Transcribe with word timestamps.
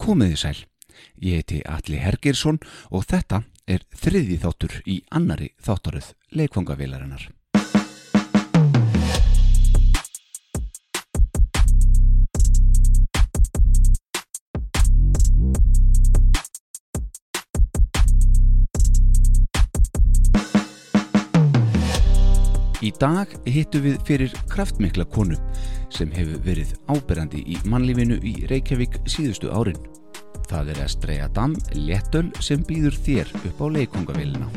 Komiði 0.00 0.38
sæl. 0.40 0.58
Ég 1.20 1.42
heiti 1.42 1.60
Alli 1.68 1.98
Hergersson 2.00 2.60
og 2.88 3.04
þetta 3.10 3.42
er 3.68 3.84
þriði 3.92 4.38
þáttur 4.40 4.78
í 4.88 5.02
annari 5.12 5.52
þáttaröð 5.60 6.14
leikvangavélarinnar. 6.40 7.28
Í 22.90 22.94
dag 22.98 23.30
hittu 23.46 23.78
við 23.84 24.00
fyrir 24.02 24.32
kraftmikla 24.50 25.04
konu 25.14 25.36
sem 25.94 26.10
hefur 26.10 26.40
verið 26.42 26.72
áberandi 26.90 27.42
í 27.46 27.58
mannlífinu 27.70 28.16
í 28.26 28.32
Reykjavík 28.50 28.96
síðustu 29.06 29.50
árin. 29.54 29.78
Það 30.50 30.72
er 30.72 30.80
Estrella 30.82 31.28
Dam 31.36 31.52
Léttöl 31.76 32.24
sem 32.42 32.64
býður 32.66 32.96
þér 33.04 33.28
upp 33.36 33.60
á 33.62 33.66
leikongavélina. 33.76 34.48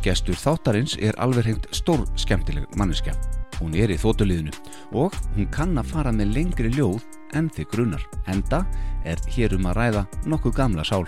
Gestur 0.00 0.38
þáttarins 0.40 0.94
er 0.96 1.18
alveg 1.20 1.50
hengt 1.50 1.68
stór 1.76 2.06
skemmtileg 2.16 2.64
manneska. 2.80 3.12
Hún 3.58 3.76
er 3.76 3.92
í 3.92 3.98
þótuliðinu 4.00 4.54
og 4.96 5.18
hún 5.34 5.50
kann 5.52 5.76
að 5.76 5.90
fara 5.92 6.14
með 6.14 6.32
lengri 6.38 6.70
ljóð 6.72 7.04
en 7.36 7.50
þið 7.52 7.68
grunar. 7.74 8.06
Enda 8.32 8.62
er 9.04 9.20
hér 9.34 9.58
um 9.58 9.68
að 9.68 9.82
ræða 9.82 10.06
nokkuð 10.24 10.56
gamla 10.62 10.86
sál. 10.88 11.04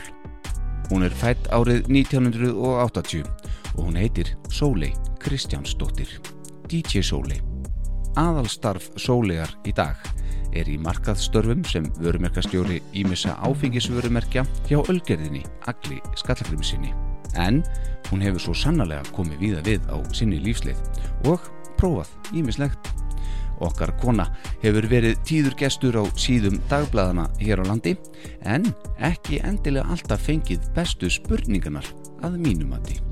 Hún 0.90 1.08
er 1.08 1.16
fætt 1.22 1.48
árið 1.54 1.88
1980 1.88 3.24
og 3.78 3.80
hún 3.86 3.96
heitir 3.96 4.34
Sólei 4.52 4.92
Kristjánsdóttir. 5.24 6.20
DJ 6.70 7.02
Sólei. 7.02 7.40
Aðalstarf 8.20 8.92
Sólegar 8.94 9.50
í 9.66 9.72
dag 9.74 9.98
er 10.54 10.68
í 10.70 10.76
markaðstörfum 10.78 11.64
sem 11.66 11.88
vörumerkastjóri 11.98 12.78
ímissa 12.94 13.34
áfengisvörumerkja 13.46 14.44
hjá 14.68 14.78
Ölgerðinni, 14.78 15.42
Agli 15.70 15.98
Skallagrimsinni. 16.20 16.94
En 17.34 17.64
hún 18.10 18.22
hefur 18.22 18.46
svo 18.46 18.54
sannarlega 18.54 19.02
komið 19.16 19.42
víða 19.42 19.66
við 19.66 19.90
á 19.90 19.98
sinni 20.14 20.38
lífslið 20.42 20.78
og 21.30 21.50
prófað 21.78 22.38
ímislegt. 22.38 22.94
Okkar 23.60 23.92
kona 24.00 24.30
hefur 24.62 24.86
verið 24.90 25.18
tíður 25.26 25.58
gestur 25.58 25.98
á 25.98 26.04
síðum 26.14 26.62
dagbladana 26.70 27.26
hér 27.42 27.62
á 27.62 27.64
landi 27.66 27.98
en 28.46 28.70
ekki 29.10 29.42
endilega 29.42 29.90
alltaf 29.90 30.22
fengið 30.30 30.70
bestu 30.78 31.10
spurningarnar 31.10 31.86
að 32.22 32.38
mínumati. 32.46 33.09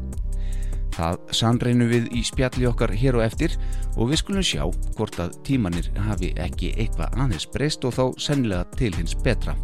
Það 0.99 1.19
sannreinu 1.39 1.87
við 1.87 2.09
í 2.19 2.25
spjalli 2.27 2.67
okkar 2.67 2.91
hér 2.99 3.21
og 3.21 3.23
eftir 3.23 3.53
og 3.95 4.11
við 4.11 4.19
skulum 4.19 4.47
sjá 4.47 4.65
hvort 4.97 5.21
að 5.23 5.37
tímanir 5.47 5.93
hafi 6.09 6.33
ekki 6.43 6.73
eitthvað 6.75 7.15
aðeins 7.23 7.47
breyst 7.55 7.87
og 7.87 7.95
þá 7.95 8.05
sennilega 8.19 8.67
til 8.81 8.91
hins 8.97 9.15
betra. 9.23 9.55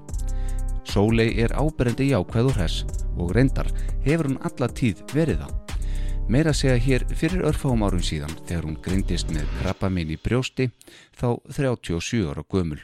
Sólei 0.86 1.32
er 1.42 1.56
áberendi 1.58 2.12
jákvæð 2.12 2.52
og 2.52 2.56
hress 2.60 2.84
og 3.18 3.34
reyndar 3.34 3.72
hefur 4.06 4.30
hún 4.30 4.40
alla 4.46 4.70
tíð 4.70 5.02
verið 5.10 5.42
það. 5.42 5.60
Meira 6.30 6.54
segja 6.54 6.78
hér 6.80 7.08
fyrir 7.10 7.44
örfáum 7.50 7.82
árum 7.82 8.04
síðan 8.04 8.38
þegar 8.46 8.68
hún 8.68 8.80
grindist 8.84 9.34
með 9.34 9.50
krabba 9.58 9.90
minn 9.90 10.14
í 10.14 10.20
brjósti 10.22 10.70
þá 11.18 11.28
37 11.50 12.28
ára 12.30 12.46
gömul. 12.46 12.78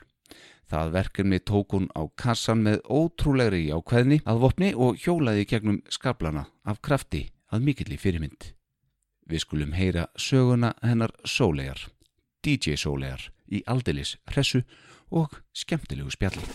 Það 0.71 0.97
verkefni 0.98 1.39
tók 1.39 1.77
hún 1.78 1.91
á 1.95 2.03
kassan 2.19 2.67
með 2.67 2.83
ótrúlegri 2.91 3.69
jákvæðni 3.71 4.25
að 4.27 4.43
vopni 4.43 4.75
og 4.75 4.98
hjólaði 4.98 5.47
gegnum 5.47 5.84
skablana 5.91 6.48
af 6.67 6.83
krafti 6.83 7.28
að 7.51 7.67
mikill 7.67 7.93
í 7.95 7.98
fyrirmynd. 8.01 8.53
Við 9.31 9.45
skulum 9.45 9.75
heyra 9.77 10.09
söguna 10.19 10.73
hennar 10.83 11.12
sólegar, 11.29 11.89
DJ 12.43 12.79
sólegar 12.81 13.29
í 13.51 13.62
aldelis 13.70 14.17
hressu 14.31 14.62
og 15.11 15.34
skemmtilegu 15.55 16.11
spjalli. 16.15 16.47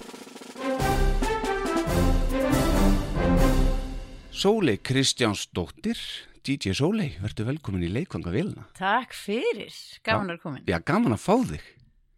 Sólei 4.36 4.76
Kristjánsdóttir, 4.84 6.00
DJ 6.46 6.76
Sólei, 6.76 7.14
verður 7.24 7.54
velkomin 7.54 7.86
í 7.88 7.92
leikvanga 7.92 8.34
vilna. 8.34 8.66
Takk 8.78 9.16
fyrir, 9.16 9.72
gaman 10.06 10.36
að 10.36 10.42
koma 10.44 10.60
Já, 10.68 10.78
gaman 10.84 11.16
að 11.16 11.24
fá 11.24 11.36
þig. 11.54 11.70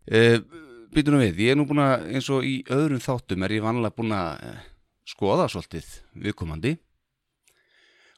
Uh, 0.08 0.40
Býtu 0.88 1.12
nú 1.12 1.20
við, 1.20 1.44
ég 1.44 1.54
er 1.54 1.58
nú 1.60 1.68
búin 1.68 1.84
að, 1.84 2.08
eins 2.16 2.28
og 2.34 2.46
í 2.48 2.62
öðrum 2.74 3.02
þáttum 3.04 3.44
er 3.44 3.54
ég 3.58 3.64
vanlega 3.66 3.96
búin 3.98 4.14
að 4.16 4.44
uh, 4.48 4.60
skoða 5.08 5.48
svolítið 5.52 5.90
viðkomandi 6.26 6.74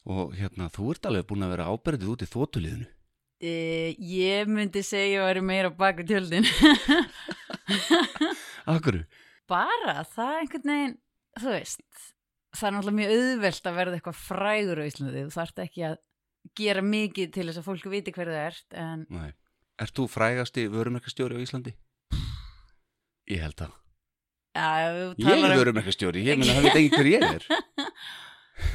og 0.10 0.34
hérna, 0.38 0.70
þú 0.74 0.84
ert 0.94 1.06
alveg 1.10 1.28
búin 1.30 1.46
að 1.46 1.52
vera 1.54 1.68
áberðið 1.70 2.12
út 2.14 2.24
í 2.26 2.30
þótuliðinu. 2.32 2.88
uh, 3.46 3.90
Ég 4.14 4.50
myndi 4.52 4.82
segja 4.86 5.22
að 5.24 5.30
vera 5.32 5.44
meira 5.46 5.70
bak 5.74 5.96
við 6.02 6.08
tjöldin 6.16 6.48
Akkur, 8.74 8.98
Bara 9.50 9.96
það 10.10 10.34
einhvern 10.44 10.70
veginn, 10.74 10.96
þú 11.40 11.50
veist 11.56 11.84
Það 12.58 12.68
er 12.68 12.74
náttúrulega 12.76 13.00
mjög 13.00 13.12
auðvelt 13.16 13.68
að 13.70 13.76
verða 13.78 13.98
eitthvað 14.00 14.22
frægur 14.24 14.82
á 14.82 14.84
Íslandi 14.90 15.22
Þú 15.28 15.34
þarft 15.38 15.62
ekki 15.66 15.82
að 15.90 15.96
gera 16.58 16.82
mikið 16.86 17.28
til 17.36 17.46
þess 17.50 17.60
að 17.62 17.68
fólk 17.70 17.86
viti 17.94 18.14
hver 18.16 18.30
það 18.32 18.42
ert 18.48 18.70
En 18.82 19.00
nei. 19.14 19.30
Ert 19.80 19.96
þú 19.96 20.04
frægasti 20.12 20.62
vörumerkastjóri 20.74 21.38
á 21.40 21.44
Íslandi? 21.46 21.72
Ég 23.30 23.40
held 23.46 23.60
að. 23.64 23.72
þú 24.58 25.24
Ég 25.24 25.30
er 25.30 25.54
um, 25.54 25.60
vörumerkastjóri, 25.62 26.20
ég 26.26 26.34
meina 26.42 26.56
það 26.58 26.66
veit 26.66 26.80
ekki 26.80 26.98
hver 26.98 27.10
ég 27.14 27.22
er. 27.30 27.44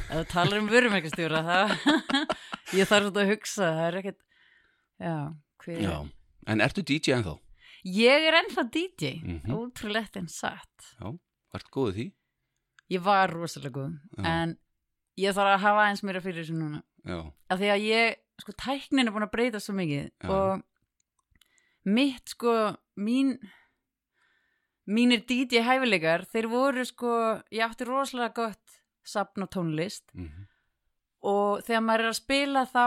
ef 0.05 0.19
þú 0.19 0.25
talar 0.31 0.59
um 0.61 0.67
vörumerkastjóra 0.71 1.41
það 1.45 1.73
Ég 2.79 2.87
þarf 2.89 3.07
svona 3.09 3.21
að 3.23 3.31
hugsa, 3.31 3.69
það 3.77 3.87
er 3.87 3.97
ekkert 4.01 4.21
Já, 5.01 5.15
Já, 5.81 5.95
en 6.53 6.61
ertu 6.63 6.83
DJ 6.85 7.15
ennþá? 7.17 7.33
Ég 7.85 8.27
er 8.29 8.37
ennþá 8.39 8.63
DJ, 8.73 9.11
Mhm. 9.21 9.53
ótrúlegt 9.55 10.17
en 10.17 10.27
satt 10.31 10.91
Já, 10.99 11.09
vart 11.53 11.69
góðið 11.73 11.97
því? 11.99 12.05
Ég 12.95 13.01
var 13.05 13.33
rosalega 13.33 13.73
góð 13.79 13.97
Já. 14.17 14.23
en 14.29 14.55
ég 15.17 15.33
þarf 15.35 15.53
að 15.55 15.63
hafa 15.65 15.87
eins 15.89 16.03
meira 16.05 16.21
fyrir 16.21 16.43
þessu 16.43 16.57
núna 16.59 16.83
af 17.49 17.59
því 17.59 17.67
að 17.75 17.83
ég, 17.85 18.15
sko, 18.41 18.51
tæknin 18.57 19.05
er 19.07 19.13
búin 19.13 19.25
að 19.27 19.33
breyta 19.35 19.59
svo 19.61 19.75
mikið 19.77 20.09
og 20.29 20.63
mitt, 21.85 22.29
sko, 22.33 22.77
mín 22.97 23.35
mínir 24.87 25.21
DJ 25.25 25.61
hæfileikar, 25.65 26.25
þeir 26.29 26.47
voru, 26.49 26.83
sko 26.85 27.11
ég 27.53 27.63
átti 27.65 27.85
rosalega 27.89 28.33
gott 28.37 28.81
safn 29.05 29.45
og 29.45 29.51
tónlist. 29.53 30.09
Mm 30.17 30.45
og 31.25 31.63
þegar 31.65 31.81
maður 31.85 32.03
er 32.03 32.11
að 32.11 32.17
spila 32.19 32.61
þá 32.69 32.83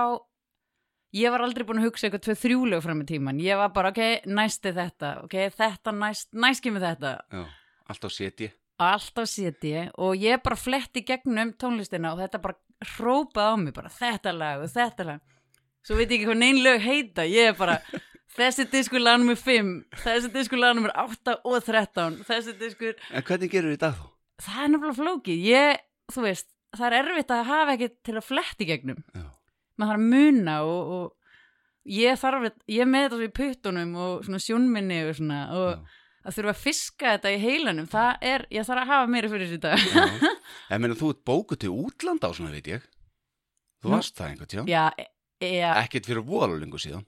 ég 1.18 1.32
var 1.32 1.42
aldrei 1.42 1.64
búin 1.66 1.80
að 1.80 1.88
hugsa 1.88 2.06
eitthvað 2.06 2.24
tvö 2.26 2.36
þrjúlega 2.42 2.84
fram 2.84 3.02
í 3.02 3.06
tíman, 3.08 3.40
ég 3.42 3.58
var 3.58 3.72
bara, 3.74 3.92
ok, 3.94 4.28
næsti 4.28 4.72
þetta 4.76 5.12
ok, 5.24 5.36
þetta 5.56 5.94
næst, 5.96 6.28
næst 6.36 6.62
kemur 6.64 6.84
þetta. 6.84 7.14
Já, 7.32 7.44
alltaf 7.90 8.14
seti. 8.14 8.50
alltaf 8.78 9.26
seti 9.26 9.72
og 9.98 10.20
ég 10.22 10.42
bara 10.44 10.58
fletti 10.60 11.02
gegnum 11.02 11.50
tónlistina 11.58 12.12
og 12.12 12.20
þetta 12.22 12.42
bara 12.44 12.92
hrópaði 12.92 13.48
á 13.50 13.54
mig 13.58 13.74
bara 13.74 13.90
þetta 13.90 14.34
lag 14.36 14.62
og 14.62 14.70
þetta 14.70 15.08
lag. 15.08 15.34
Svo 15.82 15.96
veit 15.98 16.10
ég 16.12 16.20
ekki 16.20 16.28
hvað 16.28 16.38
neinn 16.44 16.62
lög 16.62 16.84
heita 16.84 17.24
ég 17.26 17.50
er 17.50 17.58
bara 17.58 17.80
þessi 18.38 18.68
diskur 18.70 19.02
lag 19.02 19.18
nummer 19.18 19.40
5 19.40 19.72
þessi 20.04 20.30
diskur 20.36 20.62
lag 20.62 20.76
nummer 20.78 20.94
8 20.94 21.40
og 21.42 21.58
13 21.64 22.22
þessi 22.28 22.54
diskur 22.60 22.94
En 23.10 23.24
hvernig 23.26 23.50
gerur 23.50 23.74
við 23.74 23.82
það 23.82 23.98
þá? 23.98 24.06
það 24.38 24.62
er 24.62 24.68
náttúrulega 24.70 24.98
flókið. 25.00 25.40
Ég, 25.48 25.80
þú 26.14 26.24
veist, 26.26 26.48
það 26.76 26.86
er 26.88 26.98
erfitt 27.02 27.30
að 27.36 27.46
hafa 27.52 27.76
ekki 27.76 27.88
til 28.08 28.16
að 28.20 28.26
fletti 28.28 28.66
gegnum 28.68 28.98
Já, 29.14 29.24
maður 29.78 29.92
þarf 29.92 30.00
að 30.00 30.08
muna 30.14 30.56
og, 30.68 30.92
og 30.98 31.14
ég 31.98 32.18
þarf 32.20 32.50
ég 32.68 32.88
með 32.90 33.06
þetta 33.06 33.18
svo 33.20 33.28
í 33.28 33.36
puttunum 33.38 33.94
og 33.96 34.26
svona 34.26 34.42
sjónminni 34.44 34.98
og 35.08 35.14
svona 35.16 35.38
og 35.56 35.68
já. 35.72 35.78
að 36.28 36.36
þurfa 36.38 36.52
að 36.54 36.62
fiska 36.66 37.12
þetta 37.16 37.32
í 37.32 37.38
heilanum 37.44 37.88
það 37.88 38.26
er, 38.32 38.46
ég 38.52 38.66
þarf 38.68 38.82
að 38.84 38.92
hafa 38.92 39.10
meira 39.14 39.30
fyrir 39.32 39.54
já. 39.54 40.32
En 40.74 40.82
meina 40.84 40.98
þú 40.98 41.12
ert 41.14 41.22
bókuð 41.28 41.62
til 41.64 41.70
útlanda 41.72 42.28
á 42.28 42.32
svona, 42.36 42.52
veit 42.52 42.68
ég. 42.68 42.84
Þú 43.78 43.88
Nú- 43.88 43.94
varst 43.94 44.16
það 44.18 44.28
einhvern 44.32 44.50
tíðan. 44.52 44.68
Já, 44.68 44.84
e- 44.98 45.52
já, 45.54 45.70
Ekkert 45.84 46.08
fyrir 46.10 46.24
voðalengu 46.26 46.80
síðan. 46.82 47.06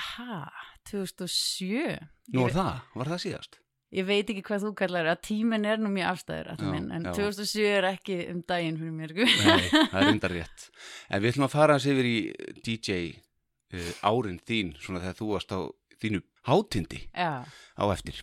ha, 0.00 0.48
2007 0.88 1.98
Nú 2.32 2.46
er 2.48 2.54
það, 2.56 2.78
var 2.96 3.10
það 3.12 3.20
síðast? 3.26 3.58
Ég 3.92 4.06
veit 4.08 4.30
ekki 4.32 4.42
hvað 4.46 4.64
þú 4.66 4.70
kallar 4.78 5.08
að 5.12 5.20
tíminn 5.28 5.66
er 5.68 5.80
nú 5.82 5.90
mjög 5.92 6.08
afstæður 6.14 6.50
Já, 6.56 6.64
minn, 6.72 6.88
en 6.96 7.04
já. 7.08 7.12
2007 7.18 7.66
er 7.76 7.86
ekki 7.92 8.16
um 8.32 8.40
daginn 8.48 8.78
fyrir 8.80 8.94
mér 8.96 9.12
sko. 9.12 9.26
Nei, 9.26 9.66
það 9.92 9.98
er 10.02 10.10
undar 10.14 10.34
rétt. 10.38 10.66
En 11.10 11.22
við 11.22 11.32
ætlum 11.34 11.46
að 11.48 11.54
fara 11.56 11.76
hans 11.76 11.86
yfir 11.92 12.08
í 12.08 12.16
DJ 12.64 12.98
uh, 13.12 13.92
árin 14.08 14.40
þín, 14.48 14.72
svona 14.80 15.02
þegar 15.04 15.18
þú 15.20 15.28
varst 15.34 15.52
á 15.52 15.60
þínu 16.02 16.22
hátindi 16.48 17.02
Já, 17.14 17.44
á 17.46 17.84
eftir. 17.92 18.22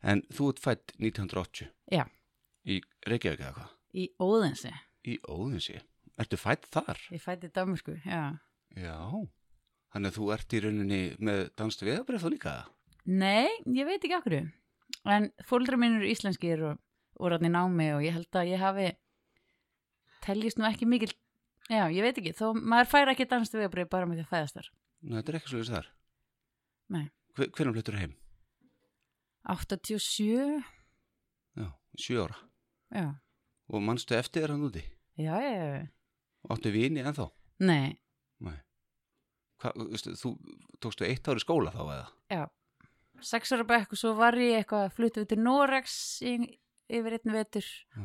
En 0.00 0.22
þú 0.32 0.52
ert 0.54 0.62
fætt 0.64 0.94
1980 0.96 1.68
Já. 1.92 2.06
í 2.64 2.78
Reykjavík 3.10 3.42
eða 3.44 3.54
hvað? 3.58 3.74
í 3.90 4.06
Óðinsi 4.22 4.70
Í 5.10 5.16
Óðinsi. 5.26 5.74
Ertu 6.20 6.36
fætt 6.38 6.68
þar? 6.70 6.98
ég 7.10 7.20
fætti 7.24 7.48
Danmarku, 7.52 7.96
já 8.06 8.38
Já. 8.78 8.94
Þannig 9.90 10.12
að 10.12 10.16
þú 10.20 10.26
ert 10.36 10.54
í 10.54 10.60
rauninni 10.62 10.98
með 11.18 11.40
danst 11.58 11.80
veðabref 11.82 12.22
þá 12.22 12.28
líka? 12.30 12.52
Nei, 13.10 13.48
ég 13.66 13.88
veit 13.88 13.98
ekki 14.06 14.14
okkur 14.20 14.36
en 15.08 15.30
fóldra 15.48 15.76
minn 15.80 15.96
eru 16.00 16.08
íslenskir 16.10 16.60
og, 16.68 16.80
rann 17.30 17.46
í 17.46 17.50
námi 17.52 17.86
og 17.96 18.02
ég 18.04 18.12
held 18.16 18.36
að 18.36 18.50
ég 18.52 18.60
hafi 18.60 18.90
teljist 20.24 20.58
nú 20.60 20.66
ekki 20.68 20.86
mikil 20.88 21.12
já, 21.70 21.86
ég 21.92 22.02
veit 22.04 22.18
ekki, 22.20 22.32
þó 22.36 22.52
maður 22.56 22.90
fær 22.92 23.12
ekki 23.14 23.26
danst 23.30 23.54
vegabrið 23.56 23.88
bara 23.92 24.06
með 24.08 24.20
því 24.20 24.26
að 24.26 24.32
fæðast 24.34 24.58
þar 24.60 24.70
Nei, 25.00 25.14
þetta 25.16 25.32
er 25.32 25.36
ekki 25.38 25.48
svolítið 25.48 25.72
þar. 25.78 25.86
Nei. 26.92 27.04
Hver, 27.38 27.48
hvernig 27.56 27.76
flyttur 27.78 27.96
heim? 27.96 28.10
87 29.48 30.64
Já, 31.56 31.66
sjö 31.96 32.24
ára. 32.26 32.36
já, 32.92 33.06
og 33.70 33.82
mannstu 33.86 34.14
eftir 34.18 34.44
þér 34.44 34.52
hann 34.54 34.66
úti 34.68 34.82
já, 35.16 35.32
já, 35.40 35.52
já. 35.80 35.86
áttu 36.52 36.72
vini 36.74 37.00
ennþá 37.00 37.30
Nei, 37.60 37.96
Nei. 38.40 38.56
Hva, 39.60 39.72
þú 40.16 40.30
tókstu 40.80 41.04
eitt 41.04 41.28
ári 41.28 41.40
skóla 41.42 41.72
þá 41.74 41.80
eða 41.84 42.06
já. 42.32 42.44
Sex 43.26 43.52
ára 43.54 43.66
bekk 43.68 43.94
og 43.94 44.00
svo 44.00 44.14
var 44.18 44.36
ég 44.40 44.60
eitthvað 44.62 44.86
að 44.88 44.96
fluta 44.96 45.20
við 45.22 45.30
til 45.32 45.40
Norex 45.44 45.94
yfir 46.24 47.16
einn 47.18 47.34
vetur 47.34 47.66
Já. 47.96 48.04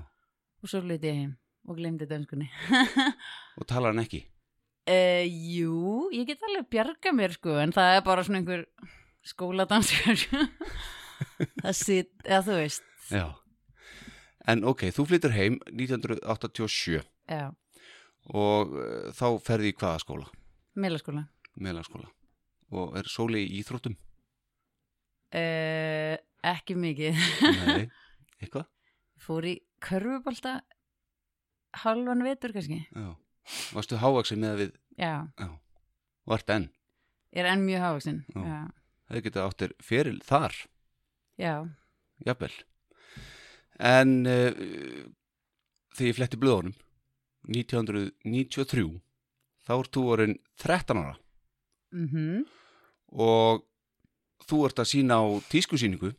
og 0.61 0.69
svo 0.71 0.81
fluti 0.83 1.09
ég 1.09 1.19
heim 1.23 1.33
og 1.65 1.79
glemdi 1.79 2.05
dönskunni. 2.05 2.45
og 3.57 3.67
talar 3.69 3.93
hann 3.95 4.03
ekki 4.05 4.25
Uh, 4.85 5.25
jú, 5.25 6.11
ég 6.13 6.27
get 6.29 6.43
alveg 6.45 6.67
bjarga 6.69 7.09
mér 7.17 7.31
sko, 7.33 7.55
en 7.57 7.71
það 7.73 7.95
er 7.95 8.03
bara 8.05 8.21
svona 8.21 8.37
einhver 8.43 8.67
skóladanskur 9.25 10.19
það 11.63 11.71
sitt, 11.73 12.11
eða 12.21 12.43
þú 12.45 12.57
veist 12.59 12.85
Já. 13.09 13.23
En 14.45 14.61
ok, 14.69 14.83
þú 14.93 15.07
flyttur 15.09 15.33
heim 15.33 15.57
1987 15.71 16.99
já, 17.01 17.47
og 18.29 18.75
uh, 18.77 19.09
þá 19.17 19.25
ferði 19.47 19.71
í 19.73 19.77
hvaða 19.79 20.03
skóla? 20.05 20.29
meðlaskóla 20.77 21.25
Meðlaskóla. 21.55 22.11
Og 22.77 22.93
er 23.01 23.09
sóli 23.09 23.41
í 23.41 23.61
íþróttum? 23.63 23.97
Uh, 25.35 26.15
ekki 26.45 26.77
mikið 26.79 27.19
Nei. 27.65 27.85
Eitthvað? 28.41 28.67
fór 29.25 29.47
í 29.49 29.55
körfubolta 29.83 30.59
halvan 31.83 32.23
vetur 32.25 32.53
kannski 32.55 32.81
Já. 32.93 33.13
Varstu 33.75 33.99
hávaksið 34.01 34.39
með 34.41 34.55
við, 34.61 34.71
já, 34.97 35.11
já, 35.37 35.47
vart 36.25 36.49
enn. 36.49 36.63
ég 37.35 37.43
er 37.43 37.49
enn 37.51 37.65
mjög 37.65 37.83
já, 38.33 38.55
Það 39.05 39.21
geta 39.27 39.43
áttir 39.45 39.73
feril 39.85 40.15
þar, 40.25 40.55
já, 41.37 41.51
jafnvel. 42.25 42.55
En 43.77 44.15
uh, 44.25 44.49
þegar 45.93 46.09
ég 46.09 46.17
fletti 46.17 46.39
blöðunum, 46.41 46.73
1993, 47.53 48.87
þá 49.67 49.73
ert 49.77 49.93
þú 49.93 50.05
orðin 50.15 50.35
13 50.65 51.03
ára 51.03 51.15
mhm 51.93 52.47
og 53.15 53.61
þú 54.49 54.61
ert 54.67 54.81
að 54.81 54.91
sína 54.91 55.19
á 55.21 55.25
tískusýningu 55.51 56.13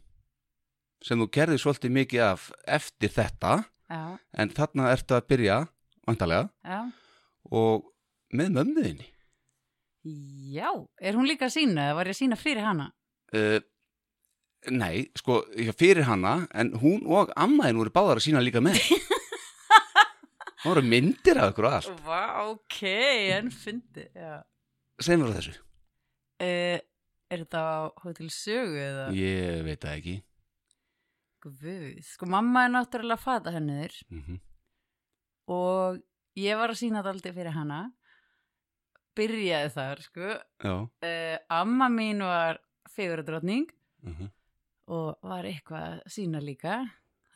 sem 1.05 1.21
þú 1.21 1.29
gerði 1.33 1.59
svolítið 1.63 1.95
mikið 1.99 2.25
af 2.27 2.49
eftir 2.79 3.13
þetta 3.15 3.53
já, 3.63 4.01
en 4.41 4.55
þarna 4.57 4.91
ertu 4.95 5.17
að 5.19 5.29
byrja 5.33 5.59
vantarlega 6.09 6.81
og 7.53 7.93
með 8.35 8.57
mömmuðinni 8.59 9.13
Já, 10.07 10.71
er 11.03 11.17
hún 11.19 11.27
líka 11.27 11.49
að 11.49 11.57
sína 11.57 11.89
eða 11.89 11.97
var 11.99 12.07
ég 12.07 12.15
að 12.15 12.21
sína 12.21 12.37
fyrir 12.39 12.63
hana? 12.63 12.85
uh, 13.35 13.59
Nei, 14.71 15.07
sko 15.19 15.41
fyrir 15.79 16.07
hana 16.09 16.47
en 16.55 16.73
hún 16.81 17.05
og 17.11 17.31
ammaðin 17.39 17.79
voru 17.79 17.93
báðar 17.95 18.19
að 18.21 18.25
sína 18.25 18.41
líka 18.43 18.63
með. 18.65 18.79
Það 20.63 20.73
voru 20.73 20.83
myndir 20.83 21.39
af 21.39 21.53
ykkur 21.53 21.69
og 21.69 21.75
allt. 21.77 22.01
Vá, 22.07 22.23
ok, 22.51 22.79
en 23.37 23.53
fyndi 23.55 24.07
Segum 24.99 25.27
við 25.27 25.29
frá 25.29 25.37
þessu. 25.37 25.55
Uh, 26.43 26.79
Er 27.31 27.43
þetta 27.43 27.61
á 27.63 27.77
Hotel 28.05 28.29
Sögu 28.31 28.77
eða? 28.79 29.07
Ég 29.17 29.63
veit 29.67 29.81
það 29.83 29.97
ekki. 29.99 30.17
Guð, 31.47 31.63
sko 32.07 32.27
mamma 32.31 32.65
er 32.67 32.73
náttúrulega 32.75 33.23
fata 33.23 33.53
henniður 33.55 33.95
mm 34.11 34.43
og 35.47 36.01
ég 36.35 36.59
var 36.59 36.73
að 36.73 36.79
sína 36.81 36.99
þetta 37.05 37.11
aldrei 37.15 37.33
fyrir 37.37 37.55
hana. 37.55 37.77
Byrjaði 39.17 39.69
þar, 39.77 40.01
sko. 40.03 40.31
Já. 40.65 40.73
Uh, 41.07 41.37
Amma 41.55 41.87
mín 41.93 42.19
var 42.27 42.59
figuradrottning 42.91 43.69
mm 44.03 44.33
og 44.87 45.17
var 45.27 45.43
eitthvað 45.49 45.97
að 45.97 46.13
sína 46.15 46.39
líka. 46.43 46.77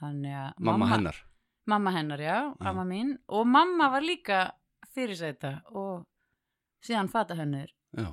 Að 0.01 0.21
Mamma 0.63 0.87
hennar? 0.87 1.17
Mamma 1.67 1.91
hennar, 1.93 2.21
já, 2.23 2.37
Já. 2.55 2.67
amma 2.71 2.85
mín. 2.87 3.17
Og 3.29 3.43
mamma 3.47 3.89
var 3.91 4.03
líka 4.07 4.53
fyrirsæta 4.95 5.61
og 5.75 6.07
síðan 6.83 7.11
fata 7.11 7.35
hennur 7.39 7.69
Já, 7.95 8.07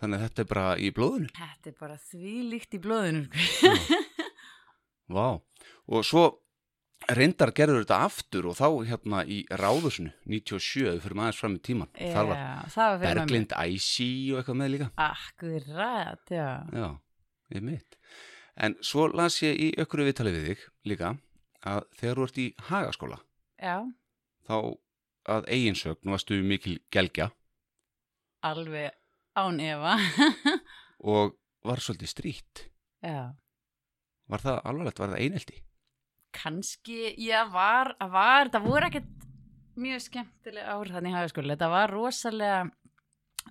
þannig 0.00 0.18
að 0.18 0.24
þetta 0.26 0.44
er 0.44 0.50
bara 0.52 0.66
í 0.78 0.90
blóðinu? 0.96 1.30
Þetta 1.38 1.70
er 1.70 1.78
bara 1.78 1.96
því 2.10 2.34
líkt 2.52 2.76
í 2.76 2.80
blóðinu. 2.82 3.24
Vá, 5.08 5.26
og 5.88 6.04
svo 6.04 6.24
reyndar 7.08 7.52
gerður 7.56 7.84
þetta 7.84 8.00
aftur 8.08 8.48
og 8.50 8.56
þá 8.58 8.66
hérna 8.90 9.22
í 9.24 9.38
ráðusinu 9.48 10.10
97, 10.28 10.82
við 10.90 11.04
fyrir 11.04 11.18
maður 11.20 11.38
fram 11.38 11.54
í 11.56 11.62
tíman 11.64 11.92
var 11.94 12.32
Já, 12.34 12.48
það 12.74 12.90
var 12.90 12.98
fyrir 13.04 13.20
Berglind 13.22 13.54
Æsi 13.56 14.10
og 14.32 14.40
eitthvað 14.40 14.58
með 14.60 14.72
líka. 14.74 14.88
Akkurat, 15.06 16.34
já. 16.34 16.48
Já, 16.74 16.88
ég 17.56 17.64
mitt 17.70 17.98
En 18.58 18.74
svo 18.82 19.06
las 19.14 19.38
ég 19.44 19.54
í 19.54 19.70
ökkuru 19.78 20.08
viðtali 20.08 20.34
við 20.34 20.48
þig 20.50 20.66
líka 20.90 21.14
að 21.68 21.86
þegar 22.00 22.18
þú 22.18 22.26
ert 22.26 22.40
í 22.42 22.46
hagaskóla 22.68 23.18
Já, 23.62 23.76
þá 24.50 24.56
að 25.28 25.48
eiginsögn 25.52 26.08
varstu 26.12 26.38
mikil 26.46 26.78
gelgja. 26.94 27.30
Alveg 28.46 28.94
án 29.46 29.60
efa 29.60 29.94
og 31.14 31.36
var 31.64 31.82
svolítið 31.84 32.10
strýtt 32.14 32.64
Já, 33.02 33.30
Var 34.28 34.42
það 34.42 34.56
alvarlegt, 34.66 34.98
var 34.98 35.12
það 35.14 35.22
einelti? 35.24 35.62
kannski 36.38 37.14
Já, 37.22 37.44
var, 37.52 37.94
var, 38.12 38.50
það 38.52 38.66
voru 38.66 38.88
ekkert 38.90 39.14
mjög 39.78 40.02
skemmtileg 40.02 40.66
ár 40.68 40.90
þannig 40.92 41.14
í 41.14 41.16
hagaskóla 41.16 41.54
Þetta 41.54 41.68
var 41.72 41.90
rosalega 41.94 42.58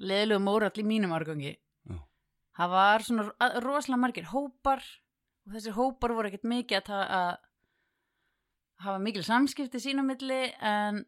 leðilegu 0.04 0.44
mórall 0.44 0.78
í 0.84 0.86
mínum 0.86 1.16
árgangi 1.16 1.54
Já. 1.56 1.98
Það 2.60 2.70
var 2.76 3.06
svona 3.08 3.52
rosalega 3.64 4.02
margir 4.04 4.28
hópar 4.34 4.84
og 5.48 5.56
þessir 5.56 5.78
hópar 5.78 6.14
voru 6.14 6.28
ekkert 6.30 6.44
mikið 6.52 6.92
að, 6.92 7.06
að 7.22 7.32
hafa 8.86 9.00
mikil 9.02 9.24
samskipti 9.26 9.80
sín 9.82 10.04
á 10.04 10.06
milli 10.06 10.42
en 10.62 11.00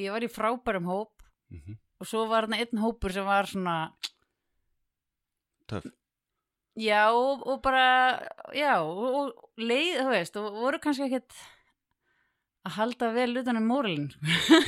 ég 0.00 0.10
var 0.10 0.24
í 0.24 0.32
frábærum 0.32 0.88
hóp 0.90 1.10
Mm 1.52 1.60
-hmm. 1.60 1.76
og 2.00 2.06
svo 2.08 2.26
var 2.26 2.46
þarna 2.46 2.56
einn 2.58 2.78
hópur 2.82 3.12
sem 3.12 3.24
var 3.24 3.46
svona 3.46 3.92
Töff 5.70 5.92
já 6.74 7.06
og, 7.14 7.42
og 7.46 7.62
bara 7.62 8.18
já 8.54 8.82
og, 8.82 9.02
og 9.14 9.62
leið 9.62 10.00
þú 10.00 10.10
veist 10.10 10.38
og 10.40 10.56
voru 10.58 10.80
kannski 10.82 11.06
ekkert 11.06 11.36
að 12.64 12.76
halda 12.78 13.10
vel 13.14 13.30
utan 13.42 13.60
um 13.60 13.68
móralin 13.70 14.10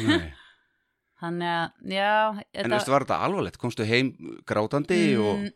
Nei. 0.06 0.30
þannig 1.20 1.50
að 1.50 1.96
já 1.96 2.12
En 2.62 2.70
veistu, 2.70 2.92
var 2.92 3.06
þetta 3.06 3.20
alvarlegt? 3.26 3.58
Komstu 3.58 3.86
heim 3.88 4.12
grátandi 4.46 5.00
og... 5.18 5.42
Mm, 5.42 5.52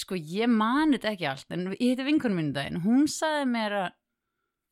sko 0.00 0.18
ég 0.18 0.50
mani 0.50 0.98
þetta 0.98 1.14
ekki 1.14 1.30
allt 1.30 1.54
en 1.54 1.66
ég 1.76 1.92
heiti 1.92 2.06
vinkunum 2.08 2.40
mínu 2.40 2.56
daginn 2.56 2.82
hún 2.84 3.06
sagði 3.10 3.48
mér 3.54 3.78
að 3.84 3.88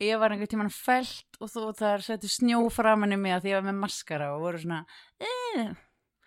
ég 0.09 0.19
var 0.19 0.35
einhvern 0.35 0.51
tímann 0.51 0.75
felt 0.75 1.39
og 1.43 1.51
þú 1.53 1.71
þar 1.79 2.07
settu 2.07 2.31
snjó 2.31 2.65
framan 2.75 3.15
í 3.15 3.19
mig 3.21 3.35
að 3.37 3.47
því 3.47 3.55
ég 3.55 3.61
var 3.61 3.71
með 3.71 3.81
maskara 3.85 4.33
og 4.35 4.45
voru 4.47 4.63
svona 4.63 4.85
eh, 5.23 5.75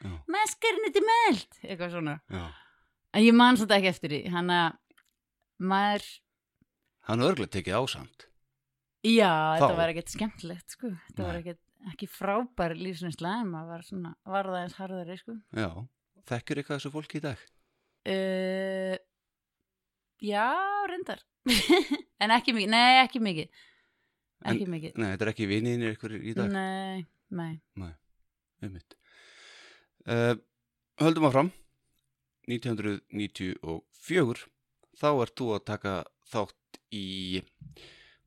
Já. 0.02 0.12
maskarinn 0.32 0.88
þetta 0.88 1.08
meld 1.08 1.62
eitthvað 1.66 1.96
svona 1.96 2.18
Já. 2.32 2.44
En 3.14 3.24
ég 3.26 3.36
man 3.36 3.58
þetta 3.60 3.78
ekki 3.80 3.92
eftir 3.92 4.14
því 4.16 4.22
hann 4.36 4.52
að 4.56 4.78
maður 5.72 6.06
Hann 7.10 7.24
örglega 7.26 7.50
tekið 7.58 7.78
ásamt. 7.82 8.28
já 9.04 9.30
Þá? 9.32 9.62
þetta 9.64 9.78
var 9.80 9.92
ekkert 9.94 10.14
skemmtilegt 10.14 10.76
sko 10.76 10.92
þetta 11.08 11.26
var 11.26 11.34
Nei. 11.38 11.42
ekkert 11.42 11.92
ekki 11.92 12.08
frábær 12.14 12.76
lífsnæsla 12.78 13.32
en 13.42 13.50
maður 13.50 13.72
var 13.74 13.86
svona 13.88 14.12
var 14.30 14.46
það 14.52 14.60
eins 14.62 14.78
harðari 14.78 15.18
sko 15.18 15.38
Já. 15.58 15.70
Þekkjur 16.30 16.62
eitthvað 16.62 16.78
þessu 16.78 16.92
fólki 16.94 17.18
í 17.18 17.24
dag? 17.26 17.40
Uh, 18.06 18.96
já, 20.22 20.46
reyndar 20.90 21.22
En 22.22 22.34
ekki 22.36 22.54
mikið, 22.54 22.70
nei, 22.70 23.02
ekki 23.02 23.22
mikið 23.22 23.50
Ekki 24.52 24.68
mikið 24.70 24.96
Nei, 25.02 25.08
þetta 25.14 25.26
er 25.28 25.32
ekki 25.34 25.48
viniðinir 25.50 25.96
ykkur 25.96 26.14
í 26.18 26.34
dag. 26.38 26.50
Nei, 26.54 27.06
nei 27.34 27.92
Einmitt. 28.62 28.94
Uh, 30.06 30.36
höldum 31.02 31.26
áfram 31.30 31.50
1994 32.52 34.46
þá 35.02 35.08
ert 35.24 35.36
þú 35.40 35.48
að 35.56 35.64
taka 35.72 35.94
þátt 36.32 36.80
í 36.96 37.42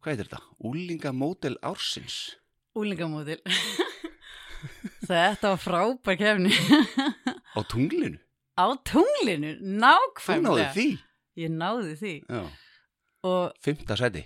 hvað 0.00 0.10
heitir 0.10 0.28
þetta? 0.28 0.40
Úlingamódel 0.64 1.56
ársins. 1.64 2.18
Úlingamódil 2.76 3.40
Þetta 5.08 5.54
var 5.54 5.60
frábær 5.60 6.16
kefni 6.20 6.52
á 7.52 7.60
tunglinu? 7.68 8.18
Á 8.56 8.66
tunglinu, 8.86 9.56
Þú 9.60 9.80
nákvæmlega 9.82 10.70
náðu 10.70 10.76
því? 10.76 10.86
Ég 11.42 11.50
náði 11.52 11.96
því. 11.98 12.14
Og, 13.24 13.52
fymta 13.64 13.96
seti 13.98 14.22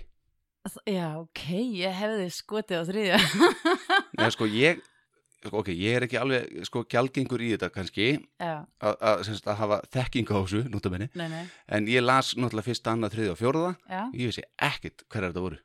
já, 0.85 1.17
ok, 1.17 1.43
ég 1.79 1.95
hefði 1.97 2.27
skotið 2.33 2.81
á 2.81 2.83
þriðja. 2.89 3.19
Nei, 4.19 4.27
sko, 4.35 4.45
ég 4.51 4.81
ok, 5.51 5.69
ég 5.71 5.95
er 5.95 6.03
ekki 6.07 6.17
alveg 6.19 6.65
sko 6.67 6.83
gjaldgengur 6.91 7.41
í 7.45 7.51
þetta 7.53 7.69
kannski 7.71 8.07
að, 8.43 8.65
að, 8.99 9.23
sagt, 9.29 9.47
að 9.47 9.59
hafa 9.61 9.77
þekkingu 9.95 10.35
á 10.35 10.39
þessu 10.43 10.61
notabenni, 10.73 11.07
nei, 11.15 11.27
nei, 11.31 11.43
en 11.67 11.87
ég 11.87 12.03
las 12.03 12.33
náttúrulega 12.35 12.67
fyrsta, 12.67 12.91
annað, 12.95 13.13
þriðja 13.15 13.35
og 13.35 13.39
fjóraða 13.39 13.73
já, 13.89 14.01
ég 14.19 14.31
vissi 14.33 14.43
ekkert 14.69 15.05
hverjar 15.07 15.31
þetta 15.31 15.45
voru. 15.45 15.59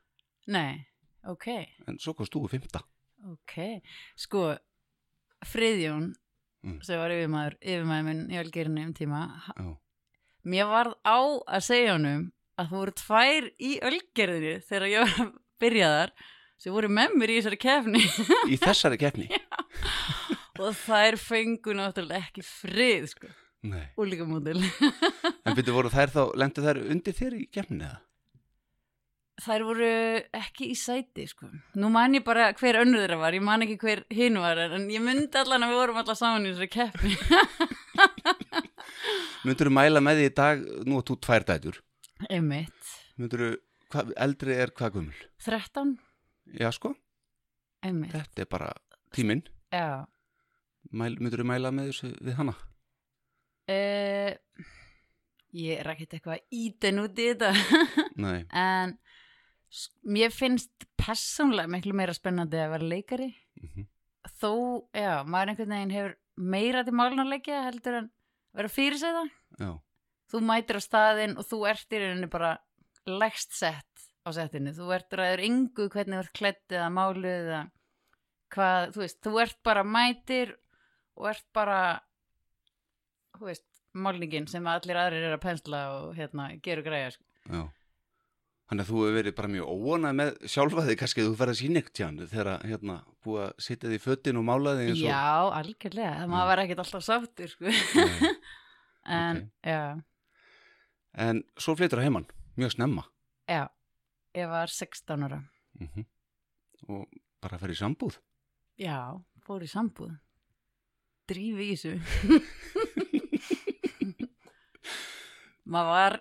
Nei, 0.47 0.85
ok. 1.27 1.47
En 1.89 1.97
svo 1.99 2.13
komst 2.15 2.33
þú 2.35 2.45
í 2.47 2.53
fymta 2.55 2.83
Ok, 3.25 3.55
sko 4.15 4.51
Friðjón 5.45 6.13
Mm. 6.65 6.79
sem 6.81 6.97
var 6.97 7.11
yfirmaður, 7.13 7.55
yfirmaður 7.61 8.05
minn 8.07 8.21
í 8.33 8.37
Ölgerinu 8.41 8.85
um 8.87 8.93
tíma 8.97 9.19
Já. 9.53 9.65
mér 10.49 10.65
varð 10.71 10.95
á 11.05 11.17
að 11.45 11.61
segja 11.61 11.91
honum 11.93 12.23
að 12.57 12.71
þú 12.71 12.79
voru 12.79 12.93
tvær 13.01 13.49
í 13.61 13.73
Ölgerinu 13.85 14.53
þegar 14.65 14.85
ég 14.89 15.03
var 15.05 15.27
að 15.27 15.35
byrja 15.61 15.89
þar 15.93 16.13
sem 16.61 16.73
voru 16.75 16.89
með 16.91 17.15
mér 17.19 17.33
í 17.33 17.39
þessari 17.39 17.59
kefni 17.61 18.01
í 18.53 18.59
þessari 18.61 18.99
keppni? 19.01 19.27
Og 20.63 20.71
þær 20.85 21.17
fengu 21.19 21.73
náttúrulega 21.75 22.29
ekki 22.29 22.43
frið 22.47 23.09
sko, 23.11 23.27
Nei. 23.67 23.89
úlíkamódel 23.99 24.61
en 24.63 25.55
byrju 25.57 25.75
voru 25.75 25.91
þær 25.91 26.13
þá, 26.13 26.21
lendu 26.39 26.63
þær 26.63 26.79
undir 26.93 27.17
þér 27.17 27.35
í 27.41 27.47
keppni 27.51 27.83
eða? 27.83 27.99
þær 29.43 29.65
voru 29.67 29.87
ekki 30.39 30.69
í 30.71 30.75
sæti 30.79 31.25
sko. 31.27 31.49
nú 31.75 31.89
man 31.91 32.15
ég 32.15 32.23
bara 32.23 32.45
hver 32.55 32.77
önnur 32.85 33.01
þeirra 33.03 33.17
var 33.19 33.35
ég 33.35 33.43
man 33.43 33.65
ekki 33.65 33.75
hver 33.81 34.05
hinn 34.15 34.39
var 34.39 34.61
en 34.69 34.85
ég 34.87 35.03
myndi 35.03 35.41
allan 35.41 35.65
að 35.67 35.73
við 35.73 35.81
vorum 35.81 35.99
allan 35.99 36.19
saman 36.21 36.47
í 36.47 36.53
þessari 36.53 36.71
kefni 36.71 37.17
myndur 39.45 39.67
þú 39.67 39.75
mæla 39.75 40.01
með 40.07 40.21
því 40.21 40.29
í 40.29 40.33
dag 40.39 40.63
nú 40.87 41.01
að 41.01 41.07
þú 41.09 41.17
tvær 41.27 41.45
dætur? 41.51 41.81
Einmitt, 42.31 42.93
myndur 43.19 43.43
þú, 43.43 44.05
eldri 44.23 44.55
er 44.55 44.71
hvað 44.71 44.95
gummul 44.95 45.19
13 45.43 45.91
já 46.53 46.69
sko, 46.75 46.93
einmitt, 47.85 48.11
þetta 48.13 48.41
er 48.45 48.49
bara 48.51 48.71
tíminn. 49.15 49.43
Já. 49.73 50.05
Myndur 50.93 51.41
þú 51.41 51.47
mæla 51.49 51.71
með 51.73 51.89
þessu 51.91 52.11
við 52.21 52.35
hana? 52.37 52.53
Uh, 53.65 54.35
ég 55.57 55.79
er 55.81 55.89
ekkert 55.95 56.13
eitthvað 56.19 56.43
íten 56.53 57.01
út 57.01 57.17
í 57.17 57.31
þetta. 57.31 57.49
Nei, 58.25 58.43
en 58.53 58.93
s- 59.73 59.89
mér 60.05 60.29
finnst 60.35 60.85
persónlega 61.01 61.71
miklu 61.73 61.95
meira 61.97 62.13
spennandi 62.15 62.59
að 62.61 62.75
vera 62.77 62.91
leikari. 62.95 63.31
Mm 63.61 63.89
þó, 64.41 64.49
já, 64.97 65.19
maður 65.29 65.51
einhvern 65.51 65.69
veginn 65.75 65.91
hefur 65.93 66.13
meira 66.49 66.81
til 66.83 66.93
málun 66.97 67.21
að 67.21 67.27
leikja 67.35 67.59
heldur 67.67 67.97
en 67.99 68.07
vera 68.57 68.71
fyrir 68.73 68.97
sig 68.97 69.13
það 69.13 69.27
já, 69.61 69.67
þú 70.33 70.39
mætir 70.47 70.79
á 70.81 70.81
staðinn 70.81 71.35
og 71.37 71.45
þú 71.45 71.59
ert 71.69 71.93
í 71.93 71.99
rauninni 72.01 72.29
bara 72.33 72.49
leggst 73.05 73.53
sett 73.53 73.94
á 74.25 74.29
settinu, 74.33 74.73
þú 74.73 74.89
ert 74.95 75.13
ræður 75.19 75.43
yngu 75.45 75.87
hvernig 75.93 76.17
þú 76.17 76.23
ert 76.23 76.35
klætt 76.39 76.73
eða 76.73 76.89
máluð 76.93 77.29
eða 77.35 77.61
hvað, 78.55 78.91
þú 78.95 79.03
veist, 79.03 79.19
þú 79.21 79.33
ert 79.43 79.57
bara 79.65 79.83
mætir 79.85 80.55
og 81.15 81.29
ert 81.31 81.45
bara 81.55 81.79
þú 83.37 83.49
veist, 83.51 83.65
málningin 83.95 84.47
sem 84.51 84.65
allir 84.67 84.99
aðrir 84.99 85.27
eru 85.29 85.37
að 85.37 85.43
pensla 85.45 85.81
og 85.99 86.15
hérna, 86.17 86.49
gerur 86.63 86.87
græja 86.87 87.15
sko. 87.15 87.25
já. 87.51 87.63
Þannig 88.65 88.81
að 88.81 88.89
þú 88.89 89.01
hefur 89.03 89.15
verið 89.19 89.33
bara 89.37 89.49
mjög 89.53 89.73
óanað 89.77 90.13
með 90.17 90.29
sjálfa 90.49 90.83
þig 90.87 90.95
kannski 90.97 91.21
að 91.21 91.27
þú 91.27 91.35
ferð 91.37 91.51
að 91.53 91.57
sína 91.59 91.81
ekkert 91.83 91.97
tján 91.99 92.15
þegar 92.23 92.47
að, 92.49 92.63
hérna 92.71 92.95
búið 93.21 93.41
að 93.43 93.51
sitja 93.61 93.91
því 93.91 93.99
föttin 94.01 94.39
og 94.41 94.45
mála 94.47 94.73
þig 94.79 94.89
og 94.95 95.01
Já, 95.03 95.25
algjörlega, 95.59 96.13
það 96.17 96.31
maður 96.31 96.49
var 96.49 96.61
ekkert 96.63 96.81
alltaf 96.81 97.05
sáttur 97.05 97.53
sko. 97.53 97.75
En, 99.05 99.37
ok. 99.37 99.67
já, 99.69 100.01
En 101.13 101.43
svo 101.61 101.75
flytur 101.77 101.99
það 102.01 102.07
heimann, 102.07 102.23
mjög 102.57 102.71
snemma. 102.73 103.03
Já 103.45 103.67
ég 104.35 104.51
var 104.51 104.71
16 104.71 105.25
ára. 105.29 105.41
Mm 105.79 106.05
og 106.91 107.05
bara 107.41 107.57
fer 107.61 107.73
í 107.73 107.77
sambúð? 107.77 108.17
Já, 108.81 109.15
fór 109.45 109.63
í 109.65 109.69
sambúð. 109.69 110.11
Drífi 111.29 111.71
í 111.71 111.75
þessu. 111.77 111.93
Maður 115.65 115.89
var 115.89 116.17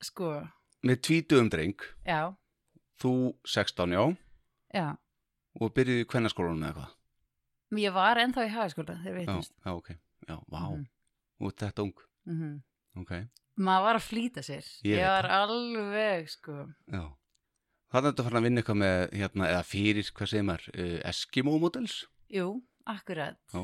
sko, 0.00 0.28
með 0.88 1.00
tvítugum 1.04 1.50
dreng, 1.52 1.84
já, 2.08 2.32
þú 3.02 3.12
16 3.44 3.92
já. 3.92 4.04
Já. 4.72 4.86
Og 5.58 5.74
byrjuði 5.76 6.04
í 6.04 6.08
kvennaskólanum 6.08 6.62
eða 6.62 6.86
eitthvað 6.86 7.82
Ég 7.82 7.92
var 7.92 8.16
ennþá 8.22 8.44
í 8.46 8.50
hagaskóla 8.52 8.94
þegar 9.02 9.16
við 9.16 9.18
Já, 9.18 9.26
hittumst 9.26 9.52
já, 9.52 9.70
ok, 9.74 9.88
já, 10.24 10.36
vá. 10.48 10.62
Mhm, 10.62 10.84
og 11.44 11.54
þetta 11.60 11.84
ung, 11.84 12.02
mhm. 12.30 12.54
ok, 13.02 13.12
Maður 13.58 13.84
var 13.88 13.98
að 13.98 14.06
flýta 14.06 14.40
sér. 14.46 14.64
Ég 14.86 15.00
Ég, 15.02 15.04
var 15.04 15.26
alveg 15.34 16.28
sko. 16.30 16.54
Já 16.88 17.17
Það 17.88 17.98
er 18.00 18.06
þetta 18.10 18.24
farin 18.26 18.38
að 18.38 18.46
vinna 18.48 18.60
eitthvað 18.62 18.80
með, 18.82 19.02
hérna, 19.16 19.44
eða 19.48 19.60
fyrir, 19.64 20.08
hvað 20.12 20.30
segir 20.32 20.44
maður, 20.44 20.66
uh, 20.74 20.96
Eskimo 21.08 21.54
models? 21.62 21.94
Jú, 22.32 22.48
akkurat 22.84 23.38
Já, 23.54 23.62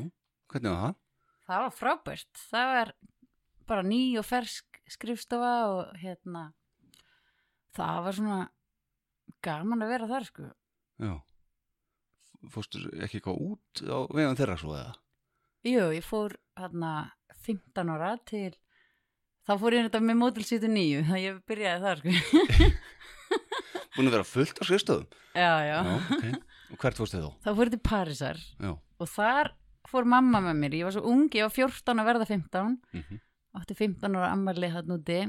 hvernig 0.52 0.72
var 0.72 0.80
það? 0.84 0.94
Það 1.44 1.64
var 1.64 1.74
frábært 1.76 2.44
Það 2.46 2.70
var 2.72 2.92
bara 3.68 3.84
ný 3.84 4.00
og 4.20 4.24
fersk 4.28 4.80
skrifstofa 4.94 5.52
og 5.72 5.94
hérna 6.00 6.48
það 7.74 8.00
var 8.06 8.18
svona 8.18 8.40
gaman 9.44 9.84
að 9.84 9.94
vera 9.94 10.10
þar 10.10 10.26
sko 10.28 10.48
Já, 11.04 11.14
fórstu 12.52 12.82
ekki 13.02 13.18
eitthvað 13.20 13.40
út 13.48 13.84
á 13.88 13.98
vegum 14.14 14.36
þeirra 14.38 14.58
svo 14.60 14.76
eða? 14.76 14.92
Jú, 15.64 15.86
ég 15.96 16.04
fór 16.04 16.36
hérna 16.60 16.92
15 17.46 17.94
ára 17.96 18.12
til 18.28 18.52
þá 19.44 19.54
fór 19.60 19.76
ég 19.78 19.88
þetta 19.88 20.02
með 20.04 20.20
Model 20.20 20.46
79 20.48 21.04
það 21.08 21.24
ég 21.24 21.40
byrjaði 21.48 21.84
þar 21.88 22.04
sko 22.04 22.68
Búin 23.94 24.08
að 24.10 24.16
vera 24.18 24.26
fullt 24.26 24.58
á 24.58 24.62
skrifstöðum? 24.66 25.06
Já, 25.34 25.52
já, 25.68 25.76
ok. 25.84 26.24
Og 26.74 26.80
hvert 26.82 26.98
fórstu 26.98 27.18
þið 27.20 27.26
þá? 27.28 27.36
þá 27.44 27.50
fór 27.54 27.68
ég 27.68 27.74
til 27.74 27.82
Parísar 27.90 28.38
Já. 28.64 28.70
og 28.74 29.08
þar 29.12 29.52
fór 29.90 30.06
mamma 30.08 30.40
með 30.40 30.56
mér 30.62 30.76
ég 30.80 30.86
var 30.88 30.94
svo 30.96 31.04
ung, 31.10 31.26
ég 31.36 31.44
var 31.46 31.52
14 31.54 32.00
að 32.02 32.08
verða 32.10 32.26
15 32.32 32.78
Mm 32.96 33.20
átti 33.54 33.74
15 33.78 34.16
ára 34.18 34.32
ammali 34.34 34.66
hann 34.66 34.88
úti 34.90 35.20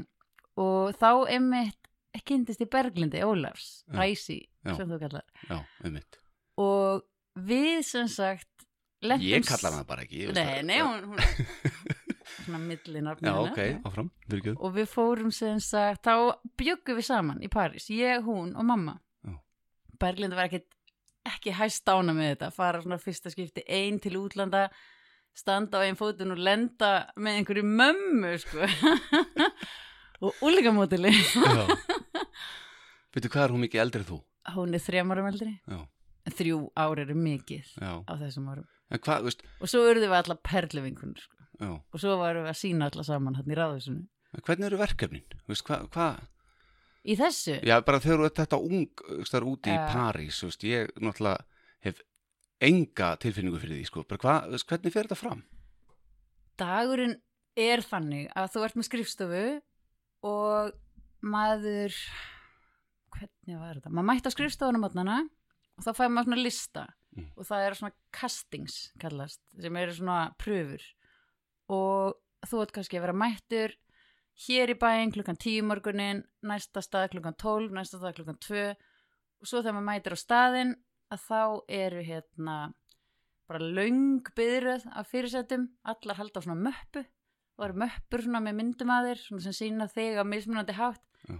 og 0.57 0.95
þá 0.97 1.09
einmitt 1.29 1.77
kynntist 2.25 2.63
í 2.63 2.65
Berglindi 2.73 3.19
Ólafs 3.21 3.83
Já. 3.85 3.99
Ræsi, 3.99 4.37
Já. 4.65 4.73
sem 4.79 4.89
þú 4.89 4.97
kallar 5.03 5.25
Já, 5.45 5.59
um 5.85 5.93
mitt. 5.93 6.17
og 6.57 7.03
við 7.37 7.83
sem 7.85 8.07
sagt 8.09 8.49
lentum 9.05 9.27
Ég 9.29 9.45
kalla 9.45 9.75
hana 9.75 9.85
bara 9.85 10.07
ekki. 10.07 10.23
ég 10.25 10.33
Nei, 10.33 10.63
nei, 10.65 10.79
hún, 10.81 11.05
hún 11.11 11.21
svona 12.45 12.61
millinafn 12.61 13.25
Já, 13.27 13.33
ok, 13.41 13.59
áfram, 13.89 14.09
byrjuð. 14.31 14.55
og 14.59 14.73
við 14.77 14.87
fórum 14.93 15.31
sem 15.35 15.59
sagt 15.63 16.05
þá 16.07 16.37
bjöggum 16.61 16.99
við 17.01 17.07
saman 17.09 17.41
í 17.45 17.49
París 17.51 17.89
ég, 17.93 18.23
hún 18.25 18.53
og 18.55 18.65
mamma 18.69 18.97
Já. 19.25 19.35
Berglind 20.01 20.33
var 20.37 20.47
ekkit 20.49 20.67
ekki 21.25 21.55
hæst 21.57 21.89
ána 21.89 22.13
með 22.13 22.35
þetta 22.35 22.51
fara 22.53 22.81
svona 22.83 22.99
fyrsta 23.01 23.31
skipti 23.33 23.63
ein 23.65 23.97
til 23.99 24.13
útlanda 24.21 24.67
standa 25.35 25.81
á 25.81 25.85
einn 25.87 25.97
fótun 25.99 26.31
og 26.35 26.39
lenda 26.39 26.91
með 27.17 27.39
einhverju 27.41 27.63
mömmu 27.65 28.35
sko 28.43 28.67
og 30.25 30.45
úlikamótili 30.45 31.11
Já. 31.11 31.65
Veitu 33.15 33.29
hvað 33.31 33.45
er 33.47 33.53
hún 33.55 33.63
mikið 33.65 33.81
eldri 33.85 34.03
en 34.03 34.09
þú? 34.11 34.21
hún 34.55 34.77
er 34.77 34.83
þrjum 34.85 35.11
árum 35.15 35.27
eldri 35.31 35.51
Já, 35.65 35.79
þrjú 36.37 36.57
ár 36.77 36.99
eru 37.01 37.15
mikið 37.17 37.69
já. 37.81 37.91
á 38.05 38.13
þessum 38.21 38.49
árum 38.53 38.67
En 38.93 38.99
hvað, 39.01 39.23
veist, 39.25 39.39
og 39.57 39.69
svo 39.71 39.79
urðum 39.89 40.11
við 40.11 40.19
alla 40.19 40.35
perluvinkunir 40.45 41.23
sko. 41.23 41.34
Já. 41.59 41.71
og 41.93 41.99
svo 42.01 42.15
varum 42.21 42.45
við 42.45 42.51
að 42.53 42.59
sína 42.61 42.89
alla 42.91 43.03
saman 43.07 43.35
hann 43.39 43.51
í 43.51 43.57
ráðhúsinu 43.59 44.05
En 44.35 44.43
hvernig 44.43 44.67
eru 44.67 44.79
verkefnin? 44.81 45.23
Veist, 45.47 45.63
hvað, 45.67 45.85
hvað? 45.93 46.17
í 47.07 47.15
þessu 47.15 47.59
Já, 47.63 47.77
bara 47.87 48.01
þegar 48.03 48.19
þú 48.23 48.25
ert 48.29 48.39
þetta 48.41 48.57
ung, 48.59 49.03
er 49.39 49.45
úti 49.47 49.71
í 49.71 49.75
Já. 49.77 49.85
París, 49.93 50.39
veist, 50.43 50.65
ég 50.67 50.89
náttúrulega 50.99 51.45
hef 51.85 52.01
enga 52.65 53.11
tilfinningu 53.21 53.59
fyrir 53.61 53.77
því, 53.79 53.85
sko. 53.87 54.03
Bara 54.09 54.21
hvað, 54.25 54.49
veist, 54.55 54.67
hvernig 54.69 54.93
fer 54.95 55.07
þetta 55.07 55.19
fram? 55.19 55.43
dagurinn 56.59 57.17
er 57.59 57.83
þannig 57.83 58.29
að 58.35 58.51
þú 58.53 58.63
ert 58.67 58.77
með 58.79 58.87
skrifstofu 58.89 59.45
og 60.27 60.75
maður 61.25 61.95
hvernig 63.15 63.59
var 63.59 63.79
þetta? 63.79 63.91
maður 63.95 64.07
mætti 64.11 64.31
á 64.31 64.35
skrifstofunum 64.35 64.87
átnana 64.87 65.17
og 65.75 65.83
þá 65.87 65.91
fæði 65.95 66.11
maður 66.15 66.29
svona 66.31 66.43
lista 66.43 66.85
Mm. 67.15 67.29
og 67.39 67.45
það 67.47 67.61
eru 67.63 67.75
svona 67.79 67.95
castings 68.11 68.73
kallast, 68.99 69.39
sem 69.55 69.77
eru 69.79 69.93
svona 69.95 70.33
pröfur 70.35 70.81
og 71.71 72.15
þú 72.45 72.61
ert 72.61 72.73
kannski 72.75 72.99
að 72.99 73.07
vera 73.07 73.17
mættur 73.17 73.75
hér 74.45 74.73
í 74.73 74.79
bæinn 74.79 75.13
klukkan 75.15 75.39
10 75.39 75.65
morgunin 75.69 76.23
næsta 76.45 76.83
stað 76.83 77.13
klukkan 77.15 77.37
12, 77.39 77.71
næsta 77.75 77.99
stað 77.99 78.17
klukkan 78.19 78.41
2 78.43 78.65
og 78.75 79.49
svo 79.49 79.61
þegar 79.61 79.77
maður 79.77 79.89
mætir 79.89 80.15
á 80.15 80.19
staðinn 80.19 80.75
að 81.13 81.23
þá 81.29 81.41
eru 81.79 82.03
hérna 82.05 82.57
bara 83.45 83.61
löng 83.61 84.25
byðröð 84.35 84.87
af 84.97 85.11
fyrirsetum, 85.11 85.67
allar 85.85 86.17
halda 86.17 86.41
á 86.41 86.45
svona 86.45 86.65
möppu 86.65 87.03
og 87.55 87.67
eru 87.67 87.81
möppur 87.85 88.23
svona 88.25 88.41
með 88.43 88.57
myndum 88.59 88.93
að 88.93 89.11
þér 89.11 89.21
svona 89.21 89.45
sem 89.45 89.55
sína 89.59 89.87
þig 89.91 90.17
á 90.19 90.23
mismunandi 90.27 90.75
hátt. 90.75 91.03
Já. 91.29 91.37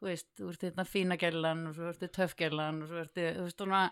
þú 0.00 0.08
veist, 0.10 0.28
þú 0.36 0.48
ert 0.50 0.66
hérna 0.66 0.84
fína 0.84 1.16
gælan 1.20 1.62
og 1.70 1.76
svo 1.78 1.86
ertu 1.88 2.10
töffgælan 2.12 2.82
og 2.84 2.90
svo 2.90 3.00
ertu, 3.04 3.28
þú 3.38 3.46
veist, 3.46 3.62
svona 3.62 3.84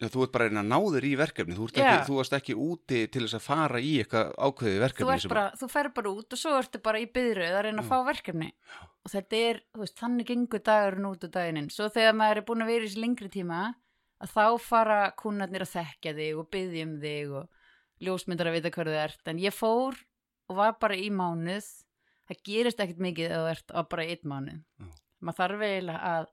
Já, 0.00 0.08
þú 0.08 0.22
ert 0.24 0.32
bara 0.34 0.46
að 0.46 0.50
reyna 0.50 0.62
að 0.62 0.70
ná 0.72 0.78
þér 0.94 1.04
í 1.06 1.10
verkefni, 1.20 1.56
þú, 1.58 1.66
ekki, 1.68 1.98
þú 2.08 2.14
varst 2.16 2.34
ekki 2.38 2.54
úti 2.58 3.00
til 3.12 3.22
þess 3.26 3.36
að 3.38 3.44
fara 3.44 3.80
í 3.82 3.90
eitthvað 4.00 4.30
ákveðið 4.34 4.74
þú, 4.74 4.82
verkefni. 4.82 5.16
ert 5.18 5.32
bara, 5.34 5.44
þú 5.60 5.68
fer 5.70 5.88
bara 5.98 6.12
út 6.16 6.34
og 6.34 6.40
svo 6.40 6.54
ertu 6.58 6.80
bara 6.82 7.02
í 7.02 7.06
byðröð 7.12 7.58
að 7.58 7.64
reyna 7.68 7.84
að 7.84 7.90
fá 7.92 7.98
verkefni. 8.08 8.48
Og 9.02 9.12
þetta 9.12 9.42
er, 9.50 9.60
þú 9.74 9.82
veist, 9.84 9.98
þannig 10.00 10.30
gengur 10.32 10.64
dagurinn 10.66 11.08
út 11.10 11.26
og 11.28 11.34
daginn 11.36 11.70
svo 11.70 11.88
þegar 11.92 12.18
maður 12.18 12.40
er 12.40 12.46
búin 12.48 12.64
að 12.64 12.72
vera 12.72 12.82
í 12.82 12.88
þessi 12.88 13.02
lengri 13.04 13.30
tíma 13.36 13.60
að 14.22 14.32
þá 14.32 14.46
fara 14.62 14.98
kunnarnir 15.18 15.66
að 15.66 15.72
þekkja 15.76 16.14
þig 16.18 16.40
og 16.40 16.50
byðja 16.56 16.86
um 16.88 16.96
þig 17.02 17.36
og 17.38 17.62
ljósmyndar 18.02 18.50
að 18.50 18.58
vita 18.58 18.74
hvað 18.74 18.90
þú 18.90 18.98
ert. 19.04 19.24
En 19.30 19.42
ég 19.42 19.54
fór 19.54 19.98
og 20.50 20.58
var 20.58 20.76
bara 20.82 20.98
í 20.98 21.08
mánuð. 21.14 21.66
Það 22.30 22.42
gerist 22.48 22.82
ekkert 22.82 23.02
mikið 23.02 23.30
ef 23.30 23.38
þú 23.38 23.50
ert 23.52 23.74
á 23.74 23.80
bara 23.90 24.06
einn 24.06 24.30
mánuð. 24.30 24.60
Maður 25.22 25.38
þarf 25.42 25.64
eiginlega 25.66 26.12
að 26.16 26.28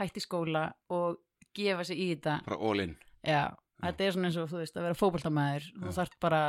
hætti 0.00 0.24
skóla 0.24 0.64
og 0.92 1.18
gefa 1.54 1.84
sig 1.88 2.00
í 2.00 2.08
þetta. 2.14 2.38
Bara 2.46 2.58
all 2.70 2.82
in. 2.84 2.96
Já, 3.24 3.42
þetta 3.84 4.04
er 4.06 4.14
svona 4.16 4.28
eins 4.30 4.38
og 4.42 4.50
þú 4.50 4.60
veist 4.62 4.76
að 4.78 4.86
vera 4.88 4.98
fótboltamæður 5.00 5.68
Já. 5.70 5.78
þú 5.84 5.94
þarf 5.98 6.18
bara 6.24 6.42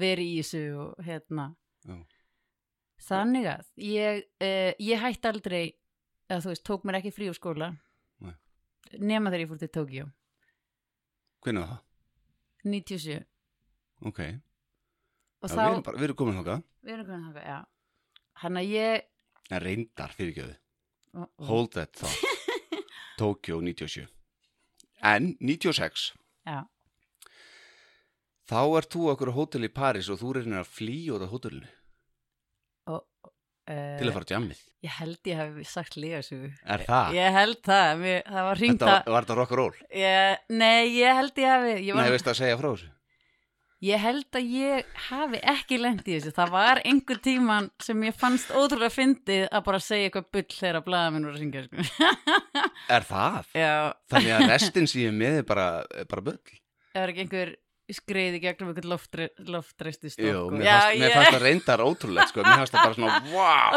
verið 0.00 0.26
í 0.32 0.36
þessu 0.40 0.62
og 0.84 1.04
hérna. 1.06 1.46
Já. 1.84 1.96
þannig 3.04 3.46
að 3.50 3.64
ég, 3.84 4.20
uh, 4.40 4.70
ég 4.80 5.00
hætti 5.02 5.28
aldrei 5.28 5.62
eða 6.30 6.40
þú 6.44 6.52
veist, 6.54 6.64
tók 6.64 6.84
mér 6.88 6.96
ekki 7.00 7.12
frí 7.12 7.26
úr 7.28 7.36
skóla. 7.36 7.72
Nei. 8.24 8.34
nema 8.98 9.28
þegar 9.32 9.42
ég 9.44 9.50
fór 9.50 9.58
til 9.60 9.68
Tókíó 9.74 10.06
Hvernig 11.44 11.60
var 11.64 11.72
það? 11.74 11.82
97 12.64 13.18
Ok, 14.08 14.20
og 15.44 15.50
þá, 15.50 15.58
við 15.58 15.66
erum, 15.68 15.82
bara, 15.84 15.98
við 16.00 16.06
erum 16.08 16.16
komin 16.22 16.38
þáka 16.40 16.56
við 16.84 16.94
erum 16.94 17.06
komin 17.10 17.26
þangað, 17.26 17.48
já. 17.50 17.58
Hann 18.44 18.56
að 18.60 18.70
ég 18.72 19.10
En 19.52 19.60
reyndar 19.60 20.14
fyrirgjöðu 20.16 20.56
Hold 21.50 21.74
that 21.76 21.92
thought 21.92 22.24
Tokyo 23.20 23.60
97 23.62 24.08
En 25.04 25.34
96 25.40 26.12
já, 26.48 26.62
Þá 28.48 28.60
ert 28.78 28.90
þú 28.92 29.06
okkur 29.14 29.30
á 29.32 29.36
hótel 29.38 29.64
í 29.68 29.72
Paris 29.72 30.08
og 30.12 30.18
þú 30.20 30.34
reynir 30.38 30.60
að 30.62 30.70
flýja 30.76 31.14
út 31.16 31.24
af 31.26 31.32
hótelinu 31.32 31.68
uh, 32.90 33.00
til 33.64 34.08
að 34.10 34.12
fara 34.18 34.26
á 34.28 34.32
jammið. 34.36 34.58
ég 34.84 34.96
held 35.00 35.30
ég 35.30 35.38
hef 35.40 35.60
sagt 35.70 35.96
lígasögu 35.96 36.50
Er 36.68 36.84
það? 36.84 37.14
ég 37.16 37.38
held 37.38 37.60
það, 37.64 37.92
mér, 38.02 38.18
það 38.28 38.48
var 38.50 38.60
hringt 38.60 38.84
Þetta 38.84 39.14
var 39.16 39.28
rock'n'roll? 39.40 39.78
nei, 40.52 40.82
ég 40.98 41.16
held 41.20 41.40
ég 41.40 41.48
hafi 41.54 41.72
ég, 41.78 41.94
Nei, 41.94 41.96
var, 42.02 42.12
veist 42.18 42.28
að 42.34 42.40
segja 42.42 42.58
frá 42.60 42.68
þessu? 42.74 42.90
Ég 43.84 44.00
held 44.00 44.38
að 44.38 44.52
ég 44.54 44.92
hafi 45.08 45.40
ekki 45.54 45.78
lent 45.80 46.06
í 46.08 46.14
þessu 46.16 46.32
það 46.36 46.52
var 46.54 46.80
einhver 46.88 47.20
tíman 47.24 47.68
sem 47.82 48.04
ég 48.06 48.16
fannst 48.18 48.52
ótrúlega 48.54 48.94
fyndið 48.94 49.44
að 49.50 49.64
bara 49.68 49.80
segja 49.84 50.08
eitthvað 50.10 50.30
bull 50.36 50.46
þegar 50.58 50.78
að 50.80 50.86
blaða 50.88 51.10
minn 51.14 51.28
voru 51.28 51.36
að 51.36 51.42
syngja 51.44 51.64
sko. 51.66 51.76
Er 52.96 53.08
það? 53.08 53.50
já, 53.56 53.74
Þannig 54.14 54.32
að 54.38 54.46
restin 54.54 54.88
sem 54.90 55.04
ég 55.04 55.12
er 55.12 55.18
með 55.18 55.40
er 55.42 55.46
bara, 55.50 55.68
er 55.94 56.08
bara 56.10 56.26
bull? 56.30 56.40
var 56.94 57.12
ekki 57.12 57.24
einhver 57.24 57.54
skreiði 57.94 58.40
gegnum 58.40 58.70
einhvern 58.70 58.88
loftre, 58.94 59.28
loftreistu 59.44 60.08
Jú, 60.14 60.46
mér, 60.54 60.68
fannst, 60.70 61.00
mér 61.02 61.14
fannst 61.18 61.34
það 61.34 61.42
reyndar 61.44 61.82
ótrúlegt, 61.84 62.30
sko. 62.32 62.44
Mér 62.44 62.62
fannst 62.62 62.76
það 62.76 62.86
bara 62.86 62.98
svona, 62.98 63.18
wow! 63.34 63.74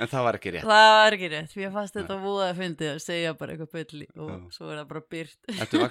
En 0.00 0.08
það 0.08 0.24
var 0.24 0.38
ekki 0.38 0.52
rétt. 0.54 0.64
það 0.64 0.94
var 0.96 1.16
ekki 1.16 1.28
rétt 1.34 1.56
mér 1.60 1.74
fannst 1.74 1.96
þetta 1.98 2.16
voða 2.22 2.46
að 2.50 2.62
fyndið 2.62 2.92
að 2.94 3.02
segja 3.04 3.34
bara 3.36 3.54
eitthvað 3.54 3.74
bulli 3.76 4.06
og 4.16 4.30
Já. 4.30 4.38
svo 4.56 4.70
er 4.70 4.80
það 4.80 4.88
bara 4.94 5.02
byrt 5.14 5.52
Ertu 5.60 5.82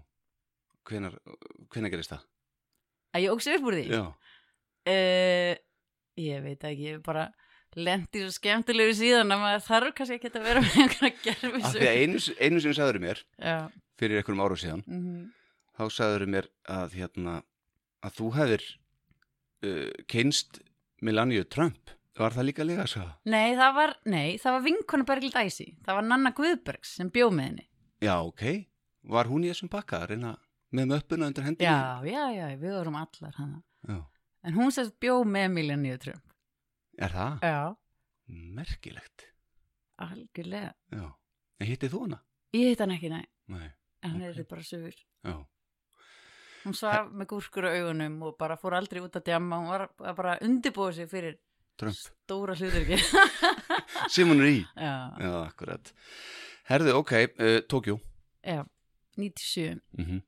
Hvenar, 0.88 1.14
hvenar 1.70 1.92
gerist 1.92 2.14
það? 2.14 2.26
að 3.12 3.26
ég 3.26 3.34
óksi 3.34 3.54
upp 3.56 3.68
úr 3.68 3.78
því 3.78 3.84
Já. 3.92 4.02
Uh, 4.82 5.54
ég 6.18 6.42
veit 6.44 6.66
ekki, 6.66 6.88
ég 6.90 7.04
bara 7.04 7.28
lendi 7.78 8.24
svo 8.24 8.32
skemmtilegu 8.34 8.96
síðan 8.98 9.32
að 9.32 9.44
maður 9.44 9.64
þarf 9.68 9.94
kannski 9.98 10.18
ekki 10.18 10.32
að 10.32 10.48
vera 10.48 10.64
með 10.64 10.78
einhverja 10.82 11.22
gerfi 11.22 11.62
Af 11.62 11.76
því 11.76 11.88
að 11.88 12.00
einu, 12.02 12.22
einu 12.42 12.64
sem 12.64 12.76
sagður 12.76 13.00
mér, 13.04 13.22
Já, 13.38 13.56
fyrir 14.00 14.20
einhverjum 14.20 14.44
árum 14.44 14.60
síðan, 14.60 14.84
mhm, 14.88 15.24
þá 15.78 15.84
sagður 15.96 16.26
mér 16.34 16.50
að, 16.68 16.98
hérna, 16.98 17.38
að 18.02 18.18
þú 18.18 18.30
hefðir 18.36 18.68
uh, 18.68 19.88
kynst 20.10 20.62
Melania 21.02 21.46
Trump. 21.48 21.96
Var 22.18 22.34
það 22.34 22.44
líka 22.44 22.64
líka 22.68 22.82
að 22.84 22.90
sagða? 22.92 23.12
Nei, 23.32 23.54
það 23.56 23.76
var, 23.78 23.92
var 24.44 24.64
vinkonu 24.66 25.04
Berglind 25.08 25.36
Æsi 25.40 25.64
Það 25.80 25.96
var 25.96 26.04
Nanna 26.04 26.32
Guðbergs 26.36 26.90
sem 26.98 27.08
bjó 27.08 27.30
með 27.32 27.46
henni 27.46 27.64
Já, 28.04 28.18
ok. 28.20 28.42
Var 29.08 29.30
hún 29.30 29.46
í 29.46 29.48
þessum 29.48 29.70
pakka 29.72 30.02
að 30.02 30.10
reyna 30.10 30.34
með 30.72 30.86
möppuna 30.92 31.26
undir 31.30 31.44
hendinni? 31.44 31.68
Já, 31.68 32.00
já, 32.04 32.24
já, 32.36 32.46
við 32.56 32.72
vorum 32.78 32.96
allar 32.96 33.34
hana 33.38 33.62
Já. 33.88 33.98
En 34.44 34.54
hún 34.54 34.70
sérst 34.74 34.96
bjó 35.00 35.22
með 35.24 35.50
Miljaníu 35.52 35.98
Trump 35.98 36.24
Er 36.98 37.10
það? 37.14 37.38
Já, 37.42 37.76
Merkilegt. 38.28 39.28
algjörlega 40.02 40.72
Já. 40.92 41.08
En 41.60 41.66
hittið 41.68 41.92
þú 41.94 42.00
hana? 42.06 42.20
Ég 42.56 42.68
hitt 42.72 42.80
hann 42.84 42.90
ekki, 42.96 43.08
nei, 43.12 43.24
Nei. 43.48 43.68
en 44.02 44.10
hann 44.10 44.22
Ok. 44.22 44.38
er 44.38 44.44
bara 44.50 44.62
sögur 44.62 44.94
Já. 45.24 45.36
Hún 46.64 46.74
svaf 46.78 47.08
með 47.10 47.26
gúrkur 47.32 47.66
á 47.66 47.70
augunum 47.74 48.20
og 48.22 48.36
bara 48.38 48.56
fór 48.56 48.74
aldrei 48.78 49.00
út 49.02 49.16
að 49.18 49.24
djamma 49.30 49.56
Hún 49.58 49.68
var 49.72 49.88
að 49.98 50.16
bara 50.16 50.38
undirbúið 50.42 50.94
sig 50.94 51.08
fyrir 51.10 51.38
Trump. 51.76 51.94
stóra 51.96 52.54
hlutur 52.54 52.82
ekki 52.84 52.98
er 54.40 54.46
í. 54.50 54.58
Já, 54.76 54.92
Já, 55.18 55.32
akkurat. 55.48 55.92
Herðu, 56.68 56.92
ok, 57.00 57.12
uh, 57.40 57.60
Tókjó. 57.66 57.98
já, 58.44 58.64
97 59.16 59.80
Mm 59.98 60.04
-hmm. 60.04 60.22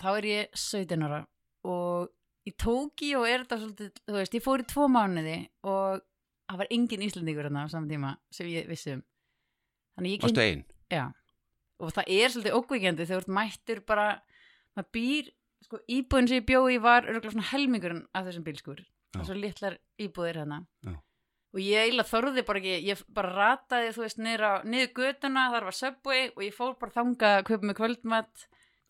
Þá 0.00 0.08
er 0.16 0.28
ég 0.28 0.56
17 0.56 1.04
ára 1.06 1.20
og 1.68 2.12
í 2.48 2.54
Tókíó 2.56 3.24
er 3.28 3.44
þetta 3.44 3.58
svolítið, 3.60 4.02
þú 4.08 4.16
veist, 4.16 4.36
ég 4.38 4.44
fór 4.44 4.62
í 4.62 4.66
tvo 4.68 4.86
mánuði 4.92 5.38
og 5.68 6.02
það 6.48 6.60
var 6.62 6.70
engin 6.72 7.04
Íslandingur 7.04 7.48
þarna 7.48 7.64
á 7.68 7.72
saman 7.72 7.90
tíma 7.90 8.12
sem 8.32 8.48
ég 8.48 8.68
vissi 8.70 8.94
um. 8.96 9.02
Þannig 9.98 10.14
ég 10.14 10.22
Varstu 10.24 10.44
einn? 10.44 10.62
já, 10.88 11.04
og 11.82 11.92
það 11.96 12.12
er 12.14 12.32
svolítið 12.32 12.56
ókveikjandi 12.56 13.08
þegar 13.10 13.26
mættur 13.38 13.82
bara 13.88 14.06
maður 14.78 14.88
býr, 14.96 15.28
sko, 15.66 15.82
íbúðin 15.90 16.30
sem 16.30 16.40
ég 16.40 16.46
bjó 16.48 16.62
í 16.72 16.78
var 16.80 17.04
örgulega 17.08 17.34
svona 17.34 17.50
helmingurinn 17.50 18.06
af 18.14 18.28
þessum 18.28 18.46
bílskur 18.46 18.80
og 19.18 19.26
svo 19.26 19.36
litlar 19.36 19.76
íbúðir 20.00 20.40
hérna. 20.42 20.62
Já. 20.86 20.94
og 21.52 21.60
ég 21.64 21.84
eiginlega 21.84 22.12
þorði 22.12 22.44
bara 22.48 22.62
ekki 22.62 22.74
ég 22.86 23.02
bara 23.16 23.34
rataði, 23.34 23.92
þú 23.96 24.04
veist, 24.04 24.22
niður, 24.22 24.44
á, 24.48 24.52
niður 24.64 24.90
götuna 25.00 25.48
þar 25.52 25.68
var 25.68 25.76
Subway 25.76 26.30
og 26.30 26.42
ég 26.46 26.56
fór 26.56 26.78
bara 26.80 26.96
þanga 26.96 27.34
að 27.38 27.46
kaupa 27.50 27.68
með 27.68 27.78
kvöldmatt 27.82 28.48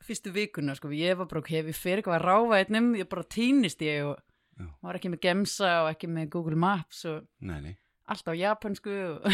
fyrstu 0.08 0.32
vikuna, 0.34 0.74
sko, 0.78 0.90
ég 0.96 1.18
var 1.20 1.28
bara, 1.30 1.44
hef 1.48 1.68
ég 1.70 1.76
fyrir 1.76 2.02
eitthvað 2.02 2.56
einnum, 2.58 2.94
ég 2.98 3.08
bara 3.10 3.26
týnist 3.28 3.82
ég 3.84 4.06
og 4.08 4.16
Já. 4.58 4.66
var 4.82 4.98
ekki 4.98 5.10
með 5.12 5.22
Gemsa 5.22 5.72
og 5.84 5.92
ekki 5.92 6.08
með 6.10 6.30
Google 6.34 6.58
Maps 6.58 7.04
og 7.06 7.26
Nei, 7.46 7.60
nei. 7.62 7.74
allt 8.10 8.26
á 8.26 8.34
japansku 8.34 8.90
og 8.90 9.28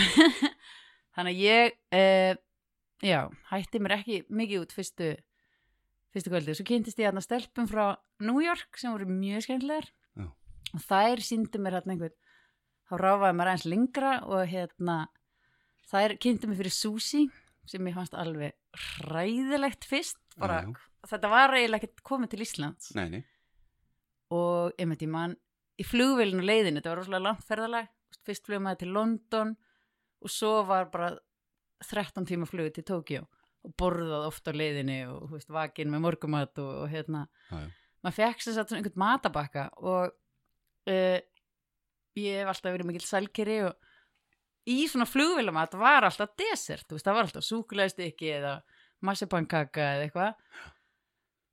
þannig 1.16 1.30
að 1.30 1.40
ég 1.40 1.78
eh, 1.96 2.34
já, 3.00 3.20
hætti 3.48 3.80
mér 3.80 3.96
ekki 3.98 4.18
mikið 4.28 4.66
út 4.66 4.74
fyrstu 4.76 5.14
fyrstu 6.14 6.30
kvöldi, 6.30 6.56
svo 6.58 6.66
kynntist 6.68 7.00
ég 7.00 7.08
hérna 7.08 7.22
stelpum 7.24 7.70
frá 7.70 7.94
New 8.22 8.42
York 8.44 8.76
sem 8.78 8.92
voru 8.92 9.08
mjög 9.08 9.46
skemmtilegar 9.46 9.88
Já. 10.18 10.28
og 10.74 10.84
þær 10.84 11.24
síndu 11.24 11.62
mér 11.62 11.78
hérna 11.78 11.96
einhvern 11.96 12.18
þá 12.84 12.94
ráfaði 13.00 13.38
mér 13.38 13.50
aðeins 13.52 13.68
lengra 13.72 14.12
og 14.28 14.44
hérna 14.52 14.98
þær 15.88 16.18
kynntu 16.20 16.50
mér 16.50 16.60
fyrir 16.60 16.76
sushi 16.76 17.24
sem 17.64 17.88
ég 17.88 17.96
fannst 17.96 18.16
alveg 18.18 18.52
hræðilegt 19.00 19.88
fyrst 19.88 20.20
bara, 20.40 20.60
Já, 20.64 20.68
já. 20.70 21.08
þetta 21.12 21.30
var 21.32 21.54
eiginlega 21.58 21.82
ekkert 21.84 22.02
komið 22.10 22.32
til 22.34 22.44
Íslands 22.46 22.90
Nei, 22.98 23.06
nei. 23.12 23.22
og 24.34 24.72
einmitt 24.80 25.04
ég 25.04 25.12
man 25.12 25.36
í 25.80 25.86
flugvélinu 25.86 26.44
leiðinu, 26.46 26.78
þetta 26.80 26.92
var 26.92 27.00
rosalega 27.02 27.26
langt 27.28 27.46
ferðalag 27.48 27.88
fyrst 28.24 28.46
flugum 28.46 28.66
maður 28.68 28.82
til 28.84 28.92
London 28.94 29.54
og 30.24 30.32
svo 30.32 30.52
var 30.68 30.86
bara 30.92 31.12
13 31.84 32.24
tíma 32.30 32.46
flug 32.48 32.70
til 32.76 32.84
Tókjó 32.88 33.24
og 33.64 33.72
borðað 33.80 34.26
oft 34.28 34.48
á 34.48 34.52
leiðinu 34.54 34.98
og 35.14 35.32
veist, 35.34 35.50
vakin 35.52 35.90
með 35.92 36.04
morgumat 36.06 36.58
og, 36.62 36.70
og 36.84 36.92
hérna 36.92 37.26
Já, 37.50 37.64
maður 38.04 38.18
fekk 38.20 38.44
sér 38.44 38.56
satt 38.58 38.70
svona 38.70 38.82
einhvern 38.82 39.02
matabakka 39.02 39.66
og 39.82 40.12
uh, 40.90 41.18
ég 42.20 42.40
hef 42.42 42.50
alltaf 42.52 42.70
verið 42.74 42.88
mikill 42.90 43.06
sælkeri 43.08 43.58
og 43.66 43.90
í 44.70 44.84
svona 44.88 45.04
flugvélamat 45.08 45.74
var 45.76 46.06
alltaf 46.08 46.32
desert, 46.40 46.86
veist, 46.92 47.04
það 47.04 47.16
var 47.18 47.26
alltaf 47.26 47.44
súkulæðstykki 47.48 48.30
eða 48.38 48.54
massipankaka 49.04 49.90
eða 49.96 50.06
eitthvað. 50.08 50.38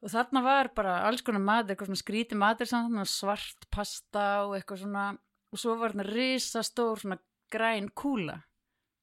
Og 0.02 0.10
þarna 0.10 0.42
var 0.46 0.72
bara 0.74 0.96
alls 1.06 1.22
konar 1.26 1.44
matur, 1.46 1.76
eitthvað 1.76 1.92
svona 1.92 2.02
skríti 2.02 2.38
matur 2.40 2.70
svona 2.70 3.04
svart 3.06 3.68
pasta 3.74 4.30
og 4.48 4.56
eitthvað 4.58 4.86
svona 4.86 5.12
og 5.52 5.60
svo 5.60 5.76
var 5.80 5.94
þarna 5.94 6.08
risastór 6.08 7.02
svona 7.02 7.20
græn 7.52 7.90
kúla 7.92 8.38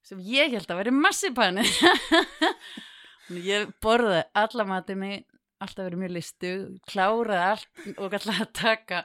sem 0.09 0.21
ég 0.25 0.55
held 0.55 0.71
að 0.71 0.81
veri 0.81 0.95
massipanni 0.95 1.65
ég 3.51 3.75
borðaði 3.85 4.25
alla 4.43 4.67
matið 4.69 5.01
mig 5.03 5.27
alltaf 5.59 5.89
verið 5.89 6.01
mjög 6.05 6.15
listu, 6.15 6.55
kláraði 6.89 7.45
allt 7.51 7.85
og 7.99 8.17
alltaf 8.17 8.41
að 8.47 8.55
taka 8.57 9.03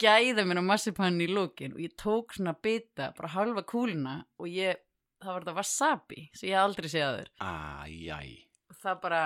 gæða 0.00 0.44
mér 0.48 0.60
á 0.60 0.70
massipanni 0.72 1.28
í 1.28 1.32
lókin 1.32 1.76
og 1.76 1.82
ég 1.84 1.96
tók 2.00 2.36
svona 2.36 2.56
bita, 2.56 3.12
bara 3.16 3.32
halva 3.36 3.64
kúluna 3.64 4.18
og 4.40 4.50
ég, 4.50 4.82
það 5.22 5.32
var 5.32 5.46
þetta 5.46 5.58
wasabi 5.60 6.28
sem 6.34 6.50
ég 6.52 6.60
aldrei 6.60 6.90
séð 6.92 7.06
aður 7.08 7.32
Æjæj. 7.40 8.49
Og 8.70 8.78
það 8.80 9.00
bara 9.04 9.22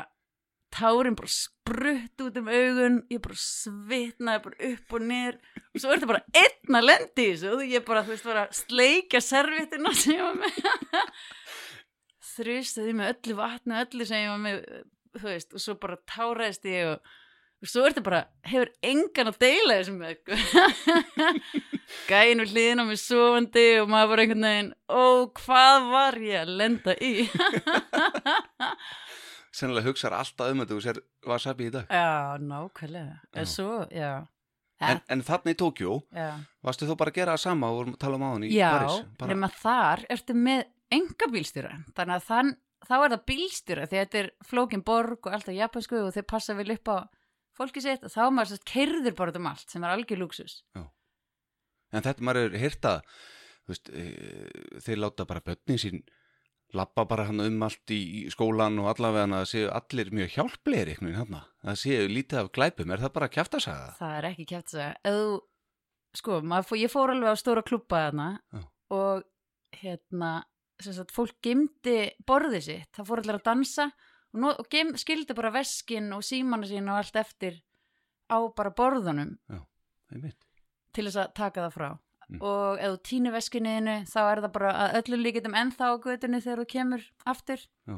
tárin 0.75 1.15
bara 1.15 1.31
sprutt 1.31 2.25
út 2.25 2.39
um 2.41 2.49
augun 2.51 2.97
ég 3.13 3.23
bara 3.23 3.39
svitnaði 3.39 4.43
bara 4.49 4.71
upp 4.71 4.97
og 4.97 5.05
niður. 5.11 5.39
Og 5.71 5.83
svo 5.83 5.93
er 5.93 6.01
þetta 6.01 6.11
bara 6.11 6.43
einn 6.43 6.81
að 6.81 6.89
lendi 6.89 7.29
þessu 7.29 7.53
og 7.55 7.63
ég 7.69 7.87
bara, 7.87 8.03
þú 8.03 8.15
veist, 8.15 8.27
bara 8.27 8.49
sleikja 8.55 9.23
serviettina 9.23 9.95
sem 9.95 10.17
ég 10.17 10.27
var 10.27 10.41
með. 10.41 10.59
Þrjustaði 12.35 12.97
með 12.99 13.13
öllu 13.15 13.39
vatni 13.39 13.77
og 13.77 13.85
öllu 13.87 14.09
sem 14.09 14.25
ég 14.25 14.33
var 14.33 14.43
með 14.43 14.67
þú 15.21 15.29
veist, 15.31 15.55
og 15.55 15.63
svo 15.63 15.77
bara 15.81 15.99
táraðist 16.11 16.67
ég 16.69 16.89
og, 16.91 17.13
og 17.63 17.71
svo 17.71 17.85
er 17.85 17.95
þetta 17.95 18.05
bara, 18.09 18.23
hefur 18.49 18.73
engan 18.85 19.31
að 19.31 19.39
deila 19.45 19.79
þessum 19.79 20.01
með 20.01 20.15
gæin 22.11 22.43
við 22.43 22.55
hliðin 22.55 22.83
á 22.83 22.85
mig 22.89 23.01
sofandi 23.03 23.67
og 23.83 23.91
maður 23.93 24.13
bara 24.13 24.25
einhvern 24.25 24.49
veginn 24.49 24.73
ó, 24.91 25.05
hvað 25.39 25.89
var 25.93 26.21
ég 26.25 26.43
að 26.43 26.55
lenda 26.63 26.97
í 26.99 27.13
Sennilega 29.55 29.87
hugsar 29.87 30.14
alltaf 30.17 30.51
um 30.51 30.62
þetta 30.64 30.77
og 30.77 30.83
sér 30.83 31.01
wasabi 31.31 31.69
í 31.69 31.73
dag. 31.75 31.90
Já, 31.90 32.38
nákvæmlega. 32.43 33.19
Já. 33.23 33.40
En 33.40 33.51
svo, 33.51 33.75
já. 33.95 34.12
En, 34.85 35.01
en 35.14 35.23
þarna 35.25 35.55
í 35.55 35.57
Tókjó, 35.59 36.01
já. 36.12 36.31
varstu 36.67 36.88
þú 36.88 36.97
bara 36.99 37.12
að 37.14 37.19
gera 37.21 37.37
það 37.37 37.43
sama 37.45 37.71
og 37.71 37.77
vorum 37.79 37.95
að 37.95 38.01
tala 38.03 38.19
um 38.19 38.25
áðan 38.27 38.47
í 38.49 38.51
Já, 38.51 38.67
París? 38.75 38.97
Bara, 39.21 39.31
nema 39.31 39.51
þar 39.55 40.03
ertu 40.12 40.35
með 40.37 40.64
enga 40.93 41.29
bílstjóra. 41.31 41.77
Þannig 41.95 42.17
að 42.17 42.27
þann, 42.27 42.51
þá 42.85 42.95
er 42.97 43.14
það 43.14 43.23
bílstjóra 43.31 43.87
því 43.87 44.01
að 44.01 44.03
þetta 44.05 44.21
er 44.21 44.31
flókin 44.51 44.85
borg 44.90 45.29
og 45.29 45.37
alltaf 45.38 45.57
japansku 45.57 46.01
og 46.03 46.11
þeir 46.17 46.27
passa 46.35 46.59
vel 46.59 46.75
upp 46.75 46.90
á 46.90 46.97
fólki 47.55 47.85
sitt 47.85 48.03
og 48.05 48.12
þá 48.12 48.21
er 48.25 48.35
maður 48.35 48.53
sérst 48.53 48.67
keirður 48.69 49.17
bara 49.23 49.37
um 49.38 49.49
allt 49.53 49.71
sem 49.71 49.87
er 49.87 49.95
algjör 49.95 50.23
lúksus. 50.25 50.59
En 51.95 52.03
þetta 52.03 52.27
maður 52.27 52.51
er 52.51 52.61
hýrta, 52.64 52.97
þú 53.62 53.75
veist, 53.77 53.95
e, 53.95 54.05
þeir 54.83 55.03
láta 55.05 55.29
bara 55.31 55.45
börnin 55.47 55.79
sín 55.81 56.03
lappa 56.75 57.05
bara 57.09 57.25
hann 57.29 57.41
um 57.45 57.63
allt 57.67 57.91
í, 57.95 58.01
skólan 58.33 58.79
og 58.83 58.89
allavega 58.93 59.25
að 59.29 59.35
það 59.37 59.51
séu 59.53 59.67
allir 59.79 60.11
mjög 60.19 60.33
hjálplegir 60.37 60.91
einhvern 60.93 61.11
veginn 61.11 61.21
hann. 61.35 61.49
Það 61.65 61.79
séu 61.85 62.09
lítið 62.11 62.41
af 62.43 62.51
glæpum, 62.57 62.91
er 62.95 63.03
það 63.05 63.13
bara 63.19 63.29
að 63.31 63.35
kjæfta 63.39 63.61
saga? 63.65 63.93
það 63.99 64.17
er 64.19 64.29
ekki 64.31 64.47
kæft 64.53 64.67
að 64.67 64.75
segja 64.77 64.89
ef 65.05 65.19
þú, 65.21 65.37
sko, 66.21 66.41
fó- 66.69 66.79
ég 66.81 66.93
fór 66.93 67.13
alveg 67.15 67.31
á 67.35 67.37
stóra 67.41 67.63
klubba 67.67 68.03
þarna 68.09 68.29
Já. 68.53 68.65
og 68.95 69.25
hérna 69.81 70.33
sem 70.83 70.93
sagt, 70.97 71.13
fólk 71.15 71.37
gemdi 71.43 71.97
borðið 72.27 72.63
sitt 72.67 72.91
það 72.99 73.07
fór 73.09 73.23
allir 73.23 73.39
að 73.39 73.47
dansa 73.47 73.87
og, 74.35 74.41
no, 74.43 74.51
og 74.59 74.67
gem, 74.71 74.93
skildi 74.99 75.35
bara 75.39 75.53
veskin 75.55 76.11
og 76.17 76.23
símanu 76.27 76.67
sín 76.67 76.91
og 76.91 76.99
allt 77.01 77.17
eftir 77.17 77.61
á 78.31 78.39
bara 78.57 78.71
borðunum 78.75 79.37
Einmitt. 80.13 80.39
til 80.95 81.07
þess 81.07 81.21
að 81.23 81.35
taka 81.39 81.65
það 81.69 81.75
frá 81.79 81.89
Mm. 82.25 82.41
og 82.41 82.79
ef 82.81 82.93
þú 82.95 82.99
týnir 83.05 83.35
veskinniðinu 83.35 83.95
þá 84.09 84.21
er 84.25 84.41
það 84.45 84.53
bara 84.55 84.71
að 84.81 84.95
öllu 85.01 85.17
líkitum 85.21 85.57
ennþá 85.61 85.89
á 85.93 85.95
götunni 86.07 86.41
þegar 86.41 86.63
þú 86.63 86.67
kemur 86.73 87.03
aftur 87.29 87.65
Já. 87.85 87.97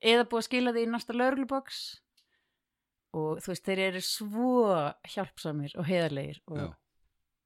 eða 0.00 0.24
búið 0.30 0.40
að 0.40 0.46
skila 0.46 0.72
því 0.72 0.84
í 0.86 0.90
næsta 0.94 1.16
lögregluboks 1.16 1.80
og 3.18 3.42
þú 3.44 3.52
veist, 3.52 3.66
þeir 3.68 3.82
eru 3.88 4.02
svo 4.04 4.52
hjálpsamir 5.12 5.76
og 5.76 5.88
heiðarlegir 5.88 6.40
og 6.48 6.62
Já. 6.62 6.70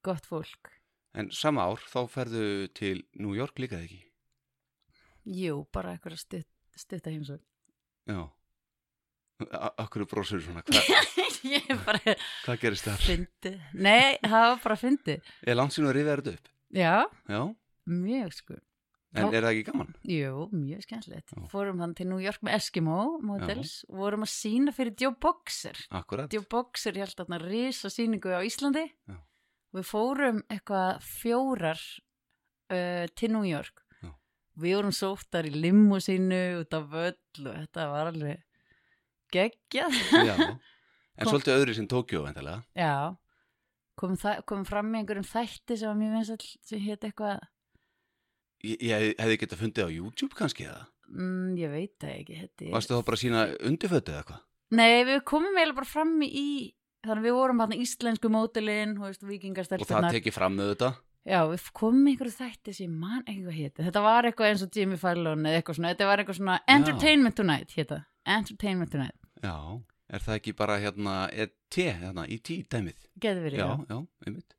gott 0.07 0.31
fólk 0.31 0.73
En 1.13 1.29
sama 1.35 1.67
ár 1.69 1.83
þá 1.91 1.99
ferðu 2.09 2.47
til 2.73 3.03
New 3.21 3.35
York 3.37 3.59
líka 3.61 3.83
ekki? 3.83 3.99
Jú, 5.29 5.67
bara 5.75 5.93
eitthvað 5.93 6.23
stutt, 6.23 6.49
stutta 6.77 7.11
heimsók 7.11 7.43
Já. 8.07 8.31
Akkur 9.83 10.05
brósur 10.07 10.39
svona, 10.45 10.63
bara 11.87 11.99
hvað 12.45 12.59
gerist 12.63 12.85
þar? 12.87 13.01
fyndi 13.03 13.53
Nei, 13.75 14.19
það 14.23 14.45
var 14.53 14.61
bara 14.63 14.77
fyndi 14.79 15.17
Er 15.43 15.57
langt 15.59 15.75
sín 15.75 15.89
að 15.89 15.97
rifja 15.97 16.19
þetta 16.21 16.35
upp? 16.37 16.51
Já, 16.77 16.93
Já. 17.33 17.41
mjög 17.91 18.37
sko 18.37 18.59
En 19.13 19.27
Já. 19.27 19.33
er 19.37 19.45
það 19.45 19.49
ekki 19.51 19.65
gaman? 19.67 19.89
Jú, 20.09 20.45
mjög 20.57 20.85
skemmtilegt 20.87 21.35
Já. 21.35 21.41
Fórum 21.53 21.83
hann 21.83 21.97
til 21.99 22.07
New 22.09 22.21
York 22.23 22.39
með 22.47 22.55
Eskimo 22.61 23.01
Models 23.21 23.73
Vorum 23.93 24.23
að 24.25 24.31
sína 24.33 24.73
fyrir 24.77 24.95
Joe 25.03 25.17
Boxer 25.21 25.77
Akkurat. 25.91 26.33
Joe 26.33 26.47
Boxer 26.49 26.97
held 27.03 27.17
þarna 27.19 27.41
risa 27.43 27.91
síningu 27.93 28.31
á 28.33 28.41
Íslandi 28.47 28.87
Já. 29.11 29.19
Við 29.73 29.89
fórum 29.89 30.41
eitthvað 30.53 31.03
fjórar 31.09 31.81
uh, 32.73 33.05
til 33.19 33.33
New 33.35 33.45
York 33.49 33.83
Já. 34.05 34.15
Við 34.63 34.79
vorum 34.79 34.95
sóttar 34.97 35.51
í 35.51 35.53
limusínu 35.59 36.41
út 36.63 36.79
af 36.79 36.89
völl 36.95 37.19
og 37.49 37.53
þetta 37.59 37.91
var 37.93 38.13
alveg 38.15 38.41
geggjað 39.37 39.97
Já. 40.29 40.37
En 41.19 41.27
Kom- 41.29 41.35
svolítið 41.35 41.59
öðru 41.61 41.75
sem 41.77 41.87
Tókjó. 41.91 42.23
Já, 42.75 42.93
komum, 44.01 44.17
það, 44.17 44.39
komum 44.49 44.65
fram 44.67 44.87
með 44.89 45.03
einhverjum 45.03 45.27
þætti 45.29 45.77
sem 45.77 45.91
var 45.91 45.99
mjög 46.01 46.15
vinsall 46.17 46.47
sem 46.65 46.81
hétt 46.87 47.05
eitthvað, 47.09 47.43
Ég, 48.63 48.79
ég 48.87 49.15
hefði 49.19 49.37
getað 49.43 49.61
fundið 49.61 49.87
á 49.87 49.91
YouTube 49.93 50.37
kannski 50.39 50.65
eða? 50.71 50.87
mm, 51.11 51.55
ég 51.59 51.71
veit 51.73 51.95
það 52.01 52.13
ekki 52.17 52.37
hetti. 52.39 52.71
Varstu 52.73 52.95
þá 52.97 53.05
bara 53.09 53.19
að 53.19 53.23
sína 53.25 53.41
undirfötu 53.69 54.13
eða 54.15 54.25
hvað? 54.31 54.43
Nei, 54.73 55.05
við 55.05 55.19
komum 55.29 55.57
eiginlega 55.59 55.79
bara 55.83 55.91
fram 55.93 56.13
í, 56.25 56.45
þannig 57.05 57.21
að 57.21 57.27
við 57.29 57.35
vorum 57.37 57.61
hann 57.65 57.75
íslensku 57.77 58.31
mótilinn, 58.33 58.95
Og 59.03 59.89
það 59.91 60.09
tekið 60.15 60.33
fram 60.39 60.57
með 60.57 60.71
þetta? 60.73 60.93
Já, 61.29 61.39
við 61.53 61.67
komum 61.77 62.07
einhverju 62.11 62.35
þætti 62.39 62.73
sem 62.75 62.87
ég 62.89 62.95
man 63.03 63.21
ekki 63.27 63.43
hvað 63.45 63.59
hétti. 63.61 63.85
Þetta 63.87 64.01
var 64.03 64.27
eitthvað 64.31 64.49
eins 64.49 64.63
og 64.65 64.79
Jimmy 64.79 64.97
Fallon 64.99 65.45
eða 65.47 65.61
eitthvað 65.61 65.77
svona, 65.79 65.93
þetta 65.93 66.09
var 66.09 66.23
eitthvað 66.23 66.39
svona 66.41 66.57
Entertainment 66.75 67.37
Tonight 67.39 67.77
hétta, 67.77 67.99
Entertainment 68.27 68.91
Tonight. 68.95 69.22
Já. 69.43 69.55
Er 70.13 70.21
það 70.21 70.37
ekki 70.39 70.53
bara 70.59 70.77
hérna, 70.83 71.15
er 71.33 71.49
T, 71.73 71.87
hérna, 71.89 72.27
í 72.29 72.37
T 72.45 72.59
dæmið? 72.69 72.99
Getur 73.23 73.43
verið, 73.47 73.59
Já, 73.63 73.69
já. 73.71 73.87
já, 73.89 74.01
einmitt. 74.27 74.57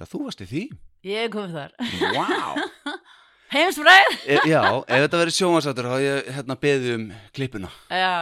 Já, 0.00 0.04
þú 0.10 0.22
varst 0.26 0.42
í 0.42 0.48
því. 0.50 0.62
Ég 1.06 1.30
kom 1.34 1.50
þar. 1.52 1.74
Vá! 2.16 2.96
Heimsfræð! 3.52 4.14
e, 4.32 4.36
já, 4.48 4.62
ef 4.64 5.02
þetta 5.04 5.18
verið 5.20 5.34
sjónvarsáttur 5.36 5.88
þá 5.90 5.96
ég 6.00 6.28
hérna 6.38 6.56
beðið 6.62 6.92
um 6.96 7.02
klippuna. 7.36 7.70
Já, 7.92 8.12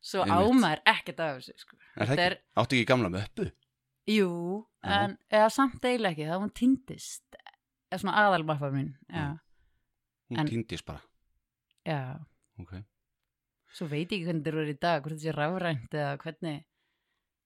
svo 0.00 0.24
ámar 0.24 0.80
ekkert 0.88 1.20
af 1.20 1.34
þessu, 1.42 1.56
sko. 1.60 1.76
Er 1.92 2.08
það 2.08 2.22
ekki? 2.24 2.38
Áttu 2.62 2.78
ekki 2.78 2.88
gamla 2.88 3.10
möppu? 3.12 3.50
Jú, 4.08 4.30
Já. 4.82 4.94
en 5.04 5.18
eða 5.30 5.50
samt 5.52 5.84
eiginlega 5.84 6.14
ekki, 6.16 6.24
það 6.30 6.40
hún 6.46 6.54
týndist 6.58 7.36
eða 7.92 8.00
svona 8.00 8.14
aðalmaffa 8.24 8.70
mín 8.72 8.88
já. 9.12 9.26
Hún 10.32 10.48
týndist 10.48 10.88
bara. 10.88 11.02
já, 11.86 12.00
Ok. 12.58 12.72
Svo 13.72 13.88
veit 13.90 14.12
ég 14.12 14.20
ekki 14.20 14.28
hvernig 14.28 14.44
þetta 14.44 14.62
er 14.62 14.72
í 14.72 14.78
dag 14.80 15.02
hvort 15.02 15.16
þetta 15.16 15.24
sé 15.28 15.34
rafrænt 15.36 15.96
eða 15.96 16.12
hvernig 16.22 16.60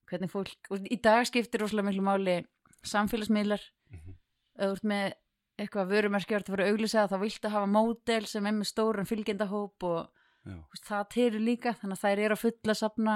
hvernig 0.07 0.31
fólk, 0.31 0.71
og 0.71 0.87
í 0.87 0.99
dag 1.03 1.27
skiptir 1.27 1.63
rosalega 1.63 1.89
miklu 1.89 2.05
máli 2.07 2.37
samfélagsmiðlar 2.87 3.63
ef 3.91 4.61
þú 4.61 4.73
ert 4.73 4.87
með 4.87 5.17
eitthvað 5.57 5.93
vörumerki 5.95 6.37
að 6.37 6.51
vera 6.53 6.69
auglýsað 6.71 7.13
þá 7.13 7.17
viltu 7.23 7.51
hafa 7.53 7.71
módel 7.71 8.27
sem 8.29 8.47
er 8.47 8.55
með 8.55 8.71
stóran 8.71 9.09
fylgjendahóp 9.09 9.87
og 9.89 10.11
Já. 10.47 10.59
það 10.87 11.07
til 11.15 11.31
líka 11.43 11.73
þannig 11.81 11.97
að 11.97 12.03
þær 12.05 12.23
eru 12.27 12.37
að 12.37 12.43
fulla 12.45 12.77
safna 12.77 13.15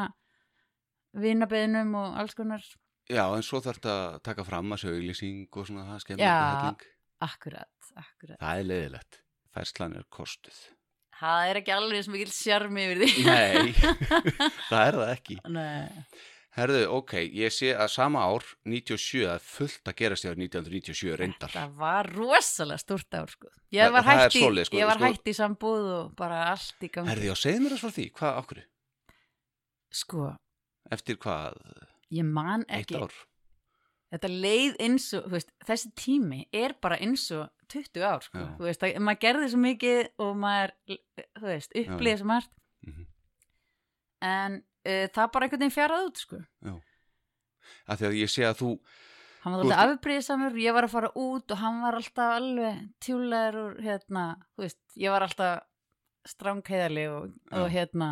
vinabeðinum 1.20 1.94
og 2.01 2.16
alls 2.23 2.37
konar 2.38 2.64
Já, 3.11 3.25
en 3.35 3.42
svo 3.42 3.59
þarf 3.62 3.81
þetta 3.81 3.94
að 4.01 4.18
taka 4.29 4.46
fram 4.46 4.75
að 4.75 4.85
sögulýsing 4.85 5.46
og 5.51 5.66
svona 5.66 5.87
það 5.88 6.03
skemmir 6.05 6.25
Já. 6.25 6.35
þetta 6.35 6.59
helling. 6.61 6.85
akkurat, 7.27 7.90
akkurat 8.05 8.42
Það 8.42 8.61
er 8.61 8.68
leiðilegt. 8.70 9.18
Færslan 9.51 9.96
er 9.99 10.05
kostuð. 10.14 10.61
Það 11.21 11.47
er 11.51 11.61
ekki 11.61 11.73
alveg 11.77 12.05
sem 12.07 12.15
mikil 12.17 12.35
sjarmi 12.35 12.85
yfir 12.89 13.01
því 13.05 13.25
Nei, 13.27 13.73
það 14.71 14.83
er 14.85 14.99
það 15.01 15.15
ekki. 15.15 15.39
Nei. 15.55 16.05
Herðu, 16.57 16.81
ok, 16.97 17.13
ég 17.39 17.53
sé 17.55 17.69
að 17.79 17.93
sama 17.95 18.25
ár, 18.27 18.43
97, 18.67 19.21
það 19.23 19.35
er 19.37 19.45
fullt 19.47 19.91
að 19.93 19.97
gerast 20.01 20.25
í 20.27 20.31
árið 20.33 20.41
1997 20.49 21.13
reyndar. 21.21 21.53
Það 21.55 21.77
var 21.79 22.09
rosalega 22.11 22.83
stórt 22.83 23.17
ár 23.21 23.31
sko. 23.31 23.53
Ég 23.77 23.95
var 23.95 24.09
hætt 24.09 24.35
í, 24.35 24.43
svoleiðis, 24.43 24.71
sko, 24.73 24.81
ég 24.81 24.91
var 24.91 24.99
sko. 24.99 25.11
hætt 25.13 25.31
í 25.31 25.35
sambúð 25.39 25.87
og 25.95 26.11
bara 26.19 26.41
allt 26.51 26.83
í 26.83 26.91
gangi. 26.91 27.13
Herðu, 27.13 27.29
já, 27.31 27.37
segðu 27.45 27.63
mér 27.63 27.77
þess 27.77 27.85
frá 27.87 27.95
því, 28.01 28.07
hvað 28.19 28.41
okkur? 28.43 28.63
Sko, 30.01 30.27
Eftir 30.91 31.19
hvað, 31.23 31.61
ég 32.19 32.27
man 32.27 32.65
eitt 32.67 32.91
ekki, 32.91 32.99
ár? 32.99 33.15
þetta 34.11 34.31
leið 34.43 34.77
eins 34.83 35.07
og, 35.15 35.31
veist, 35.31 35.55
þessi 35.69 35.93
tími 36.03 36.41
er 36.51 36.75
bara 36.83 36.99
eins 36.99 37.29
og 37.37 37.47
20 37.75 38.07
ár 38.07 38.25
sko. 38.27 38.39
Já. 38.41 38.49
Þú 38.59 38.67
veist, 38.69 38.87
að, 38.87 38.97
maður 39.07 39.23
gerði 39.27 39.51
svo 39.53 39.61
mikið 39.65 40.01
og 40.27 40.33
maður, 40.41 40.73
þú 41.39 41.47
veist, 41.47 41.77
Já, 41.77 41.83
upplýði 41.85 42.17
svo 42.21 42.31
margt. 42.31 42.53
Mhm. 42.87 43.07
En 44.31 44.59
uh, 44.61 45.07
það 45.15 45.31
bara 45.33 45.47
einhvern 45.47 45.63
veginn 45.65 45.77
fjaraði 45.77 46.11
út 46.11 46.25
sko. 46.25 46.43
Af 47.91 48.01
því 48.01 48.09
að 48.11 48.19
ég 48.21 48.33
sé 48.33 48.45
að 48.49 48.59
þú, 48.61 48.73
Hann 49.41 49.55
var 49.55 49.63
alltaf 49.65 49.95
afbrýðisamur, 49.95 50.57
ég 50.61 50.75
var 50.77 50.85
að 50.85 50.93
fara 50.93 51.09
út 51.17 51.53
og 51.55 51.61
hann 51.63 51.79
var 51.81 51.97
alltaf 51.97 52.35
alveg 52.37 52.81
tjúlegar 53.01 53.57
og 53.57 53.79
hérna, 53.81 54.25
þú 54.53 54.67
veist, 54.67 54.81
ég 55.01 55.15
var 55.15 55.25
alltaf 55.25 55.63
strángheðali 56.29 57.07
og, 57.09 57.31
og 57.57 57.65
Já. 57.65 57.73
hérna, 57.79 58.11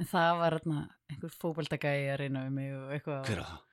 en 0.00 0.08
það 0.08 0.30
var 0.40 0.56
hérna 0.56 0.78
einhver 1.12 1.34
fótbaldagæði 1.42 2.06
að 2.14 2.18
reyna 2.22 2.46
við 2.46 2.54
mig 2.56 2.70
og 2.78 2.94
eitthvað. 2.96 3.20
hver 3.28 3.42
að 3.42 3.50
það? 3.50 3.66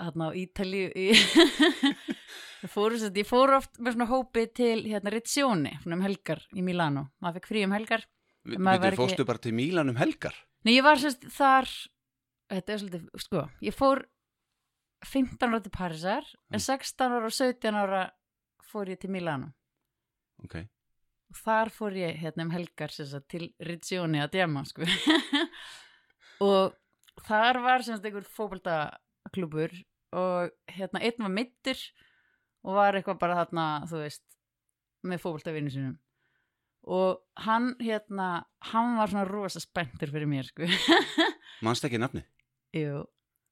Hérna 0.00 0.30
á 0.30 0.36
Ítalíu, 0.36 0.88
í, 0.96 1.08
ég, 2.64 2.70
fór, 2.72 3.52
oft 3.58 3.76
með 3.80 3.96
svona 3.98 4.08
hópi 4.10 4.46
til 4.56 4.78
hérna 4.88 5.12
Rizzjóni, 5.12 5.74
um 5.86 6.04
helgar 6.04 6.40
í 6.56 6.64
Milano, 6.64 7.06
maður 7.20 7.40
fekk 7.40 7.50
frí 7.52 7.64
um 7.66 7.74
helgar. 7.76 8.06
Við 8.48 8.56
ekki- 8.94 8.96
fórstu 9.02 9.26
bara 9.28 9.38
til 9.44 9.52
Mílan 9.52 9.92
um 9.92 9.98
helgar? 10.00 10.34
Nei, 10.64 10.74
ég 10.78 10.84
var 10.86 10.96
sérst 11.00 11.26
þar, 11.36 11.68
þetta 12.52 12.72
er 12.74 12.82
svolítið, 12.82 13.06
sko, 13.20 13.44
ég 13.64 13.76
fór 13.76 14.02
15 15.04 15.48
ára 15.48 15.60
til 15.64 15.72
Parísar, 15.72 16.24
en 16.52 16.58
Mm. 16.60 16.64
16 16.64 17.12
ára 17.16 17.26
og 17.28 17.32
17 17.32 17.74
ára 17.76 18.02
fór 18.72 18.88
ég 18.88 18.98
til 19.00 19.10
Milano. 19.10 19.52
Ok. 20.44 20.54
og 21.30 21.36
þar 21.36 21.68
fór 21.70 21.92
ég 21.94 22.16
hérna 22.18 22.42
um 22.42 22.50
helgar 22.50 22.90
sagt, 22.90 23.28
til 23.28 23.52
Rizzjóni 23.62 24.18
að 24.18 24.32
djama 24.32 24.64
sko. 24.66 24.82
og 26.40 26.74
þar 27.26 27.60
var 27.62 27.84
sem 27.86 27.94
sagt 27.94 28.08
einhver 28.08 28.26
fótboltaklúbur 28.26 29.70
og 30.16 30.50
hérna 30.74 31.02
einn 31.06 31.22
var 31.22 31.32
mittur 31.34 31.80
og 32.66 32.74
var 32.76 32.96
eitthvað 32.98 33.20
bara 33.22 33.36
þarna 33.44 33.66
þú 33.90 34.00
veist 34.02 34.24
með 35.06 35.22
fótboltavinnu 35.22 35.70
sinum 35.72 35.96
og 36.90 37.20
hann 37.44 37.74
hérna 37.80 38.26
hann 38.72 38.94
var 38.98 39.10
svona 39.12 39.26
rosa 39.28 39.60
spenntur 39.60 40.08
fyrir 40.12 40.28
mér 40.28 40.46
sko. 40.48 40.64
Manst 41.64 41.84
ekki 41.84 42.00
nafnið? 42.00 42.24
Jú. 42.76 43.02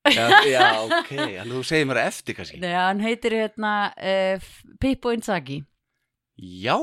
Já, 0.08 0.24
já 0.48 0.62
ok, 0.86 1.10
alveg 1.12 1.50
þú 1.52 1.62
segir 1.68 1.88
mér 1.90 1.98
eftir 2.06 2.36
kannski. 2.38 2.60
Nei, 2.62 2.72
hann 2.72 3.02
heitir 3.04 3.34
hérna 3.36 3.72
uh, 3.92 4.46
Pippo 4.80 5.12
Inzaghi 5.12 5.58
Já, 6.38 6.78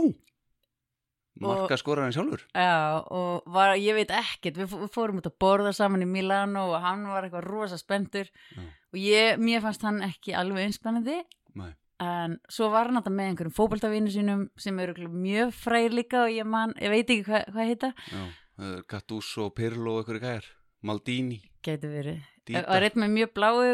marka 1.41 1.77
skoraðin 1.79 2.13
sjálfur. 2.15 2.43
Já, 2.53 3.01
og 3.11 3.47
var, 3.51 3.73
ég 3.79 3.95
veit 3.97 4.11
ekkert, 4.13 4.59
við, 4.61 4.69
fó- 4.71 4.81
við 4.83 4.91
fórum 4.93 5.19
út 5.21 5.29
að 5.29 5.37
borða 5.41 5.73
saman 5.75 6.03
í 6.05 6.07
Milano 6.09 6.67
og 6.73 6.83
hann 6.83 7.07
var 7.09 7.25
eitthvað 7.27 7.47
rosa 7.49 7.79
spenntur 7.81 8.29
Já. 8.29 8.61
Og 8.95 8.99
ég, 9.03 9.35
mér 9.43 9.59
fannst 9.65 9.83
hann 9.83 9.99
ekki 10.07 10.31
alveg 10.39 10.69
einspennandi 10.69 11.17
Nei. 11.59 11.69
en 12.03 12.37
svo 12.51 12.69
var 12.71 12.87
hann 12.89 12.97
þetta 13.01 13.11
með 13.15 13.29
einhverjum 13.33 13.55
fótboltavinu 13.57 14.11
sínum 14.13 14.45
sem 14.59 14.79
eru 14.83 15.09
mjög 15.11 15.51
frægir 15.55 15.93
líka 15.99 16.23
og 16.25 16.31
ég 16.35 16.47
man, 16.47 16.71
ég 16.79 16.91
veit 16.93 17.09
ekki 17.11 17.25
hvað 17.27 17.51
hva 17.55 17.67
heita 17.67 17.91
Já, 18.11 18.23
uh, 18.63 18.77
Gattuso, 18.87 19.49
Pirlo 19.55 19.97
og 19.97 20.03
einhverju 20.05 20.23
gæjar. 20.23 20.47
Maldini, 20.85 21.39
geti 21.65 21.87
verið, 21.89 22.19
Dita. 22.45 22.61
og 22.69 22.81
reitt 22.83 22.97
með 23.01 23.09
mjög 23.15 23.31
bláu 23.33 23.55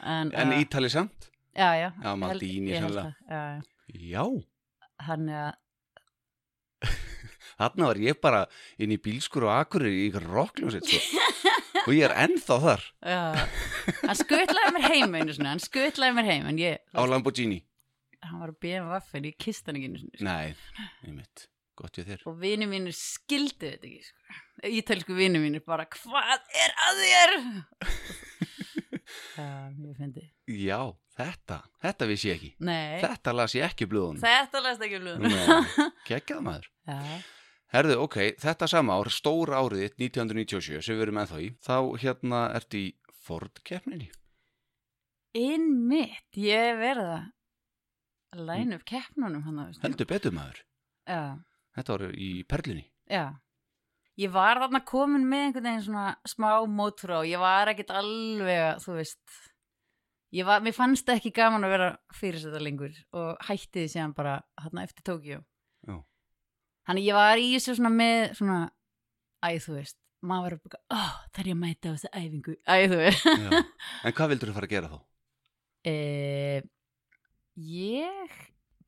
en, 0.00 0.30
En 0.32 0.52
uh, 0.54 0.60
Ítali 0.62 0.88
samt? 0.90 1.30
já, 1.54 1.74
já, 1.76 1.90
Já, 2.02 2.14
Maldini 2.16 2.70
já, 2.72 2.88
já. 3.28 3.62
Já, 3.94 4.24
hann 5.06 5.28
er 5.28 5.42
að 5.50 5.54
Þarna 7.60 7.90
var 7.90 7.98
ég 8.00 8.16
bara 8.24 8.38
inn 8.80 8.94
í 8.94 8.96
bílskur 9.04 9.44
og 9.44 9.52
akkurir 9.52 9.92
í 9.92 10.06
ykkur 10.08 10.24
rockljónsitt 10.32 10.86
sko. 10.88 11.00
og 11.86 11.92
ég 11.96 12.04
er 12.08 12.14
ennþá 12.26 12.56
þar 12.64 12.84
Já, 13.02 13.20
hann 14.04 14.18
skutlaði 14.20 14.74
mér 14.76 14.86
heim 14.92 15.14
einu 15.20 15.36
svona, 15.36 15.54
hann 15.54 15.62
skutlaði 15.64 16.16
mér 16.18 16.28
heim 16.32 16.48
en 16.52 16.60
ég, 16.60 16.80
á 16.92 17.02
Lamborghini. 17.08 17.60
hann 18.26 18.40
var 18.42 18.52
að 18.54 18.60
beða 18.66 18.86
vaffin, 18.94 19.28
ég 19.30 19.38
kist 19.40 19.66
hann 19.70 19.78
ekki 19.80 19.90
einu 19.92 20.02
svona 20.02 20.26
Nei, 20.28 20.54
einmitt, 21.08 21.46
gott 21.80 21.96
ég 22.00 22.08
þér. 22.10 22.24
og 22.28 22.38
vini 22.42 22.68
mínir 22.70 22.96
skildu 22.96 23.70
þetta 23.70 23.88
ekki 23.88 24.02
sko. 24.04 24.40
ítölsku 24.70 25.16
vini 25.16 25.40
mínir 25.42 25.64
bara 25.66 25.86
hvað 25.88 26.38
er 26.64 26.74
að 26.88 27.04
þér 27.04 27.38
Já, 29.36 29.46
ég 29.82 29.96
fyndi 29.98 30.22
Já, 30.50 30.78
þetta, 31.18 31.56
þetta 31.82 32.06
vissi 32.10 32.28
ég 32.30 32.36
ekki. 32.38 32.50
Nei, 32.66 33.00
Þetta 33.02 33.32
las 33.34 33.54
ég 33.56 33.64
ekki 33.66 33.86
í 33.86 33.90
blöðunum. 33.90 34.20
þetta 34.22 34.60
lest 34.64 34.84
ekki 34.86 34.98
um 35.00 35.04
blöðun 35.06 35.26
Nei, 35.30 35.88
Gekkjað 36.08 36.42
maður. 36.46 36.68
Já, 36.90 36.98
Herðu, 37.70 37.96
ok, 38.02 38.16
þetta 38.42 38.66
sama 38.70 38.96
ár, 38.98 39.10
stór 39.14 39.52
árið 39.54 39.84
þitt, 39.84 39.98
1997, 40.10 40.80
sem 40.82 40.96
við 40.98 41.04
erum 41.06 41.20
ennþá 41.22 41.42
í, 41.44 41.50
þá 41.62 41.74
hérna 42.02 42.40
ertu 42.58 42.80
í 42.80 42.88
Ford-keppninni. 43.26 44.08
innmitt, 45.38 46.26
ég 46.34 46.80
verða 46.80 47.20
að 48.34 48.40
læna 48.48 48.78
upp 48.80 48.86
keppnunum 48.88 49.44
hann 49.46 49.60
að 49.62 49.78
Heldur 49.84 50.08
betur 50.10 50.34
maður. 50.34 50.64
Já, 51.06 51.38
Þetta 51.76 51.94
var 51.94 52.02
í 52.18 52.30
Perlunni. 52.50 52.88
já 53.10 53.38
Ég 54.20 54.32
var 54.34 54.58
þarna 54.60 54.82
komin 54.84 55.22
með 55.24 55.44
einhvern 55.46 55.64
veginn 55.68 55.84
svona 55.86 56.08
smá 56.28 56.50
mótrá, 56.68 57.22
ég 57.24 57.40
var 57.40 57.70
ekkit 57.72 57.92
alveg 57.94 58.82
þú 58.82 58.96
veist 58.98 59.38
ég 60.36 60.44
var, 60.44 60.60
mér 60.60 60.74
fannst 60.76 61.08
ekki 61.08 61.32
gaman 61.32 61.64
að 61.64 61.72
vera 61.76 61.88
fyrir 62.18 62.42
þetta 62.42 62.60
lengur 62.60 62.98
og 63.16 63.38
hætti 63.48 63.84
því 63.86 63.92
síðan 63.94 64.16
bara 64.18 64.34
hérna 64.60 64.84
eftir 64.84 65.06
Tókjó. 65.06 65.40
Þannig 66.88 67.06
ég 67.10 67.18
var 67.18 67.40
í 67.42 67.48
þessu 67.56 67.74
svona 67.78 67.90
með 67.94 68.32
svona, 68.38 68.58
æ 69.44 69.48
þú 69.64 69.76
veist 69.76 69.96
maður 70.20 70.56
var 70.56 70.62
bara, 70.66 70.80
ó, 70.92 71.02
það 71.32 71.42
er 71.42 71.50
ég 71.50 71.56
að 71.56 71.60
mæta 71.64 71.88
á 71.88 71.92
þessu 71.96 72.10
æfingu, 72.20 72.54
æ 72.68 72.76
þú 72.92 72.98
veist 73.00 73.28
Já. 73.30 73.50
En 74.04 74.16
hvað 74.16 74.32
vildur 74.34 74.50
þú 74.50 74.56
fara 74.58 74.68
að 74.68 74.74
gera 74.74 74.90
þá? 74.92 74.98
e, 75.88 75.94
Ég 77.60 78.34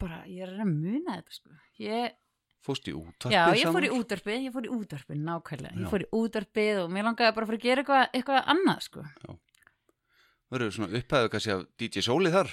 bara, 0.01 0.23
ég 0.29 0.43
er 0.47 0.53
að 0.53 0.65
að 0.65 0.73
muna 0.73 1.17
þetta 1.19 1.37
sko 1.37 1.55
ég, 1.83 2.19
Fóst 2.63 2.87
í 2.87 2.93
útvarpið 2.95 3.35
Já, 3.35 3.43
ég 3.59 3.65
saman? 3.67 3.75
fór 3.75 3.87
í 3.89 3.93
útvarpið, 3.97 4.43
ég 4.47 4.53
fór 4.55 4.67
í 4.69 4.71
útvarpið, 4.71 5.23
nákvæmlega. 5.27 5.73
Já. 5.75 5.81
Ég 5.83 5.89
fór 5.91 6.05
í 6.05 6.11
útvarpið 6.15 6.77
og 6.85 6.93
mér 6.95 7.07
langaði 7.09 7.35
bara 7.35 7.43
að 7.43 7.51
fara 7.51 7.59
að 7.59 7.65
gera 7.65 7.83
eitthvað, 7.83 8.05
eitthvað 8.15 8.51
annað, 8.53 8.85
sko. 8.87 9.07
Verður 10.53 10.75
svona 10.77 11.01
upphæðu 11.01 11.33
kannski 11.33 11.53
af 11.57 11.65
DJ 11.83 12.05
Sóli 12.07 12.31
þar? 12.31 12.53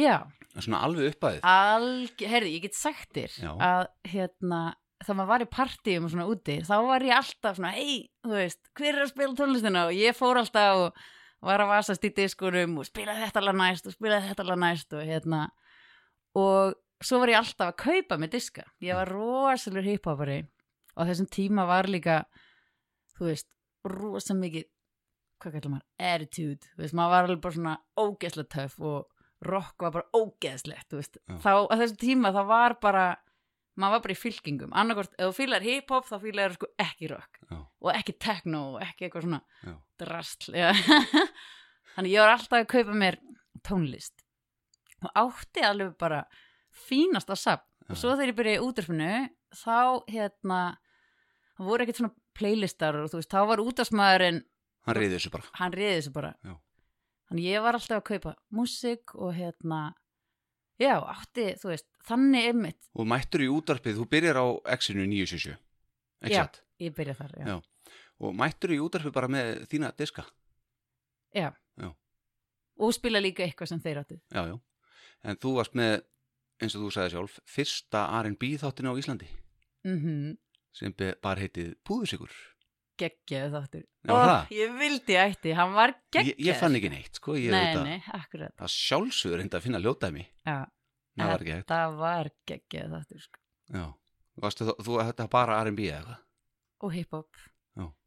Já, 0.00 0.24
Svona 0.54 0.80
alveg 0.86 1.12
upphæðið? 1.14 1.40
alg, 1.50 2.22
heyrði, 2.30 2.50
ég 2.56 2.62
get 2.68 2.74
sagt 2.78 3.12
þér 3.14 3.32
Já. 3.42 3.50
að, 3.62 3.84
hérna, 4.10 4.60
þá 5.04 5.10
maður 5.14 5.30
var 5.32 5.44
í 5.44 5.48
partíum 5.50 6.06
og 6.06 6.12
svona 6.14 6.26
úti, 6.30 6.56
þá 6.66 6.74
var 6.88 7.04
ég 7.06 7.16
alltaf 7.18 7.58
svona, 7.58 7.72
hei, 7.74 7.96
þú 8.24 8.32
veist, 8.38 8.60
hver 8.78 8.92
er 8.94 9.02
að 9.04 9.10
spila 9.12 9.36
tónlistina? 9.38 9.82
Og 9.90 9.98
ég 9.98 10.16
fór 10.18 10.40
alltaf 10.40 10.80
og 10.86 11.04
var 11.44 11.60
að 11.64 11.72
vasast 11.74 12.06
í 12.06 12.12
diskunum 12.16 12.78
og 12.80 12.86
spilaði 12.88 13.26
þetta 13.26 13.42
alveg 13.42 13.58
næst 13.60 13.86
og 13.90 13.96
spilaði 13.96 14.30
þetta 14.30 14.46
alveg 14.46 14.60
næst 14.64 14.94
og 14.96 15.02
hérna, 15.10 15.40
og 16.40 16.74
svo 17.04 17.20
var 17.20 17.34
ég 17.34 17.40
alltaf 17.42 17.72
að 17.72 17.80
kaupa 17.84 18.18
með 18.22 18.34
diska. 18.38 18.64
Ég 18.82 18.96
var 18.96 19.10
rosalur 19.12 19.84
hiphopari 19.86 20.38
og 20.94 21.08
þessum 21.10 21.28
tíma 21.34 21.66
var 21.68 21.90
líka, 21.90 22.22
þú 23.18 23.28
veist, 23.28 23.50
rosa 23.90 24.34
mikið, 24.38 24.64
hvað 25.42 25.58
kallar 25.58 25.74
maður, 25.74 25.88
attitude, 26.14 26.70
þú 26.74 26.82
veist, 26.86 26.94
maður 26.96 27.14
var 27.18 27.28
alveg 27.28 27.42
bara 27.44 27.58
svona 27.58 27.74
ógeðslega 28.00 28.52
töff 28.54 28.78
og 28.80 29.10
rock 29.46 29.84
var 29.84 29.92
bara 29.94 30.08
ógeðslegt, 30.18 30.88
þú. 30.90 31.02
Þá, 31.42 31.50
á 31.70 31.74
þessum 31.80 32.00
tíma, 32.00 32.32
það 32.34 32.48
var 32.50 32.74
bara, 32.82 33.04
maður 33.80 33.96
var 33.96 34.02
bara 34.06 34.16
í 34.16 34.20
fylkingum. 34.20 34.72
Annarkort, 34.76 35.14
ef 35.18 35.28
þú 35.30 35.36
fílar 35.38 35.66
hiphop, 35.66 36.08
þá 36.08 36.16
fílar 36.22 36.54
sko 36.56 36.70
ekki 36.84 37.10
rock 37.12 37.40
Já. 37.50 37.58
og 37.60 37.90
ekki 37.94 38.16
techno 38.22 38.62
og 38.74 38.82
ekki 38.86 39.06
eitthvað 39.08 39.26
svona 39.28 39.40
Já. 39.64 39.74
drastl. 40.04 40.54
Þannig 41.94 42.14
ég 42.16 42.24
var 42.24 42.32
alltaf 42.34 42.58
að 42.64 42.70
kaupa 42.74 42.96
mér 42.98 43.20
tónlist 43.64 44.24
og 45.04 45.10
átti 45.20 45.62
alveg 45.64 45.92
bara 46.00 46.22
fínasta 46.74 47.36
safn 47.38 47.66
og 47.88 47.94
Já. 47.94 48.00
svo 48.00 48.14
þegar 48.16 48.30
ég 48.32 48.38
byrjaði 48.38 48.58
í 48.60 48.64
útverfinu 48.64 49.10
þá 49.54 49.76
hérna 50.10 50.60
það 51.54 51.68
voru 51.68 51.84
ekkert 51.84 52.00
svona 52.00 52.14
playlistar 52.34 52.96
og 52.98 53.10
þú 53.12 53.20
veist, 53.20 53.30
þá 53.30 53.40
var 53.52 53.62
útastmaðurinn 53.62 54.40
Hann 54.84 54.96
reyði 54.98 55.14
þessu 55.18 55.30
bara. 55.32 55.46
hann 55.60 55.72
reyði 55.76 55.92
þessu 56.00 56.12
bara 56.16 56.32
Já. 56.44 56.54
Þannig 57.34 57.48
ég 57.50 57.62
var 57.66 57.74
alltaf 57.74 57.98
að 57.98 58.06
kaupa 58.12 58.32
músík 58.54 59.14
og 59.18 59.34
hérna 59.34 59.80
já, 60.78 60.94
átti, 61.02 61.48
þú 61.58 61.70
veist, 61.72 61.88
þannig 62.06 62.48
einmitt 62.52 62.88
Og 62.94 63.06
mættur 63.10 63.42
í 63.44 63.50
útvarpið, 63.50 63.98
þú 63.98 64.06
byrjar 64.14 64.38
á 64.38 64.46
X-inu 64.78 65.04
977. 65.10 65.56
Ekki 66.24 66.34
Já. 66.38 66.44
satt? 66.46 66.60
ég 66.80 66.94
byrja 66.94 67.14
þar, 67.18 67.34
já, 67.40 67.46
Já. 67.50 67.56
Og 68.24 68.34
mættur 68.38 68.70
í 68.74 68.78
útvarpið 68.80 69.12
bara 69.14 69.28
með 69.28 69.66
þína 69.70 69.92
diska. 69.98 70.24
já. 71.34 71.50
Já. 71.78 71.90
og 72.78 72.92
spila 72.94 73.18
líka 73.22 73.42
eitthvað 73.44 73.68
sem 73.70 73.80
þeir 73.82 73.98
áttu 74.04 74.20
Já, 74.32 74.42
já. 74.50 74.56
En 75.24 75.36
þú 75.40 75.54
varst 75.56 75.74
með, 75.74 76.02
eins 76.62 76.74
og 76.76 76.82
þú 76.84 76.90
sagði 76.94 77.10
sjálf, 77.14 77.38
fyrsta 77.48 78.04
R&B 78.22 78.54
þáttin 78.62 78.90
á 78.90 78.98
Íslandi 78.98 79.28
mm 79.84 80.36
sem 80.74 80.90
be- 80.92 81.14
bara 81.22 81.38
heitið 81.40 81.76
Púðusikur. 81.86 82.30
Geggjaði 83.00 83.50
þáttur 83.54 83.84
það? 84.08 84.52
ég 84.54 84.74
vildi 84.78 85.16
ætti, 85.20 85.54
hann 85.58 85.72
var 85.76 85.94
Ég, 85.94 86.00
geggjaði 86.16 86.46
ég 86.48 86.58
fann 86.60 86.78
ekki 86.78 86.90
neitt, 86.92 87.14
sko. 87.20 87.34
Ég, 87.38 87.50
nei, 87.54 87.64
þetta, 87.64 87.84
nei, 87.84 87.98
Það 88.62 88.72
sjálfsögur 88.74 89.42
hindi 89.44 89.58
að 89.58 89.64
finna 89.66 89.80
ljótaðmi. 89.82 90.26
já, 90.46 90.58
Það 91.70 91.96
var 92.02 92.30
geggjaði 92.46 92.90
þáttur 92.94 93.24
sko. 93.28 93.40
Já. 93.74 93.84
Varstu 94.44 94.66
þú, 94.66 94.74
þú 94.82 94.98
þetta 95.12 95.28
bara 95.30 95.60
R&B 95.64 95.88
eða 95.88 95.98
eitthvað? 96.00 96.20
og 96.84 96.92
hiphop 96.92 97.36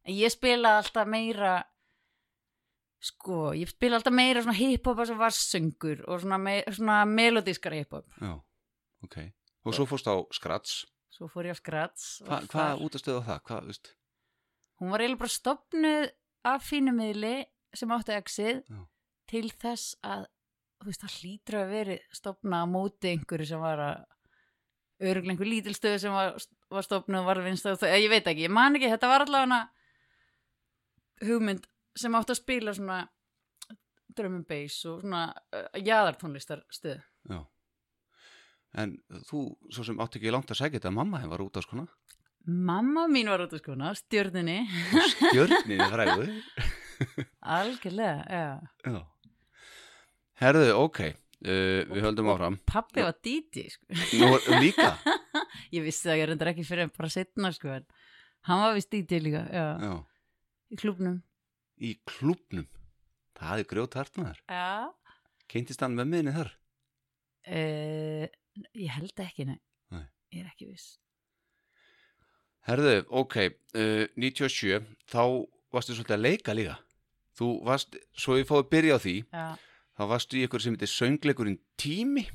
ég 0.08 0.30
spilaði 0.32 0.78
alltaf 0.84 1.08
meira 1.10 1.54
sko, 3.02 3.52
ég 3.56 3.70
spilaði 3.70 3.98
alltaf 4.00 4.14
meira 4.14 4.42
svona 4.44 4.58
hiphop 4.58 5.00
sem 5.08 5.18
var 5.18 5.34
söngur 5.34 6.00
og 6.06 6.22
svona, 6.22 6.38
me 6.42 6.54
svona 6.68 7.00
melodískar 7.08 7.74
hiphop 7.76 8.06
Já, 8.22 8.34
ok. 9.06 9.18
Og 9.66 9.74
svo 9.76 9.86
fórst 9.90 10.08
á 10.08 10.14
Skrats. 10.34 10.84
svo 11.12 11.28
fór 11.32 11.48
ég 11.50 11.56
á 11.56 11.58
Skrats 11.58 12.20
og 12.22 12.28
Hva, 12.30 12.40
hvað 12.52 12.84
útastöðu 12.86 13.22
á 13.22 13.28
það? 13.28 13.40
Hvað, 13.48 13.66
veist? 13.72 13.90
Hún 14.78 14.92
var 14.92 15.02
eiginlega 15.02 15.22
bara 15.24 15.34
stopnuð 15.34 16.10
af 16.48 16.66
fínumiðli 16.66 17.34
sem 17.76 17.94
átti 17.94 18.14
exið 18.16 18.60
Já. 18.62 18.82
til 19.30 19.48
þess 19.50 19.96
að 20.06 20.28
þú 20.78 20.90
veist, 20.90 21.02
það 21.02 21.16
hlýtur 21.18 21.58
að 21.58 21.72
veri 21.74 21.98
stopna 22.14 22.62
á 22.62 22.66
móti 22.70 23.12
einhverju 23.12 23.48
sem 23.50 23.62
var 23.62 23.82
að 23.82 24.06
öruglega 25.08 25.34
einhver 25.34 25.50
lítilstöðu 25.50 25.98
sem 26.02 26.14
var, 26.14 26.38
var 26.70 26.86
stopnuð 26.86 27.20
og 27.20 27.28
var 27.28 27.42
vinstöð, 27.44 27.84
ég 27.90 28.10
veit 28.10 28.26
ekki, 28.26 28.46
ég 28.46 28.54
man 28.54 28.78
ekki 28.78 28.90
þetta 28.94 29.10
var 29.10 29.26
allavega 29.26 29.60
hugmynd 31.28 31.66
sem 31.98 32.14
átti 32.14 32.34
að 32.34 32.42
spila 32.42 32.74
svona 32.74 32.98
and 34.18 34.46
bass 34.48 34.82
og 34.90 35.02
svona 35.04 35.28
uh, 35.54 35.68
jaðartónlistar 35.78 36.64
stöð 36.74 37.02
Já. 37.28 37.44
En 38.76 38.96
þú, 39.28 39.44
svo 39.72 39.84
sem 39.86 40.00
átti 40.02 40.18
ekki 40.20 40.32
langt 40.34 40.50
að 40.52 40.60
segja 40.60 40.76
þetta, 40.76 40.92
mamma 40.94 41.22
henn 41.22 41.30
var 41.32 41.40
út 41.40 41.56
á 41.56 41.64
skona. 41.64 41.86
Mamma 42.48 43.04
mín 43.12 43.28
var 43.30 43.42
út 43.44 43.52
af 43.54 43.60
skona, 43.62 43.92
stjörninni 43.98 44.58
Stjörninni 45.12 45.78
fræðu. 45.92 46.26
algjörlega, 47.56 48.24
já 48.26 48.92
Já. 48.92 49.00
Herðu, 50.38 50.68
ok. 50.78 51.00
Uh, 51.38 51.84
við 51.92 52.02
höldum 52.02 52.28
áfram. 52.32 52.56
pappi 52.66 53.02
var 53.04 53.14
DJ, 53.22 53.68
sko 53.70 53.86
Nú, 54.18 54.32
líka? 54.58 54.88
ég 55.74 55.84
vissi 55.86 56.08
það, 56.08 56.16
ég 56.18 56.26
reyndar 56.32 56.50
ekki 56.50 56.64
fyrir 56.66 56.88
en 56.88 56.94
bara 56.96 57.10
setna 57.14 57.52
sko, 57.54 57.70
en 57.76 57.84
hann 58.48 58.62
var 58.64 58.74
vist 58.74 58.90
DJ 58.90 59.20
líka 59.22 59.44
já, 59.46 59.66
Já. 59.78 59.92
í 60.74 60.78
klubnum 60.82 61.20
Í 61.78 61.92
klúbnum. 62.10 62.64
Það 63.38 63.60
er 63.62 63.66
grjót 63.70 63.94
hartnaðar. 63.94 64.40
já 64.50 64.90
Kynntist 65.48 65.80
hann 65.84 65.94
með 65.94 66.08
minni 66.10 66.32
þar? 66.34 66.50
uh, 67.46 68.24
ég 68.74 68.90
held 68.96 69.22
ekki, 69.22 69.46
nei. 69.46 69.60
Nei. 69.94 70.02
ég 70.34 70.42
er 70.42 70.50
ekki 70.50 70.66
viss 70.72 70.96
Herðu, 72.68 72.94
ok, 73.22 73.36
uh, 73.78 74.04
97, 74.20 74.82
þá 75.08 75.22
varstu 75.72 75.94
svolítið 75.96 76.16
að 76.18 76.24
leika 76.26 76.54
líka. 76.56 76.76
Þú 77.38 77.48
varst, 77.64 77.96
svo 78.18 78.36
ég 78.36 78.48
fóði 78.48 78.64
að 78.66 78.70
byrja 78.74 78.96
á 78.98 79.00
því, 79.04 79.14
já, 79.32 79.46
þá 79.98 80.02
varstu 80.10 80.36
í 80.40 80.44
ykkur 80.48 80.64
sem 80.64 80.74
heitir 80.76 80.90
söngleikurinn 80.92 81.58
Tími. 81.80 82.26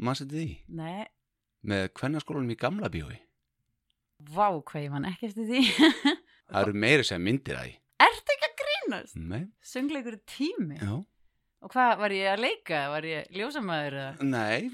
Manstu 0.00 0.24
þetta 0.26 0.38
því? 0.40 0.58
nei, 0.80 1.06
Með 1.70 1.90
kvennaskólanum 1.98 2.54
í 2.54 2.56
gamla 2.56 2.88
bíói. 2.88 3.18
vá 4.32 4.46
hvað 4.64 4.82
ég 4.86 4.90
man 4.94 5.04
ekki 5.08 5.28
eftir 5.28 5.46
því 5.48 5.60
Það 6.50 6.60
eru 6.62 6.72
meiri 6.82 7.04
sem 7.04 7.20
myndir 7.24 7.56
að 7.56 7.66
því. 7.68 7.74
ertu 8.06 8.32
ekki 8.34 8.48
að 8.48 8.54
grínast? 8.62 9.16
Nei, 9.16 9.42
söngleikur 9.62 10.16
er 10.16 10.22
tími 10.28 10.78
já. 10.80 10.94
Og 11.60 11.72
hvað, 11.74 11.90
var 12.00 12.14
ég 12.16 12.28
að 12.32 12.40
leika? 12.44 12.78
var 12.92 13.04
ég 13.08 13.26
ljósamæður? 13.36 13.96
Nei, 14.24 14.70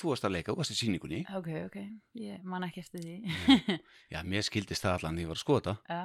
þú 0.00 0.10
varst 0.10 0.24
að 0.26 0.34
leika, 0.36 0.52
þú 0.52 0.58
varst 0.60 0.74
í 0.74 0.78
síningunni. 0.80 1.20
ok, 1.38 1.48
ok, 1.68 1.76
ég 2.24 2.42
man 2.44 2.66
ekki 2.66 2.82
eftir 2.82 3.04
því 3.04 3.78
Já, 4.14 4.20
mér 4.26 4.42
skildist 4.46 4.82
það 4.86 4.96
allan 4.98 5.18
því 5.20 5.26
ég 5.26 5.30
var 5.32 5.38
að 5.40 5.44
skoða 5.44 5.60
þetta. 5.60 5.76
já, 5.94 6.04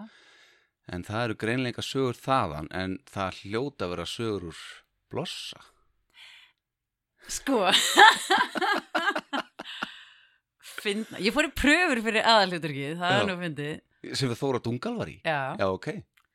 En 0.90 1.04
það 1.06 1.24
eru 1.28 1.36
greinleika 1.38 1.84
sögur 1.86 2.18
þaðan, 2.18 2.68
en 2.74 2.96
það 3.14 3.36
hljóta 3.44 3.86
að 3.86 3.92
vera 3.94 4.06
sögur 4.10 4.48
úr 4.50 4.62
blossa. 5.14 5.60
sko 7.30 7.60
finna 10.80 11.20
Ég 11.22 11.34
fór 11.36 11.50
í 11.50 11.54
pröfur 11.54 12.02
fyrir 12.06 12.26
aðalhuturkið, 12.26 12.96
það 13.02 13.14
Já. 13.14 13.20
er 13.20 13.28
nú 13.30 13.36
fyndið 13.44 14.16
sem 14.16 14.30
við 14.32 14.38
Þóra 14.40 14.62
Dungal 14.64 14.94
var 14.98 15.10
í 15.12 15.18
Já, 15.28 15.40
Já, 15.60 15.66
ok, 15.76 15.90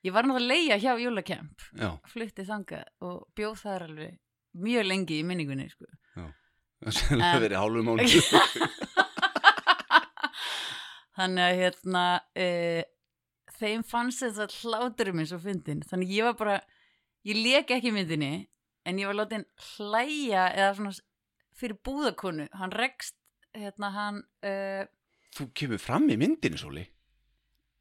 ég 0.04 0.12
var 0.14 0.26
náttúrulega 0.28 0.44
að 0.44 0.50
leia 0.52 0.76
hjá 0.82 0.92
Jólakemp 1.00 1.66
já. 1.80 1.90
Flutti 2.12 2.44
þangað 2.48 2.84
og 3.08 3.22
bjóð 3.38 3.56
þar 3.64 3.86
alveg 3.88 4.18
mjög 4.64 4.84
lengi 4.86 5.18
í 5.20 5.24
minningunni 5.26 5.68
sko. 5.72 5.88
Sennilega 6.84 7.30
En- 7.34 7.42
verið 7.42 7.58
hálfu 7.62 7.82
mánu 7.86 8.04
þannig 11.14 11.44
að 11.46 11.58
hérna 11.60 12.02
e, 12.36 12.46
þeim 13.58 13.84
fannst 13.86 14.24
þess 14.24 14.40
að 14.44 14.56
hláturum 14.64 15.16
minn 15.20 15.28
svo 15.30 15.38
fyndin 15.42 15.82
þannig 15.86 16.12
ég 16.16 16.26
var 16.28 16.36
bara, 16.40 16.56
ég 17.26 17.38
leik 17.38 17.70
ekki 17.76 17.92
myndinni 17.94 18.32
en 18.84 18.98
ég 19.00 19.08
var 19.08 19.16
látin 19.20 19.46
hlæja 19.76 20.48
eða 20.52 20.72
svona 20.78 20.94
fyrir 21.54 21.78
búðakonu 21.86 22.48
hann 22.58 22.74
rekst 22.74 23.14
hérna 23.54 23.92
hann 23.94 24.18
uh, 24.44 24.82
Þú 25.34 25.48
kemur 25.54 25.80
fram 25.82 26.04
í 26.10 26.16
myndinni, 26.18 26.58
Sóli 26.58 26.82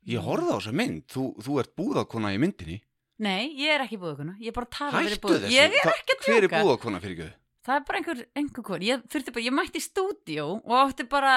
Ég 0.10 0.20
horfði 0.26 0.52
á 0.52 0.58
þessa 0.58 0.74
mynd. 0.76 1.06
Þú, 1.14 1.24
þú 1.46 1.60
ert 1.62 1.72
búðakona 1.80 2.34
í 2.36 2.42
myndinni. 2.44 2.82
Nei, 3.24 3.54
ég 3.56 3.72
er 3.76 3.84
ekki 3.86 4.00
búðakona 4.02 4.34
ég 4.42 4.50
er 4.50 4.56
bara 4.58 4.68
að 4.68 4.76
tala 4.76 5.00
fyrir 5.00 5.14
Hættu 5.16 5.24
búðakonu 5.24 5.46
þessu. 5.46 5.56
Ég 5.56 5.76
er 5.78 5.86
Hva- 5.88 5.94
ekki 5.96 6.16
að 6.16 6.24
Hver 6.28 6.44
er 6.48 6.54
búðakona 6.54 7.02
fyrir 7.04 7.18
göðu? 7.22 7.34
það 7.64 7.76
er 7.78 7.84
bara 7.88 8.00
einhver, 8.02 8.24
einhver 8.36 8.64
kon 8.68 8.82
ég, 8.84 9.04
þurfti 9.08 9.34
bara, 9.36 9.44
ég 9.46 9.54
mætti 9.56 9.80
í 9.80 9.84
stúdíó 9.86 10.48
og 10.58 10.74
átti 10.82 11.06
bara 11.08 11.36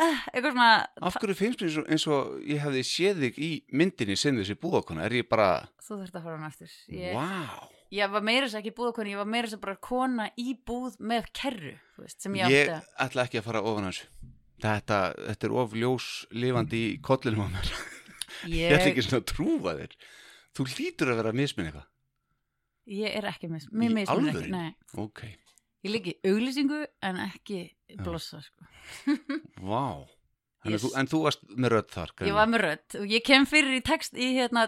uh, 0.00 0.22
eitthvað 0.32 0.54
svona 0.54 0.70
Af 1.10 1.18
hverju 1.20 1.36
finnst 1.36 1.60
mér 1.60 1.68
eins 1.68 1.76
og, 1.82 1.90
eins 1.92 2.06
og 2.08 2.30
ég 2.48 2.62
hefði 2.64 2.84
séð 2.88 3.20
þig 3.26 3.42
í 3.44 3.50
myndinni 3.76 4.16
sem 4.16 4.38
þessi 4.40 4.56
búðakona? 4.62 5.04
Er 5.04 5.18
ég 5.20 5.28
bara, 5.28 5.50
þú 5.84 5.98
þurfti 6.00 6.20
að 6.22 6.26
fara 6.30 6.38
hann 6.38 6.48
aftur. 6.48 6.76
Ég, 6.88 7.12
wow 7.18 7.70
ég 7.94 8.10
var 8.10 8.24
meira 8.26 8.48
þess 8.48 8.58
ekki 8.58 8.72
búðakona 8.74 9.12
ég 9.12 9.20
var 9.20 9.28
meira 9.30 9.50
þess 9.50 9.60
bara 9.62 9.76
kona 9.90 10.30
í 10.40 10.54
búð 10.66 10.96
með 11.04 11.28
kerru 11.36 11.74
þú 11.94 12.06
veist, 12.06 12.20
sem 12.24 12.38
ég 12.40 12.72
að 12.72 12.88
ætla 13.04 13.26
ekki 13.28 13.38
að 13.42 13.46
fara 13.50 13.62
ofan 13.62 13.90
hans 13.90 14.00
Þetta, 14.64 14.98
þetta 15.28 15.48
er 15.50 15.54
of 15.60 15.74
ljós 15.76 16.04
lifandi 16.32 16.78
í 16.86 16.92
kollinum 17.04 17.44
á 17.44 17.48
mér 17.52 17.72
Ég 18.54 18.72
ætla 18.74 18.90
ekki 18.92 19.04
svona 19.04 19.20
að 19.22 19.28
trúfa 19.34 19.74
þér 19.80 19.96
Þú 20.54 20.66
hlýtur 20.72 21.10
að 21.12 21.18
vera 21.20 21.32
að 21.34 21.38
misminn 21.42 21.68
eitthvað 21.70 21.90
Ég 22.94 23.16
er 23.20 23.28
ekki 23.30 23.48
Í 23.48 23.52
mér 23.52 23.62
mismunir 23.72 23.98
ekki, 24.00 24.14
alvörunni? 24.14 24.50
nei. 24.50 25.00
Ok, 25.04 25.22
Ég 25.84 25.92
ligg 25.92 26.08
í 26.08 26.16
auglýsingu 26.30 26.80
en 27.04 27.20
ekki 27.26 27.60
blossa, 28.00 28.40
sko. 28.44 28.68
vá 29.70 29.84
En, 30.64 30.72
Yes. 30.72 30.80
þú, 30.80 30.88
en 30.96 31.08
þú 31.12 31.18
varst 31.26 31.42
með 31.60 31.74
rödd 31.74 31.90
þar 31.92 32.12
Ég 32.24 32.32
var 32.38 32.46
með 32.48 32.62
rödd 32.64 32.94
og 33.02 33.10
ég 33.12 33.24
kem 33.26 33.44
fyrir 33.44 33.74
í 33.76 33.82
text 33.84 34.16
í 34.16 34.30
hérna 34.38 34.62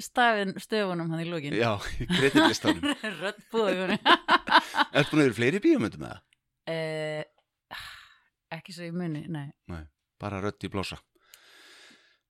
stafin 0.00 0.54
stöfunum 0.60 1.10
hann 1.12 1.20
í 1.20 1.26
lókin. 1.28 1.52
Já, 1.56 1.74
í 2.00 2.06
kreditlistanum 2.08 2.94
rödd 3.20 3.42
búðagunni. 3.52 3.98
Er 4.00 5.08
búin 5.10 5.20
að 5.20 5.26
vera 5.26 5.36
fleiri 5.36 5.60
bíómyndum 5.64 6.02
með 6.04 6.14
það? 6.14 6.22
uh, 6.72 7.22
ekki 8.52 8.72
svo 8.72 8.84
í 8.88 8.92
muni, 8.94 9.26
nei. 9.28 9.50
Bara 10.20 10.40
rödd 10.40 10.64
í 10.64 10.68
blossa 10.72 10.96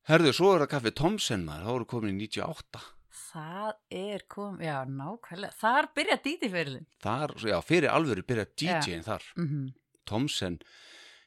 Herðu, 0.07 0.33
svo 0.33 0.53
er 0.55 0.61
það 0.65 0.71
kaffi 0.71 0.91
Tomsen 0.95 1.45
maður, 1.47 1.65
þá 1.67 1.71
voru 1.77 1.87
komin 1.87 2.15
í 2.21 2.29
98 2.29 2.83
Það 3.17 3.73
er 3.97 4.23
kom, 4.29 4.59
já, 4.61 4.85
nákvæmlega. 4.85 5.55
Þar 5.57 5.87
byrja 5.97 6.17
dítiferilin. 6.23 6.85
Þar, 7.03 7.33
já, 7.49 7.57
fyrir 7.65 7.89
alvöru 7.91 8.23
byrja 8.29 8.45
DJ-in 8.61 9.03
þar 9.03 9.23
Mm 9.37 9.47
-hmm. 9.49 9.73
Tomsen, 10.05 10.59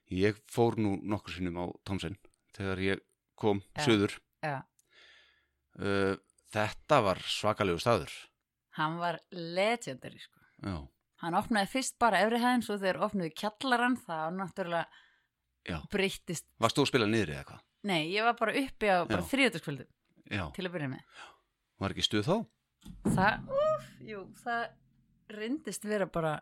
ég 0.09 0.37
fór 0.47 0.77
nú 0.77 0.99
nokkur 1.01 1.33
sinnum 1.33 1.57
á 1.57 1.65
Tomsen 1.83 2.15
þegar 2.53 2.79
ég 2.79 2.99
kom 3.35 3.61
Já. 3.75 3.83
söður 3.85 4.19
Já. 4.43 4.63
uh, 5.79 6.15
Þetta 6.51 7.01
var 7.03 7.17
svakalegu 7.17 7.79
staður 7.79 8.11
Hann 8.77 8.97
var 8.97 9.19
legendary, 9.31 10.19
sko. 10.19 10.39
Já, 10.63 10.87
Hann 11.19 11.35
opnaði 11.35 11.67
fyrst 11.73 11.97
bara 11.99 12.21
efri 12.23 12.39
hæðin, 12.39 12.63
svo 12.63 12.77
þegar 12.79 13.01
opnaði 13.09 13.33
kjallaran, 13.41 13.97
þá 13.99 14.17
náttúrulega 14.37 14.85
Já. 15.67 15.79
breyttist. 15.91 16.45
varst 16.61 16.77
þú 16.79 16.85
að 16.85 16.91
spila 16.93 17.09
niður 17.09 17.33
eða 17.33 17.41
eitthvað? 17.43 17.65
Nei, 17.89 18.01
ég 18.13 18.23
var 18.27 18.37
bara 18.39 18.55
uppi 18.59 18.87
á 18.91 18.97
Já, 20.29 20.43
til 20.55 20.65
að 20.67 20.73
byrja 20.77 20.89
með. 20.93 21.03
var 21.79 21.95
ekki 21.95 22.05
stuð 22.07 22.27
þá? 22.27 22.35
Það, 23.11 23.51
úf, 23.59 23.89
jú, 24.07 24.23
það 24.43 24.63
reyndist 25.35 25.85
vera 25.85 26.07
bara, 26.09 26.33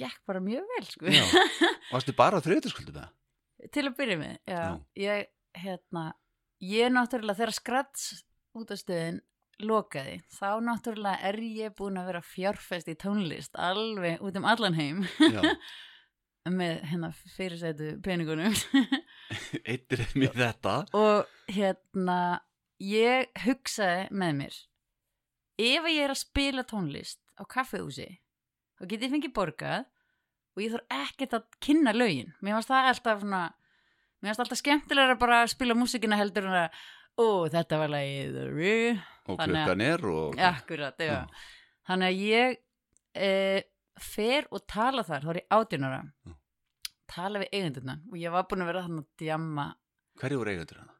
gekk 0.00 0.20
bara 0.26 0.40
mjög 0.44 0.64
vel, 0.74 0.86
sko. 0.88 1.12
Já, 1.12 1.24
varstu 1.92 2.14
bara 2.16 2.40
á 2.40 2.44
þriðutaskvöldu 2.44 2.94
með 2.96 3.02
það? 3.02 3.16
til 3.68 3.84
að 3.84 3.96
byrja 3.98 4.16
með, 4.20 4.36
já. 4.48 4.60
Já. 4.60 4.68
Ég, 5.04 5.26
hérna, 5.60 6.04
ég 6.64 6.92
náttúrulega 6.94 7.36
þegar 7.42 7.52
skrats 7.58 8.06
út 8.56 8.72
af 8.72 8.80
stöðin 8.80 9.20
lokaði, 9.66 10.18
þá 10.32 10.60
náttúrulega 10.64 11.30
er 11.30 11.38
ég 11.44 11.76
búin 11.78 12.00
að 12.00 12.10
vera 12.12 12.24
fjárfest 12.24 12.90
í 12.90 12.96
tónlist 12.98 13.56
alveg 13.60 14.22
út 14.24 14.38
um 14.40 14.48
allan 14.48 14.78
heim. 14.78 15.04
Með 16.50 16.78
hérna 16.88 17.10
fyrirsætu 17.36 17.90
peningunum. 18.02 18.54
Eittir 19.70 20.06
mér 20.16 20.32
þetta. 20.34 20.78
Og 20.96 21.52
hérna 21.52 22.40
ég 22.80 23.28
hugsaði 23.44 24.08
með 24.10 24.36
mér 24.38 24.58
ef 25.60 25.88
ég 25.92 26.04
er 26.06 26.12
að 26.14 26.22
spila 26.22 26.64
tónlist 26.64 27.20
á 27.36 27.44
kaffehúsi 27.44 28.08
þá 28.80 28.84
get 28.88 29.04
ég 29.04 29.12
fengið 29.12 29.34
borgað 29.36 29.88
og 30.56 30.62
ég 30.64 30.72
þarf 30.72 30.94
ekkert 30.96 31.36
að 31.36 31.58
kynna 31.62 31.92
lögin. 31.94 32.32
Mér 32.40 32.56
varst 32.58 32.70
það 32.72 32.88
alltaf 32.90 33.20
svona 33.22 33.42
mér 34.20 34.32
varst 34.32 34.42
alltaf 34.44 34.60
skemmtilega 34.60 35.18
bara 35.20 35.42
að 35.44 35.52
spila 35.54 35.76
músikina 35.76 36.18
heldur 36.20 36.48
en 36.48 36.56
að 36.64 36.80
ó 37.20 37.26
þetta 37.52 37.78
var 37.82 37.92
lagið 37.94 38.38
og 39.30 39.40
klukkan 39.44 39.84
er 39.86 40.04
og 40.10 40.38
akkurat, 40.50 40.98
já. 40.98 41.12
Já. 41.12 41.46
þannig 41.90 42.10
að 42.10 42.22
ég 42.26 42.58
e, 43.14 43.30
fer 44.00 44.48
og 44.50 44.64
tala 44.70 45.04
þar 45.06 45.26
þá 45.26 45.32
er 45.34 45.40
ég 45.42 45.56
átjónara 45.58 46.00
Já. 46.26 46.34
tala 47.10 47.42
við 47.42 47.52
eigendurna 47.58 47.98
og 48.10 48.16
ég 48.20 48.32
var 48.34 48.46
búin 48.50 48.64
að 48.64 48.70
vera 48.72 48.86
þannig 48.86 49.04
að 49.06 49.24
djamma 49.26 49.66
Hverju 50.20 50.38
voru 50.40 50.52
eigendur 50.52 50.80
hana? 50.82 50.96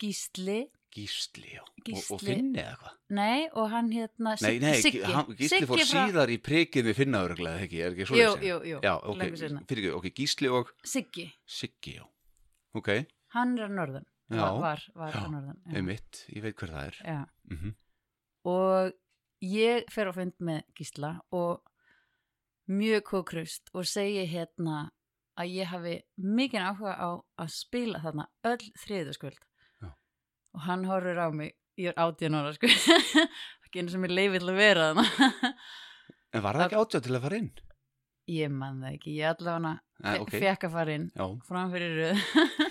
Gísli 0.00 0.58
Gísli, 0.88 1.50
já 1.52 1.60
Og, 1.60 1.68
og 1.84 1.84
Gísli. 1.84 2.18
Finni 2.32 2.58
eða 2.62 2.70
eitthvað? 2.72 2.92
Nei, 3.18 3.40
og 3.52 3.66
hann 3.74 3.90
hérna 3.92 4.32
Nei, 4.40 4.54
nei, 4.62 4.78
Siggi, 4.80 5.02
Gísli 5.36 5.66
fór 5.68 5.82
Siggi 5.82 5.90
frá- 5.92 6.06
síðar 6.08 6.32
í 6.32 6.38
prikið 6.40 6.88
við 6.88 6.96
Finna 7.02 7.20
örglega, 7.26 7.60
ekki? 7.66 7.82
Er 7.84 7.92
ekki 7.92 8.06
svo 8.08 8.16
Jú, 8.16 8.30
jú, 8.40 8.56
jú, 8.70 8.78
Já, 8.84 8.94
ok, 8.96 9.18
löngu 9.20 9.40
seinna. 9.42 9.62
fyrir 9.68 9.84
ekki, 9.84 9.96
ok, 9.98 10.08
Gísli 10.16 10.52
og 10.60 10.72
Siggi, 10.84 11.26
Siggi, 11.44 11.98
já 12.00 12.06
Ok, 12.78 12.88
hann 13.36 13.54
er 13.58 13.66
að 13.68 13.76
norðan 13.76 14.08
já, 14.28 14.44
var, 14.60 14.82
var, 14.94 15.14
já, 15.14 15.26
norðan 15.32 15.76
einmitt, 15.76 16.24
ég 16.28 16.44
veit 16.44 16.56
hver 16.60 16.74
það 16.74 16.90
er. 16.90 17.26
Mm 17.50 17.76
og 18.48 18.92
ég 19.44 19.88
fer 19.92 20.08
á 20.08 20.12
fund 20.14 20.36
með 20.40 20.62
Gísla 20.78 21.10
og 21.34 21.60
mjög 22.70 23.02
kókrust 23.10 23.68
og 23.74 23.84
segi 23.88 24.24
hérna 24.30 24.88
að 25.38 25.52
ég 25.58 25.70
hafi 25.70 25.94
mikið 26.16 26.64
áhuga 26.70 26.94
á 26.96 27.10
að 27.42 27.52
spila 27.52 28.00
þarna 28.02 28.28
öll 28.48 28.70
þriðuskvöld 28.84 29.38
Já. 29.82 29.90
og 30.54 30.64
hann 30.64 30.86
horfir 30.88 31.20
á 31.20 31.28
mig 31.30 31.54
ég 31.76 31.92
er 31.92 32.00
átján 32.00 32.38
ára 32.38 32.54
sko. 32.56 32.70
Ekki 33.68 33.82
einu 33.82 33.92
sem 33.92 34.08
ég 34.08 34.16
leifið 34.16 34.42
til 34.42 34.50
að 34.54 34.58
vera 34.58 34.88
þarna. 34.88 35.52
En 36.32 36.44
var 36.44 36.56
það 36.58 36.66
ekki 36.66 36.80
átjáð 36.82 37.04
til 37.04 37.16
að 37.18 37.24
fara 37.26 37.42
inn? 37.42 37.52
ég 38.28 38.52
man 38.52 38.82
það 38.82 38.96
ekki, 38.96 39.14
ég 39.18 39.32
allavega 39.32 40.26
fekk 40.32 40.66
að 40.68 40.74
fara 40.74 40.96
inn 40.98 41.06
framfyrir 41.48 41.94
röð 41.98 42.18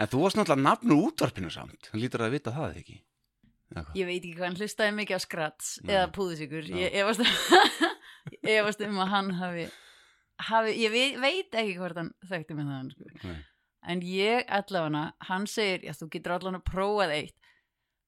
En 0.00 0.10
þú 0.12 0.22
varst 0.22 0.36
náttúrulega 0.38 0.64
nafnu 0.66 0.96
útvarpinu 1.06 1.50
samt 1.52 1.88
Hann 1.92 2.02
lítur 2.02 2.24
að 2.26 2.34
vita 2.36 2.52
það 2.54 2.80
ekki 2.82 2.96
Eða 3.72 3.82
hvað? 3.82 3.96
ég 3.98 4.06
veit 4.06 4.18
ekki 4.20 4.34
hvað 4.36 4.46
hann 4.46 4.58
hlustaði 4.60 4.94
mikið 5.00 5.16
á 5.18 5.20
skrats 5.24 5.70
Nei. 5.82 5.90
eða 5.96 6.10
púðisikur 6.14 6.68
Já. 6.70 6.76
ég 6.86 8.52
efast, 8.60 8.84
um 8.86 9.00
að 9.02 9.10
hann 9.14 9.30
hafi, 9.40 9.64
hafi 10.50 10.74
ég 10.82 10.92
veit, 10.94 11.16
veit 11.22 11.58
ekki 11.62 11.74
hvort 11.80 11.98
hann 11.98 12.12
þekkti 12.28 12.56
með 12.58 12.70
það 12.72 12.92
sko. 12.94 13.10
Nei. 13.26 13.40
en 13.94 14.04
ég 14.06 14.46
allavega 14.60 15.02
hann 15.30 15.48
segir, 15.50 15.82
já 15.88 15.94
þú 15.98 16.08
getur 16.14 16.36
allavega 16.36 16.62
prófað 16.70 17.16
eitt 17.16 17.50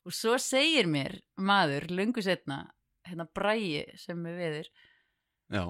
og 0.07 0.15
svo 0.15 0.37
segir 0.43 0.87
mér 0.91 1.19
maður, 1.37 1.89
lungu 1.91 2.23
setna 2.25 2.63
hérna 3.09 3.27
Bræi 3.35 3.85
sem 3.99 4.23
er 4.31 4.39
viður 4.39 4.71
Já, 5.49 5.63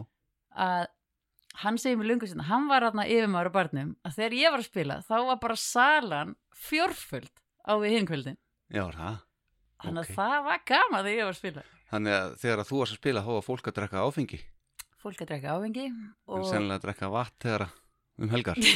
að 0.58 0.86
hann 1.62 1.78
segir 1.80 1.98
mér 1.98 2.08
lungu 2.12 2.28
setna, 2.28 2.44
hann 2.48 2.68
var 2.70 2.86
yfirmaður 2.88 3.50
á 3.50 3.56
barnum, 3.58 3.94
að 4.06 4.18
þegar 4.18 4.36
ég 4.38 4.52
var 4.54 4.62
að 4.62 4.68
spila 4.70 4.98
þá 5.08 5.16
var 5.30 5.40
bara 5.42 5.56
salan 5.62 6.36
fjórföld 6.54 7.32
á 7.66 7.72
við 7.82 7.96
hinkvöldin 7.98 8.38
já, 8.70 8.82
er 8.84 8.94
það? 8.98 9.16
Þannig 9.78 10.02
að 10.04 10.14
það 10.18 10.38
var 10.48 10.62
gaman 10.66 11.04
þegar 11.06 11.18
ég 11.18 11.26
var 11.28 11.34
að 11.34 11.38
spila. 11.38 11.62
Þannig 11.88 12.14
að 12.18 12.32
þegar 12.42 12.58
að 12.62 12.68
þú 12.68 12.78
varst 12.80 12.94
að 12.94 12.98
spila 13.02 13.20
þá 13.22 13.30
var 13.36 13.44
fólk 13.46 13.68
að 13.70 13.76
drekka 13.78 14.02
áfengi? 14.08 14.38
Fólk 14.98 15.20
að 15.22 15.28
drekka 15.30 15.52
áfengi 15.54 15.84
en 15.86 16.00
og 16.26 16.46
sennilega 16.48 16.78
að 16.80 16.84
drekka 16.88 17.10
vatn 17.14 17.38
þegar 17.44 17.64
að- 17.68 17.76
um 18.18 18.32
helgar. 18.32 18.58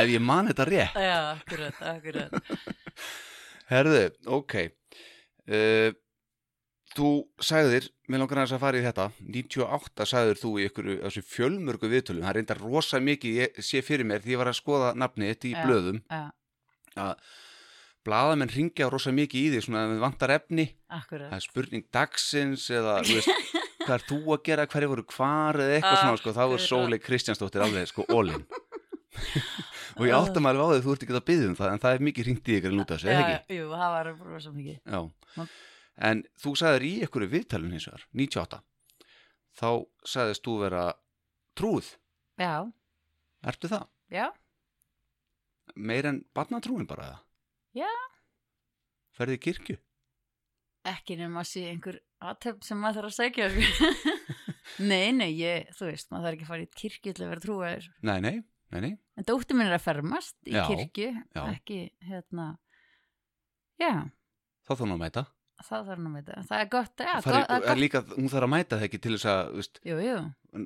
Ef 0.00 0.06
ég 0.14 0.22
man 0.22 0.46
þetta 0.50 0.66
rétt. 0.68 0.94
Já, 1.02 1.16
akkurat, 1.34 1.80
akkurat. 1.90 2.30
Herðu, 3.70 4.04
ok. 4.38 4.54
Uh, 5.50 5.90
Þú 6.90 7.08
sagðir, 7.38 7.84
mér 8.10 8.18
langar 8.24 8.40
að 8.42 8.56
fara 8.58 8.78
í 8.80 8.82
þetta 8.82 9.04
98 9.22 10.06
sagðir 10.10 10.38
þú 10.40 10.50
í 10.58 10.64
ykkur 10.66 10.88
þessu 11.04 11.22
fjölmörgu 11.22 11.90
viðtölum, 11.92 12.24
það 12.26 12.34
reyndar 12.40 12.58
rosa 12.64 12.98
mikið 12.98 13.36
ég 13.38 13.60
sé 13.62 13.82
fyrir 13.86 14.08
mér 14.10 14.24
því 14.24 14.34
ég 14.34 14.40
var 14.40 14.50
að 14.50 14.58
skoða 14.58 14.88
nafnið 14.98 15.30
þetta 15.30 15.46
í 15.46 15.52
Já. 15.54 15.60
blöðum. 15.68 16.00
já, 16.10 16.22
að 16.98 17.12
blaðamenn 18.10 18.50
ringja 18.50 18.88
rosa 18.90 19.12
mikið 19.14 19.38
í 19.44 19.52
því 19.54 19.62
svona 19.68 19.84
að 19.84 19.92
við 19.94 20.02
vantar 20.02 20.34
efni, 20.34 20.66
akkurat. 20.90 21.28
Það 21.30 21.38
er 21.38 21.46
spurning 21.46 21.86
dagsins 21.94 22.66
eða 22.74 22.96
veist, 23.06 23.30
hvað 23.84 23.94
er 24.00 24.06
þú 24.10 24.20
að 24.34 24.42
gera, 24.50 24.66
hverju 24.74 24.90
voru 24.96 25.06
hvar 25.14 25.60
eða 25.62 25.76
eitthvað 25.78 25.94
Ah, 25.94 26.02
svona, 26.02 26.20
sko, 26.24 26.34
þá 26.40 26.42
er 26.56 26.64
Sóley 26.66 27.02
Kristjánsdóttir 27.06 27.66
alveg, 27.68 27.90
sko, 27.92 28.08
ólinn 28.10 28.42
og 30.00 30.06
ég 30.08 30.14
áttam 30.16 30.46
alveg 30.48 30.64
á 30.64 30.68
því 30.74 30.82
þú 30.86 30.92
ert 30.96 31.02
ekki 31.06 31.14
að 31.18 31.26
byggja 31.30 31.48
um 31.50 31.56
það 31.58 31.72
en 31.76 31.82
það 31.82 31.94
er 31.96 32.04
mikið 32.08 32.26
hringt 32.30 32.48
í 32.50 32.56
ykkur 32.58 32.72
að 32.72 32.78
lúta 32.80 32.96
þessu, 32.96 33.10
eða 33.14 33.24
ekki? 33.36 33.58
jú, 33.60 33.66
það 33.74 33.94
var 33.94 34.10
svo 34.40 34.52
mikið. 34.56 34.80
En 36.00 36.22
þú 36.40 36.54
sagðir 36.58 36.86
í 36.88 36.92
ykkur 37.06 37.26
viðtalun 37.32 37.74
hins 37.76 37.86
vegar, 37.90 38.04
98 38.16 38.60
þá 39.60 39.68
sagðist 40.08 40.44
þú 40.46 40.54
vera 40.64 40.84
trúð, 41.58 41.94
Já, 42.40 42.54
ertu 43.44 43.68
það? 43.72 43.86
já, 44.10 44.26
Meir 45.76 46.06
en 46.10 46.24
barnatrúin 46.34 46.86
bara 46.90 47.04
það? 47.12 47.20
Já. 47.84 47.90
Ferði 49.14 49.36
í 49.38 49.42
kirkju? 49.44 49.76
ekki 50.90 51.14
nema 51.20 51.42
að 51.42 51.48
sé 51.50 51.62
einhver 51.68 51.98
aðtöfn 52.24 52.64
sem 52.64 52.78
maður 52.80 53.02
þarf 53.02 53.10
að 53.10 53.16
segja 53.18 53.48
sko. 53.52 53.90
Nei, 54.90 55.10
nei, 55.12 55.28
ég, 55.36 55.66
þú 55.76 55.90
veist, 55.90 56.08
maður 56.10 56.24
þarf 56.24 56.36
ekki 56.38 56.46
að 56.46 56.50
fara 56.54 56.64
í 56.64 56.70
kirkju 56.80 57.12
til 57.12 57.24
að 57.26 57.30
vera 57.34 57.42
trúaður 57.44 57.88
Nei, 58.08 58.16
nei, 58.24 58.32
nei, 58.72 58.80
nei, 58.86 58.92
En 59.20 59.26
dóttir 59.28 59.58
minn 59.58 59.68
er 59.68 59.76
að 59.76 59.84
fermast 59.84 60.36
í 60.48 60.54
Já, 60.56 60.62
kirkju, 60.70 61.10
já. 61.36 61.42
ekki, 61.52 61.78
hérna, 62.08 62.46
já, 63.82 63.92
þá 64.64 64.72
þarf 64.72 64.82
hún 64.86 64.96
að 64.96 65.02
mæta 65.04 65.24
það 65.66 65.86
þarf 65.90 66.00
nú 66.04 66.10
að 66.10 66.16
veita. 66.20 66.42
Það 66.48 66.62
er 66.64 66.68
gott, 66.74 66.94
já, 67.04 67.12
það 67.24 67.36
er 67.38 67.44
er 67.56 67.64
gott. 67.66 67.80
líka, 67.80 68.02
hún 68.16 68.28
þarf 68.32 68.46
að 68.48 68.52
mæta 68.54 68.76
það 68.78 68.86
ekki 68.88 69.00
til 69.04 69.12
þess 69.16 69.28
að 69.32 69.52
veist, 69.58 69.80
Jú, 69.90 69.96
jú, 70.04 70.16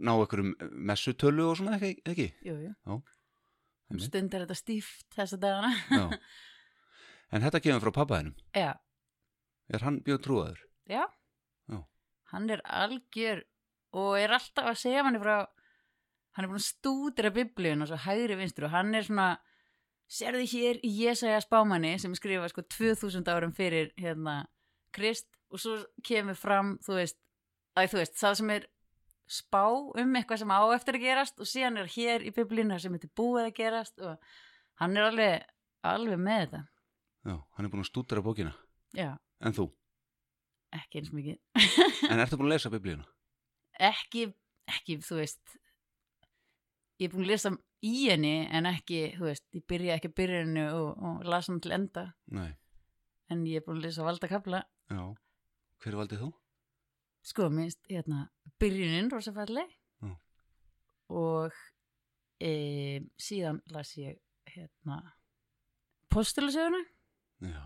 ná 0.05 0.12
einhverjum 0.14 0.53
messutölu 0.90 1.47
og 1.51 1.57
svona 1.61 1.76
ekki, 1.78 1.92
ekki? 2.12 2.26
jú, 2.47 2.57
jú. 2.68 2.99
Einmitt. 3.90 4.07
Stund 4.09 4.34
er 4.34 4.45
þetta 4.47 4.57
stíft 4.59 5.07
þessa 5.18 5.38
dagana. 5.42 6.18
En 7.34 7.42
þetta 7.45 7.61
kemur 7.64 7.82
frá 7.84 7.92
pappaðinum 7.99 8.34
Já, 8.57 8.70
er 9.74 9.82
hann 9.84 9.99
bjóð 10.07 10.20
trúaður? 10.24 10.61
já. 10.88 11.05
Já. 11.72 11.80
Hann 12.32 12.51
er 12.51 12.61
algjör 12.64 13.42
og 13.95 14.16
er 14.18 14.32
alltaf 14.36 14.66
að 14.72 14.78
segja 14.80 15.03
manni 15.07 15.20
frá, 15.22 15.45
hann 16.34 16.45
er 16.47 16.51
búin 16.51 16.61
að 16.62 16.68
stúdira 16.68 17.30
biblíun 17.34 17.82
og 17.84 17.90
svo 17.90 17.99
hægri 18.07 18.36
vinstur 18.40 18.66
og 18.68 18.74
hann 18.74 18.95
er 18.95 19.05
svona, 19.07 19.28
sérði 20.11 20.47
hér 20.51 20.80
í 20.84 20.90
Jesaja 21.05 21.40
spámanni 21.45 21.95
sem 22.01 22.12
er 22.14 22.18
skrifað 22.20 22.53
sko 22.53 22.64
2000 22.76 23.30
árum 23.32 23.53
fyrir 23.57 23.92
hérna 24.01 24.45
Krist 24.95 25.26
og 25.55 25.61
svo 25.62 25.76
kemur 26.07 26.38
fram, 26.38 26.76
þú 26.86 26.97
veist, 27.01 27.18
að 27.78 27.90
þú 27.92 28.01
veist, 28.03 28.16
það 28.20 28.36
sem 28.40 28.53
er 28.57 28.66
spá 29.34 29.62
um 29.72 30.16
eitthvað 30.18 30.42
sem 30.42 30.53
á 30.53 30.61
eftir 30.74 30.99
að 30.99 31.05
gerast 31.07 31.40
og 31.40 31.49
síðan 31.49 31.78
er 31.80 31.88
hér 31.95 32.24
í 32.28 32.32
biblíuna 32.36 32.76
sem 32.82 32.92
þetta 32.95 33.09
er 33.09 33.14
búið 33.18 33.47
að 33.49 33.55
gerast 33.57 34.03
og 34.05 34.18
hann 34.82 34.97
er 35.01 35.07
alveg, 35.09 35.47
alveg 35.86 36.20
með 36.20 36.40
þetta. 36.45 36.61
Já, 37.24 37.36
hann 37.57 37.64
er 37.66 37.72
búin 37.72 37.84
að 37.84 37.88
stúdara 37.88 38.22
bókina 38.24 38.53
Já, 38.95 39.14
En 39.40 39.55
þú? 39.57 39.68
ekki 40.74 40.99
eins 41.01 41.12
mikið. 41.14 41.38
En 42.11 42.20
ertu 42.20 42.36
búin 42.36 42.51
að 42.51 42.57
lesa 42.57 42.70
biblíuna? 42.74 43.07
ekki, 43.80 44.26
ekki, 44.70 44.99
þú 45.03 45.16
veist 45.22 45.57
ég 47.01 47.09
er 47.09 47.14
búin 47.14 47.24
að 47.26 47.32
lesa 47.32 47.51
í 47.84 47.95
henni 48.11 48.34
en 48.55 48.68
ekki, 48.70 49.01
þú 49.18 49.26
veist, 49.30 49.45
ég 49.57 49.64
byrja 49.70 49.97
ekki 49.99 50.11
að 50.12 50.16
byrja 50.20 50.42
henni 50.45 50.66
og, 50.70 51.01
og 51.05 51.24
lasa 51.26 51.53
hann 51.53 51.62
til 51.64 51.74
enda 51.74 52.05
Nei, 52.34 52.51
en 53.32 53.42
ég 53.49 53.62
er 53.62 53.66
búin 53.66 53.80
að 53.80 53.88
lesa 53.88 54.07
valda 54.07 54.30
kapla 54.30 54.61
já 54.91 55.05
Hver 55.85 55.97
valdið 56.01 56.20
þú? 56.24 56.30
sko, 57.24 57.47
minnst, 57.53 57.80
hérna, 57.89 58.26
byrjunin 58.61 59.11
rosafalli 59.12 59.64
Já. 60.05 60.11
og 61.09 61.53
e, 62.41 63.01
síðan 63.20 63.62
las 63.72 63.95
ég 63.97 64.18
hérna 64.55 64.99
postulasöguna 66.12 66.82
Já 67.45 67.64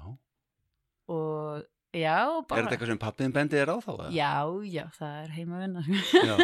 og 1.09 1.65
já, 1.97 2.19
Er 2.29 2.45
bara 2.49 2.63
þetta 2.63 2.75
eitthvað 2.77 2.91
sem 2.93 2.99
pappiðin 3.03 3.33
bendið 3.35 3.63
er 3.63 3.71
á 3.73 3.77
þá? 3.81 3.91
eða? 3.95 4.09
já, 4.13 4.33
já, 4.69 4.85
það 4.99 5.15
er 5.25 5.31
heima 5.39 5.61
vinna 5.63 5.83
Já. 6.29 6.37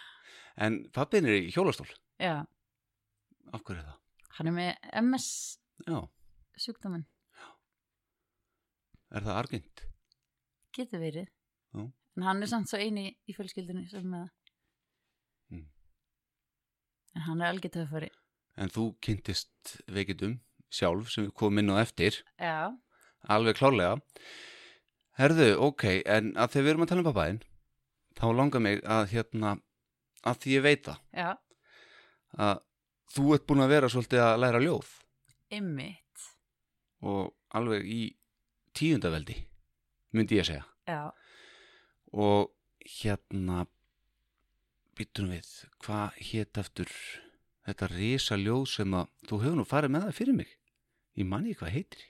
En 0.64 0.80
pappiðin 0.92 1.28
er 1.30 1.36
í 1.46 1.52
hjólastól 1.54 1.86
já, 2.20 2.42
Af 3.54 3.62
hverju 3.64 3.80
er 3.80 3.86
það? 3.88 3.98
hann 4.38 4.50
er 4.50 4.56
með 4.56 4.90
MS 5.04 5.28
Já, 5.88 6.00
sjúkdóminn 6.60 7.06
er 9.10 9.24
það 9.26 9.38
argint? 9.40 9.80
Getur 10.76 11.02
verið. 11.02 11.28
Já. 11.74 11.86
En 12.16 12.26
hann 12.26 12.42
er 12.42 12.50
samt 12.50 12.68
svo 12.70 12.78
eini 12.78 13.08
í 13.30 13.34
fjölskyldunni 13.36 13.88
sem 13.90 14.06
það. 14.10 14.28
Mm. 15.54 15.66
En 17.16 17.26
hann 17.26 17.42
er 17.42 17.52
algjör 17.52 17.74
töffari. 17.78 18.10
En 18.60 18.70
þú 18.72 18.90
kynntist 19.02 19.76
veikindum 19.90 20.38
sjálf 20.70 21.10
sem 21.10 21.30
komum 21.34 21.62
inn 21.62 21.72
á 21.74 21.82
eftir 21.82 22.20
Já. 22.38 22.70
alveg 23.28 23.58
klárlega 23.58 23.98
Herðu, 25.20 25.48
ok, 25.60 25.84
en 26.06 26.30
að 26.38 26.54
þegar 26.54 26.64
við 26.64 26.70
erum 26.72 26.84
að 26.84 26.90
tala 26.92 27.02
um 27.02 27.08
pappaðinn 27.10 27.40
þá 28.20 28.26
langar 28.38 28.62
mig 28.64 28.82
að 28.86 29.10
hérna 29.10 29.56
að 30.24 30.38
því 30.44 30.54
ég 30.54 30.64
veit 30.64 30.86
það 30.86 31.00
Já. 31.18 31.30
að 32.46 32.62
þú 33.10 33.26
ert 33.34 33.46
búin 33.50 33.64
að 33.64 33.72
vera 33.74 33.90
svolítið 33.90 34.24
að 34.24 34.40
læra 34.44 34.62
ljóð 34.62 34.94
Ymmit. 35.58 36.26
og 37.02 37.34
alveg 37.58 37.86
í 37.90 38.00
tíundaveldi 38.78 39.36
myndi 40.16 40.38
ég 40.38 40.44
að 40.44 40.48
segja 40.50 40.64
Já. 40.90 41.02
og 42.12 42.50
hérna 43.00 43.64
býtum 44.98 45.30
við 45.32 45.48
hvað 45.84 46.16
hétt 46.30 46.60
aftur 46.60 46.90
þetta 47.68 47.88
risa 47.92 48.38
ljóð 48.40 48.64
sem 48.72 48.96
að 48.98 49.10
þú 49.30 49.38
hefur 49.44 49.58
nú 49.60 49.66
farið 49.68 49.94
með 49.94 50.06
það 50.08 50.16
fyrir 50.20 50.36
mig 50.40 50.54
ég 51.20 51.28
manni 51.30 51.54
hvað 51.58 51.74
heitir 51.76 52.02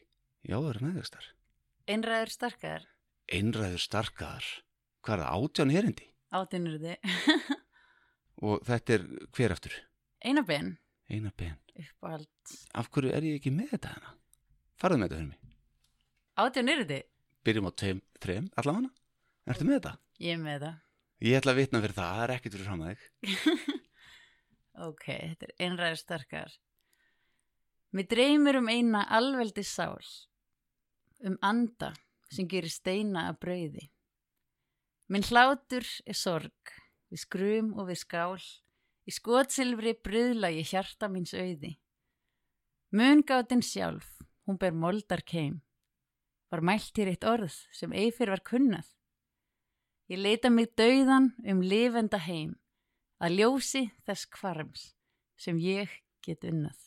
já 0.46 0.56
það 0.56 0.70
er 0.74 0.80
meðgastar 0.86 1.28
Einræður 1.90 2.30
starkaðar. 2.30 2.84
einræður 3.34 3.82
starkaðar 3.82 4.46
hvað 5.04 5.14
er 5.16 5.24
það 5.24 5.44
átján 5.44 5.74
herindi 5.74 6.06
Átínur 6.30 6.76
þið. 6.84 6.98
og 8.46 8.60
þetta 8.68 8.94
er 8.96 9.06
hver 9.34 9.54
aftur 9.56 9.74
Einabenn. 10.24 10.76
eina 11.10 11.32
ben 11.36 11.56
Uppáhald. 11.80 12.28
af 12.76 12.90
hverju 12.92 13.10
er 13.16 13.26
ég 13.26 13.38
ekki 13.40 13.52
með 13.54 13.74
þetta 13.74 13.94
hana 13.96 14.14
farðu 14.80 15.00
með 15.02 15.08
þetta 15.10 15.20
fyrir 15.20 15.30
mig 15.30 15.46
Átínur 16.40 16.84
þið. 16.88 17.02
Byrjum 17.46 17.68
á 17.68 17.72
tveim, 17.72 18.00
þreim 18.20 18.48
allavega 18.60 18.90
ertu 19.50 19.66
með 19.66 19.78
þetta 19.78 19.92
Ég 20.20 20.36
er 20.36 20.42
með 20.42 20.64
það. 20.64 20.80
ég 21.24 21.38
ætla 21.40 21.52
að 21.54 21.60
vitna 21.60 21.80
fyrir 21.84 21.96
það 21.96 22.10
það 22.16 22.24
er 22.24 22.34
ekkert 22.36 22.56
fyrir 22.56 22.68
fram 22.68 22.82
að 22.84 22.90
þig 22.90 23.78
Ok, 24.80 25.04
þetta 25.04 25.46
er 25.48 25.54
einræður 25.66 25.98
starkaðar. 26.00 26.52
Mér 27.92 28.06
dreymir 28.08 28.58
um 28.60 28.68
eina 28.70 29.02
alveldi 29.12 29.64
sál. 29.66 29.98
Um 31.26 31.36
anda 31.44 31.90
sem 32.32 32.46
gerir 32.48 32.70
steina 32.72 33.26
að 33.28 33.40
brauði. 33.42 33.88
Minn 35.10 35.26
hlátur 35.26 35.84
er 36.06 36.16
sorg, 36.16 36.72
við 37.10 37.24
skrum 37.24 37.72
og 37.76 37.90
við 37.90 37.98
skál, 38.04 38.38
í 39.04 39.12
skotsilfri 39.12 39.96
bröðla 39.98 40.52
ég 40.54 40.70
hjarta 40.70 41.10
míns 41.10 41.34
auði. 41.34 41.74
Mungáttinn 42.94 43.62
sjálf, 43.66 44.06
hún 44.46 44.56
ber 44.56 44.72
moldar 44.72 45.20
keim, 45.26 45.60
var 46.50 46.62
mælt 46.66 46.98
hér 46.98 47.12
eitt 47.12 47.24
orð 47.26 47.54
sem 47.74 47.92
eifir 47.94 48.30
var 48.32 48.42
kunnað. 48.46 48.86
Ég 50.10 50.18
leita 50.18 50.50
mig 50.50 50.72
dauðan 50.78 51.30
um 51.46 51.60
lifenda 51.62 52.18
heim, 52.18 52.56
að 53.22 53.36
ljósi 53.38 53.84
þess 54.06 54.26
kvarms 54.34 54.88
sem 55.38 55.58
ég 55.62 55.90
get 56.26 56.42
unnað. 56.44 56.78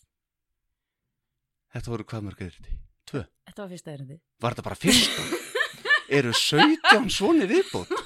þetta 1.74 1.90
voru 1.92 2.04
hvað 2.06 2.26
mörg 2.28 2.42
erindi? 2.42 2.74
tvö 3.10 3.24
Þetta 3.48 3.62
var 3.64 3.70
fyrsta 3.72 3.92
erindi. 3.94 4.20
var 4.40 4.54
þetta 4.54 4.68
bara 4.68 4.76
fyrsta? 4.76 5.22
eru 6.18 6.34
17 6.34 7.10
svoni 7.10 7.48
viðbót? 7.50 7.90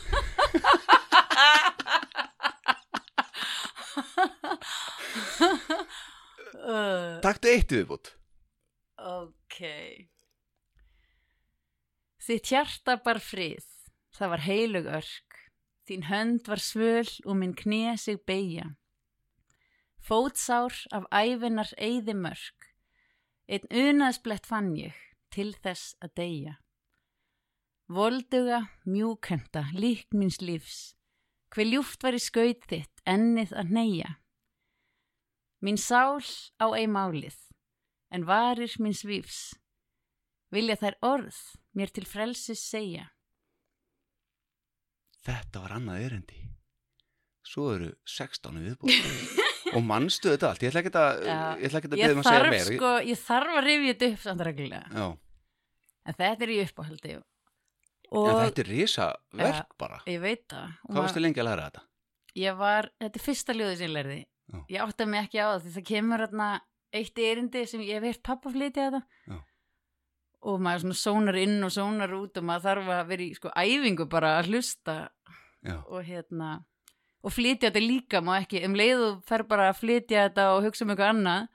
taktu 7.26 7.50
eitt 7.52 7.72
viðbót 7.72 8.14
ok. 8.98 9.58
Þitt 12.28 12.50
hjarta 12.52 12.98
bar 13.00 13.22
frið, 13.24 13.64
það 14.12 14.32
var 14.34 14.42
heilug 14.44 14.88
örk, 14.98 15.36
þín 15.88 16.02
hönd 16.10 16.48
var 16.52 16.60
svöl 16.60 17.08
og 17.24 17.38
minn 17.40 17.54
kné 17.56 17.94
sig 17.96 18.18
beigja. 18.28 18.74
Fótsár 20.04 20.76
af 20.92 21.06
æfinar 21.16 21.70
eyði 21.80 22.16
mörk, 22.20 22.66
einn 23.48 23.72
unaðsblett 23.72 24.50
fann 24.50 24.74
ég 24.76 24.98
til 25.32 25.54
þess 25.56 25.96
að 26.04 26.12
deyja. 26.20 26.56
Volduga, 27.88 28.60
mjúkenda, 28.84 29.70
lík 29.72 30.12
míns 30.12 30.42
lífs, 30.44 30.98
hver 31.56 31.72
ljúft 31.72 32.04
var 32.04 32.18
í 32.18 32.20
skaut 32.20 32.68
þitt, 32.68 33.06
ennið 33.08 33.54
að 33.56 33.72
neyja. 33.78 34.10
Mín 35.64 35.80
sál 35.80 36.20
á 36.60 36.76
ei 36.76 36.92
málið, 36.92 37.40
en 38.12 38.28
varir 38.28 38.76
míns 38.84 39.06
vífs, 39.08 39.56
vilja 40.52 40.76
þær 40.80 40.96
orð 41.04 41.38
mér 41.78 41.92
til 41.94 42.06
frelsis 42.08 42.62
segja. 42.72 43.08
þetta 45.28 45.62
var 45.64 45.76
annað 45.78 46.04
erindi 46.08 46.42
svo 47.48 47.70
eru 47.76 47.90
16 48.08 48.60
viðbót 48.64 49.74
og 49.78 49.84
mannstu 49.88 50.32
þetta 50.34 50.50
allt 50.52 50.64
ég 50.66 50.72
ætla 50.72 50.82
ekki 50.84 50.94
að, 51.00 51.22
ég 51.62 51.66
ætla 51.70 51.80
ekki 51.82 51.90
að 51.92 51.96
beða 51.98 52.14
um 52.16 52.22
að 52.22 52.30
segja 52.30 52.52
meira 52.52 52.68
sko, 52.68 52.92
ég 53.12 53.22
þarf 53.24 53.56
að 53.58 53.66
rifja 53.68 53.94
þetta 53.94 54.10
upp 54.14 54.22
samt 54.28 54.46
reglulega. 54.48 54.88
já, 54.92 55.08
En 56.08 56.16
þetta 56.16 56.46
er 56.46 56.52
í 56.54 56.58
uppáhaldi. 56.64 57.16
og 58.16 58.28
En 58.32 58.38
þetta 58.46 58.62
er 58.64 58.70
risa 58.72 59.08
verk 59.36 59.74
bara. 59.78 59.98
ég 60.08 60.22
veit 60.24 60.46
það 60.48 60.70
Hvað 60.88 61.02
varstu 61.04 61.20
lengi 61.24 61.42
að 61.44 61.48
læra 61.50 61.66
þetta? 61.68 61.82
ég 62.38 62.58
var, 62.62 62.88
þetta 63.02 63.20
er 63.20 63.26
fyrsta 63.28 63.56
ljóðið 63.58 63.78
sem 63.82 63.88
ég 63.90 63.96
lærði 63.98 64.20
Já. 64.48 64.60
ég 64.72 64.84
átti 64.86 65.06
mig 65.12 65.26
ekki 65.26 65.40
á 65.44 65.48
það 65.52 65.62
því 65.66 65.72
það 65.76 65.86
kemur 65.92 66.24
hérna 66.24 66.48
eitt 66.96 67.20
erindi 67.20 67.66
sem 67.68 67.82
ég 67.84 67.98
hef 68.00 68.04
heyrt 68.08 68.24
pappa 68.24 68.52
flytja 68.56 68.86
þetta 68.88 69.02
Já. 69.28 69.38
Og 70.48 70.64
maður 70.64 70.86
svona 70.86 71.00
sónar 71.02 71.38
inn 71.42 71.60
og 71.66 71.74
sónar 71.76 72.16
út 72.18 72.40
og 72.40 72.48
maður 72.48 72.68
þarf 72.70 72.90
að 72.96 73.12
vera 73.12 73.26
í 73.26 73.30
sko 73.36 73.52
æfingu 73.52 74.08
bara 74.12 74.38
að 74.40 74.52
hlusta 74.54 74.98
Já, 75.66 75.78
og 75.84 76.04
hérna 76.08 76.52
og 77.26 77.34
flytja 77.34 77.72
þetta 77.72 77.84
líka, 77.84 78.22
má 78.24 78.38
ekki 78.40 78.62
um 78.68 78.76
leið 78.78 79.04
og 79.04 79.24
fer 79.28 79.44
bara 79.50 79.72
að 79.72 79.80
flytja 79.82 80.28
þetta 80.28 80.50
og 80.56 80.68
hugsa 80.68 80.86
um 80.86 80.94
eitthvað 80.94 81.14
annað 81.16 81.48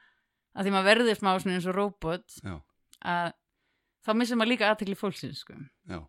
að 0.52 0.66
því 0.66 0.74
maður 0.74 0.88
verður 0.90 1.20
smá 1.20 1.30
svona 1.38 1.56
eins 1.56 1.68
og 1.70 1.76
robot 1.78 2.38
já, 2.42 2.56
að 3.08 3.28
þá 4.02 4.10
missum 4.18 4.42
maður 4.42 4.52
líka 4.52 4.70
aðtekli 4.70 4.98
fólksins 4.98 5.44
sko. 5.44 5.56
já. 5.88 6.00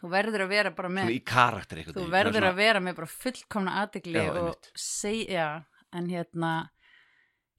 þú 0.00 0.12
verður 0.12 0.46
að 0.46 0.54
vera 0.56 0.72
bara 0.74 0.90
með 0.92 1.06
Svona 1.06 1.18
í 1.18 1.24
karakter 1.32 1.82
eitthvað. 1.82 2.00
þú 2.00 2.14
verður 2.16 2.48
að 2.48 2.58
vera 2.58 2.82
með 2.82 2.98
bara 2.98 3.12
fullkomna 3.12 3.76
aðtekli 3.82 4.24
og 4.32 4.72
segja 4.74 5.48
en 5.92 6.08
hérna 6.10 6.52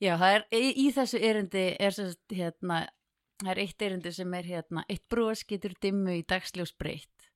já 0.03 0.17
það 0.17 0.35
er 0.39 0.45
í, 0.57 0.89
þessu 0.91 1.21
erindi 1.23 1.65
er 1.79 1.95
sagt 1.95 2.35
hérna 2.35 2.83
það 3.43 3.51
er 3.53 3.61
eitt 3.63 3.85
erindi 3.87 4.13
sem 4.15 4.33
er 4.37 4.47
hérna 4.47 4.85
eitt 4.91 5.03
bros 5.11 5.43
getur 5.47 5.75
dimmu 5.83 6.19
í 6.19 6.23
dagsljós 6.27 6.73
breytt. 6.79 7.29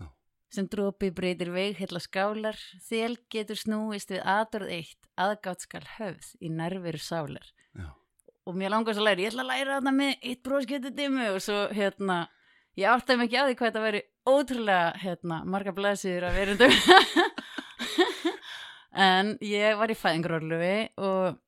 Já. 0.00 0.08
sem 0.50 0.66
dropi 0.70 1.10
breytir 1.14 1.52
veg 1.54 1.78
heilla 1.78 2.00
skálar 2.02 2.58
þél 2.88 3.16
getur 3.30 3.58
snúist 3.60 4.10
við 4.10 4.24
aðdorð 4.24 4.74
eitt 4.80 5.10
aðgátt 5.20 5.66
skal 5.66 5.84
höfð 5.98 6.34
í 6.40 6.50
nærveru 6.50 6.98
sálar. 6.98 7.46
Já, 7.76 7.90
og 8.46 8.56
mér 8.58 8.74
langast 8.74 8.98
að 8.98 9.08
læra, 9.10 9.24
ég 9.24 9.32
ætla 9.32 9.46
að 9.46 9.52
læra 9.52 9.78
þarna 9.78 9.96
með 9.96 10.14
eitt 10.20 10.42
bros 10.46 10.68
getur 10.68 10.94
dimmu 10.96 11.32
og 11.34 11.42
svo 11.44 11.66
hérna 11.76 12.24
ég 12.78 12.88
áttaði 12.90 13.26
ekki 13.26 13.38
á 13.38 13.44
því 13.46 13.58
hvað 13.58 13.70
þetta 13.70 13.84
væri 13.84 14.02
ótrúlega 14.30 14.90
hérna, 15.00 15.42
marga 15.44 15.74
blæsiður 15.74 16.28
að 16.28 16.38
verundum 16.38 16.74
en 19.10 19.32
ég 19.44 19.78
var 19.78 19.92
í 19.92 19.98
fæðingarorlufi 19.98 20.74
og 21.00 21.38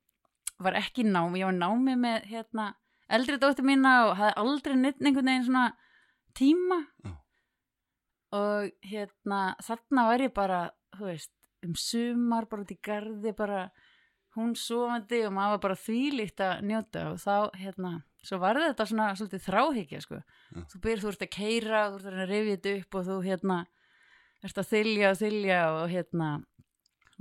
var 0.62 0.78
ekki 0.78 1.04
námi, 1.06 1.42
ég 1.42 1.48
var 1.48 1.58
námi 1.58 1.96
með 1.98 2.28
hérna, 2.30 2.68
eldri 3.12 3.38
dóttir 3.42 3.66
mína 3.68 3.92
og 4.08 4.14
hafði 4.20 4.34
aldrei 4.42 4.76
neitt 4.80 5.00
einhvern 5.02 5.28
veginn 5.30 5.46
svona 5.48 5.64
tíma 6.38 6.78
Já. 7.04 7.12
og 8.38 8.70
hérna 8.88 9.40
þarna 9.62 10.06
var 10.08 10.24
ég 10.24 10.32
bara, 10.36 10.60
þú 10.96 11.08
veist 11.10 11.32
um 11.66 11.74
sumar, 11.78 12.46
bara 12.50 12.64
út 12.64 12.72
í 12.74 12.78
garði 12.82 13.32
bara 13.38 13.66
hún 14.36 14.54
sofandi 14.56 15.20
og 15.26 15.34
maður 15.36 15.60
bara 15.66 15.76
þvílíkt 15.76 16.40
að 16.40 16.62
njóta 16.70 17.02
og 17.12 17.18
þá 17.20 17.34
hérna, 17.60 17.90
svo 18.24 18.38
var 18.40 18.56
þetta 18.62 18.86
svona 18.88 19.10
svolítið 19.18 19.44
þráhyggja 19.46 20.00
sko, 20.06 20.22
Já. 20.56 20.62
þú 20.72 20.80
byrð, 20.86 21.04
þú 21.04 21.12
ert 21.12 21.26
að 21.26 21.34
keira 21.36 21.82
þú 21.92 22.00
ert 22.00 22.08
að 22.16 22.30
rifja 22.32 22.56
þetta 22.56 22.74
upp 22.80 22.98
og 23.02 23.06
þú 23.10 23.18
hérna 23.28 23.58
ert 24.42 24.58
að 24.58 24.70
þylja 24.72 25.10
og 25.12 25.20
þylja 25.20 25.58
og 25.76 25.84
hérna 25.92 26.30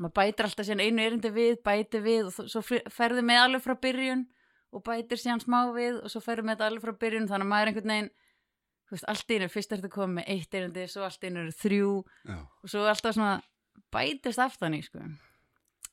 maður 0.02 0.14
bætir 0.18 0.48
alltaf 0.48 0.66
síðan 0.66 0.82
einu 0.88 1.04
erindi 1.04 1.30
við, 1.36 1.58
bætir 1.68 2.02
við 2.02 2.30
og 2.30 2.34
þú- 2.39 2.48
svo 2.56 2.62
ferðu 2.96 3.22
með 3.28 3.42
alveg 3.44 3.62
frá 3.68 3.76
byrjun 3.84 4.24
og 4.72 4.84
bætir 4.88 5.20
síðan 5.20 5.44
smá 5.44 5.60
við 5.76 6.02
og 6.02 6.12
svo 6.14 6.22
ferðu 6.24 6.48
með 6.48 6.58
þetta 6.58 6.70
alveg 6.72 6.86
frá 6.86 7.00
byrjun 7.04 7.30
þannig 7.32 7.48
að 7.48 7.52
maður 7.54 7.64
er 7.64 7.72
einhvern 7.72 7.94
veginn 7.94 8.12
þú 8.88 8.96
veist, 8.96 9.10
allt 9.12 9.34
einu, 9.36 9.50
fyrst 9.52 9.76
ertu 9.76 9.92
komið 9.92 10.16
með 10.20 10.32
eitt 10.36 10.58
erindi 10.60 10.88
svo 10.92 11.04
allt 11.08 11.28
einu 11.28 11.44
eru 11.46 11.58
þrjú 11.58 11.92
já, 12.28 12.38
og 12.40 12.72
svo 12.74 12.86
alltaf 12.92 13.18
svona 13.18 13.36
bætist 13.92 14.42
aftan 14.44 14.78
í 14.78 14.82
sko 14.86 15.04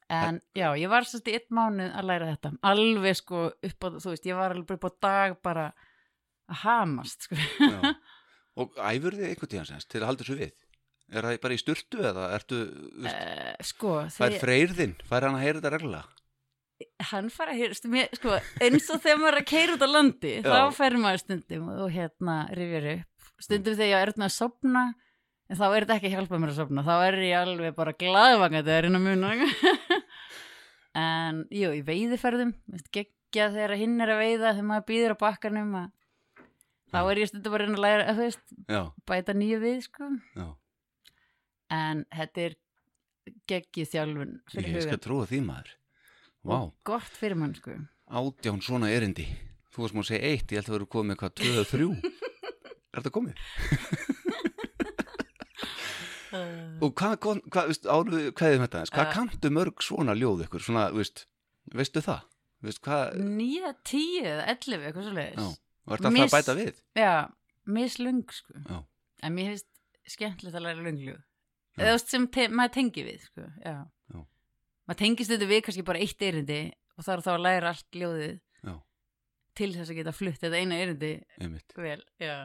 en 0.09 0.41
já, 0.57 0.69
ég 0.81 0.89
var 0.91 1.05
í 1.05 1.35
einn 1.35 1.55
mánuð 1.55 1.93
að 1.93 2.09
læra 2.09 2.31
þetta 2.31 2.53
alveg 2.71 3.19
sko 3.19 3.43
upp 3.53 3.85
á, 3.85 3.89
þú 4.01 4.15
veist, 4.15 4.29
ég 4.29 4.39
var 4.39 4.55
alveg 4.55 4.79
upp 4.79 4.89
á 4.89 4.93
dag 5.05 5.37
bara 5.45 5.67
að 6.49 6.63
hamast 6.65 7.29
sko. 7.29 7.37
Og 8.59 8.75
æfur 8.81 9.15
þið 9.15 9.29
einhvern 9.29 9.51
tíðan 9.53 9.69
semst 9.69 9.91
til 9.93 10.01
að 10.01 10.09
halda 10.09 10.25
þessu 10.25 10.39
við? 10.41 10.65
Er 11.09 11.25
það 11.25 11.37
bara 11.45 11.55
í 11.55 11.61
sturtu 11.61 12.01
eða 12.05 12.25
ertu, 12.37 12.57
veist, 13.05 13.21
uh, 13.21 13.53
sko, 13.65 13.93
fær 14.11 14.33
þegar 14.33 14.43
freyðin, 14.43 14.97
fær 15.09 15.27
hann 15.29 15.37
að 15.39 15.45
heyra 15.45 15.61
þetta 15.61 15.73
reglulega? 15.77 16.18
Hann 17.11 17.29
fara 17.33 17.55
að 17.55 17.61
heyra, 17.63 17.91
mér, 17.91 18.09
sko, 18.15 18.39
eins 18.63 18.89
og 18.93 19.03
þegar 19.03 19.21
maður 19.23 19.37
er 19.37 19.43
að 19.43 19.51
keira 19.51 19.75
út 19.75 19.85
á 19.85 19.89
landi, 19.91 20.33
Já. 20.39 20.49
þá 20.49 20.79
fer 20.79 20.97
maður 21.03 21.23
stundum 21.25 21.69
og 21.75 21.93
hérna 21.95 22.39
rifjar 22.55 22.89
upp. 22.95 23.29
Stundum 23.43 23.79
þegar 23.79 23.91
ég 23.93 24.05
er 24.07 24.13
að 24.15 24.35
sopna 24.35 24.85
en 25.49 25.59
þá 25.59 25.67
er 25.69 25.85
þetta 25.85 25.97
ekki 25.97 26.11
að 26.11 26.15
hjálpa 26.17 26.41
mér 26.41 26.53
að 26.53 26.61
sopna 26.61 26.85
þá 26.87 26.95
er 27.07 27.19
ég 27.25 27.39
alveg 27.39 27.77
bara 27.77 27.95
glaðvangandi 28.03 28.75
að 28.75 28.83
reyna 28.87 29.01
að 29.01 29.09
muna. 29.09 29.35
En 30.99 31.45
jú, 31.55 31.69
í 31.77 31.83
veiðiferðum 31.87 32.55
geggja 32.91 33.51
þegar 33.53 33.75
hinn 33.79 34.01
er 34.03 34.11
að 34.11 34.23
veiða 34.25 34.55
þegar 34.57 34.67
maður 34.67 34.87
býður 34.89 35.15
á 35.15 35.19
bakkanum 35.21 35.75
að, 35.79 35.91
þá 36.91 36.99
er 37.03 37.21
ég 37.21 37.31
stundum 37.31 37.55
bara 37.55 37.67
reyna 37.69 37.79
að 37.79 37.85
læra 37.85 38.07
að 38.09 38.23
veist, 38.25 38.55
bæta 39.07 39.37
nýju 39.37 39.61
við 39.63 39.77
sko. 39.85 40.09
en 41.77 42.03
þetta 42.17 42.47
er 42.49 42.57
geggið 43.53 43.93
þjálfun 43.93 44.35
ég 44.65 44.81
skal 44.89 45.01
trúa 45.05 45.29
því 45.29 45.43
maður. 45.45 45.78
Vá, 46.49 46.59
og 46.65 46.73
gott 46.89 47.13
fyrir 47.19 47.37
mann 47.37 47.55
sko. 47.59 47.75
átján 48.09 48.63
svona 48.65 48.89
erindi. 48.91 49.27
Þú 49.75 49.83
varst 49.85 49.95
maður 49.95 50.07
að 50.07 50.11
segja 50.13 50.31
eitt, 50.33 50.49
ég 50.53 50.59
held 50.63 50.71
að 50.73 50.77
vera 50.79 50.91
komið 50.95 51.11
með 51.13 51.19
hvað, 51.23 51.35
tvö 51.39 51.51
eða 51.53 51.67
þrjú. 51.73 51.91
er 52.93 53.03
þetta 53.03 53.13
komið? 53.19 53.35
Og 56.85 56.93
hvað, 56.93 57.15
hvað, 57.25 57.39
hvað 57.53 57.69
veist, 57.71 57.87
áruðu, 57.89 58.19
hvað 58.37 58.53
er 58.55 58.61
þetta? 58.67 58.81
Hvað 58.93 59.07
Uh. 59.09 59.13
kanntu 59.17 59.51
mörg 59.55 59.81
svona 59.85 60.15
ljóð 60.19 60.43
ykkur? 60.45 60.61
Svona, 60.65 60.83
veist, 60.93 61.23
veistu 61.75 62.03
það? 62.05 62.27
Veist, 62.67 62.81
hvað, 62.85 63.17
nýja, 63.23 63.71
tíu 63.87 64.25
eða 64.27 64.45
ellefu, 64.53 64.83
eitthvað 64.89 65.07
svo 65.07 65.13
já, 65.15 65.19
leiðis 65.21 65.47
og 65.89 65.93
ert 65.95 66.03
alltaf 66.05 66.13
Miss- 66.13 66.27
að 66.27 66.35
bæta 66.37 66.55
við? 66.59 66.81
já, 66.99 67.13
mislung 67.79 68.25
sko 68.35 68.55
Já. 68.69 68.79
en 69.23 69.35
mér 69.37 69.47
finnst 69.53 69.69
skemmtilegt 70.11 70.57
að 70.59 70.65
læra 70.67 70.83
lungljóð 70.85 71.23
eða 71.79 71.99
sem 72.03 72.27
te 72.35 72.49
maður 72.51 72.73
tengi 72.75 73.05
við 73.07 73.21
sko. 73.29 73.47
já. 73.65 73.77
Maður 74.89 75.01
tengist 75.03 75.33
þetta 75.35 75.49
við 75.51 75.59
kannski 75.67 75.85
bara 75.85 76.01
eitt 76.01 76.23
erindi 76.25 76.61
og 76.97 77.05
þarf 77.05 77.27
þá 77.27 77.33
að 77.35 77.43
læra 77.45 77.73
allt 77.75 77.99
ljóðið 78.01 78.31
Já, 78.65 78.73
til 79.59 79.69
þess 79.75 79.93
að 79.93 79.99
geta 80.01 80.15
flutt 80.17 80.41
þetta 80.41 80.63
eina 80.63 80.79
erindi 80.81 81.11
vel, 81.77 82.01
já, 82.23 82.37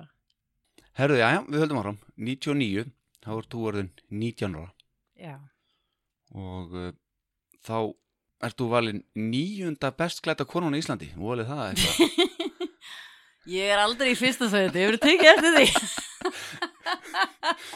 Herðu, 0.94 1.18
já, 1.18 1.28
já, 1.34 1.40
við 1.48 1.64
höldum 1.64 1.80
áram. 1.80 1.96
99, 2.22 2.84
þá 3.24 3.30
er 3.34 3.48
þú 3.50 3.64
orðin 3.72 3.90
19 4.12 4.58
ára 4.60 4.70
já. 5.24 5.38
og 6.36 6.76
uh, 6.78 6.92
þá 7.66 7.78
ert 8.44 8.60
þú 8.60 8.68
valin 8.76 9.04
níunda 9.16 9.94
best 9.96 10.20
klæta 10.22 10.46
konan 10.46 10.76
í 10.76 10.84
Íslandi. 10.84 11.14
Volið 11.16 11.48
það 11.50 11.64
eitthvað? 11.72 12.68
ég 13.56 13.72
er 13.72 13.82
aldrei 13.88 14.12
í 14.12 14.20
fyrsta 14.20 14.52
sæti, 14.52 14.84
ég 14.84 14.92
verið 14.92 15.06
tekið 15.08 15.32
eftir 15.32 15.56
því 15.56 15.68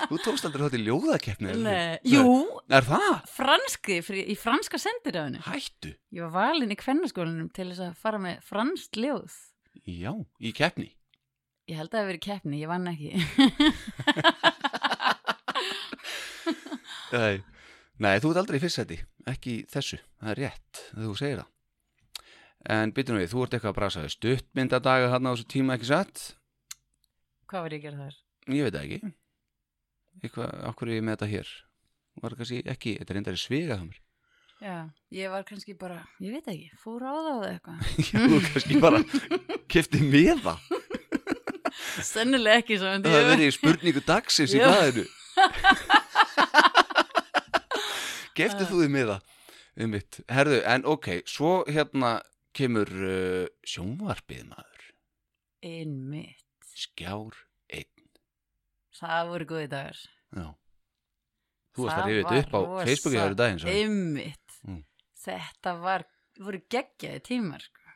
þú 0.09 0.19
tókst 0.25 0.45
aldrei 0.47 0.63
þátt 0.67 0.77
í 0.77 0.83
ljóðakeppni. 0.85 1.53
jú, 2.11 2.31
Er 2.69 2.85
það? 2.87 3.17
franski 3.33 3.99
frí, 4.05 4.23
í 4.31 4.35
franska 4.39 4.77
sendiröðinu 4.81 5.41
Hættu? 5.47 5.93
ég 6.13 6.21
var 6.27 6.33
valin 6.53 6.71
í 6.73 6.77
kvennaskólanum 6.79 7.49
til 7.53 7.69
þess 7.71 7.83
að 7.87 7.95
fara 8.01 8.19
með 8.21 8.41
franskt 8.47 8.95
ljóð 9.01 9.33
Já, 9.87 10.11
í 10.41 10.51
keppni. 10.57 10.89
Ég 11.67 11.77
held 11.77 11.89
að 11.91 11.93
það 11.93 12.01
hafi 12.01 12.09
verið 12.11 12.23
keppni, 12.25 12.61
ég 12.61 12.67
vann 12.71 12.87
ekki. 12.87 13.11
Nei. 17.13 17.35
Nei, 17.97 18.17
þú 18.21 18.29
ert 18.31 18.39
aldrei 18.43 18.57
í 18.59 18.61
fyrstæti, 18.61 18.97
ekki 19.31 19.53
þessu, 19.71 19.97
það 20.21 20.31
er 20.33 20.39
rétt, 20.43 20.81
þú 20.93 21.13
segir 21.17 21.39
það. 21.41 21.47
En 22.77 22.91
byrjum 22.93 23.17
við, 23.21 23.29
þú 23.31 23.43
ert 23.45 23.55
eitthvað 23.57 23.71
að 23.71 23.77
brasa 23.79 24.03
við 24.03 24.13
stuttmyndadaga 24.13 25.09
þarna 25.13 25.31
á 25.31 25.33
þessu 25.33 25.47
tíma 25.53 25.77
ekki 25.77 25.87
satt? 25.89 26.23
Hvað 27.49 27.63
var 27.65 27.73
ég 27.73 27.79
að 27.79 27.85
gera 27.87 28.01
þar? 28.03 28.17
Ég 28.57 28.67
veit 28.67 28.77
ekki. 28.81 28.99
Eitthvað, 30.23 30.51
okkur 30.71 30.89
er 30.91 30.97
ég 30.97 31.05
með 31.05 31.17
þetta 31.17 31.29
hér? 31.33 31.53
Var 32.23 32.35
kannski 32.39 32.59
ekki, 32.73 32.93
þetta 32.99 33.13
er 33.13 33.19
endari 33.21 33.41
svigað 33.41 33.83
mér. 33.85 33.99
Já, 34.57 34.77
ég 35.13 35.29
var 35.29 35.43
kannski 35.45 35.75
bara, 35.77 35.99
ég 36.23 36.33
veit 36.33 36.47
ekki, 36.49 36.71
fór 36.81 37.03
á 37.05 37.13
það 37.13 37.27
eða 37.35 37.49
eitthvað. 37.51 37.77
Þú 38.31 38.39
kannski 38.47 38.79
bara 38.81 38.99
kefti 39.69 40.01
með 40.01 40.41
það. 40.47 40.59
Sennilega 42.07 42.63
ekki 42.63 42.79
svo, 42.81 42.89
Það 43.05 43.13
hefur 43.13 43.31
verið 43.35 43.53
spurningu 43.53 44.01
dagsins 44.07 44.53
í 44.57 44.61
Já. 44.61 44.65
blæðinu. 44.71 45.05
Kefti 48.37 48.67
þú 48.69 48.83
þið 48.83 48.91
með 48.93 49.11
það? 49.11 49.21
Um 49.77 49.91
mitt. 49.93 50.17
Herðu, 50.33 50.57
en 50.73 50.85
ok, 50.89 51.07
svo 51.29 51.51
hérna 51.69 52.11
kemur 52.57 52.89
uh, 52.89 53.45
sjónvarpið 53.65 54.43
maður. 54.49 54.87
Einmitt. 55.65 56.43
Skjár. 56.77 57.33
Það 58.97 59.31
voru 59.31 59.47
góði 59.49 59.69
dagar. 59.71 60.03
Já. 60.33 60.45
Þú 61.77 61.85
varst 61.85 61.97
að 61.97 62.07
rifið 62.09 62.23
var 62.23 62.37
þetta 62.37 62.47
upp 62.47 62.55
á 62.57 62.61
Facebooki 62.89 63.19
þar 63.21 63.35
í 63.35 63.39
daginn. 63.41 64.13
Mm. 64.67 64.79
Þetta 65.27 65.73
var, 65.83 66.05
voru 66.41 66.61
geggjaði 66.73 67.23
tímar, 67.27 67.65
sko. 67.65 67.95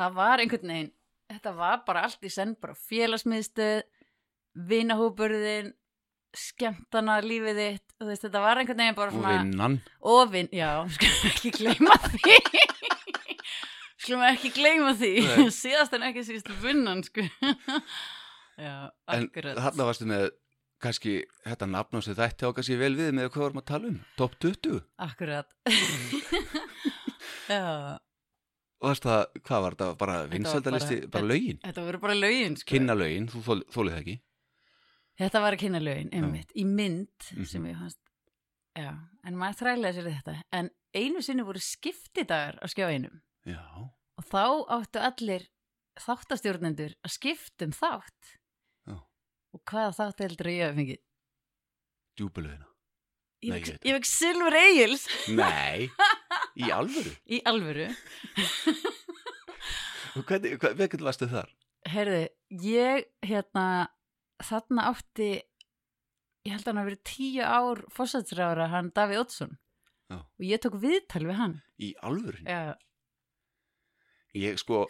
Það 0.00 0.16
var 0.16 0.42
einhvern 0.42 0.72
veginn, 0.74 0.92
þetta 1.30 1.52
var 1.58 1.82
bara 1.86 2.04
allt 2.08 2.24
í 2.26 2.32
senn, 2.32 2.56
bara 2.58 2.74
félagsmiðstöð, 2.88 3.82
vinahúburðin, 4.70 5.72
skemmtana 6.36 7.18
lífið 7.24 7.58
þitt, 7.58 7.94
veist, 8.06 8.24
þetta 8.26 8.42
var 8.42 8.60
einhvern 8.60 8.82
veginn 8.82 8.98
bara 8.98 9.10
Og 9.12 9.18
svona... 9.18 9.38
vinnan. 9.42 9.76
og 10.12 10.30
vinn, 10.30 10.50
já, 10.54 10.70
skulum 10.94 11.30
ekki 11.30 11.50
gleyma 11.56 11.96
því 12.04 12.36
skulum 14.00 14.22
ekki 14.28 14.52
gleyma 14.54 14.94
því 14.98 15.12
síðast 15.54 15.96
en 15.98 16.06
ekki 16.06 16.24
síðast 16.28 16.52
vinnan 16.62 17.02
sko 17.06 17.26
Já, 18.60 18.74
En 19.16 19.28
þarna 19.32 19.86
varstu 19.88 20.04
með 20.10 20.26
kannski 20.80 21.14
þetta 21.46 21.66
nafn 21.68 21.96
á 21.96 22.00
sig 22.04 22.16
þætti 22.18 22.44
á 22.48 22.50
kannski 22.56 22.76
vel 22.80 22.92
við 22.98 23.10
með 23.16 23.30
hvað 23.32 23.44
varum 23.46 23.60
að 23.62 23.68
tala 23.70 23.88
um, 23.90 23.98
top 24.20 24.32
20 24.40 24.80
Akkurat. 25.06 25.48
Og 28.80 28.94
þess 28.94 29.02
það, 29.04 29.22
hvað 29.44 29.60
var 29.64 29.74
þetta, 29.76 29.86
bara 30.00 30.14
vinsaldalisti, 30.30 30.96
bara- 31.02 31.10
bara, 31.18 31.26
lögin 31.28 31.58
þetta 31.64 31.82
voru 31.84 31.98
bara 32.00 32.14
lögin, 32.16 32.54
sko. 32.56 32.70
kynna 32.72 32.94
lögin, 32.96 33.26
þú 33.28 33.42
þól, 33.44 33.60
þólið 33.74 33.92
það 33.96 34.00
ekki 34.04 34.16
Þetta 35.20 35.40
var 35.44 35.52
að 35.52 35.60
kynna 35.60 35.80
lögin, 35.84 36.08
einmitt, 36.16 36.52
í 36.56 36.64
mynd 36.64 37.26
Mhm. 37.36 37.44
sem 37.50 37.64
ég 37.68 37.76
fannst, 37.76 37.98
já, 38.78 38.94
en 39.26 39.36
maður 39.36 39.58
þrælaði 39.60 39.92
sér 39.98 40.08
þetta. 40.14 40.34
En 40.52 40.70
einu 40.96 41.20
sinni 41.22 41.42
voru 41.44 41.60
skiptidagar 41.60 42.56
á 42.56 42.64
skjá 42.72 42.88
einum 42.88 43.20
já, 43.44 43.60
og 44.16 44.24
þá 44.24 44.64
áttu 44.80 44.98
allir 45.04 45.44
þáttastjórnendur 46.00 46.94
að 47.04 47.12
skipta 47.12 47.64
um 47.68 47.72
þátt. 47.76 48.39
Og 49.56 49.62
hvaða 49.66 49.94
þátt 49.98 50.20
heldur 50.24 50.50
að 50.50 50.56
ég 50.58 50.66
hef 50.68 50.76
fengið? 50.80 51.00
djúbulöðina 52.20 52.66
Ég 53.40 53.54
fekk- 53.54 53.86
Silfur 54.10 54.56
Egils 54.60 55.04
nei, 55.32 55.86
í 56.60 56.66
alvöru 56.78 57.12
í 57.24 57.38
alvöru. 57.48 57.86
og 60.18 60.24
hvernig, 60.28 60.56
varstu 61.06 61.28
þar? 61.30 61.48
Herði, 61.88 62.24
ég 62.66 63.06
hérna 63.24 63.64
þarna 64.44 64.84
átti 64.90 65.30
ég 65.38 66.52
held 66.52 66.64
að 66.66 66.70
hann 66.72 66.82
að 66.82 66.90
verið 66.90 67.02
tíu 67.08 67.46
ár 67.46 67.80
fósatsrára 67.96 68.68
hann 68.74 68.92
Davíð 68.96 69.22
Já. 70.10 70.18
og 70.20 70.44
ég 70.44 70.60
tók 70.64 70.76
viðtal 70.82 71.24
við 71.28 71.38
hann 71.40 71.56
í 71.80 71.92
alvöru? 72.04 72.42
Já, 72.44 72.76
ég 74.36 74.60
sko, 74.60 74.84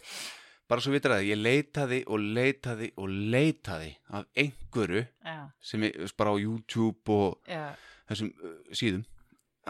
bara 0.70 0.84
svo 0.84 0.94
vitur 0.94 1.16
að 1.16 1.26
ég 1.26 1.40
leitaði 1.40 2.00
og 2.06 2.26
leitaði 2.38 2.90
og 3.00 3.14
leitaði 3.34 3.94
af 4.14 4.26
einhverju 4.38 5.02
já, 5.02 5.38
sem 5.70 5.86
er 5.88 6.12
bara 6.18 6.34
á 6.34 6.36
YouTube 6.38 7.16
og 7.16 7.50
já, 7.50 7.72
þessum 8.10 8.30
uh, 8.38 8.58
síðum 8.70 9.06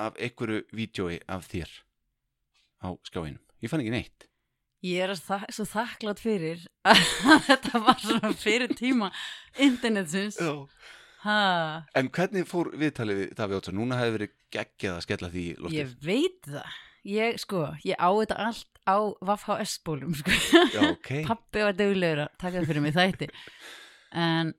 af 0.01 0.19
einhverju 0.21 0.67
vídjói 0.77 1.21
af 1.29 1.49
þér 1.51 1.73
á 2.85 2.89
skjáinum. 3.09 3.41
Ég 3.61 3.73
fann 3.73 3.83
ekki 3.85 3.95
neitt. 3.95 4.27
ég 4.85 5.05
er 5.05 5.13
þa 5.17 5.43
svo 5.53 5.67
þakklátt 5.69 6.21
fyrir 6.23 6.63
að 6.89 7.01
þetta 7.49 7.83
var 7.85 7.99
svona 8.01 8.33
fyrir 8.37 8.73
tíma 8.77 9.11
internetsins. 9.61 10.39
En 11.21 12.09
hvernig 12.09 12.47
fór 12.49 12.71
viðtalið 12.81 13.19
við 13.25 13.35
Davíð 13.37 13.59
Ótsson? 13.59 13.77
Núna 13.77 13.99
hefði 14.01 14.15
verið 14.15 14.39
geggjað 14.57 14.95
að 14.95 15.05
skella 15.05 15.29
því 15.35 15.45
ég 15.77 15.93
veit 16.01 16.49
það 16.49 16.79
ég 17.07 17.39
sko, 17.41 17.67
ég 17.87 17.99
á 17.99 18.09
þetta 18.09 18.39
allt 18.47 18.81
á 18.89 18.97
Vafhá 19.25 19.59
S-bólum 19.65 20.15
sko. 20.17 20.33
Já, 20.75 20.83
ok. 20.93 21.11
pappi 21.31 21.65
var 21.65 21.77
duglegur 21.79 22.25
að 22.27 22.33
taka 22.41 22.65
fyrir 22.69 22.85
mig 22.85 22.97
þætti. 22.97 23.31
En 24.17 24.55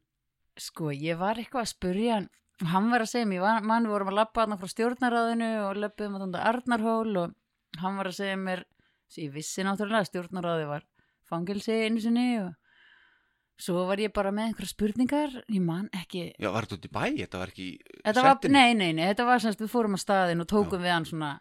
sko 0.60 0.92
ég 0.94 1.20
var 1.20 1.42
eitthvað 1.42 1.66
að 1.66 1.74
spurja 1.74 2.20
hann. 2.20 2.30
Hann 2.72 2.92
var 2.94 3.02
að 3.02 3.10
segja 3.16 3.26
mér, 3.26 3.64
mann 3.66 3.88
við 3.88 3.96
vorum 3.96 4.12
að 4.12 4.20
labba 4.20 4.46
hann 4.46 4.60
frá 4.62 4.70
stjórnaráðinu 4.70 5.52
og 5.66 5.80
löpum 5.82 6.18
að 6.20 6.28
þetta 6.28 6.44
Arnarhól 6.52 7.16
og 7.24 7.80
hann 7.82 7.98
var 7.98 8.12
að 8.12 8.20
segja 8.20 8.38
mér 8.38 8.66
ég 9.18 9.32
vissi 9.34 9.66
náttúrulega 9.66 10.06
að 10.06 10.12
stjórnaráði 10.12 10.68
var 10.70 10.86
fangilsi 11.28 11.74
einu 11.88 12.04
sinni 12.04 12.28
og 12.40 12.52
svo 13.62 13.84
var 13.90 14.00
ég 14.02 14.14
bara 14.14 14.32
með 14.34 14.52
einhverja 14.52 14.74
spurningar. 14.76 15.36
Ég 15.50 15.66
man 15.66 15.90
ekki 15.96 16.32
Já, 16.38 16.50
var 16.54 16.66
þetta 16.68 16.78
út 16.78 16.88
í 16.88 16.94
bæ? 16.94 17.04
Þetta 17.24 17.42
var 17.42 17.52
ekki 17.52 17.68
þetta 18.06 18.26
var, 18.28 18.40
nei, 18.50 18.72
nei, 18.78 18.90
nei, 18.94 19.06
þetta 19.12 19.28
var 19.28 19.44
semst 19.44 19.62
við 19.62 19.74
fórum 19.74 19.98
að 19.98 20.04
staðin 20.06 20.46
og 20.46 20.50
tókum 20.50 20.82
við 20.86 20.96
hann 20.96 21.10
svona 21.10 21.36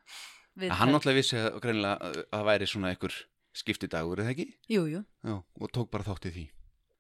við 0.59 0.73
Hann 0.79 0.93
náttúrulega 0.95 1.21
vissi 1.21 1.37
að, 1.39 1.51
að 1.61 1.93
að 2.01 2.25
það 2.33 2.49
væri 2.51 2.71
svona 2.71 2.91
einhver 2.95 3.19
skiptidagur, 3.61 4.23
eða 4.23 4.33
ekki? 4.35 4.49
jú, 4.71 4.87
jú, 4.91 5.05
Já, 5.27 5.37
og 5.39 5.71
tók 5.75 5.91
bara 5.91 6.07
þátt 6.07 6.31
í 6.31 6.35
því. 6.35 6.47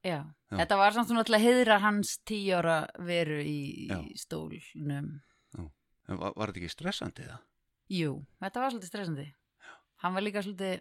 Já. 0.01 0.20
Já. 0.51 0.57
þetta 0.57 0.76
var 0.80 0.94
samt 0.96 1.11
svona 1.11 1.24
að 1.26 1.42
heiðra 1.44 1.76
hans 1.82 2.14
tíu 2.24 2.55
ára 2.57 2.78
veru 3.05 3.40
í, 3.44 3.88
Já. 3.90 3.98
í 4.01 4.16
stólnum. 4.18 5.20
En 6.11 6.18
var, 6.18 6.32
var 6.34 6.51
þetta 6.51 6.62
ekki 6.64 6.72
stressandi 6.72 7.26
það? 7.28 7.42
Jú, 7.94 8.14
þetta 8.42 8.62
var 8.62 8.72
svolítið 8.72 8.90
stressandi. 8.90 9.26
Hann 10.03 10.16
var 10.16 10.24
líka 10.24 10.42
svolítið, 10.42 10.80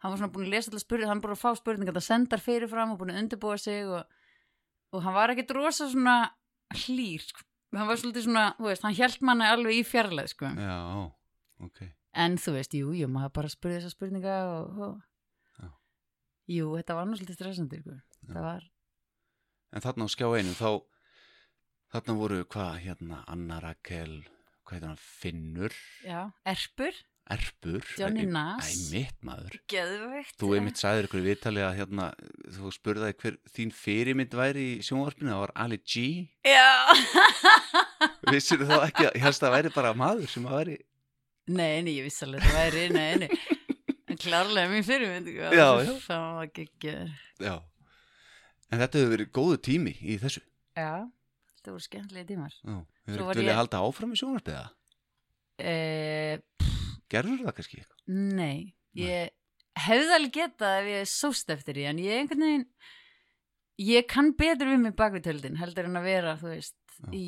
hann 0.00 0.12
var 0.12 0.20
svona 0.20 0.32
búin 0.32 0.46
að 0.46 0.54
lesa 0.54 0.70
alltaf 0.70 0.84
spurning, 0.86 1.10
hann 1.10 1.20
búin 1.24 1.34
að 1.34 1.42
fá 1.42 1.50
spurningar, 1.58 1.96
það 1.98 2.06
sendar 2.06 2.42
fyrirfram 2.44 2.94
og 2.94 3.00
búin 3.00 3.12
að 3.12 3.20
undirbúa 3.24 3.58
sig 3.60 3.88
og, 3.90 4.06
og 4.94 5.04
hann 5.04 5.16
var 5.16 5.34
ekkit 5.34 5.52
rosa 5.58 5.90
svona 5.90 6.16
hlýr, 6.86 7.24
sko. 7.26 7.44
Hann 7.76 7.90
var 7.90 8.00
svolítið 8.00 8.24
svona, 8.28 8.44
þú 8.56 8.70
veist, 8.70 8.86
hann 8.86 8.96
hjælt 8.96 9.20
manna 9.26 9.50
alveg 9.52 9.82
í 9.82 9.84
fjarlæð, 9.86 10.32
sko. 10.32 10.54
Já, 10.56 10.78
ok. 11.66 11.80
En 12.20 12.36
þú 12.42 12.56
veist, 12.56 12.74
jú, 12.74 12.90
jú, 12.96 13.08
maður 13.10 13.34
bara 13.38 13.52
spurði 13.52 13.78
þessa 13.78 13.94
spurninga 13.94 14.36
og, 14.50 14.80
og 14.88 15.68
jú, 16.50 16.72
þetta 16.80 16.96
var 16.98 17.10
svolítið 17.14 17.38
stressandi, 17.38 17.82
sko. 17.84 17.98
Það 18.30 18.46
var, 18.48 18.68
En 19.70 19.84
þarna 19.84 20.06
á 20.06 20.10
skjá 20.10 20.26
einu, 20.34 20.54
þá, 20.58 20.70
þarna 21.94 22.16
voru 22.18 22.40
hvað, 22.50 22.72
hérna, 22.82 23.20
Anna 23.30 23.60
heitir 24.70 24.88
hann, 24.88 24.98
Finnur, 24.98 25.74
já, 26.06 26.24
erpur, 26.46 26.98
Erpur. 27.30 27.84
Johnny 27.94 28.24
Nass. 28.26 28.90
Æ, 28.90 28.90
mitt 28.90 29.20
maður. 29.22 29.54
geðveikt. 29.70 30.34
Þú 30.40 30.48
einmitt 30.56 30.80
sagðir 30.80 31.06
ykkur 31.06 31.20
í 31.20 31.26
viðtali 31.28 31.62
að 31.62 31.76
hérna, 31.78 32.06
þú 32.56 32.72
spurðaði 32.74 33.16
hver 33.20 33.36
þín 33.54 33.70
fyrirmynd 33.76 34.34
væri 34.34 34.64
í 34.72 34.80
sjónvarpinu, 34.82 35.30
það 35.30 35.42
var 35.44 35.52
Ali 35.62 35.78
G. 35.78 36.02
Já. 36.42 36.66
Vissir 38.32 38.64
þá 38.66 38.74
ekki 38.88 39.06
að 39.06 39.14
ég 39.20 39.22
að 39.28 39.46
það 39.46 39.54
væri 39.56 39.72
bara 39.76 39.94
maður 39.94 40.32
sem 40.32 40.48
að 40.50 40.56
væri, 40.58 40.76
Nei, 41.50 41.80
nei, 41.82 41.94
ég 41.98 42.06
vissi 42.06 42.24
alveg 42.26 42.44
það 42.46 42.56
væri, 42.60 42.84
nei, 42.94 43.10
nei. 43.24 43.30
En 44.10 44.18
klárlega 44.20 44.70
mín 44.70 44.84
fyrirmynd, 44.86 45.28
sko. 45.30 45.50
Já, 45.56 45.66
já. 45.86 45.92
Það 46.06 46.26
var 46.38 46.50
geggjör. 46.58 47.10
já. 47.46 47.54
En 48.70 48.78
þetta 48.84 49.00
hefur 49.00 49.12
verið 49.16 49.30
góðu 49.34 49.56
tími 49.66 49.92
í 50.06 50.16
þessu. 50.22 50.42
Já, 50.78 50.92
þetta 51.58 51.72
voru 51.74 51.84
skemmtilegi 51.86 52.28
tímar. 52.28 52.54
Já. 52.62 52.76
Hefur 53.10 53.24
ekkert 53.24 53.40
viljað 53.42 53.58
halda 53.60 53.80
áfram 53.86 54.12
í 54.14 54.18
sjónvarpið 54.20 54.58
það? 54.60 54.68
Eh, 55.60 56.38
Gerður 57.10 57.42
það 57.44 57.56
kannski 57.58 57.80
eitthvað? 57.80 57.96
nei, 58.38 58.60
ég 58.96 59.32
hefði 59.80 60.14
alveg 60.16 60.32
getað 60.36 60.76
ef 60.80 60.90
ég 60.92 61.08
sóst 61.10 61.50
eftir 61.52 61.76
því, 61.76 61.84
en 61.90 62.00
ég 62.04 62.20
einhvern 62.20 62.44
veginn, 62.46 62.64
ég 63.90 64.06
kann 64.10 64.30
betur 64.38 64.70
við 64.70 64.80
mig 64.84 64.94
bak 64.98 65.12
við 65.16 65.26
töldin, 65.26 65.58
heldur 65.60 65.88
en 65.90 65.98
að 66.00 66.06
vera, 66.06 66.36
þú 66.40 66.52
veist, 66.54 66.76
Já. 67.00 67.10
í 67.16 67.26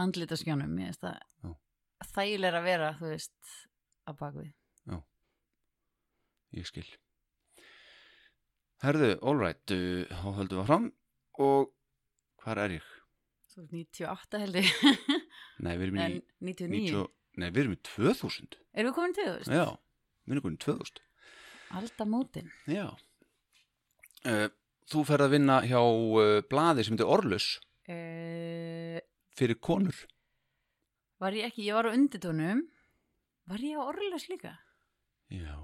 andlita 0.00 0.38
skjánum. 0.38 0.72
Ég 0.80 0.92
veist 0.92 1.02
Já. 1.02 1.10
það 1.10 1.58
þægilega 2.08 2.60
að 2.60 2.66
vera, 2.66 2.90
þú 2.98 3.12
veist, 3.12 3.54
að 4.10 4.18
bak 4.22 4.34
við. 4.40 4.50
Ég 6.52 6.66
skil. 6.68 6.84
Herðu, 8.82 9.14
all 9.24 9.38
right, 9.40 9.72
uh, 9.72 10.02
þá 10.10 10.26
höldum 10.36 10.58
við 10.60 10.66
fram 10.68 10.88
og 11.40 11.70
hvar 12.42 12.60
er 12.60 12.74
ég? 12.76 12.90
Þú 13.54 13.62
veist, 13.62 13.72
98 14.02 14.40
held 14.42 14.58
ég, 14.60 14.72
Nei, 15.64 15.72
við 15.78 15.86
erum 15.86 15.96
í 15.96 16.02
en 16.02 16.16
99. 16.44 16.72
90, 16.74 17.06
nei, 17.40 17.48
við 17.48 17.62
erum 17.62 17.76
í 17.76 17.80
2000. 17.88 18.58
Erum 18.74 18.90
við 18.90 18.96
komin 18.98 19.16
þú 19.16 19.26
veist? 19.30 19.54
Já, 19.54 19.64
við 20.26 20.34
erum 20.36 20.44
komin 20.48 20.58
í 20.58 20.62
2000. 20.66 21.02
Aldamótin. 21.80 22.52
Já. 22.68 22.84
Uh, 24.28 24.48
þú 24.92 25.06
ferð 25.08 25.28
að 25.28 25.34
vinna 25.38 25.60
hjá 25.64 25.80
uh, 25.80 26.40
blaði 26.52 26.84
sem 26.86 26.98
heitir 26.98 27.12
Orlus 27.16 27.52
Uh, 27.90 29.00
fyrir 29.34 29.56
konur. 29.58 29.96
Var 31.22 31.32
ég 31.38 31.44
ekki, 31.48 31.62
ég 31.68 31.74
var 31.78 31.86
á 31.88 31.94
undirtónum. 31.94 32.58
Var 33.50 33.60
ég 33.66 33.74
á 33.78 33.82
orðlaus 33.86 34.26
líka? 34.30 34.52
Já. 35.32 35.56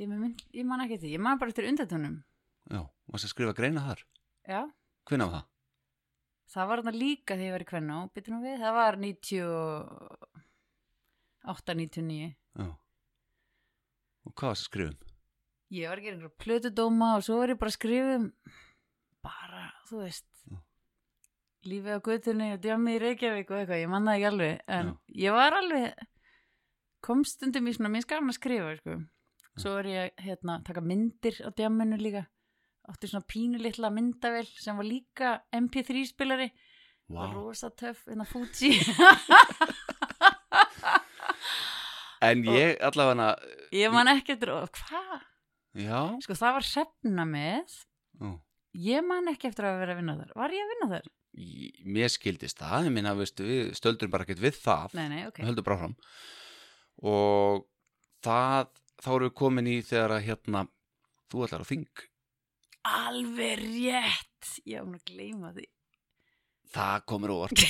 Ég, 0.00 0.06
mynd, 0.10 0.38
ég 0.56 0.64
man 0.66 0.82
ekki 0.84 0.96
því, 1.04 1.08
ég 1.14 1.22
man 1.22 1.38
bara 1.38 1.50
eftir 1.52 1.68
undirtónum. 1.70 2.16
Já, 2.72 2.80
varst 3.12 3.26
að 3.28 3.32
skrifa 3.34 3.54
greina 3.56 3.82
þar. 3.84 4.00
Já, 4.48 4.60
Hvenær 5.08 5.28
var 5.28 5.34
það? 5.38 5.46
það 6.54 6.68
var 6.70 6.78
þarna 6.82 7.00
líka 7.00 7.32
þegar 7.36 7.46
ég 7.48 7.54
var 7.54 7.64
í 7.64 7.68
kvenna 7.68 7.94
og 8.02 8.08
byttum 8.14 8.42
við, 8.44 8.56
það 8.62 8.72
var 8.76 8.94
98, 9.00 11.74
99. 11.74 12.28
Já. 12.60 12.68
Og 14.24 14.30
hvað 14.32 14.48
varst 14.52 14.64
að 14.64 14.68
skrifa 14.70 14.90
um? 14.92 14.98
Ég 15.74 15.84
var 15.90 15.98
að 15.98 16.04
gera 16.06 16.14
einhverja 16.18 16.42
plötudóma 16.44 17.08
og 17.18 17.22
svo 17.26 17.34
var 17.40 17.48
ég 17.54 17.58
bara 17.60 17.72
að 17.72 17.78
skrifa 17.78 18.10
um 18.18 18.26
bara, 19.24 19.62
þú 19.88 19.96
veist. 20.04 20.28
Lífið 21.68 21.96
á 21.96 22.06
göttunni 22.06 22.50
og 22.54 22.60
djammi 22.64 22.96
í 22.96 23.00
Reykjavík 23.02 23.50
og 23.50 23.58
eitthvað, 23.60 23.82
ég 23.82 23.90
man 23.92 24.08
það 24.08 24.18
ekki 24.18 24.28
alveg, 24.30 24.60
en 24.76 24.92
ég 25.24 25.36
var 25.36 25.56
alveg, 25.58 26.06
kom 27.04 27.24
stundum 27.28 27.68
í 27.68 27.74
svona, 27.76 27.92
mér 27.94 28.06
skaman 28.06 28.32
að 28.32 28.38
skrifa, 28.38 28.76
sko. 28.80 28.98
Svo 29.60 29.76
var 29.76 29.86
ég 29.86 30.24
hérna 30.24 30.58
að 30.58 30.64
taka 30.68 30.82
myndir 30.82 31.36
á 31.46 31.48
djamminu 31.54 31.98
líka, 32.00 32.24
átti 32.90 33.10
svona 33.10 33.28
pínu 33.30 33.60
litla 33.62 33.90
myndavel 33.94 34.46
sem 34.50 34.76
var 34.80 34.88
líka 34.88 35.34
MP3 35.54 36.06
spilari, 36.10 36.48
wow. 37.12 37.30
rosa 37.34 37.70
töff, 37.70 38.02
hérna 38.08 38.26
Fuji. 38.28 38.72
En 42.24 42.40
ég 42.48 42.78
allavega, 42.84 43.34
ég 43.74 43.92
man 43.92 44.08
ekki 44.08 44.32
eftir, 44.36 44.52
hvað? 44.78 45.24
já, 45.76 45.98
Sko 46.24 46.36
það 46.38 46.54
var 46.56 46.66
hrefna 46.68 47.26
með, 47.28 47.74
já. 48.20 48.30
ég 48.86 49.04
man 49.04 49.28
ekki 49.32 49.50
eftir 49.50 49.68
að 49.68 49.80
vera 49.82 49.96
að 49.96 50.00
vinna 50.00 50.16
þar, 50.22 50.32
var 50.38 50.54
ég 50.54 50.64
að 50.64 50.72
vinna 50.72 50.88
þar? 50.94 51.10
Mér 51.84 52.12
skildist 52.12 52.60
það, 52.62 52.88
ég 52.88 52.94
minna, 52.94 53.14
við 53.18 53.74
stöldum 53.74 54.12
bara 54.12 54.26
ekkert 54.26 54.42
við 54.44 54.58
það. 54.62 54.96
Nei, 54.98 55.06
nei, 55.10 55.22
ok. 55.28 55.42
Við 55.42 55.50
höldum 55.50 55.66
bara 55.66 55.80
fram. 55.82 55.94
Og 57.04 57.64
það, 58.24 58.72
þá 59.02 59.10
erum 59.14 59.28
við 59.28 59.38
komin 59.42 59.70
í 59.70 59.78
þegar 59.84 60.18
að 60.18 60.26
hérna, 60.30 60.66
þú 61.32 61.46
ætlar 61.48 61.66
á 61.66 61.70
þing 61.74 62.04
alveg 62.84 63.62
rétt 63.64 64.58
ég 64.68 64.80
á 64.80 64.84
hún 64.84 64.98
að 64.98 65.06
gleyma 65.08 65.54
því 65.56 65.64
Það 66.74 67.04
komur 67.06 67.30
óvart. 67.30 67.60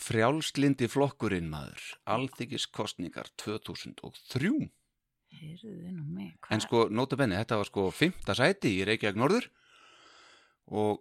Frjálslindi 0.00 0.88
flokkurinn 0.90 1.48
maður, 1.48 1.80
alþykis 2.04 2.66
kostningar 2.76 3.30
2003. 3.40 4.68
Heyrðu 5.40 5.92
nú 5.96 6.04
mig 6.18 6.34
hva? 6.42 6.50
En 6.54 6.60
sko, 6.64 6.84
nota 6.92 7.16
benni, 7.16 7.36
þetta 7.40 7.56
var 7.60 7.68
sko 7.70 7.86
fymta 7.96 8.34
sæti 8.36 8.74
í 8.80 8.84
Reykjavík 8.88 9.16
Norður 9.20 9.46
og 10.70 11.00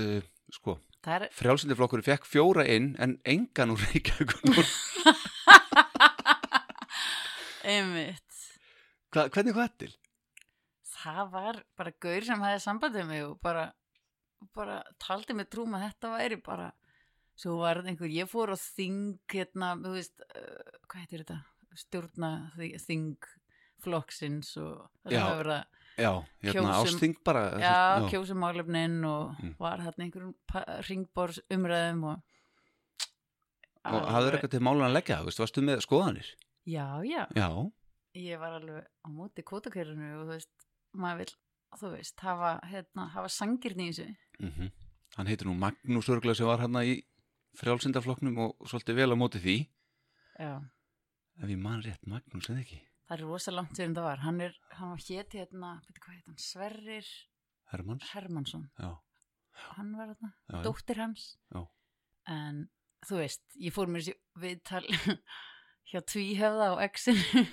uh, 0.00 0.22
sko, 0.56 0.78
er, 1.06 1.26
frjálslindi 1.36 1.76
flokkurinn 1.78 2.06
fekk 2.06 2.24
fjóra 2.26 2.64
inn 2.72 2.94
en 3.04 3.18
engan 3.28 3.74
úr 3.74 3.82
Reykjavík 3.84 4.32
Norður. 4.48 4.72
einmitt 7.64 8.20
Hva, 9.14 9.28
hvernig 9.30 9.54
hvað 9.56 9.74
til? 9.84 9.92
það 11.04 11.28
var 11.34 11.58
bara 11.78 11.92
gaur 12.00 12.24
sem 12.24 12.40
hefði 12.46 12.62
sambandið 12.64 13.04
mig 13.10 13.20
og 13.26 13.34
bara, 13.44 13.66
bara 14.56 14.78
taldi 15.02 15.36
mig 15.36 15.50
trúm 15.52 15.74
að 15.76 15.84
þetta 15.90 16.12
væri 16.14 16.38
bara 16.44 16.70
svo 17.36 17.58
var 17.60 17.80
einhver, 17.82 18.08
ég 18.14 18.28
fór 18.30 18.52
á 18.54 18.56
þing 18.56 19.18
hérna, 19.32 19.72
þú 19.82 19.92
veist 19.98 20.22
uh, 20.24 20.78
hvað 20.88 21.00
heitir 21.02 21.24
þetta, 21.24 21.38
stjórna 21.82 22.30
þi- 22.56 22.72
þing 22.86 23.08
flokksins 23.84 24.56
og 24.60 24.88
það 25.04 25.12
Já. 25.12 25.22
sem 25.28 25.46
að 25.46 25.64
Já, 25.94 26.10
hérna 26.42 26.52
Kjósum- 26.52 26.86
ásting 26.90 27.14
bara. 27.24 27.42
já, 27.62 28.08
kjósa 28.10 28.34
málefnin 28.34 29.04
og 29.06 29.36
Mm. 29.38 29.54
var 29.60 29.78
hérna 29.78 30.04
einhverjum 30.08 30.34
ringbors 30.88 31.38
umræðum 31.50 32.04
og 32.04 32.22
Og 33.84 34.06
hafður 34.08 34.32
eitthvað 34.38 34.50
til 34.54 34.60
málan 34.64 34.86
að 34.88 34.94
leggja, 34.96 35.18
veist, 35.26 35.38
varstu 35.38 35.60
með 35.62 35.82
skoðanir? 35.84 36.28
já, 36.66 36.86
já, 37.04 37.26
Já, 37.36 37.48
ég 38.16 38.38
var 38.40 38.54
alveg 38.60 38.86
á 39.04 39.08
móti 39.12 39.42
kvotakörinu 39.44 40.08
og 40.20 40.26
þú 40.26 40.30
veist, 40.32 40.48
maður 40.96 41.18
vil 41.18 41.32
þú 41.78 41.90
veist, 41.96 42.20
hafa, 42.20 42.60
hérna, 42.64 43.08
hafa 43.12 43.28
sangirni 43.28 43.88
í 43.90 43.92
þessu 43.92 44.16
mm 44.40 44.70
hann 45.16 45.26
heitir 45.26 45.46
nú 45.46 45.54
Magnús 45.54 46.08
Örgla 46.10 46.34
sem 46.34 46.46
var 46.46 46.58
hérna 46.58 46.82
í 46.82 47.04
frjálsindaflokknum 47.56 48.36
og 48.38 48.56
svolítið 48.66 48.94
vel 48.96 49.12
á 49.14 49.16
móti 49.16 49.38
því. 49.38 49.68
já 50.40 50.58
Ef 51.42 51.48
ég 51.48 51.58
man 51.58 51.82
rétt, 51.82 52.02
Magnús 52.06 52.48
eða 52.50 52.64
ekki? 52.64 52.80
Það 53.04 53.14
er 53.18 53.22
rosa 53.26 53.52
langt 53.52 53.76
sem 53.76 53.94
það 53.94 54.06
var. 54.08 54.22
Hann 54.24 54.40
er, 54.40 54.54
hann 54.78 54.92
var 54.94 55.02
héti 55.04 55.40
hérna, 55.42 55.72
hann, 56.06 56.38
Sverrir 56.40 57.08
Hermanns? 57.72 58.06
Hermansson. 58.14 58.68
Já, 58.80 58.92
Hann 59.76 59.92
var 59.98 60.14
já. 60.16 60.62
dóttir 60.64 60.98
hans. 61.02 61.26
Já. 61.52 61.60
En 62.32 62.62
þú 63.06 63.18
veist, 63.20 63.42
ég 63.60 63.74
fór 63.76 63.90
mér 63.92 64.08
viðtal 64.40 64.82
hjá 65.92 66.00
tvíhöfða 66.00 66.70
á 66.72 66.74
exinu. 66.88 67.44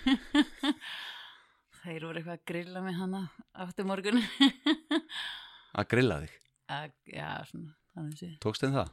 Þeir 1.82 2.04
voru 2.06 2.20
eitthvað 2.22 2.38
að 2.38 2.46
grilla 2.52 2.82
mig 2.86 2.96
hana 3.00 3.22
áttu 3.64 3.86
morgun. 3.90 4.22
Að 5.80 5.88
grilla 5.94 6.18
þig. 6.24 6.34
að, 6.72 6.92
já, 7.08 7.28
svona. 7.50 7.74
Tókst 8.44 8.64
þeim 8.64 8.76
það? 8.76 8.92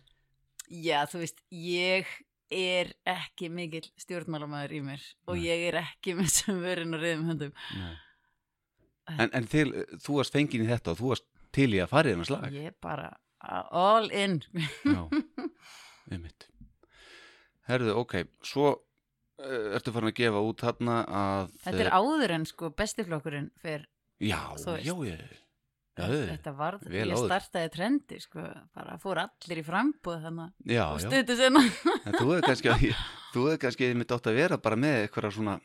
Já, 0.82 0.98
þú 1.10 1.20
veist, 1.22 1.42
ég 1.54 2.10
er 2.54 2.92
ekki 3.08 3.50
mikill 3.52 3.86
stjórnmálamæður 4.00 4.74
í 4.78 4.82
mér 4.86 5.06
og 5.28 5.36
Nei. 5.36 5.44
ég 5.46 5.64
er 5.70 5.80
ekki 5.82 6.14
með 6.18 6.30
sem 6.32 6.60
verið 6.62 6.94
og 6.96 7.02
reyðum 7.04 7.30
höndum. 7.32 7.54
En, 9.08 9.30
en 9.32 9.48
til, 9.48 9.70
þú 10.04 10.18
varst 10.20 10.36
fengin 10.36 10.64
í 10.64 10.68
þetta 10.68 10.92
og 10.92 11.00
þú 11.00 11.12
varst 11.12 11.28
til 11.56 11.70
í 11.72 11.80
að 11.82 11.92
fara 11.92 12.10
í 12.10 12.14
þennan 12.14 12.28
slag. 12.28 12.52
Ég 12.56 12.70
er 12.72 12.76
bara 12.82 13.12
all 13.70 14.10
in. 14.12 14.40
Já, 14.84 15.02
einmitt. 16.12 16.48
Herðu, 17.68 17.94
ok, 18.00 18.14
svo 18.48 18.70
uh, 18.72 19.76
ertu 19.76 19.92
farin 19.92 20.10
að 20.12 20.18
gefa 20.22 20.42
út 20.44 20.64
þarna 20.64 20.98
að... 21.04 21.54
Þetta 21.66 21.84
er 21.84 21.92
áður 21.92 22.34
en 22.38 22.46
sko 22.48 22.72
bestiflokkurinn 22.76 23.50
fyrir, 23.60 23.84
Já, 24.18 24.40
já, 24.82 24.94
ég... 25.06 25.20
Já, 25.98 26.06
þetta 26.32 26.52
varð, 26.58 26.84
vel 26.86 27.00
ég 27.02 27.14
áður. 27.16 27.26
startaði 27.32 27.72
trendi 27.74 28.20
sko, 28.22 28.44
bara 28.76 28.98
fór 29.02 29.20
allir 29.24 29.60
í 29.62 29.66
frambúð 29.66 30.22
þannig 30.28 30.76
já, 30.76 30.84
og 30.86 31.02
sinna. 31.02 31.64
En 32.04 32.14
þú 32.14 32.28
hefur 32.30 32.46
kannski, 32.46 32.94
kannski 33.64 33.90
mitt 33.98 34.14
átt 34.14 34.30
að 34.30 34.40
vera 34.42 34.60
bara 34.62 34.78
með 34.78 35.02
eitthvað 35.06 35.34
svona... 35.38 35.58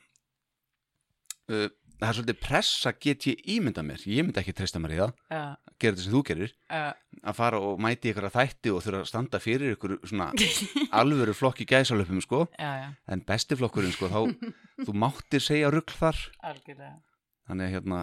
Uh, 1.51 1.67
það 2.03 2.09
er 2.09 2.17
svolítið 2.17 2.39
pressa 2.43 2.91
get 2.99 3.25
ég 3.29 3.41
ímynda 3.55 3.83
mér. 3.85 4.01
Ég 4.09 4.25
myndi 4.25 4.41
ekki 4.41 4.53
treysta 4.57 4.81
mér 4.81 4.95
í 4.95 4.99
það, 4.99 5.13
Já, 5.31 5.41
gera 5.79 5.95
þetta 5.95 6.05
sem 6.05 6.15
þú 6.15 6.21
gerir. 6.29 6.53
Að 7.23 7.37
fara 7.37 7.61
og 7.63 7.79
mæti 7.83 8.11
ykkur 8.11 8.27
að 8.27 8.35
þætti 8.39 8.73
og 8.73 8.83
þurfa 8.83 9.01
að 9.03 9.09
standa 9.11 9.39
fyrir 9.43 9.75
ykkur 9.77 9.95
svona 10.01 10.27
alvöru 10.99 11.35
flokki 11.37 11.67
gæsalöpum, 11.69 12.19
sko. 12.25 12.43
já, 12.57 12.71
já, 12.81 12.89
En 13.07 13.23
besti 13.27 13.57
flokkurinn, 13.59 13.95
sko, 13.95 14.09
þá, 14.11 14.51
þú 14.83 14.97
máttir 15.05 15.43
segja 15.43 15.71
rugl 15.73 15.95
þar. 15.95 16.19
algjörlega. 16.51 16.95
Þannig 17.47 17.69
að 17.69 17.75
hérna, 17.77 18.01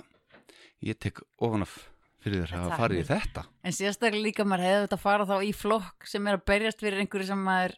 ég 0.85 1.01
tek 1.01 1.21
ofan 1.41 1.67
af 1.67 1.77
fyrir 2.25 2.43
þér 2.45 2.57
að 2.61 2.75
farið 2.81 3.03
í 3.03 3.07
þetta. 3.11 3.45
En 3.65 3.77
sérstaklega 3.77 4.25
líka 4.27 4.47
maður 4.49 4.67
hefði 4.67 4.83
þetta 4.87 4.99
að 4.99 5.05
fara 5.05 5.29
þá 5.31 5.37
í 5.47 5.53
flokk 5.57 6.09
sem 6.11 6.27
er 6.31 6.39
að 6.39 6.45
berjast 6.51 6.85
fyrir 6.85 7.05
einhverju 7.05 7.29
sem 7.31 7.47
maður 7.47 7.77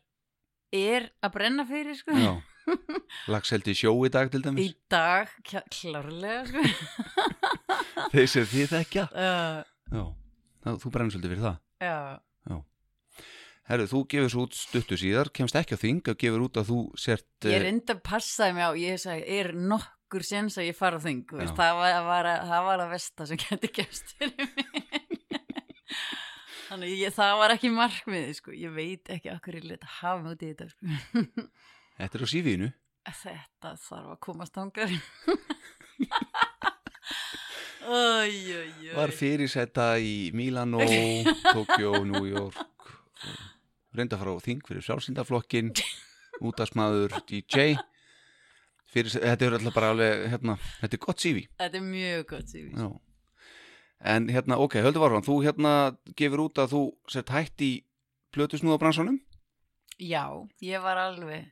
er 0.78 1.08
að 1.22 1.34
brenna 1.36 1.66
fyrir 1.68 1.98
sko. 1.98 2.16
Já. 2.16 2.32
Lagseldi 3.32 3.74
sjó 3.74 3.92
í 4.06 4.10
dag 4.14 4.30
til 4.30 4.40
Í 4.40 4.44
dæmis. 4.46 4.74
dag, 4.92 5.30
kja- 5.46 5.64
klárlega 5.74 6.44
sko. 6.50 6.66
Þeir 8.14 8.28
sem 8.30 8.50
þið 8.52 8.74
þekkja. 8.76 9.06
uh, 9.10 9.62
Já. 9.92 10.04
Það, 10.62 10.76
þú 10.84 10.92
brennir 10.94 11.16
svolítið 11.16 11.34
fyrir 11.34 11.46
það. 11.48 11.56
Já, 11.82 11.96
Herru, 13.70 13.86
þú 13.86 14.00
gefur 14.10 14.30
svo 14.32 14.44
út 14.48 14.56
stuttu 14.58 14.96
síðar, 14.98 15.28
kemst 15.34 15.54
ekki 15.56 15.76
á 15.78 15.80
þing 15.80 16.08
og 16.10 16.18
gefur 16.18 16.42
út 16.48 16.58
að 16.58 16.70
þú 16.72 16.78
sért... 16.98 17.28
ég 17.46 17.54
eh, 17.54 17.62
reynda 17.62 17.94
að 17.94 18.00
passaði 18.08 18.56
mig 18.56 18.66
á, 18.66 18.70
ég 18.74 19.04
er 19.38 19.52
nokkur 20.12 20.24
séns 20.28 20.58
að 20.60 20.66
ég 20.68 20.76
fara 20.76 20.98
á 21.00 21.00
þing, 21.00 21.22
veist, 21.32 21.54
það 21.56 21.72
var, 21.78 21.94
var, 22.04 22.26
að- 22.28 22.42
það 22.50 22.64
var 22.66 22.80
að 22.84 22.90
versta 22.92 23.26
sem 23.26 23.38
getur 23.40 23.70
gefst 23.72 24.12
fyrir 24.18 24.50
mig. 24.52 24.76
Þannig 26.68 26.92
ég, 27.00 27.12
það 27.16 27.32
var 27.40 27.50
ekki 27.54 27.70
markmiði, 27.72 28.34
sko, 28.36 28.52
ég 28.56 28.72
veit 28.76 29.08
ekki 29.12 29.30
okkur 29.32 29.56
ég 29.58 29.64
leta 29.68 29.88
hafa 30.00 30.22
mig 30.22 30.32
út 30.36 30.42
í 30.44 30.50
þetta, 30.52 30.68
sko. 30.68 30.84
Þetta 31.98 32.18
er 32.18 32.24
á 32.24 32.28
sífínu. 32.32 32.68
Þetta 33.22 33.72
þarf 33.82 34.12
að 34.14 34.20
komast 34.24 34.56
æj. 34.56 35.00
Var 38.94 39.10
fyrirsetta 39.16 39.86
í 39.98 40.30
Milano, 40.36 40.84
Tokyo, 41.52 42.04
New 42.04 42.28
York. 42.28 42.60
Reynda 43.92 44.16
að 44.16 44.22
fara 44.22 44.36
á 44.36 44.44
þing 44.44 44.62
fyrir 44.68 44.84
sjálfsindaflokkin, 44.86 45.72
útasmaður, 46.40 47.18
DJ. 47.28 47.74
Fyrirsetta, 48.92 49.26
þetta 49.32 49.46
er 49.46 49.56
alltaf 49.56 49.74
bara 49.74 49.90
alveg, 49.94 50.26
hérna, 50.34 50.56
þetta 50.82 50.96
er 50.98 51.02
gott 51.06 51.22
sífi. 51.24 51.46
Þetta 51.62 51.78
er 51.80 51.84
mjög 51.86 52.26
gott, 52.28 52.50
Sývi. 52.52 52.72
Já. 52.76 52.90
En 54.12 54.26
hérna, 54.28 54.58
ok, 54.58 54.74
höldu 54.84 55.00
varfram, 55.00 55.22
þú 55.24 55.36
hérna 55.46 55.72
gefur 56.18 56.42
út 56.48 56.58
að 56.58 56.72
þú 56.74 56.82
sett 57.14 57.30
hætt 57.32 57.62
í 57.64 57.70
plötusnúðabransanum? 58.34 59.20
Já, 60.02 60.24
ég 60.64 60.82
var 60.82 60.98
alveg, 60.98 61.46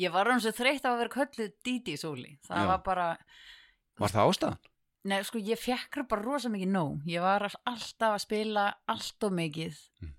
ég 0.00 0.12
var 0.14 0.30
hann 0.30 0.40
svo 0.40 0.52
þreytt 0.56 0.86
að 0.88 0.98
vera 1.02 1.12
kölluð 1.12 1.52
Didi 1.66 1.96
Sóli. 2.00 2.38
Það 2.48 2.62
Já. 2.64 2.66
var 2.72 2.82
bara, 2.86 3.08
Var 3.98 4.12
það 4.12 4.30
ástæðan? 4.32 4.58
Nei, 5.06 5.20
sko, 5.24 5.38
ég 5.38 5.60
fekk 5.62 6.00
bara 6.10 6.22
rosa 6.24 6.48
mikið 6.50 6.68
nóg. 6.72 7.04
Ég 7.06 7.22
var 7.22 7.44
alltaf 7.46 8.16
að 8.16 8.22
spila 8.24 8.64
allt 8.90 9.22
og 9.24 9.32
mikið 9.32 9.76
Mm. 10.02 10.12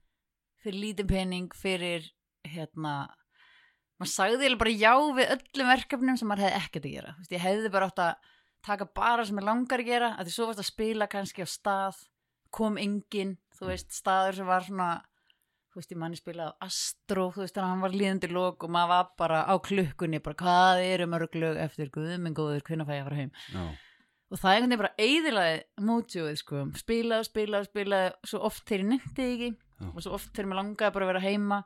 fyrir 0.64 0.80
lítið 0.82 1.08
pening, 1.08 1.50
fyrir, 1.54 2.08
hérna, 2.48 3.10
maður 3.98 4.14
sagði 4.14 4.56
bara 4.62 4.74
já 4.78 4.94
við 5.18 5.36
öllum 5.36 5.72
verkefnum 5.74 6.18
sem 6.20 6.30
maður 6.30 6.48
hefði 6.48 6.64
ekkert 6.64 6.86
að 6.86 6.96
gera. 6.98 7.14
Þú 7.16 7.24
Veist, 7.24 7.36
ég 7.36 7.46
hefði 7.46 7.72
bara 7.74 7.90
átt 7.90 8.04
að 8.04 8.34
taka 8.68 8.88
bara 8.98 9.26
sem 9.26 9.40
ég 9.40 9.48
langar 9.48 9.84
að 9.84 9.92
gera, 9.92 10.14
að 10.18 10.28
því 10.28 10.34
svo 10.36 10.48
varst 10.50 10.64
að 10.64 10.70
spila 10.72 11.08
kannski 11.12 11.46
á 11.46 11.48
stað, 11.50 12.02
kom 12.54 12.78
enginn, 12.82 13.38
þú 13.58 13.70
veist, 13.72 13.94
staður 13.96 14.40
sem 14.40 14.50
var 14.50 14.66
svona, 14.66 14.90
þú 15.72 15.80
veist, 15.80 15.94
ég 15.94 16.00
manni 16.02 16.20
spilaði 16.20 16.54
á 16.54 16.58
Astro, 16.68 17.28
þú 17.36 17.44
veist, 17.44 17.56
þannig 17.56 17.68
að 17.68 17.74
hann 17.74 17.84
var 17.86 17.98
líðandi 18.02 18.30
lók 18.34 18.66
og 18.68 18.74
maður 18.74 18.94
var 18.94 19.12
bara 19.24 19.42
á 19.48 19.54
klukkunni, 19.68 20.22
bara 20.24 20.40
hvað 20.42 20.84
eru 20.86 21.10
mörg 21.12 21.38
lög 21.38 21.60
eftir 21.64 21.92
guðminn 21.94 22.38
góður, 22.38 22.64
hvernig 22.68 22.90
fæ 22.90 22.96
ég 22.98 23.04
að 23.04 23.10
fara 23.10 23.22
heim 23.22 23.32
Já. 23.54 23.64
og 24.28 24.42
það 24.42 24.52
er 24.52 24.58
einhvern 24.58 24.74
veginn 24.74 24.84
bara 24.84 25.08
eiðilaði 25.08 25.88
mótjóið 25.90 26.40
sko, 26.42 26.64
spilaði, 26.82 27.30
spilaði, 27.30 27.72
spilaði 27.72 28.32
svo 28.32 28.44
oft 28.50 28.66
þegar 28.68 28.84
ég 28.86 28.92
nefndi 28.94 29.28
ekki 29.34 29.52
Já. 29.54 29.90
og 29.94 30.00
svo 30.04 30.16
oft 30.18 30.32
þegar 30.34 30.52
mér 30.52 30.62
langaði 30.62 30.96
bara 30.98 31.08
að 31.08 31.14
vera 31.14 31.26
heima 31.28 31.62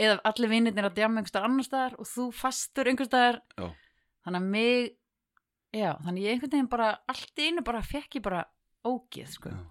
eða 0.00 0.18
allir 0.30 0.50
vinnirnir 0.50 0.88
að 0.88 0.98
djama 0.98 1.20
einhvers 1.20 1.34
staðar 1.34 1.50
annar 1.50 1.68
staðar 1.68 1.98
og 2.00 2.10
þú 2.10 2.28
fastur 2.34 2.90
einhvers 2.90 3.10
staðar 3.10 3.40
Já. 3.58 3.68
þannig 4.26 4.40
að 4.40 4.48
mig 4.56 4.90
já, 5.74 5.90
þannig 6.06 6.26
ég 6.26 6.34
einhvern 6.34 6.54
veginn 6.56 6.72
bara 6.72 6.90
allt 7.10 7.38
í 7.38 7.48
einu 7.50 7.64
bara 7.66 7.84
fekk 7.84 8.18
ég 8.18 8.26
bara 8.26 8.42
ógeð 8.84 9.38
sko 9.38 9.54
Já. 9.54 9.62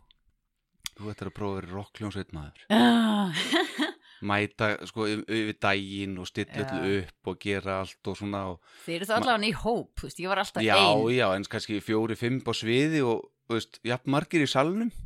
Þú 0.93 1.09
ættir 1.09 1.29
að 1.29 1.33
prófa 1.33 1.53
að 1.53 1.55
vera 1.57 1.73
rockljónsveit 1.73 2.33
maður. 2.35 2.65
Já. 2.69 3.53
Mæta, 4.29 4.67
sko, 4.87 5.07
yfir 5.09 5.57
daginn 5.59 6.13
og 6.21 6.27
stilla 6.29 6.61
Já. 6.61 6.67
öllu 6.77 6.99
upp 7.01 7.31
og 7.31 7.39
gera 7.43 7.79
allt 7.81 8.09
og 8.11 8.15
svona 8.15 8.43
og... 8.53 8.75
þeir 8.85 9.01
eru 9.01 9.07
þá 9.09 9.15
allavega 9.17 9.49
í 9.49 9.55
hóp, 9.63 9.89
þú 9.99 10.07
veist, 10.07 10.21
ég 10.23 10.31
var 10.31 10.41
alltaf 10.43 10.63
Já, 10.63 10.77
ein 10.77 11.09
já, 11.11 11.25
en 11.35 11.47
kannski 11.51 11.79
fjóri, 11.83 12.15
fimm 12.19 12.39
á 12.45 12.53
sviði 12.55 13.01
og, 13.09 13.25
þú 13.53 13.59
veist, 13.59 13.79
jafn 13.87 14.11
margir 14.13 14.43
í 14.43 14.49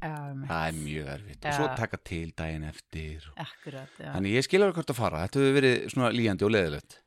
já, 0.02 0.14
einmitt. 0.16 0.48
Það 0.50 0.68
er 0.72 0.78
mjög 0.80 1.12
erfitt. 1.14 1.38
Og 1.44 1.52
Já. 1.52 1.58
svo 1.58 1.68
taka 1.78 1.98
til 2.08 2.32
daginn 2.40 2.64
eftir. 2.68 3.28
akkurat, 3.38 3.92
já, 4.00 4.12
Þannig 4.16 4.38
ég 4.40 4.48
skilur 4.48 4.74
hvort 4.74 4.90
að 4.94 5.00
fara. 5.02 5.22
Þetta 5.28 5.40
hefur 5.44 5.58
verið 5.60 5.88
svona 5.94 6.12
líjandi 6.16 6.48
og 6.48 6.52
leðilegt. 6.56 6.98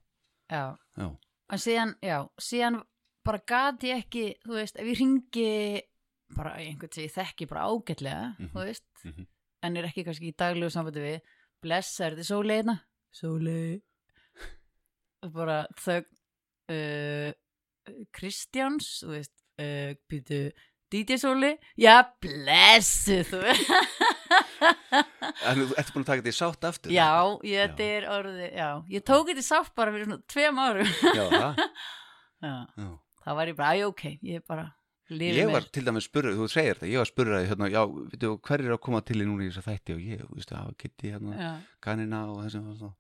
já. 0.51 0.77
Já. 1.01 1.09
en 1.51 1.59
síðan, 1.59 1.95
já, 2.03 2.19
síðan 2.39 2.83
bara 3.25 3.39
gati 3.47 3.91
ekki, 3.91 4.25
þú 4.47 4.55
veist, 4.55 4.77
ef 4.79 4.87
ég 4.87 4.99
ringi 5.01 5.83
bara 6.37 6.53
einhvern 6.61 6.93
sem 6.95 7.05
ég 7.09 7.13
þekki 7.17 7.49
bara 7.51 7.65
ágætlega, 7.67 8.37
Mhm. 8.39 8.49
þú 8.55 8.65
veist 8.69 8.85
Mhm. 9.05 9.27
en 9.63 9.77
er 9.77 9.85
ekki 9.89 10.05
kannski 10.05 10.29
í 10.31 10.37
daglegu 10.37 10.71
sambandi 10.71 11.01
við 11.01 11.21
blessa, 11.63 12.05
er 12.07 12.15
þetta 12.15 12.29
sóleina? 12.31 12.81
Sólei 13.13 13.83
og 15.25 15.33
bara 15.33 15.67
þau 15.77 16.05
uh, 16.71 17.33
Kristjáns, 18.15 19.03
þú 19.03 19.11
veist 19.17 19.35
uh, 19.59 19.95
býtu, 20.11 20.53
DJ 20.91 21.19
Sóli 21.23 21.53
já, 21.79 21.95
blessu 22.23 23.21
þú 23.29 23.41
þú 24.61 25.67
ert 25.79 25.93
búin 25.95 26.03
að 26.05 26.09
taka 26.11 26.19
þetta 26.23 26.33
í 26.33 26.37
sátt 26.37 26.67
aftur? 26.69 26.93
já, 26.95 27.09
ég, 27.47 27.55
Já. 27.55 27.63
þetta 27.71 27.87
er 27.97 28.09
orðið 28.17 28.59
já, 28.59 28.69
ég 28.97 29.07
tók 29.07 29.31
þetta 29.31 29.45
í 29.45 29.47
sátt 29.47 29.73
bara 29.79 29.95
fyrir 29.95 30.09
svona 30.09 30.21
tveim 30.35 30.61
árum 30.65 30.91
Já, 30.91 31.25
það? 31.37 31.63
já, 32.47 32.55
Já. 32.83 32.91
það 33.25 33.39
var 33.41 33.53
ég 33.53 33.59
bara, 33.61 33.73
æ, 33.73 33.87
ok 33.89 34.05
ég 34.33 34.45
bara 34.51 34.67
lifi 35.11 35.41
Ég 35.41 35.51
var 35.51 35.57
mér 35.61 35.71
til 35.75 35.85
dæmis 35.89 36.07
spurður, 36.11 36.37
þú 36.39 36.49
segir 36.53 36.77
þetta, 36.79 36.91
ég 36.93 37.03
var 37.03 37.09
spurður 37.11 37.49
hérna, 37.51 37.71
já, 37.73 37.81
veitu, 38.13 38.33
hver 38.47 38.63
er 38.67 38.75
að 38.77 38.83
koma 38.87 39.01
til 39.07 39.19
í 39.19 39.27
núna 39.27 39.47
í 39.47 39.51
þess 39.51 39.63
að 39.65 39.71
þætti 39.73 39.97
og 39.97 40.05
ég, 40.07 40.23
þú 40.29 40.39
veist, 40.39 40.53
að 40.61 40.75
Kitty 40.83 41.15
hérna, 41.15 41.51
Ganina 41.83 42.21
og 42.31 42.43
þessum, 42.45 42.69
svo, 42.79 42.93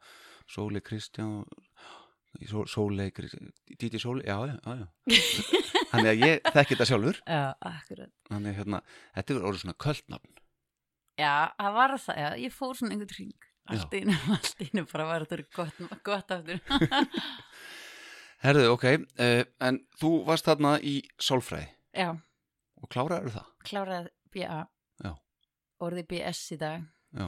Sóli 0.51 0.83
Kristján, 0.83 1.45
Só, 1.47 2.00
Sóli, 2.71 3.11
Díti 3.81 3.99
Sóli, 3.99 4.23
já, 4.27 4.37
já, 4.47 4.57
já. 4.65 4.87
Þannig 5.91 6.11
að 6.13 6.21
ég 6.23 6.51
þekki 6.55 6.77
þetta 6.77 6.87
sjálfur, 6.87 7.17
já, 7.27 7.41
akkurat 7.67 8.13
þannig 8.31 8.59
hérna, 8.61 8.79
þetta 9.17 9.35
er 9.35 9.47
orðið 9.49 9.63
svona 9.65 9.75
kvöldnafn. 9.83 10.35
já, 11.19 11.33
það 11.59 11.73
var 11.75 11.95
það, 11.99 12.21
já, 12.23 12.29
ég 12.45 12.55
fór 12.55 12.77
svona 12.79 12.95
einhvern 12.95 13.17
ring 13.19 13.49
allt 13.71 13.93
Já. 13.93 13.99
í 13.99 14.03
einu, 14.05 14.15
allt 14.37 14.63
í 14.63 14.69
einu 14.71 14.85
bara 14.93 15.07
var 15.11 15.25
þetta 15.27 15.49
gott, 15.59 15.83
gott 16.07 16.31
aftur 16.37 16.61
Herðu, 18.45 18.63
ok, 18.73 18.87
uh, 19.21 19.43
en 19.67 19.81
þú 20.01 20.11
varst 20.31 20.47
þarna 20.49 20.77
í 20.81 20.95
sálfræði 21.21 21.67
já, 21.99 22.09
og 22.81 22.89
kláraður 22.95 23.35
það? 23.35 23.51
kláraði 23.69 24.15
BA 24.33 24.61
Já. 25.05 25.13
orðið 25.85 26.07
BS 26.15 26.45
í 26.55 26.61
dag 26.63 26.87
Já. 27.19 27.27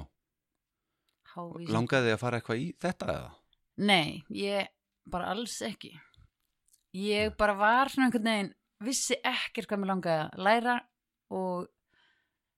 Hávísindi. 1.33 1.73
Langaði 1.75 2.07
þið 2.09 2.15
að 2.15 2.23
fara 2.23 2.39
eitthvað 2.39 2.63
í 2.63 2.67
þetta 2.81 3.07
eða? 3.13 3.31
Nei, 3.83 4.23
ég 4.37 4.71
bara 5.11 5.31
alls 5.33 5.59
ekki. 5.67 5.93
Ég 6.93 7.37
bara 7.41 7.57
var 7.57 7.91
svona 7.91 8.09
einhvern 8.09 8.29
veginn, 8.29 8.51
vissi 8.85 9.17
ekkert 9.25 9.71
hvað 9.71 9.81
mér 9.81 9.93
langaði 9.93 10.25
að 10.25 10.43
læra 10.47 10.75
og 11.33 11.71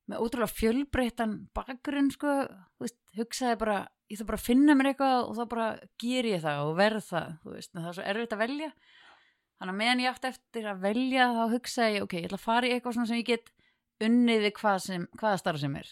með 0.05 0.21
ótrúlega 0.21 0.53
fjölbreyttan 0.53 1.35
bakgrunn, 1.55 2.11
sko, 2.13 2.33
veist, 2.81 2.97
hugsaði 3.17 3.57
bara, 3.61 3.77
ég 4.11 4.19
þarf 4.19 4.29
bara 4.29 4.41
að 4.41 4.45
finna 4.49 4.75
mér 4.77 4.91
eitthvað 4.91 5.15
og 5.23 5.39
þá 5.39 5.43
bara 5.55 5.69
ger 6.01 6.29
ég 6.29 6.43
það 6.43 6.61
og 6.65 6.75
verð 6.77 7.07
það, 7.07 7.31
veist, 7.55 7.71
það 7.73 7.89
er 7.89 7.97
svo 7.97 8.05
erfitt 8.11 8.35
að 8.35 8.43
velja. 8.43 8.69
Þannig 9.55 9.73
að 9.73 9.79
meðan 9.79 10.03
ég 10.03 10.11
átti 10.11 10.29
eftir 10.33 10.69
að 10.69 10.81
velja 10.83 11.27
þá 11.31 11.43
hugsaði 11.55 11.95
ég, 11.95 12.05
ok, 12.05 12.15
ég 12.19 12.27
ætla 12.27 12.41
að 12.41 12.45
fara 12.45 12.67
í 12.67 12.75
eitthvað 12.75 12.97
sem 12.99 13.21
ég 13.21 13.29
get 13.31 13.51
unnið 14.05 14.45
við 14.45 14.55
hvað 14.59 14.79
sem, 14.83 15.09
hvaða 15.15 15.41
starf 15.41 15.63
sem 15.63 15.77
er. 15.79 15.91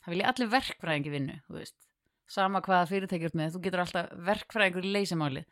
Það 0.00 0.14
vil 0.14 0.22
ég 0.22 0.30
allir 0.30 0.52
verkfræðingi 0.54 1.12
vinnu, 1.12 1.38
sama 2.30 2.62
hvaða 2.62 2.86
fyrirtækjast 2.86 3.36
með, 3.36 3.56
þú 3.56 3.62
getur 3.64 3.82
alltaf 3.82 4.12
verkfræðingur 4.30 4.86
leysimáli 4.94 5.42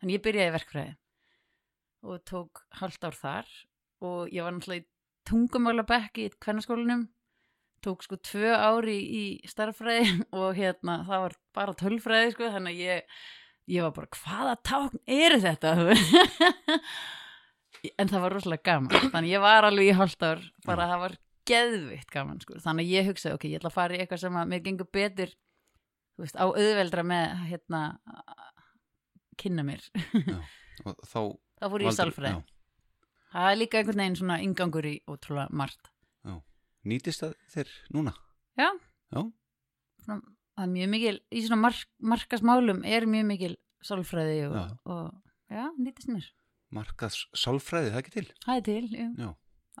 þannig 0.00 0.18
ég 0.18 0.24
byrjaði 0.26 0.54
verkfræði 0.56 0.94
og 2.06 2.22
tók 2.28 2.62
halvt 2.80 3.08
ár 3.08 3.18
þar 3.18 3.52
og 4.06 4.32
ég 4.34 4.44
var 4.44 4.54
náttúrulega 4.54 4.84
í 4.84 4.88
tungumála 5.26 5.86
bekk 5.88 6.22
í 6.22 6.30
kvennaskólanum 6.38 7.06
tók 7.84 8.04
sko 8.04 8.18
tvö 8.18 8.54
ári 8.54 8.96
í, 8.98 9.24
starffræði 9.48 10.22
og 10.38 10.56
hérna 10.58 11.00
það 11.08 11.26
var 11.26 11.36
bara 11.56 11.76
tölfræði 11.82 12.32
sko 12.34 12.50
þannig 12.54 12.74
að 12.74 12.82
ég, 12.82 13.20
ég 13.76 13.86
var 13.86 13.94
bara 13.96 14.20
hvaða 14.22 14.56
tákn 14.66 15.04
eru 15.18 15.44
þetta? 15.44 15.76
En 18.00 18.08
það 18.08 18.22
var 18.24 18.32
rosalega 18.32 18.64
gaman. 18.66 19.10
Þannig 19.12 19.30
ég 19.30 19.42
var 19.44 19.66
alveg 19.68 19.90
í 19.92 19.94
halvt 19.94 20.24
ár 20.26 20.40
bara 20.64 20.86
það 20.90 21.02
var 21.02 21.12
geðvitt 21.46 22.08
gaman 22.10 22.40
sko. 22.42 22.56
Þannig 22.64 22.86
að 22.86 22.94
ég 22.96 23.10
hugsaði 23.10 23.36
ok, 23.36 23.44
ég 23.46 23.60
ætla 23.60 23.70
að 23.70 23.76
fara 23.76 23.94
í 23.94 24.00
eitthvað 24.00 24.22
sem 24.24 24.38
að 24.40 24.48
mér 24.50 24.62
gengur 24.64 24.88
betur 24.96 25.34
þú 26.16 26.24
veist, 26.24 26.38
á 26.40 26.46
auðveldra 26.48 27.04
með 27.06 27.34
hérna 27.52 27.82
kynna 29.40 29.64
mér 29.66 29.82
þá 30.84 31.20
þá 31.56 31.66
fór 31.72 31.84
ég 31.86 31.92
í 31.92 32.30
já. 32.30 32.38
það 33.32 33.50
er 33.50 33.60
líka 33.60 33.80
einhvern 33.80 34.02
veginn 34.02 34.18
svona 34.20 34.40
ingangur 34.44 34.88
í 34.88 34.96
ótrúlega 35.08 35.50
margt 35.50 35.92
Nýtist 36.86 37.22
það 37.24 37.32
þér 37.50 37.70
núna? 37.96 38.12
Já. 38.54 38.68
Já, 39.10 39.20
svona, 40.04 40.20
það 40.54 40.66
er 40.66 40.72
mjög 40.76 40.90
mikil, 40.92 41.14
í 41.34 41.40
svona 41.42 41.58
mark, 41.64 41.88
markasmálum 42.12 42.84
er 42.86 43.06
mjög 43.10 43.26
mikil 43.26 43.54
sálfræði 43.86 44.36
og 44.46 44.54
Já. 44.54 44.60
já, 44.62 44.76
og, 44.94 45.32
já 45.50 45.64
nýtist 45.78 46.10
mér 46.10 46.28
markað 46.76 47.18
sálfræði, 47.38 47.90
það 47.94 48.00
ekki 48.02 48.14
til? 48.14 48.26
það 48.44 48.60
er 48.60 48.64
til, 48.68 48.86
Já, 49.18 49.28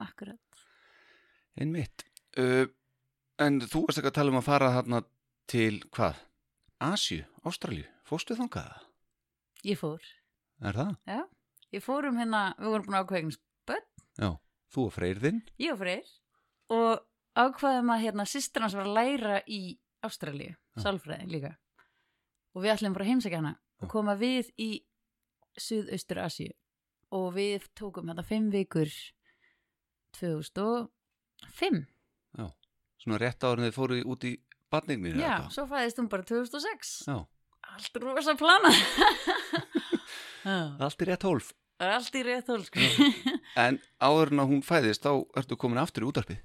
akkurat 0.06 0.42
einmitt. 1.56 2.04
Uh, 2.36 2.66
en 3.40 3.62
þú 3.64 3.86
varst 3.86 4.00
ekki 4.02 4.10
að 4.12 4.18
tala 4.18 4.34
um 4.34 4.40
að 4.40 4.48
fara 4.48 4.72
þarna 4.74 5.02
til 5.48 5.78
hvað? 5.94 6.18
Asju, 6.84 7.22
Ástralju, 7.48 7.86
fórstu 8.06 8.36
þangað? 8.36 8.74
Ég 9.66 9.78
fór, 9.80 10.02
Er 10.64 10.76
það? 10.78 10.94
ég 11.74 11.82
fór 11.84 12.06
um 12.08 12.16
hérna 12.20 12.42
við 12.60 12.70
vorum 12.72 12.86
búin 12.86 12.96
að 12.98 13.04
ákveðin 13.04 13.34
Já, 14.16 14.30
þú 14.72 14.84
og 14.86 14.92
freyr 14.94 15.18
þinn? 15.20 15.42
ég 15.60 15.72
og 15.74 15.78
Freyr. 15.82 16.06
Og 16.72 17.02
ákvaðum 17.36 17.90
að 17.92 18.02
hérna 18.06 18.24
sýstir 18.30 18.62
hans 18.64 18.74
var 18.78 18.86
að 18.88 18.94
læra 18.96 19.40
í 19.46 19.78
Ástralíu, 20.06 20.54
Já. 20.54 20.82
sálfræði 20.82 21.26
líka. 21.30 21.50
Og 22.54 22.62
við 22.64 22.72
ætlum 22.76 22.94
bara 22.96 23.04
heimsækja 23.10 23.40
hana 23.42 23.54
og 23.82 23.88
Já. 23.88 23.90
koma 23.92 24.14
við 24.16 24.48
í 24.58 24.70
Suðaustur 25.60 26.18
Asíu 26.24 26.52
og 27.16 27.34
við 27.36 27.66
tókum 27.76 28.08
þetta 28.10 28.24
fimm 28.26 28.50
vikur 28.52 28.88
2005 30.16 31.86
Svona 32.96 33.18
rétt 33.20 33.44
áður 33.44 33.60
en 33.60 33.66
þið 33.68 33.74
fóru 33.76 33.96
út 34.08 34.24
í 34.26 34.32
badningni 34.72 35.12
já, 35.20 35.34
svo 35.52 35.66
fæðist 35.70 35.98
hún 36.00 36.08
bara 36.10 36.24
2006 36.26 36.92
Já, 37.06 37.18
allt 37.76 38.00
rosa 38.02 38.34
plana 38.40 38.72
allt 40.80 41.00
er 41.04 41.10
rétt 41.12 41.26
hólf. 41.26 41.52
er 41.80 41.94
allt 41.96 42.14
í 42.16 42.22
rétt 42.26 42.48
hól 42.52 42.62
sko. 42.66 42.80
En 43.66 43.78
áður 44.02 44.32
en 44.34 44.42
að 44.44 44.50
hún 44.52 44.62
fæðist, 44.66 45.04
þá 45.06 45.24
ertu 45.40 45.56
komin 45.56 45.80
aftur 45.80 46.04
í 46.04 46.08
útarpið. 46.10 46.40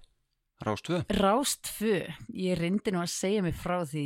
Rást 0.63 0.85
tvö. 0.87 0.99
Rást 1.17 1.63
tvö, 1.67 1.97
ég 2.37 2.59
reyndi 2.59 2.93
nú 2.93 3.01
að 3.01 3.09
segja 3.11 3.41
mig 3.43 3.55
frá 3.57 3.81
því 3.87 4.05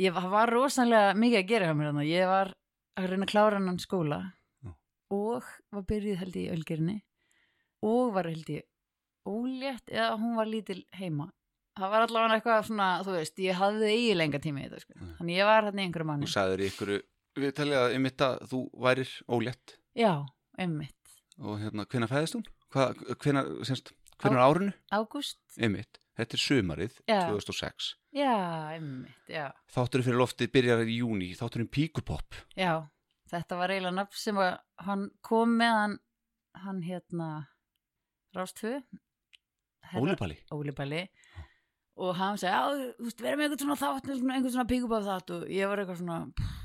ég 0.00 0.16
var 0.16 0.50
rosalega 0.50 1.14
mikið 1.18 1.38
að 1.42 1.48
gera 1.50 1.68
hjá 1.68 1.76
mér 1.76 1.90
þarna. 1.90 2.04
ég 2.08 2.26
var 2.30 2.52
að 2.96 3.08
reyna 3.10 3.26
að 3.26 3.32
klára 3.32 3.60
hann 3.60 3.78
skóla 3.82 4.20
Já. 4.64 4.70
og 5.12 5.44
var 5.76 5.84
byrjuð 5.92 6.20
held 6.22 6.38
ég 6.40 6.46
í 6.48 6.54
Ölgerinni 6.54 6.96
og 7.86 8.12
var 8.16 8.28
held 8.30 8.48
ég 8.48 8.66
ólétt 9.28 9.92
eða 9.92 10.16
hún 10.20 10.36
var 10.40 10.48
lítil 10.48 10.80
heima 10.96 11.28
það 11.80 11.92
var 11.94 12.04
allavega 12.06 12.36
eitthvað 12.38 12.66
svona, 12.68 12.88
þú 13.06 13.14
veist 13.16 13.40
ég 13.44 13.58
hafði 13.60 13.88
eigi 13.94 14.12
lenga 14.18 14.40
tíma 14.42 14.62
í 14.62 14.68
þetta 14.68 14.82
sko. 14.84 14.96
Nei. 15.00 15.14
þannig 15.18 15.38
ég 15.40 15.48
var 15.50 15.68
hann 15.68 15.80
í 15.80 15.84
einhverju 15.86 16.08
manni 16.10 16.30
sagður 16.30 16.64
ykkur, 16.68 16.92
við 17.40 17.54
talið 17.60 17.80
að 17.80 17.94
einmitt 17.96 18.24
að 18.26 18.36
þú 18.52 18.60
værir 18.86 19.14
ólétt 19.36 19.74
já, 19.98 20.12
einmitt, 20.60 21.16
og 21.40 21.58
hérna, 21.62 21.86
hvenær 21.90 22.12
fæðist 22.12 22.36
hún? 22.38 22.46
Hva, 22.70 22.90
hvenær, 23.24 23.48
semst, 23.66 23.90
hvenær 24.22 24.44
árinu? 24.46 24.74
ágúst 24.94 25.40
Einmitt, 25.58 25.98
þetta 26.20 26.36
er 26.38 26.42
sumarið 26.44 27.00
Já. 27.10 27.20
2006. 27.32 27.88
já, 28.14 28.34
einmitt, 28.76 29.24
já 29.26 29.48
Þátturinn 29.74 30.06
fyrir 30.06 30.20
loftið 30.20 30.52
byrjar 30.54 30.84
í 30.86 31.00
júni, 31.00 31.32
þátturinn 31.38 31.70
Píkupop. 31.72 32.38
Já, 32.54 32.84
þetta 33.32 33.58
var 33.58 33.74
eiginlega 33.74 33.96
nafn 33.98 34.20
sem 34.22 34.38
að 34.38 34.52
hann 34.86 35.08
kom 35.26 35.56
með 35.58 35.74
hann, 35.80 35.96
hann 36.62 36.82
hérna 36.86 37.30
Rástfö 38.36 38.76
Ólipalli. 39.98 40.36
Ólipalli 40.54 41.00
og 42.00 42.16
hann 42.18 42.40
segi, 42.40 42.90
þú 42.98 43.06
veist, 43.08 43.22
verðum 43.24 43.44
einhvern 43.44 43.62
svona 43.64 43.78
þátt 43.80 44.10
einhvern 44.12 44.54
svona 44.54 44.68
píkubaf 44.70 45.06
þátt. 45.06 45.34
Og 45.36 45.50
ég 45.52 45.70
var 45.70 45.82
eitthvað 45.82 46.00
svona 46.00 46.18
pff, 46.36 46.60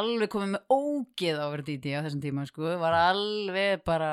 alveg 0.00 0.32
komið 0.32 0.54
með 0.54 0.74
ógeð 0.76 1.42
á 1.42 1.46
verið 1.54 1.70
díti 1.70 1.94
á 1.94 2.04
þessum 2.04 2.24
tíma, 2.24 2.46
sko, 2.50 2.72
var 2.82 2.98
alveg 2.98 3.84
bara 3.86 4.12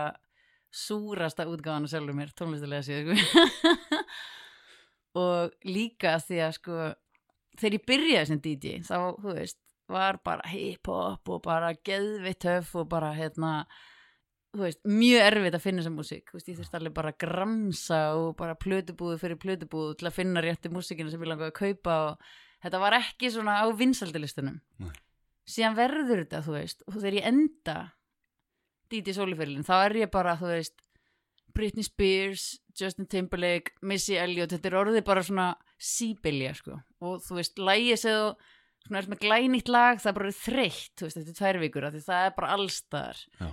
súrasta 0.74 1.46
útgáðan 1.50 1.90
sjálfur 1.90 2.18
mér, 2.18 2.34
tónlistulega 2.38 2.86
séð, 2.86 3.14
sko. 3.14 4.02
Og 5.24 5.54
líka 5.70 6.16
því 6.18 6.40
að 6.42 6.56
sko 6.58 6.78
þegar 7.60 7.78
ég 7.78 7.86
byrjaði 7.90 8.30
sem 8.30 8.42
DJ 8.42 8.80
þá, 8.86 8.98
þú 9.22 9.36
veist, 9.38 9.60
var 9.92 10.20
bara 10.26 10.50
hip-hop 10.50 11.30
og 11.30 11.42
bara 11.46 11.74
geðvitt 11.86 12.42
töff 12.44 12.74
og 12.80 12.88
bara, 12.92 13.12
hérna 13.18 13.64
veist, 14.62 14.82
mjög 14.86 15.26
erfitt 15.26 15.58
að 15.58 15.64
finna 15.64 15.82
þessa 15.82 15.94
músík 15.96 16.30
þú 16.30 16.38
veist, 16.38 16.50
ég 16.52 16.60
þurfti 16.60 16.78
alveg 16.80 16.96
bara 16.98 17.14
að 17.14 17.20
gramsa 17.24 18.00
og 18.20 18.36
bara 18.38 18.58
plötubúðu 18.60 19.18
fyrir 19.22 19.40
plötubúðu 19.42 19.98
til 19.98 20.10
að 20.10 20.18
finna 20.20 20.44
rétti 20.46 20.72
músíkina 20.74 21.10
sem 21.10 21.24
ég 21.24 21.32
langaði 21.32 21.54
að 21.54 21.60
kaupa 21.60 21.98
og 22.12 22.32
þetta 22.66 22.82
var 22.84 22.98
ekki 23.00 23.32
svona 23.34 23.58
á 23.60 23.66
vinsaldilistunum 23.74 24.60
Nei. 24.84 24.94
síðan 25.50 25.78
verður 25.80 26.24
þetta, 26.24 26.44
þú 26.46 26.58
veist 26.60 26.86
og 26.86 27.00
þegar 27.00 27.20
ég 27.20 27.30
enda 27.32 27.78
DJ 28.94 29.16
Sóliferilin, 29.18 29.66
þá 29.66 29.76
er 29.80 29.98
ég 30.04 30.14
bara, 30.14 30.38
þú 30.38 30.52
veist 30.52 30.78
Britney 31.54 31.86
Spears, 31.86 32.60
Justin 32.78 33.10
Timberlake 33.10 33.74
Missy 33.82 34.18
Elliott, 34.22 34.54
þetta 34.54 34.70
er 34.70 34.80
orðið 34.84 35.06
bara 35.08 35.26
svona 35.26 35.48
síbelja, 35.82 36.54
sko 36.58 36.78
og 37.02 37.26
þú 37.26 37.40
veist, 37.40 37.58
lægið 37.58 38.06
þú 38.06 38.18
svona 38.84 39.00
er 39.00 39.10
með 39.10 39.22
glænýtt 39.24 39.70
lag 39.72 40.00
það 40.04 40.12
er 40.12 40.18
bara 40.18 40.38
þreytt, 40.38 40.94
þú 41.00 41.08
veist, 41.08 41.20
þetta 41.20 41.34
er 41.34 41.38
tvær 41.40 41.60
vikur 41.62 41.86
af 41.88 41.94
því 41.96 42.02
það 42.06 42.26
er 42.28 42.34
bara 42.38 42.56
allstaðar 42.58 43.22
Já. 43.40 43.48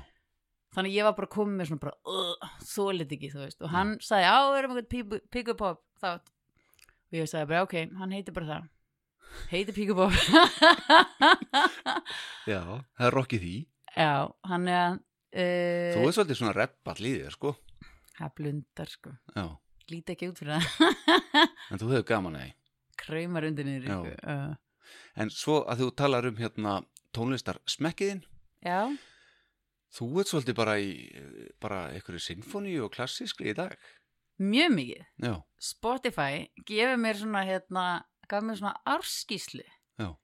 Þannig 0.76 0.94
ég 0.96 1.04
var 1.08 1.14
bara 1.18 1.30
komið 1.32 1.54
með 1.60 1.66
svona 1.70 1.84
bara 1.84 1.96
uh, 2.10 2.50
þólit 2.70 3.14
ekki, 3.16 3.28
þú 3.32 3.40
veist, 3.44 3.60
og 3.64 3.68
hann 3.74 3.90
sagði 4.04 4.24
já, 4.26 4.34
við 4.50 4.58
erum 4.60 4.74
eitthvað 4.76 5.22
píkupop 5.34 5.78
þátt. 6.02 6.26
Og 7.10 7.14
ég 7.18 7.24
sagði 7.30 7.48
bara, 7.50 7.62
ok, 7.66 7.74
hann 8.00 8.14
heitir 8.14 8.34
bara 8.36 8.50
það. 8.52 8.62
Heitir 9.50 9.74
píkupop. 9.76 10.12
Já, 12.50 12.60
það 12.98 13.06
er 13.06 13.14
rokkið 13.14 13.40
því. 13.44 13.52
Já, 13.96 14.12
hann 14.50 14.64
er 14.70 14.78
að 14.80 14.94
Þú 15.30 16.00
uh, 16.00 16.08
er 16.08 16.14
svolítið 16.16 16.38
svona 16.40 16.54
reppall 16.56 17.04
í 17.06 17.10
þér, 17.20 17.34
sko. 17.36 17.50
Það 18.16 18.30
blundar, 18.40 18.88
sko. 18.90 19.10
Já, 19.36 19.44
líti 19.92 20.10
ekki 20.16 20.30
út 20.32 20.40
fyrir 20.42 20.56
það. 20.56 20.64
En 21.70 21.78
þú 21.82 21.86
hefur 21.92 22.06
gaman 22.08 22.38
að 22.40 22.44
því. 22.48 22.52
Kraumar 23.00 23.46
undir 23.46 23.64
niður 23.68 23.86
Já. 23.86 23.94
sko. 24.00 24.10
uh, 24.34 24.52
En 25.22 25.28
svo 25.30 25.56
að 25.70 25.76
þú 25.84 25.88
talar 26.02 26.26
um 26.26 26.34
hérna 26.40 26.72
tónlistar 27.14 27.56
smekkiðin 27.70 28.24
já, 28.66 28.80
Þú 29.90 30.06
ert 30.22 30.30
svolítið 30.30 30.56
bara 30.58 30.76
í 30.78 30.90
bara 31.62 31.80
einhverju 31.94 32.20
sinfóni 32.22 32.76
og 32.82 32.92
klassískri 32.94 33.50
í 33.50 33.56
dag. 33.58 33.74
Mjög 34.40 34.70
mikið. 34.76 35.02
Já, 35.26 35.34
Spotify 35.60 36.46
gefur 36.68 36.96
mér 37.02 37.18
svona 37.20 37.42
hérna, 37.44 37.84
gaf 38.30 38.44
mér 38.46 38.56
svona 38.60 38.76
árskíslu 38.88 39.66
Já. 40.00 40.14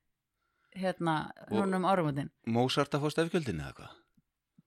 hérna, 0.79 1.17
núna 1.51 1.77
um 1.77 1.85
árumöndin 1.91 2.31
Mozart 2.47 2.95
að 2.97 3.05
fá 3.05 3.11
stefgjöldin 3.17 3.61
eða 3.61 3.75
hvað? 3.77 3.93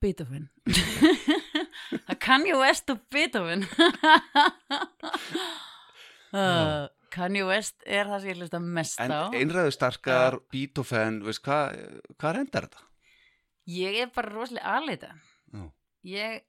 Beethoven. 0.00 0.46
Það 2.06 2.18
kann 2.22 2.46
ég 2.46 2.56
West 2.60 2.92
og 2.94 3.02
Beethoven. 3.12 3.66
Uh, 6.30 6.86
Kanye 7.10 7.42
West 7.42 7.80
er 7.90 8.06
það 8.06 8.20
sem 8.22 8.30
ég 8.30 8.36
hlusta 8.38 8.58
mest 8.62 9.00
En 9.02 9.10
á. 9.10 9.34
einræðu 9.34 9.72
starkar, 9.74 10.36
Beethoven, 10.52 11.16
veist 11.26 11.42
hvað 11.42 11.80
hva 12.22 12.30
rendar 12.36 12.68
þetta? 12.68 12.84
Ég 13.70 14.00
er 14.04 14.14
bara 14.14 14.32
rosalega 14.34 14.76
aðleita 14.78 15.14
ég 16.06 16.42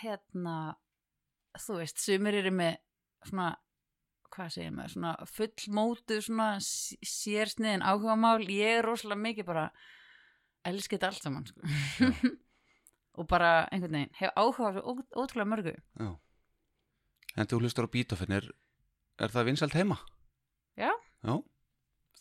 hérna 0.00 0.56
þú 1.60 1.78
veist, 1.78 2.00
sumir 2.02 2.40
eru 2.40 2.52
með 2.54 2.78
svona 3.28 3.52
hvað 4.34 4.54
segir 4.56 4.72
maður, 4.74 4.92
svona 4.94 5.12
fullmótu 5.30 6.16
svona 6.24 6.48
sérsniðin 6.60 7.84
áhugamál, 7.86 8.40
ég 8.50 8.80
er 8.80 8.86
rosalega 8.86 9.22
mikið 9.28 9.46
bara 9.46 9.68
elskið 10.66 10.98
þetta 10.98 11.10
allt 11.12 11.26
saman 11.26 11.46
sko. 11.46 12.32
og 13.20 13.28
bara 13.30 13.52
einhvern 13.70 13.98
veginn, 14.00 14.14
hef 14.18 14.34
áhuga 14.34 14.82
ótrúlega 14.82 15.50
mörgu. 15.52 15.74
Já. 16.00 16.10
En 17.34 17.50
þú 17.50 17.60
hlustar 17.62 17.86
á 17.86 17.94
er, 18.34 18.50
er 19.22 19.34
það 19.34 19.48
vinsalt 19.50 19.76
heima? 19.78 20.00
Já. 20.78 20.90
Já, 21.22 21.38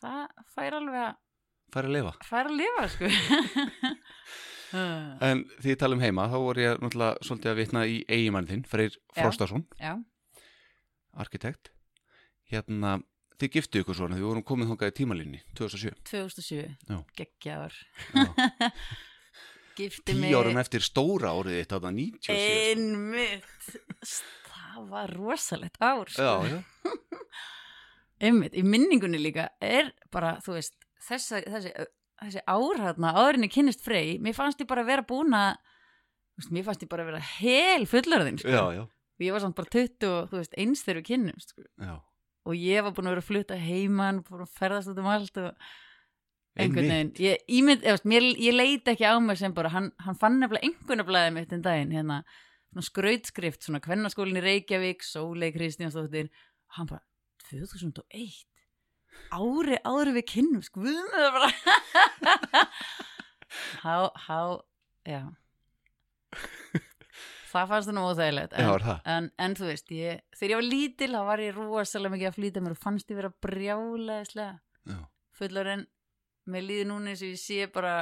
það 0.02 0.44
fær 0.54 0.78
alveg 0.78 1.02
að 1.08 1.16
fær 1.74 1.90
að 1.90 1.96
lifa 1.98 2.14
fær 2.30 2.50
að 2.52 2.58
lifa 2.62 2.88
sko 2.96 3.12
En 4.74 5.44
því 5.62 5.70
ég 5.76 5.78
tala 5.78 5.94
um 5.94 6.02
heima, 6.02 6.24
þá 6.32 6.38
voru 6.42 6.64
ég 6.64 6.80
náttúrulega 6.82 7.26
svolítið 7.28 7.52
að 7.52 7.60
vitna 7.60 7.84
í 7.86 8.00
eigimann 8.10 8.48
þinn, 8.50 8.64
Freyr 8.66 8.96
Frostason, 9.14 9.68
já, 9.78 9.92
arkitekt. 11.22 11.70
Hérna, 12.50 12.96
þið 13.38 13.52
giftu 13.58 13.84
ykkur 13.84 13.98
svona, 13.98 14.18
þið 14.18 14.28
vorum 14.32 14.46
komið 14.50 14.72
þangað 14.72 14.92
í 14.92 14.96
tímalínni, 14.98 15.42
2007. 15.58 15.94
2007 16.10 16.64
Já. 16.90 16.98
geggjaður 17.20 17.78
Já. 18.18 18.26
gifti 19.78 20.14
Tíu 20.18 20.38
árum 20.38 20.60
eftir 20.62 20.86
stóra 20.86 21.34
árið 21.34 21.60
þitt, 21.62 21.72
þarna 21.74 21.94
97. 21.98 22.26
sko. 22.26 22.36
einmitt 22.74 23.74
það 24.54 24.86
var 24.92 25.14
rosalegt 25.18 25.82
ár 25.82 26.14
sko. 26.14 26.28
Já, 26.28 26.34
já, 26.50 26.60
einmitt, 28.30 28.58
í 28.58 28.66
minningunni 28.66 29.22
líka 29.22 29.52
er 29.62 29.94
bara, 30.14 30.40
þú 30.46 30.58
veist, 30.60 30.78
þessa, 31.08 31.42
þessi, 31.46 31.74
þessi 32.22 32.44
ár 32.48 32.82
hérna, 32.82 33.14
áðurinni 33.18 33.52
kynnist 33.52 33.84
frey 33.86 34.18
mér 34.24 34.38
fannst 34.38 34.62
ég 34.64 34.70
bara 34.70 34.86
vera 34.88 35.06
búin 35.08 35.36
að 35.38 35.56
mér 36.54 36.66
fannst 36.68 36.84
ég 36.86 36.92
bara 36.92 37.06
vera 37.08 37.22
hel 37.38 37.86
fullarðin 37.90 38.42
sko. 38.42 38.52
já, 38.54 38.64
já, 38.80 38.84
og 38.88 39.26
ég 39.28 39.36
var 39.36 39.44
samt 39.44 39.58
bara 39.60 39.74
20 39.76 40.10
og 40.10 40.32
þú 40.32 40.42
veist, 40.42 40.60
eins 40.60 40.84
þegar 40.86 41.02
við 41.02 41.10
kynnumst 41.12 41.54
sko. 41.54 41.66
og 42.44 42.60
ég 42.60 42.86
var 42.86 42.96
búin 42.96 43.10
að 43.10 43.16
vera 43.16 43.26
að 43.26 43.32
fluta 43.32 43.60
heiman 43.60 44.24
búin 44.28 44.46
að 44.46 44.56
ferðast 44.60 44.94
út 44.94 45.02
um 45.04 45.12
allt 45.14 45.42
og 45.44 45.68
einhvern 46.54 46.90
veginn, 46.92 47.14
ég, 47.18 47.46
ímynd, 47.50 47.86
ég, 47.88 48.04
mér, 48.06 48.26
ég 48.38 48.54
leiti 48.54 48.94
ekki 48.94 49.08
á 49.10 49.18
mig 49.18 49.40
sem 49.40 49.54
bara, 49.58 49.72
hann, 49.74 49.90
hann 50.06 50.18
fann 50.22 50.38
nefnilega 50.38 50.68
einhvernablaðið 50.68 51.38
mitt 51.38 51.56
en 51.56 51.64
daginn, 51.66 51.96
hérna 51.96 52.20
svona 52.74 52.86
skrautskrift, 52.86 53.66
svona 53.66 53.82
kvennaskólin 53.82 54.38
í 54.38 54.44
Reykjavík 54.44 55.06
Sólei 55.06 55.50
Kristjánsdóttir 55.54 56.30
hann 56.78 56.90
bara, 56.90 57.02
2001 57.50 58.46
ári 59.34 59.78
ári 59.88 60.14
við 60.18 60.26
kynnum 60.34 60.64
skvuðum 60.66 61.10
það 61.14 61.30
bara 61.38 61.50
há, 63.86 63.96
há, 64.28 64.40
já 65.08 65.22
það 67.54 67.68
fannst 67.70 67.90
það 67.90 67.96
nú 67.98 68.04
óþægilegt 68.10 68.54
Já, 68.58 68.64
en, 68.64 68.70
er 68.74 68.86
það? 68.88 69.02
en, 69.16 69.28
en 69.46 69.56
þú 69.60 69.68
veist, 69.70 69.92
ég, 69.94 70.22
þegar 70.38 70.54
ég 70.54 70.60
var 70.62 70.68
lítil 70.70 71.12
þá 71.14 71.20
var 71.30 71.44
ég 71.44 71.58
rosalega 71.58 72.14
mikið 72.16 72.30
að 72.32 72.38
flýta 72.40 72.64
mér 72.66 72.76
og 72.78 72.82
fannst 72.82 73.12
ég 73.14 73.20
vera 73.20 73.34
brjálæðislega 73.46 74.56
Já, 74.94 75.00
fullar 75.38 75.70
en 75.76 75.84
með 76.54 76.66
líði 76.70 76.88
núna 76.90 77.14
eins 77.14 77.22
og 77.24 77.30
ég 77.34 77.42
sé 77.44 77.60
bara 77.74 77.94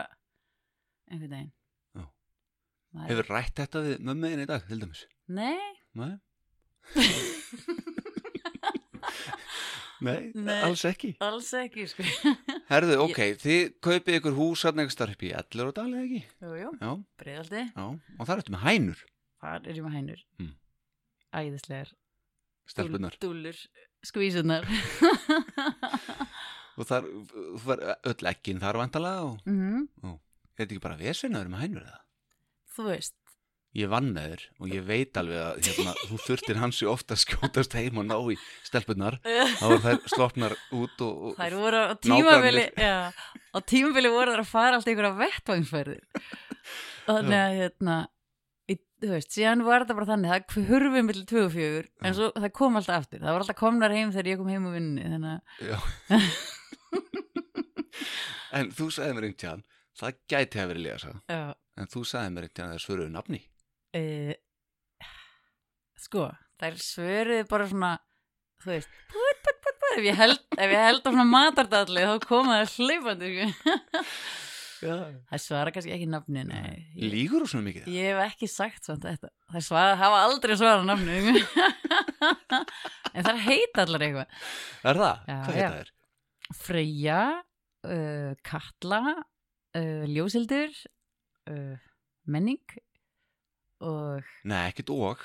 einhvern 1.12 1.36
veginn 1.36 1.52
Já. 2.00 2.06
Hefur 3.12 3.30
rætt 3.36 3.60
þetta 3.60 3.84
við 3.86 4.02
mömmuðin 4.08 4.44
í 4.46 4.48
dag, 4.50 4.64
til 4.68 4.80
dæmis? 4.82 5.04
Nei, 5.32 5.60
Nei? 6.00 6.14
Nei, 10.02 10.32
Nei. 10.34 10.58
alls 10.66 10.82
ekki. 10.90 11.12
alls 11.22 11.52
ekki 11.60 11.84
sko. 11.92 12.06
Herðu, 12.72 12.96
ok, 13.06 13.20
þið 13.42 13.62
kaupið 13.86 14.18
ykkur 14.20 14.38
hús 14.40 14.64
hann 14.66 14.82
einhver 14.82 14.96
starf 14.96 15.14
upp 15.18 15.26
í 15.28 15.34
Ellur 15.38 15.70
og 15.70 15.76
Dali, 15.78 16.00
ekki? 16.02 16.22
Jú, 16.42 16.54
jú, 16.58 16.72
já, 16.82 16.92
og 18.18 18.26
það 18.26 18.34
er 18.36 18.42
eftir 18.44 18.56
með 18.58 18.66
hænur, 18.68 19.04
Þar 19.42 19.68
er 19.70 19.78
ég 19.80 19.86
með 19.86 19.96
hænur 20.00 20.24
Mm. 20.42 20.52
Æðislegar 21.42 21.94
stelpunar. 22.72 23.16
Dúllur, 23.22 23.58
skvísunar 24.06 24.66
Og 26.80 26.88
þar, 26.88 27.08
þú 27.32 27.62
var 27.68 27.82
öll 28.10 28.30
ekkin 28.32 28.62
þar 28.62 28.80
vantalega 28.82 29.26
og 29.28 29.42
mm 29.50 29.88
er 30.62 30.68
þetta 30.68 30.76
ekki 30.76 30.84
bara 30.84 30.98
vesinaður 31.00 31.50
með 31.54 31.62
hænur 31.66 31.86
eða? 31.88 32.00
Þú 32.76 32.84
veist 32.90 33.14
Ég 33.72 33.88
vann 33.88 34.10
með 34.12 34.32
þér 34.34 34.42
og 34.60 34.72
ég 34.76 34.84
veit 34.84 35.18
alveg 35.22 35.40
að 35.40 35.60
hérna, 35.68 35.92
þú 36.10 36.18
þurftir 36.26 36.58
hansi 36.60 36.88
ofta 36.92 37.16
að 37.16 37.22
skjótast 37.24 37.76
heim 37.80 38.02
og 38.02 38.08
ná 38.10 38.18
í 38.34 38.36
stelpunar. 38.68 39.20
Þá 39.24 39.66
er 39.70 39.84
þær 39.86 40.00
slopnar 40.12 40.56
út 40.76 41.04
og, 41.06 41.22
og 41.30 41.38
Þær 41.40 41.56
voru 41.62 41.84
á 41.88 41.94
tímabili 42.04 42.66
já, 42.76 42.96
Á 43.16 43.60
tímabili 43.72 44.12
voru 44.12 44.34
þær 44.36 44.44
að 44.44 44.50
fara 44.52 44.76
alltaf 44.76 44.92
einhverja 44.92 45.14
vettvangsferðir. 45.22 46.02
Þannig 47.08 47.40
að 47.40 47.56
hérna 47.62 47.96
í, 48.68 48.78
Þú 49.02 49.14
veist, 49.16 49.32
síðan 49.38 49.64
var 49.66 49.86
þetta 49.86 49.98
bara 50.02 50.10
þannig 50.12 50.36
Það 50.52 50.68
hurfið 50.74 51.08
millir 51.08 51.30
2 51.32 51.46
og 51.46 51.56
4 51.56 51.86
En 52.10 52.18
svo 52.20 52.32
það 52.36 52.52
kom 52.60 52.82
alltaf 52.82 53.06
aftur. 53.06 53.24
Það 53.24 53.32
var 53.38 53.46
alltaf 53.46 53.62
komnar 53.64 53.96
heim 53.96 54.12
þegar 54.12 54.34
ég 54.34 54.42
kom 54.44 54.52
heim 54.52 54.68
úr 54.68 54.76
vinninni 54.76 55.08
Þannig 55.08 55.32
að 55.32 56.60
en 58.52 58.72
þú 58.76 58.88
sagði 58.92 59.16
mér 59.16 59.28
einhvern 59.28 59.40
tíðan, 59.42 59.64
það 60.02 60.18
gæti 60.32 60.62
að 60.62 60.72
verið 60.72 60.86
lega, 60.86 61.14
já, 61.32 61.42
en 61.80 61.92
þú 61.92 62.04
sagði 62.08 62.34
mér 62.36 62.48
einhvern 62.48 62.58
tíðan 62.58 62.72
að 62.72 62.76
það 62.76 62.86
svöruðu 62.86 63.14
nafni. 63.16 63.42
E, 63.98 64.38
Sko, 66.06 66.30
þær 66.62 66.80
svöruðu 66.82 67.50
bara 67.52 67.68
svona 67.72 67.92
Þú 68.62 68.70
veist 68.76 68.92
put, 69.10 69.40
put, 69.42 69.60
put, 69.66 69.84
ef, 69.96 70.04
ég 70.06 70.18
held, 70.20 70.42
ef 70.54 70.70
ég 70.76 70.84
held 70.86 71.02
á 71.02 71.10
svona 71.10 71.26
matardalli 71.26 72.04
þá 72.06 72.16
koma 72.28 72.60
það 72.62 72.76
hlaupandi 72.78 73.32
sko. 73.34 74.12
Já. 74.82 74.96
Það 75.30 75.42
svara 75.44 75.72
kannski 75.74 75.92
ekki 75.94 76.08
nafni 76.10 76.42
Nei, 76.50 76.78
ég, 76.98 77.12
Lígur 77.14 77.44
þú 77.44 77.50
svona 77.52 77.68
mikið? 77.68 77.90
Ég 77.94 78.08
hef 78.16 78.22
ekki 78.32 78.48
sagt 78.50 78.88
svona 78.88 79.12
þetta 79.12 79.30
Það 79.54 79.66
svara, 79.68 79.98
hafa 80.00 80.22
aldrei 80.26 80.56
svarað 80.58 80.88
nafni 80.90 81.44
En 83.14 83.28
það 83.28 83.42
heita 83.46 83.86
allar 83.86 84.06
eitthvað 84.08 84.48
Er 84.90 85.02
það? 85.04 85.28
Já, 85.30 85.36
Hvað 85.36 85.60
heita 85.60 85.76
þér? 85.76 85.92
Freyja 86.62 87.20
uh, 87.38 88.32
Katla 88.50 89.02
uh, 89.14 90.04
Ljósildur 90.10 90.74
uh, 91.54 91.78
Menning 92.26 92.82
og 93.82 94.24
Nei, 94.48 94.64
ekkert 94.72 94.92
og. 94.96 95.24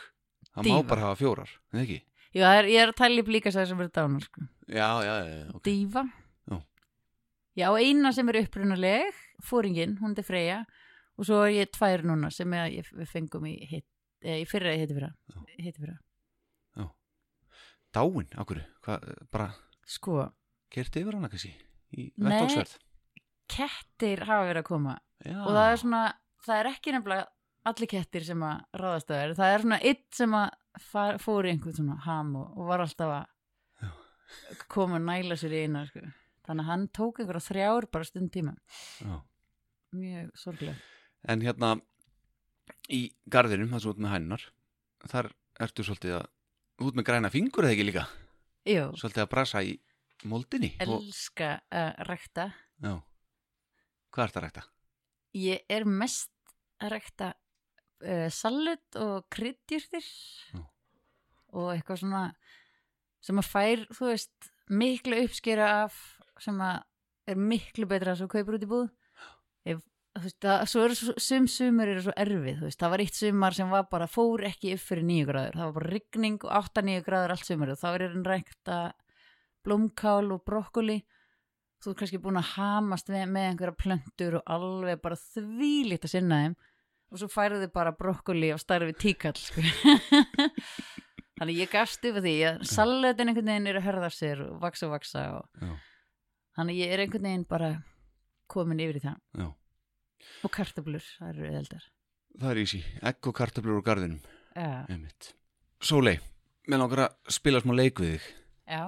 Það 0.56 0.64
Dífa. 0.68 0.76
má 0.82 0.88
bara 0.88 1.04
hafa 1.08 1.18
fjórar, 1.20 1.50
en 1.72 1.82
ekki? 1.82 1.98
Það 2.36 2.58
er, 2.60 2.68
ég 2.72 2.82
er 2.82 2.92
að 2.92 2.98
tala 3.00 3.20
upp 3.22 3.28
líka 3.32 3.52
sæði 3.52 3.68
sem 3.70 3.80
eru 3.80 3.92
dánar 3.96 4.24
sko. 4.24 4.46
Já, 4.68 4.88
já, 5.06 5.14
já, 5.24 5.36
ok. 5.54 5.62
Dífa 5.68 6.02
Já. 6.50 6.56
Já, 7.56 7.68
eina 7.80 8.12
sem 8.12 8.28
er 8.28 8.40
upprunaleg 8.42 9.20
Fóringin, 9.44 9.96
hún 10.00 10.16
er 10.16 10.26
Freyja 10.26 10.64
og 11.16 11.24
svo 11.28 11.42
er 11.46 11.54
ég 11.62 11.70
tvær 11.72 12.04
núna 12.04 12.28
sem 12.32 12.52
ég, 12.52 12.88
við 12.92 13.08
fengum 13.08 13.46
í, 13.48 13.54
hit, 13.68 13.86
eh, 14.22 14.42
í 14.42 14.48
fyrra 14.48 14.74
hitti 14.76 14.96
fyrra, 14.96 15.12
Já. 15.32 15.40
hitti 15.60 15.80
fyrra 15.80 15.96
Dáin, 17.96 18.26
ákveðu, 18.36 18.64
hvað, 18.84 19.04
bara 19.32 19.46
Sko, 19.88 20.26
kerti 20.74 21.00
yfir 21.00 21.16
hana 21.16 21.30
kannski 21.32 21.52
í 21.96 22.10
Nei. 22.18 22.26
vettóksverð? 22.28 22.74
kettir 23.48 24.24
hafa 24.26 24.48
verið 24.50 24.60
að 24.64 24.68
koma 24.68 24.96
Já. 25.24 25.36
og 25.38 25.52
það 25.54 25.68
er 25.70 25.80
svona, 25.80 26.00
það 26.44 26.58
er 26.60 26.68
ekki 26.72 26.92
nefnilega 26.96 27.26
allir 27.70 27.90
kettir 27.90 28.24
sem 28.26 28.42
að 28.46 28.60
ráðast 28.82 29.10
að 29.10 29.20
þeir 29.22 29.34
það 29.40 29.54
er 29.54 29.64
svona 29.64 29.78
eitt 29.90 30.06
sem 30.18 30.36
að 30.38 30.82
far, 30.90 31.18
fór 31.22 31.48
í 31.48 31.52
einhvern 31.54 31.76
svona 31.78 31.96
ham 32.06 32.34
og, 32.40 32.52
og 32.56 32.68
var 32.70 32.84
alltaf 32.84 33.12
Já. 33.82 33.88
að 34.52 34.62
koma 34.72 35.00
og 35.00 35.06
næla 35.06 35.38
sér 35.40 35.54
í 35.56 35.62
eina 35.66 35.84
sko. 35.88 36.04
þannig 36.46 36.64
að 36.66 36.70
hann 36.70 36.86
tók 36.94 37.20
einhverja 37.22 37.46
þrjár 37.48 37.88
bara 37.92 38.08
stund 38.08 38.32
tíma 38.34 38.54
Já. 39.02 39.16
mjög 39.96 40.30
sorglega 40.38 40.76
En 41.26 41.40
hérna 41.42 41.72
í 42.92 43.00
garðinum, 43.32 43.70
það 43.72 43.80
sem 43.82 43.90
út 43.90 44.00
með 44.04 44.12
hænunar 44.14 44.42
þar 45.10 45.28
ertu 45.66 45.82
svolítið 45.86 46.12
að 46.20 46.86
út 46.86 46.98
með 46.98 47.06
græna 47.08 47.30
fingur 47.34 47.66
eða 47.66 47.74
ekki 47.74 47.86
líka 47.88 48.04
Jú, 48.66 48.84
svolítið 48.98 49.24
að 49.24 49.30
brasa 49.32 49.62
í 49.66 49.74
moldinni 50.26 50.70
elska 50.82 51.50
að 51.70 51.90
rækta 52.10 52.46
Já 52.84 52.94
Hvað 54.14 54.24
ert 54.28 54.38
að 54.38 54.44
rækta? 54.46 54.62
ég 55.36 55.66
er 55.68 55.84
mest 55.84 56.30
að 56.80 56.94
rækta 56.94 57.32
uh, 58.04 58.28
salut 58.34 58.98
og 59.00 59.24
kryddjurtir 59.32 60.04
Já. 60.04 60.60
og 61.56 61.70
eitthvað 61.74 62.02
svona 62.02 62.24
sem 63.26 63.40
að 63.40 63.48
fær, 63.50 63.86
þú 63.96 64.10
veist 64.12 64.50
miklu 64.70 65.18
uppskera 65.24 65.66
af 65.84 65.96
sem 66.42 66.58
að 66.62 66.82
er 67.32 67.38
miklu 67.40 67.86
betra 67.90 68.12
að 68.12 68.20
svo 68.20 68.28
kaupur 68.30 68.54
út 68.58 68.62
í 68.62 68.68
búð. 68.70 68.90
Ef, 69.66 69.80
þú 70.14 70.22
veist, 70.26 70.36
það, 70.44 70.60
svo 70.70 70.82
eru 70.86 70.94
svo- 70.98 71.14
sum 71.26 71.48
sumur 71.50 71.90
eru 71.90 72.04
svo 72.04 72.12
erfið, 72.22 72.60
þú 72.60 72.68
veist, 72.68 72.78
það 72.78 72.92
var 72.92 73.02
eitt 73.02 73.18
sumar 73.18 73.56
sem 73.56 73.72
var 73.72 73.88
bara, 73.90 74.06
fór 74.06 74.44
ekki 74.46 74.74
upp 74.76 74.84
fyrir 74.84 75.06
nýju 75.08 75.26
gráður 75.32 75.58
það 75.58 75.64
var 75.66 75.74
bara 75.80 75.90
rigning 75.96 76.38
og 76.46 76.54
8-9 76.60 77.02
gráður 77.08 77.34
allt 77.34 77.48
sumar 77.48 77.72
og 77.74 77.80
þá 77.80 77.88
er 77.96 78.04
hann 78.12 78.24
rækta 78.30 78.78
blómkál 79.66 80.30
og 80.36 80.44
brokkoli. 80.46 81.00
Þú 81.82 81.90
er 81.92 81.98
kannski 81.98 82.20
búin 82.22 82.38
að 82.40 82.52
hamast 82.54 83.10
með, 83.12 83.26
með 83.34 83.48
einhverja 83.50 83.76
plöntur 83.82 84.38
og 84.38 84.46
alveg 84.54 85.02
bara 85.02 85.18
þvílít 85.18 86.06
að 86.06 86.14
sinna 86.14 86.38
þeim 86.44 86.54
og 87.12 87.20
svo 87.20 87.28
færðu 87.30 87.60
þið 87.64 87.72
bara 87.74 87.92
brokkoli 87.96 88.52
og 88.54 88.60
starfi 88.62 88.94
tíkall 88.98 89.36
sko. 89.38 89.62
þannig 91.38 91.60
ég 91.60 91.70
gafst 91.72 92.04
að 92.08 92.22
því 92.24 92.34
að 92.48 92.62
salutin 92.70 93.30
einhvern 93.30 93.50
veginn 93.52 93.70
er 93.70 93.78
að 93.80 93.86
herða 93.90 94.10
sér 94.14 94.42
og 94.46 94.56
vaksa 94.62 94.88
og 94.88 94.94
vaksa 94.96 95.24
og 95.36 95.60
Já. 95.62 95.74
þannig 96.58 96.80
ég 96.80 96.94
er 96.94 97.04
einhvern 97.04 97.28
veginn 97.28 97.46
bara 97.48 97.70
komin 98.50 98.80
yfir 98.80 99.00
í 99.00 99.04
það. 99.04 99.20
Já. 99.36 99.48
og 100.46 100.50
kartablur, 100.54 101.04
það 101.18 101.32
eru 101.34 101.52
eldar 101.60 101.84
Það 102.36 102.50
er 102.52 102.58
ísi, 102.60 102.78
egg 103.00 103.26
og 103.30 103.32
kartöflur 103.38 103.78
úr 103.78 103.84
garðinum. 103.86 104.18
Já, 104.52 104.84
Einmitt. 104.92 105.30
Sólei, 105.80 106.18
með 106.68 106.82
langar 106.82 107.00
að 107.06 107.30
spila 107.32 107.62
smá 107.64 107.72
leik 107.72 108.02
við 108.02 108.10
þig. 108.18 108.26
Já, 108.68 108.82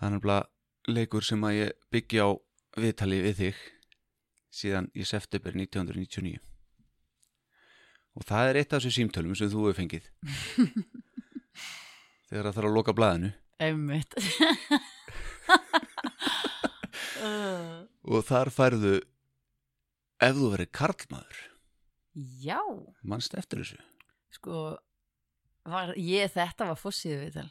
Það 0.00 0.06
er 0.08 0.14
nefnilega 0.14 0.94
leikur 0.96 1.26
sem 1.28 1.44
að 1.44 1.56
ég 1.58 1.74
byggja 1.92 2.24
á 2.24 2.30
viðtali 2.80 3.18
við 3.26 3.36
þig 3.42 3.58
síðan 4.60 4.88
í 4.96 5.04
september 5.04 5.52
1999 5.52 6.40
og 8.16 8.22
það 8.26 8.44
er 8.50 8.58
eitt 8.60 8.72
af 8.72 8.80
þessu 8.80 8.92
símtölum 8.96 9.34
sem 9.38 9.50
þú 9.52 9.60
hefur 9.66 9.78
fengið. 9.80 10.04
Þegar 12.30 12.44
það 12.46 12.56
þarf 12.56 12.68
að 12.70 12.76
loka 12.76 12.92
blaðinu. 12.96 13.30
Einmitt. 13.60 14.12
Og 18.10 18.20
þar 18.26 18.48
færðu 18.54 18.94
ef 20.24 20.34
þú 20.38 20.46
verið 20.54 20.70
karlmaður. 20.74 21.38
Já. 22.42 22.60
Mannst 23.06 23.34
eftir 23.38 23.60
þessu? 23.62 23.80
Sko 24.34 24.54
var, 25.68 25.92
ég, 25.98 26.30
þetta 26.32 26.70
var 26.70 26.78
fossið 26.80 27.20
viðtal. 27.26 27.50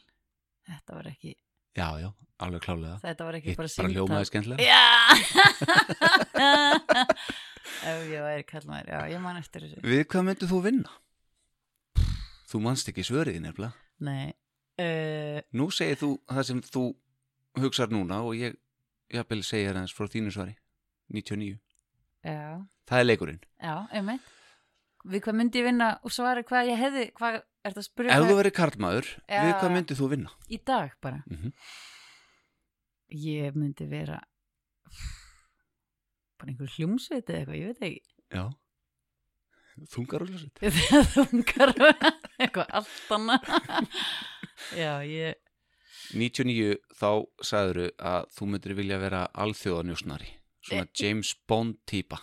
Þetta 0.70 0.92
var 0.98 1.06
ekki 1.12 1.32
já, 1.80 1.88
já, 2.02 2.10
alveg 2.44 2.64
klálega 2.66 2.98
þetta 3.04 3.26
var 3.28 3.38
ekki 3.40 3.52
hitt 3.52 3.60
bara 3.60 3.68
bara 3.68 3.74
símtal. 3.74 3.94
hljómaði 3.96 4.26
skemmtilega. 4.30 4.60
Já 4.66 4.80
ef 7.90 8.06
ég 8.10 8.26
væri 8.26 8.46
kallmaður, 8.50 8.92
já 8.94 9.14
ég 9.14 9.24
man 9.24 9.40
eftir 9.42 9.66
þessu. 9.66 9.84
Við 9.86 10.04
hvað 10.12 10.28
myndir 10.30 10.52
þú 10.52 10.62
vinna? 10.66 10.96
þú 12.50 12.62
mannst 12.66 12.90
ekki 12.90 13.04
svöriði 13.06 13.44
nefnilega. 13.44 13.76
Nei 14.02 14.32
uh, 14.82 15.38
nú 15.54 15.70
segir 15.76 16.00
þú 16.02 16.16
það 16.30 16.48
sem 16.48 16.64
þú 16.66 16.84
hugsar 17.60 17.92
núna 17.94 18.22
og 18.26 18.38
ég 18.40 18.58
jafnvel 19.14 19.44
segir 19.46 19.78
hans 19.78 19.94
frá 19.96 20.10
þínu 20.10 20.34
svari. 20.34 20.56
99, 21.10 21.56
já, 22.22 22.58
það 22.90 23.00
er 23.02 23.08
leikurinn. 23.08 23.40
Já, 23.58 23.76
einmitt. 23.98 24.26
Við 25.10 25.24
hvað 25.26 25.38
myndi 25.40 25.62
ég 25.62 25.66
vinna 25.66 25.88
og 26.06 26.14
svari 26.14 26.44
hvað 26.46 26.70
ég 26.70 26.78
hefði 26.78 27.06
hvað 27.18 27.40
er 27.40 27.74
það 27.74 27.80
að 27.82 27.88
spyrja 27.88 28.18
ef 28.18 28.26
þú 28.30 28.36
verið 28.38 28.54
karlmaður, 28.60 29.08
Já. 29.26 29.40
við 29.48 29.54
hvað 29.56 29.74
myndir 29.74 29.98
þú 29.98 30.10
vinna? 30.12 30.34
í 30.50 30.60
dag 30.66 30.94
bara. 31.02 31.24
Mm 31.30 31.54
ég 33.10 33.56
myndi 33.58 33.88
vera 33.90 34.20
bara 36.40 36.54
einhver 36.54 36.74
hljómsveit 36.78 37.30
eða 37.30 37.40
eitthvað, 37.40 37.60
ég 37.60 37.68
veit 37.70 37.86
ekki. 37.90 38.02
Já. 38.34 38.46
Þungar 39.94 40.26
og 40.26 40.32
ljósið 40.34 40.50
þegar 40.80 41.06
þungar 41.14 41.72
eitthvað 42.40 42.74
allt 42.82 43.14
annað. 43.16 43.54
Já, 44.84 44.94
ég 45.08 45.38
99 46.20 46.74
þá 47.00 47.10
sagður 47.46 47.80
að 48.02 48.26
þú 48.36 48.48
myndir 48.52 48.74
vilja 48.76 48.98
vera 49.00 49.22
alþjóðanjósnari 49.46 50.34
svona 50.66 50.84
Eh. 50.84 50.92
James 51.00 51.30
Bond 51.48 51.78
típa. 51.88 52.18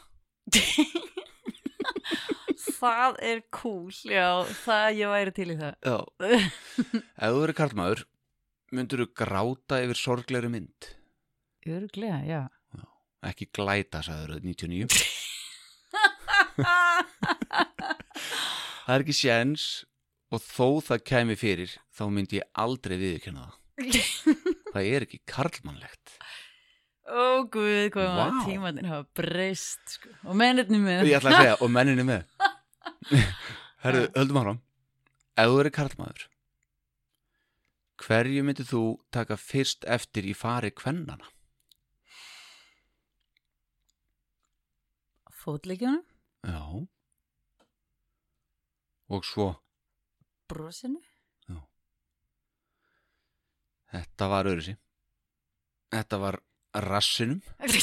Það 2.76 3.16
er 3.24 3.40
cool, 3.56 3.88
já, 4.04 4.44
það 4.64 4.98
ég 5.00 5.10
væri 5.12 5.32
til 5.36 5.46
í 5.54 5.56
það. 5.58 5.74
Já. 5.86 5.96
Ef 6.28 7.32
þú 7.32 7.40
verið 7.40 7.56
karlmaður 7.60 8.02
myndir 8.76 9.02
þú 9.02 9.06
gráta 9.22 9.78
yfir 9.84 10.00
sorglegri 10.00 10.50
mynd? 10.52 10.88
Örglega, 11.66 12.20
já 12.28 12.40
ekki 13.24 13.48
glæta 13.56 14.02
sagður 14.04 14.40
99 14.44 14.88
það 18.86 18.94
er 18.96 19.04
ekki 19.04 19.16
séns 19.16 19.66
og 20.32 20.42
þó 20.42 20.80
það 20.88 21.04
kæmi 21.10 21.36
fyrir 21.38 21.76
þá 21.94 22.04
myndi 22.12 22.40
ég 22.40 22.50
aldrei 22.62 22.96
viðurkenna 23.00 23.46
það 23.46 23.54
það 24.74 24.90
er 24.90 25.06
ekki 25.08 25.22
karlmannlegt 25.28 26.16
Ó 27.06 27.46
guð, 27.46 27.84
hvað 27.94 28.08
Vá. 28.10 28.16
wow. 28.18 28.38
tímannir 28.42 28.86
hafa 28.90 29.04
breyst 29.14 29.92
sko. 29.94 30.10
og 30.26 30.34
mennirni 30.40 30.80
með 30.82 31.06
ég 31.06 31.20
ætla 31.20 31.30
að 31.36 31.42
segja, 31.44 31.58
og 31.62 31.70
menninni 31.70 32.02
með 32.02 32.24
herru, 33.84 34.00
höldum 34.16 34.40
áfram 34.40 34.58
ef 35.36 35.52
þú 35.52 35.60
eru 35.62 35.72
karlmaður 35.76 36.24
hverju 38.06 38.42
myndir 38.44 38.66
þú 38.68 38.82
taka 39.14 39.38
fyrst 39.38 39.86
eftir 39.88 40.26
í 40.26 40.34
fari 40.36 40.72
kvennana 40.74 41.30
fótleikjunum, 45.46 46.02
já. 46.42 46.62
Og 49.14 49.24
svo? 49.24 49.52
Brosinu. 50.50 50.98
Þetta 53.86 54.26
var 54.28 54.48
öðru 54.50 54.64
þetta 55.94 56.18
var 56.24 56.40
rassinum. 56.88 57.42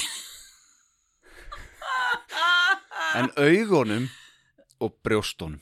En 3.14 3.28
augunum 3.38 4.08
og 4.82 4.96
brjóstunum. 5.06 5.60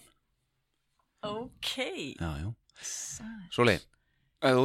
Ok. 1.28 1.73
Já, 2.15 2.30
já, 2.40 2.48
svo 3.52 3.65
leið 3.68 3.84
þú 4.56 4.61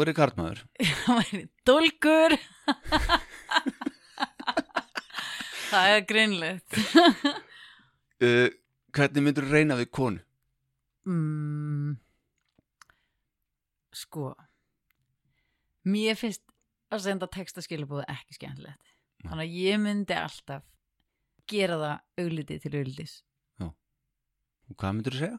það 1.02 1.18
væri 1.18 1.40
dólgur 1.68 2.36
það 5.76 5.92
er 5.94 6.04
greinlegt 6.08 6.78
uh, 8.26 8.48
hvernig 8.96 9.24
myndir 9.24 9.46
þú 9.46 9.52
reyna 9.52 9.78
við 9.78 9.90
konu? 9.94 10.22
Mm, 11.06 11.92
sko 13.94 14.32
mér 15.86 16.18
finnst 16.18 16.42
að 16.90 17.04
senda 17.04 17.28
textaskilabóðu 17.30 18.06
ekki 18.10 18.38
skemmtilegt. 18.38 18.82
Nei. 19.16 19.28
þannig 19.30 19.44
að 19.44 19.54
ég 19.60 19.78
myndi 19.82 20.16
alltaf 20.18 20.64
gera 21.50 21.76
það 21.80 22.24
augliti 22.24 22.58
til 22.62 22.74
auglitis. 22.74 23.14
Og 24.66 24.74
hvað 24.74 24.96
myndir 24.96 25.14
þú 25.14 25.20
segja? 25.22 25.38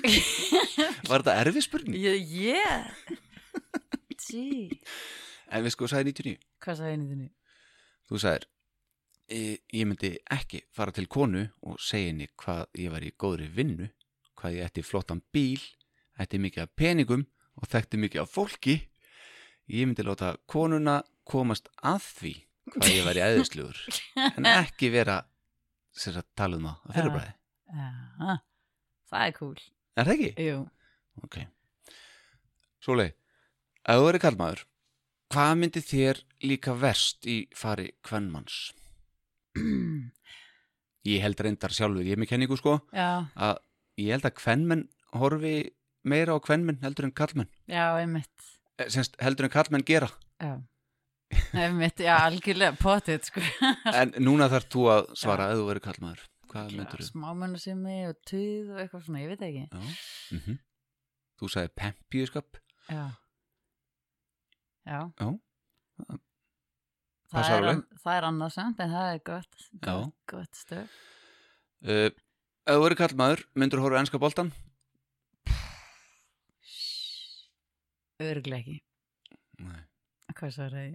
var 1.10 1.24
þetta 1.24 1.34
erfið 1.42 1.64
spurning? 1.66 1.98
ég, 1.98 2.22
yeah 2.30 2.86
tí 4.20 4.44
en 5.50 5.66
við 5.66 5.74
sko 5.74 5.90
sagði 5.90 6.14
99 6.14 6.38
hvað 6.64 6.80
sagði 6.80 6.94
henni 6.94 7.10
þinni? 7.12 7.28
þú 8.10 8.22
sagðir 8.24 8.46
e, 9.30 9.40
ég 9.76 9.90
myndi 9.90 10.12
ekki 10.38 10.62
fara 10.74 10.94
til 10.94 11.08
konu 11.10 11.46
og 11.66 11.80
segja 11.82 12.12
henni 12.12 12.30
hvað 12.40 12.66
ég 12.82 12.94
var 12.94 13.06
í 13.06 13.12
góðri 13.18 13.50
vinnu 13.54 13.90
hvað 14.40 14.56
ég 14.56 14.70
ætti 14.70 14.86
flottan 14.86 15.22
bíl 15.34 15.60
ætti 16.20 16.40
mikið 16.40 16.66
af 16.66 16.72
peningum 16.76 17.26
og 17.60 17.68
þekkti 17.70 18.00
mikið 18.00 18.22
af 18.24 18.32
fólki. 18.32 18.76
Ég 19.70 19.86
myndi 19.86 20.04
láta 20.04 20.34
konuna 20.50 21.00
komast 21.28 21.70
að 21.86 22.00
því 22.06 22.32
hvað 22.74 22.94
ég 22.94 23.06
var 23.06 23.18
í 23.18 23.24
æðislugur 23.24 23.82
en 24.36 24.48
ekki 24.50 24.90
vera 24.92 25.20
sem 25.94 26.14
sagt 26.14 26.30
tala 26.38 26.58
um 26.58 26.66
það 26.68 26.90
að 26.90 26.98
fyrirbræði 26.98 27.36
Já, 27.70 28.34
það 29.10 29.24
er 29.24 29.34
cool. 29.36 29.60
Er 29.94 30.08
það 30.08 30.12
ekki? 30.16 30.30
Jú, 30.48 30.58
ok. 31.22 31.36
Sólei, 32.82 33.08
ef 33.84 34.00
þú 34.00 34.08
verið 34.08 34.24
kallmaður 34.24 34.64
hvað 35.30 35.52
myndi 35.60 35.82
þér 35.84 36.20
líka 36.46 36.74
verst 36.78 37.26
í 37.30 37.42
fari 37.56 37.90
kvennmanns? 38.06 38.70
ég 41.10 41.22
held 41.24 41.42
reyndar 41.42 41.74
sjálfur, 41.74 42.06
ég 42.06 42.14
er 42.16 42.20
með 42.22 42.32
kenningu 42.32 42.58
sko 42.60 42.76
já, 42.94 43.26
að 43.34 43.60
ég 44.00 44.14
held 44.14 44.26
að 44.28 44.36
kvennmenn 44.40 44.84
horfi 45.20 45.54
meira 46.06 46.36
á 46.36 46.38
kvennmenn 46.42 46.80
heldur 46.84 47.08
en 47.08 47.14
kallmenn 47.14 47.50
já, 47.68 47.84
einmitt. 48.00 48.50
Eh, 48.78 48.88
Semst, 48.92 49.18
heldur 49.20 49.48
en 49.48 49.52
kallmenn 49.52 49.84
gera. 49.86 50.08
Já, 50.40 50.54
Einmitt, 51.54 52.00
já 52.02 52.16
algjörlega 52.24 52.74
potið 52.80 53.28
sko. 53.28 53.42
En 53.92 54.14
núna 54.18 54.48
þarf 54.50 54.66
þú 54.72 54.86
að 54.90 55.10
svara 55.20 55.50
ef 55.52 55.60
þú 55.60 55.66
verður 55.68 55.84
kallmaður 55.84 56.24
hvað 56.50 56.72
myndur 56.74 57.02
þú? 57.04 57.06
Smámennasemi 57.12 57.98
og 58.08 58.16
tuð 58.26 58.72
og 58.72 58.80
eitthvað 58.82 59.04
svona, 59.06 59.20
ég 59.22 59.30
veit 59.34 59.44
ekki. 59.46 59.68
Já. 59.70 60.40
Mm 60.40 60.58
Þú 61.40 61.48
sagði 61.48 61.70
pempíuskap. 61.80 62.58
Já 62.90 63.04
Já. 64.88 65.00
Já. 65.20 65.28
Það 67.30 67.36
Passar 67.36 67.60
er, 67.60 67.66
an, 67.70 67.80
það 68.02 68.14
er 68.16 68.24
annað 68.26 68.50
samt 68.56 68.80
en 68.82 68.90
það 68.90 69.06
er 69.12 69.20
gott 69.28 69.54
gott, 69.84 70.14
gott 70.32 70.54
stöð 70.58 70.88
uh, 71.86 72.08
Ef 72.10 72.74
þú 72.74 72.80
verður 72.84 72.98
kallmaður, 73.00 73.40
myndur 73.58 73.78
þú 73.80 73.84
horfa 73.86 74.00
ennska 74.02 74.18
boltan? 74.20 74.50
Örglega 78.20 78.60
ekki. 78.60 78.76
Nei. 79.64 79.80
Hvað 80.36 80.58
er 80.66 80.72
það? 80.76 80.90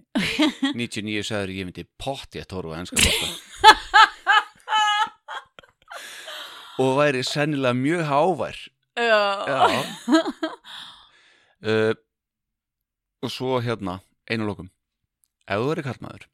99 0.78 1.26
sagður 1.26 1.50
ég 1.56 1.66
myndi 1.68 1.84
potti 2.00 2.38
að 2.40 2.54
horfa 2.56 2.78
ennska 2.80 2.96
boltan 3.02 3.32
og 6.86 6.90
væri 7.00 7.22
sennilega 7.26 7.74
mjög 7.76 8.02
hávær. 8.10 8.56
Já. 8.96 9.20
Já. 9.50 9.60
Uh, 11.66 11.92
Og 13.26 13.32
svo 13.34 13.58
hérna 13.64 13.98
einu 14.30 14.46
lokum. 14.48 14.68
Ef 15.46 15.58
þú 15.60 15.68
verður 15.72 15.86
kallmaður 15.90 16.24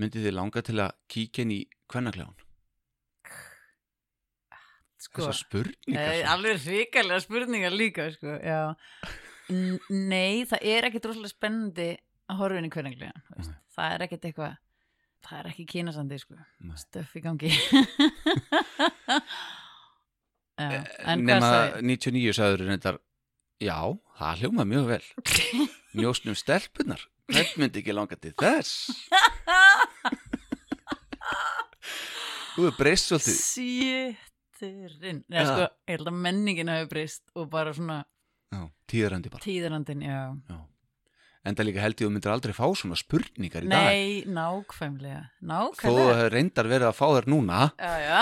myndi 0.00 0.22
þið 0.24 0.32
langa 0.36 0.62
til 0.64 0.78
að 0.80 0.94
kíkja 1.12 1.42
inn 1.44 1.50
í 1.52 1.60
kvennaklján 1.90 2.30
Sko, 5.00 5.22
Þessar 5.24 5.36
spurningar 5.36 6.10
svona. 6.12 6.30
alveg 6.34 6.58
hrikalega 6.66 7.20
spurningar 7.24 7.72
líka 7.74 8.06
sko, 8.14 8.34
Nei, 9.90 10.44
það 10.46 10.64
er 10.72 10.86
ekkit 10.90 11.06
rosalega 11.08 11.32
spennandi 11.32 11.86
að 12.30 12.38
horfa 12.40 12.60
inn 12.60 12.68
í 12.68 12.72
Nei. 13.48 13.54
það 13.74 13.94
er 13.96 14.04
ekkit 14.06 14.26
eitthvað 14.30 14.58
það 15.26 15.38
er 15.40 15.48
ekki 15.50 15.64
kynasandi 15.72 16.18
sko. 16.20 16.36
Nei. 16.64 16.76
stöff 16.80 17.16
í 17.16 17.22
gangi. 17.24 17.50
Já, 20.60 20.80
Nema 21.16 21.40
sagði 21.40 21.82
99 21.88 22.36
sagður 22.36 22.66
reyndar 22.68 22.98
Já, 23.60 23.76
það 24.18 24.38
hljóma 24.42 24.64
mjög 24.68 24.86
vel. 24.94 25.04
Njóstnum 26.00 26.36
stelpunar 26.38 27.02
Hvern 27.30 27.52
myndi 27.62 27.80
ekki 27.82 27.92
langa 27.94 28.16
til 28.18 28.32
þess? 28.38 28.90
Þú 32.56 32.66
er 32.68 32.74
breyst 32.78 33.06
svolítið. 33.10 33.36
Sýtturinn 33.46 35.20
Já, 35.30 35.38
Já. 35.38 35.44
sko, 35.50 35.66
ég 35.86 35.94
held 35.94 36.08
að 36.10 36.16
menningin 36.26 36.70
hafi 36.72 36.88
breyst 36.90 37.22
og 37.38 37.46
bara 37.52 37.72
svona 37.76 38.00
Já, 38.50 38.64
tíðrandi 38.90 39.30
bara. 39.30 39.44
tíðarandin, 39.44 40.02
já. 40.04 40.18
Já. 40.50 40.58
En 41.46 41.56
það 41.56 41.66
líka 41.70 41.80
held 41.80 41.94
ég 41.94 42.02
að 42.02 42.08
þú 42.10 42.12
myndir 42.12 42.32
aldrei 42.34 42.52
fá 42.52 42.66
svona 42.76 42.96
spurningar 43.00 43.64
í 43.64 43.70
dag. 43.70 43.86
Nei, 43.86 44.24
nákvæmlega. 44.28 45.20
Þó 45.40 45.46
Nákvæmlega. 45.52 46.16
að 46.18 46.26
reyndar 46.34 46.68
verið 46.68 46.88
að 46.90 46.98
fá 46.98 47.06
þær 47.14 47.28
núna 47.32 47.60
Já, 47.78 47.94
já. 48.04 48.18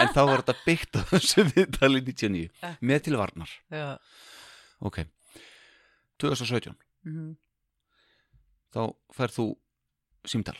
En 0.00 0.08
þá 0.16 0.20
var 0.26 0.42
þetta 0.42 0.56
byggt 0.64 0.98
á 0.98 1.02
þessu 1.12 1.44
viðtali 1.52 2.00
99 2.08 2.48
Ja. 2.64 2.72
Með 2.82 3.04
til 3.06 3.16
varnar. 3.20 3.52
Já, 3.70 3.86
Ok. 4.80 5.02
2017 6.22 6.74
mhm. 7.06 7.36
Þá 8.74 8.82
færð 9.16 9.36
þú 9.38 9.46
símtal. 10.28 10.56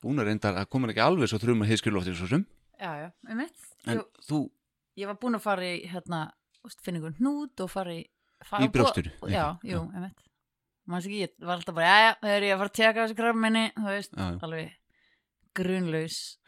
Búin 0.00 0.22
að 0.22 0.30
reyndar 0.30 0.56
að 0.56 0.70
koma 0.72 0.88
ekki 0.88 1.02
alveg 1.04 1.28
svo 1.28 1.40
þrjum 1.42 1.64
að 1.66 1.72
heiðskjuloftir 1.72 2.16
svo 2.16 2.28
sem. 2.30 2.44
Já, 2.78 2.92
já, 3.02 3.08
einmitt. 3.28 3.66
En 3.90 4.00
þú 4.24 4.46
Ég 4.98 5.06
var 5.06 5.18
búin 5.20 5.38
að 5.38 5.44
fara 5.44 5.62
í, 5.62 5.74
hérna, 5.86 6.24
ykkur 6.66 7.12
hnút 7.20 7.62
og 7.62 7.70
fara 7.70 7.92
í 7.94 8.00
fara 8.42 8.66
Í 8.66 8.70
brjóstinu, 8.74 9.12
og- 9.22 9.30
Já, 9.30 9.54
ekki? 9.54 9.68
jú, 9.70 9.78
Já. 9.78 9.94
einmitt. 9.94 10.24
Mann 10.86 11.02
ekki, 11.02 11.20
ég 11.20 11.32
var 11.38 11.56
alltaf 11.58 11.74
bara, 11.74 11.86
já, 11.86 11.98
já, 12.08 12.14
það 12.22 12.30
er 12.34 12.42
ég 12.42 12.54
að 12.54 12.58
fara 12.58 12.68
að 12.68 12.78
tjaka 12.78 13.04
þessu 13.04 13.16
krabba 13.18 13.40
minni, 13.40 13.72
þú 13.76 13.84
veist, 13.92 14.12
Já, 14.16 14.26
já. 14.32 14.38
alveg 14.42 14.76
grunlaus. 15.54 16.38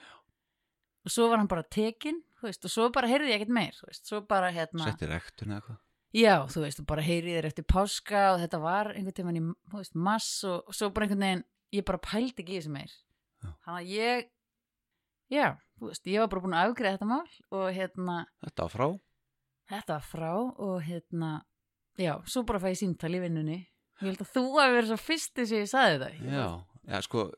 Og 1.04 1.10
svo 1.10 1.28
var 1.28 1.38
hann 1.38 1.46
bara 1.46 1.62
tekinn, 1.62 2.22
þú 2.40 2.48
veist, 2.48 2.64
og 2.64 2.70
svo 2.70 2.88
bara 2.92 3.08
heyrði 3.08 3.30
ég 3.30 3.40
ekkert 3.40 3.54
meir, 3.54 3.72
þú 3.72 3.86
veist, 3.86 4.06
svo 4.06 4.20
bara 4.26 4.50
hérna, 4.50 4.84
Setti 4.84 5.06
rektun 5.06 5.52
eða 5.52 5.60
eitthvað 5.60 5.78
já, 6.16 6.34
þú 6.50 6.64
veist, 6.64 6.80
og 6.82 6.86
bara 6.90 7.04
heyrði 7.06 7.36
þér 7.36 7.48
eftir 7.50 7.66
páska 7.70 8.22
og 8.34 8.40
þetta 8.42 8.60
var 8.62 8.90
einhvern 8.94 9.16
tímann 9.20 9.38
í, 9.38 9.42
þú 9.70 9.80
veist, 9.82 9.94
mass 9.94 10.30
og, 10.48 10.64
og 10.66 10.74
svo 10.76 10.90
bara 10.94 11.06
einhvern 11.06 11.24
veginn, 11.26 11.44
ég 11.76 11.86
bara 11.86 12.00
pældi 12.02 12.42
ekki 12.42 12.56
í 12.56 12.60
þessu 12.60 12.72
meir, 12.74 12.94
þannig 13.44 13.76
að 13.76 13.92
ég, 13.94 14.30
já, 15.36 15.46
þú 15.78 15.90
veist, 15.92 16.10
ég 16.10 16.24
var 16.24 16.32
bara 16.34 16.44
búin 16.46 16.56
að 16.58 16.70
afgreða 16.72 16.98
þetta 16.98 17.10
mál 17.12 17.60
og 17.60 17.68
hérna, 17.76 18.18
Þetta 18.46 18.66
var 18.66 18.74
frá? 18.74 18.88
Þetta 19.70 19.96
var 19.96 20.06
frá 20.10 20.32
og 20.66 20.76
hérna, 20.88 21.30
já, 22.00 22.14
svo 22.26 22.42
bara 22.48 22.58
fæ 22.62 22.70
ég 22.72 22.80
símtal 22.82 23.14
í 23.14 23.22
vinnunni, 23.22 23.60
ég 24.00 24.06
held 24.08 24.22
að 24.24 24.32
þú 24.34 24.44
hafi 24.58 24.76
verið 24.80 24.90
svo 24.94 25.00
fyrsti 25.04 25.46
sem 25.46 25.62
ég 25.62 25.70
saði 25.70 25.98
þetta, 26.00 26.30
Já, 26.34 26.46
já 26.90 27.02
sko 27.06 27.28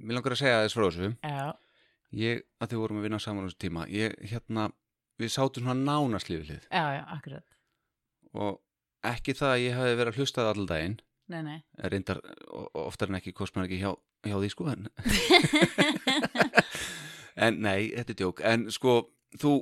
Mér 0.00 0.16
langar 0.16 0.32
að 0.32 0.38
segja 0.40 0.60
þess 0.64 0.76
frá 0.78 0.84
þessu. 0.86 1.08
Já, 1.20 1.48
Ég, 2.16 2.38
að 2.58 2.70
þið 2.72 2.78
vorum 2.80 2.98
að 2.98 3.04
vinna 3.04 3.18
saman 3.20 3.44
á 3.44 3.48
þessu 3.50 3.58
tíma 3.60 3.82
Ég, 3.92 4.14
hérna, 4.30 4.62
við 5.20 5.32
sátum 5.34 5.66
svona 5.66 5.98
hlið 6.24 6.50
já, 6.50 6.84
já, 6.96 7.02
akkurat, 7.16 7.56
Og 8.30 8.60
ekki 9.10 9.34
það 9.34 9.52
að 9.54 9.62
ég 9.64 9.78
hafi 9.78 9.96
verið 9.98 10.12
að 10.12 10.20
hlusta 10.20 10.42
það 10.42 10.50
allan 10.52 10.70
daginn. 10.70 10.98
Nei, 11.30 11.42
nei, 11.46 11.58
Reyndar, 11.92 12.20
oftar 12.74 13.10
en 13.10 13.18
ekki 13.20 13.32
kost 13.38 13.54
maður 13.54 13.68
ekki 13.70 13.80
hjá, 13.84 13.90
hjá 14.26 14.36
því 14.42 14.48
sko 14.50 14.66
en, 14.72 14.88
en 17.46 17.60
nei, 17.62 17.90
þetta 17.94 18.14
er 18.14 18.18
djók. 18.18 18.42
En 18.50 18.66
sko, 18.74 18.96
þú 19.38 19.52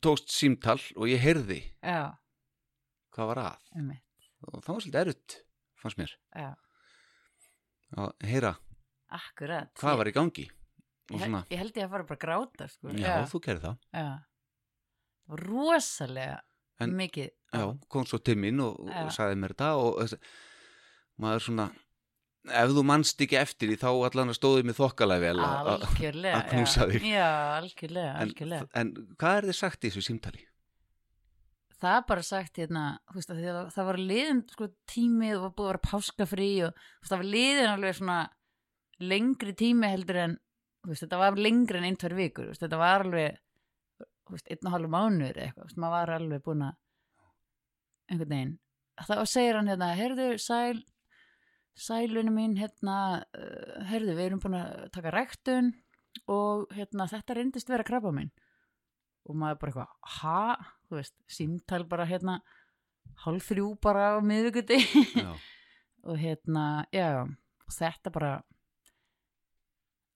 tókst 0.00 0.32
símtal 0.32 0.78
og 0.96 1.10
ég 1.10 1.20
heyrði 1.20 1.60
já, 1.84 2.16
hvað 3.12 3.32
var 3.34 3.42
að. 3.44 3.68
Einmitt, 3.76 4.30
og 4.46 4.62
það 4.62 4.72
var 4.72 4.86
svolítið 4.86 5.02
erut, 5.02 5.36
fannst 5.82 6.00
mér. 6.00 6.16
Já, 6.32 6.50
að 7.98 8.28
heyra 8.30 8.54
akkurat. 9.10 9.72
hvað 9.80 10.00
var 10.00 10.10
í 10.10 10.16
gangi 10.16 10.46
ég, 11.16 11.24
svona, 11.24 11.42
ég 11.50 11.58
held 11.62 11.76
ég 11.76 11.84
að 11.86 11.90
fara 11.94 12.06
bara 12.08 12.18
að 12.18 12.24
gráta, 12.24 12.68
sko. 12.72 12.94
já, 12.96 13.14
þú 13.30 13.40
gerði 13.46 13.62
það 13.66 13.76
já. 14.00 14.08
Það 15.30 15.44
rosalega 15.46 16.40
En- 16.80 16.94
mikið. 16.96 17.30
já, 17.52 17.64
kom 17.88 18.04
svo 18.08 18.18
til 18.24 18.36
mín 18.40 18.60
og, 18.64 18.78
Já. 18.88 19.04
og 19.04 19.10
sagði 19.12 19.36
mér 19.42 19.54
þetta 19.54 19.70
og 19.76 19.98
þess, 20.00 20.14
maður 21.20 21.42
svona 21.44 21.66
ef 22.50 22.70
þú 22.72 22.84
manst 22.88 23.20
ekki 23.20 23.36
eftir 23.36 23.68
því 23.68 23.76
þá 23.82 23.88
allan 24.08 24.30
að 24.32 24.38
stóði 24.38 24.64
mig 24.64 24.74
þokkalega 24.78 25.20
vel 25.20 25.42
að- 25.44 26.48
knúsa 26.50 26.86
já. 26.86 26.90
þig. 26.94 27.02
Já, 27.10 27.28
algjörlega, 27.60 28.14
en, 28.14 28.22
algjörlega. 28.28 28.68
en 28.74 28.94
hvað 29.20 29.36
er 29.36 29.48
þið 29.50 29.58
sagt 29.60 29.84
í 29.84 29.90
þessu 29.90 30.06
símtali? 30.08 30.46
það 31.80 31.94
er 31.96 32.02
bara 32.08 32.22
sagt 32.22 32.58
hérna, 32.60 32.80
þú 33.08 33.14
veist, 33.16 33.30
það 33.76 33.86
var 33.88 33.96
liðin 33.96 34.40
sko, 34.52 34.66
tímið 34.84 35.36
og 35.38 35.42
var 35.46 35.52
búið 35.56 35.64
að 35.64 35.70
vera 35.70 35.84
páskafrí 35.88 36.48
og 36.66 36.74
veist, 36.74 37.08
það 37.08 37.20
var 37.22 37.28
liðin 37.34 37.70
alveg 37.70 37.94
svona 37.96 38.18
lengri 39.00 39.54
tími 39.56 39.88
heldur 39.88 40.18
en 40.20 40.34
veist, 40.88 41.04
þetta 41.04 41.20
var 41.20 41.36
lengri 41.36 41.80
en 41.80 41.86
ein, 41.88 41.98
tvær 42.00 42.16
vikur 42.16 42.48
þú 42.48 42.54
veist, 42.54 42.64
þetta 42.64 42.80
var 42.80 43.04
alveg 43.04 43.40
einn 44.30 44.68
og 44.68 44.74
halvu 44.74 44.90
mánuður 44.92 45.36
eða 45.36 45.46
eitthvað, 45.48 45.76
maður 45.76 45.96
var 45.96 46.12
alveg 46.16 46.42
búin 46.46 46.64
að 46.64 46.76
einhvern 48.10 48.32
veginn. 48.34 48.56
Þá 49.00 49.14
segir 49.26 49.56
hann 49.58 49.70
hérna, 49.70 49.92
heyrðu 49.98 50.26
sæl 50.42 50.82
sælunum 51.80 52.36
mín 52.36 52.56
hérna, 52.60 52.96
uh, 53.36 53.80
heyrðu, 53.88 54.16
við 54.18 54.26
erum 54.26 54.42
búin 54.42 54.58
að 54.58 54.88
taka 54.94 55.12
rektun 55.14 55.72
og 56.30 56.70
hérna, 56.76 57.06
þetta 57.10 57.36
reyndist 57.38 57.70
vera 57.70 57.86
krabba 57.86 58.12
mín 58.14 58.32
og 59.28 59.36
maður 59.38 59.60
bara 59.60 59.72
eitthvað, 59.72 59.94
ha? 60.20 60.42
Þú 60.88 60.98
veist, 60.98 61.16
símtal 61.30 61.84
bara 61.88 62.08
hérna 62.08 62.40
hálf 63.24 63.50
þrjú 63.50 63.74
bara 63.82 64.16
á 64.16 64.24
miðvikuti 64.24 64.80
Já, 65.14 65.30
og 66.08 66.20
hérna, 66.20 66.64
já, 66.94 67.24
þetta 67.70 68.12
bara 68.14 68.32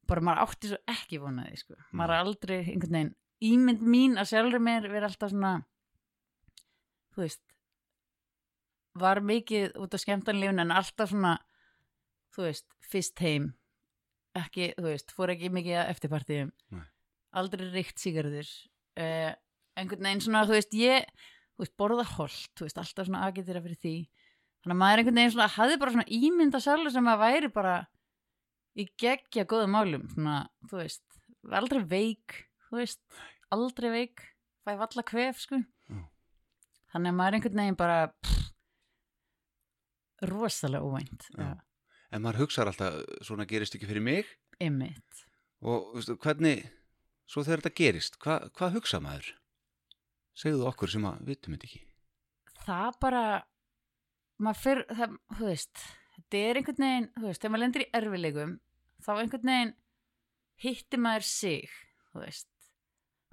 bara 0.08 0.24
maður 0.24 0.44
átti 0.44 0.70
svo 0.70 0.80
ekki 0.90 1.20
vonaði, 1.22 1.60
sko. 1.60 1.78
Maður 1.92 2.14
er 2.14 2.24
aldrei 2.24 2.58
einhvern 2.62 2.98
veginn 2.98 3.14
ímynd 3.44 3.82
mín 3.82 4.18
að 4.20 4.30
sjálfur 4.30 4.62
mér 4.62 4.86
vera 4.92 5.10
alltaf 5.10 5.32
svona 5.32 5.56
þú 7.14 7.24
veist 7.24 7.42
var 8.98 9.20
mikið 9.26 9.74
út 9.82 9.94
á 9.94 9.98
skemmtanlífun 9.98 10.62
en 10.62 10.74
alltaf 10.74 11.10
svona 11.10 11.36
þú 12.34 12.48
veist, 12.48 12.66
fyrst 12.82 13.22
heim. 13.22 13.52
Ekki, 14.34 14.72
þú 14.74 14.88
veist, 14.88 15.14
fór 15.14 15.30
ekki 15.34 15.50
mikið 15.54 15.78
að 15.78 15.90
eftirpartíum. 15.92 16.50
Aldrei 17.38 17.68
ríkt 17.70 18.02
sigarður 18.02 18.48
uh, 18.98 19.30
einhvern 19.78 20.08
veginn 20.08 20.22
svona, 20.24 20.44
þú 20.48 20.56
veist, 20.56 20.74
ég 20.78 21.06
þú 21.54 21.62
veist, 21.62 21.74
borða 21.78 22.06
holt, 22.16 22.50
þú 22.58 22.66
veist, 22.66 22.80
alltaf 22.82 23.06
svona 23.06 23.22
aðgetur 23.26 23.60
fyrir 23.62 23.80
því, 23.82 23.94
þannig 24.62 24.74
að 24.74 24.80
maður 24.82 25.02
einhvern 25.02 25.20
veginn 25.20 25.34
svona 25.36 25.50
hafði 25.54 25.78
bara 25.82 25.94
svona 25.94 26.18
ímynda 26.18 26.62
sjálfur 26.62 26.94
sem 26.94 27.10
að 27.10 27.22
væri 27.22 27.50
bara 27.54 27.76
í 28.78 28.86
geggja 29.00 29.44
góðum 29.48 29.74
málum, 29.76 30.06
svona, 30.14 30.38
þú 30.70 30.80
veist 30.80 31.04
var 31.44 31.60
aldrei 31.62 31.82
veik, 31.90 32.38
þú 32.68 32.80
veist 32.80 33.00
aldrei 33.54 33.90
veik, 33.92 34.24
fæ 34.64 34.72
valla 34.80 35.04
kvef 35.06 35.42
sko, 35.44 35.60
Já. 35.90 36.00
þannig 36.94 37.12
að 37.12 37.18
maður 37.20 37.38
einhvern 37.38 37.60
veginn 37.62 37.78
bara 37.78 37.98
pff, 38.14 38.48
rosalega 40.30 40.86
óvænt 40.86 41.28
já, 41.36 41.52
en 42.14 42.22
maður 42.24 42.44
hugsar 42.44 42.70
alltaf 42.70 43.00
svona 43.26 43.46
gerist 43.50 43.74
ekki 43.76 43.88
fyrir 43.90 44.04
mig. 44.04 44.28
Einmitt. 44.62 45.24
Og 45.66 45.94
veistu, 45.96 46.14
hvernig 46.22 46.62
svo 47.26 47.42
þegar 47.42 47.62
þetta 47.64 47.78
gerist, 47.80 48.18
hva, 48.22 48.36
hvað 48.54 48.76
hugsa 48.78 49.00
maður? 49.02 49.32
Segðu 50.38 50.66
okkur 50.70 50.90
sem 50.90 51.04
að 51.08 51.24
vitum 51.28 51.54
þetta 51.56 51.68
ekki. 51.68 51.80
Það 52.64 52.98
bara 53.02 53.24
maður 54.42 54.60
fyrir, 54.62 54.86
það, 54.94 55.18
þú 55.38 55.48
veist 55.50 55.84
þetta 56.14 56.40
er 56.40 56.60
einhvern 56.60 56.84
veginn, 56.86 57.10
þú 57.18 57.26
veist, 57.28 57.42
þegar 57.42 57.54
maður 57.54 57.64
lendir 57.64 57.84
í 57.84 57.90
erfileikum 58.00 58.56
þá 59.04 59.12
einhvern 59.14 59.50
veginn 59.50 59.74
hitti 60.64 61.00
maður 61.00 61.26
sig 61.28 61.70
þú 62.12 62.24
veist, 62.24 62.50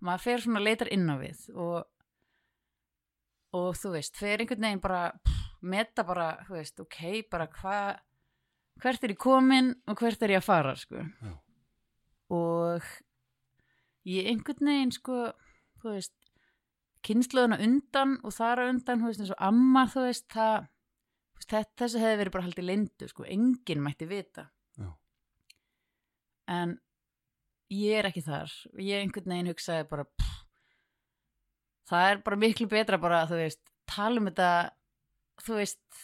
maður 0.01 0.25
fer 0.25 0.45
svona 0.45 0.63
leitar 0.65 0.91
inn 0.93 1.09
á 1.09 1.15
við 1.21 1.43
og 1.55 1.83
og 3.51 3.75
þú 3.75 3.93
veist, 3.97 4.15
fer 4.15 4.41
einhvern 4.41 4.63
veginn 4.63 4.83
bara 4.83 5.03
pff, 5.11 5.51
meta 5.61 6.05
bara, 6.07 6.31
þú 6.47 6.57
veist, 6.57 6.79
ok 6.81 6.99
bara 7.31 7.49
hvað 7.51 7.99
hvert 8.81 9.03
er 9.05 9.13
ég 9.13 9.21
komin 9.21 9.73
og 9.91 9.99
hvert 9.99 10.23
er 10.23 10.37
ég 10.37 10.41
að 10.41 10.47
fara 10.47 10.73
sko 10.79 11.03
Já. 11.03 11.33
og 12.33 12.87
ég 14.07 14.31
einhvern 14.31 14.71
veginn 14.71 14.95
sko, 14.95 15.19
þú 15.83 15.95
veist 15.97 16.15
kynnslöðuna 17.05 17.59
undan 17.65 18.17
og 18.25 18.33
þar 18.35 18.61
á 18.61 18.69
undan, 18.69 19.01
þú 19.01 19.09
veist, 19.09 19.23
eins 19.23 19.33
og 19.33 19.43
amma, 19.51 19.87
þú 19.89 20.05
veist, 20.07 20.27
það 20.31 20.67
þessu 21.49 22.01
hefði 22.01 22.19
verið 22.21 22.35
bara 22.35 22.45
haldið 22.47 22.67
lindu, 22.67 23.09
sko, 23.09 23.25
enginn 23.25 23.83
mætti 23.83 24.07
vita 24.09 24.47
Já. 24.79 24.87
en 26.51 26.77
ég 27.71 27.99
er 28.01 28.09
ekki 28.11 28.23
þar 28.25 28.53
ég 28.83 29.01
einhvern 29.01 29.33
veginn 29.33 29.51
hugsaði 29.53 29.87
bara 29.89 30.05
pff, 30.05 30.39
það 31.91 32.07
er 32.11 32.23
bara 32.25 32.41
miklu 32.45 32.69
betra 32.71 32.99
bara, 33.01 33.25
þú 33.29 33.41
veist, 33.41 33.61
tala 33.89 34.21
um 34.21 34.29
þetta 34.29 34.51
þú 35.41 35.59
veist 35.59 36.01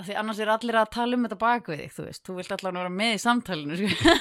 því 0.00 0.16
annars 0.16 0.38
er 0.40 0.48
allir 0.52 0.78
að 0.80 0.92
tala 0.94 1.16
um 1.18 1.26
þetta 1.26 1.38
bak 1.40 1.68
við 1.68 1.82
þig, 1.82 1.94
þú 1.96 2.06
veist, 2.06 2.22
þú 2.24 2.36
vilt 2.38 2.54
allan 2.56 2.78
vera 2.80 2.92
með 2.94 3.14
í 3.16 3.20
samtalinu 3.20 3.78
sko. 3.80 4.14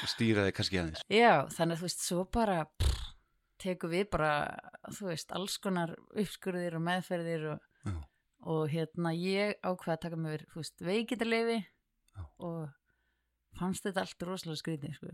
og 0.00 0.10
stýra 0.10 0.46
þig 0.48 0.56
kannski 0.56 0.80
aðeins 0.80 1.04
Já, 1.06 1.32
þannig 1.54 1.76
að 1.76 1.82
þú 1.82 1.86
veist, 1.86 2.06
svo 2.08 2.24
bara 2.34 2.56
pff, 2.80 3.04
tekum 3.62 3.92
við 3.94 4.08
bara, 4.14 4.32
þú 4.96 5.10
veist, 5.12 5.34
alls 5.36 5.58
konar 5.62 5.94
uppskurðir 6.16 6.78
og 6.80 6.84
meðferðir 6.88 7.46
og, 7.54 7.62
Já. 7.86 7.94
Og 8.42 8.70
hérna 8.72 9.12
ég 9.16 9.58
ákvað 9.62 9.94
að 9.96 10.02
taka 10.04 10.20
mér, 10.20 10.44
Já. 12.10 12.22
og 12.38 12.68
fannst 13.58 13.84
þetta 13.86 14.04
allt 14.04 14.24
rosalega 14.26 14.60
skrítið, 14.60 14.94
sko. 14.96 15.12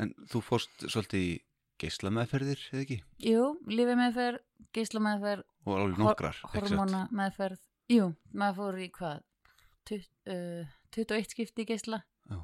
en 0.00 0.14
þú 0.30 0.40
fórst 0.42 0.86
svolítið 0.86 1.20
í 1.20 1.34
geislameðferðir 1.82 2.64
eða 2.72 2.82
ekki? 2.84 2.98
Jú, 3.26 3.44
lífi 3.70 3.96
meðferð, 3.98 4.42
geisla 4.74 5.02
meðferð, 5.04 5.44
og 5.66 5.78
alveg 5.78 6.02
nokkrar 6.02 6.38
satt? 6.38 6.56
hormóna 6.56 7.04
meðferð, 7.14 7.62
jú, 7.92 8.10
maður 8.32 8.60
fór 8.60 8.82
í 8.82 8.90
hvað, 8.98 9.22
Tut, 9.84 10.06
uh, 10.32 10.64
21 10.96 11.26
skipti 11.28 11.64
í 11.66 11.68
geisla, 11.68 12.00
Já. 12.30 12.38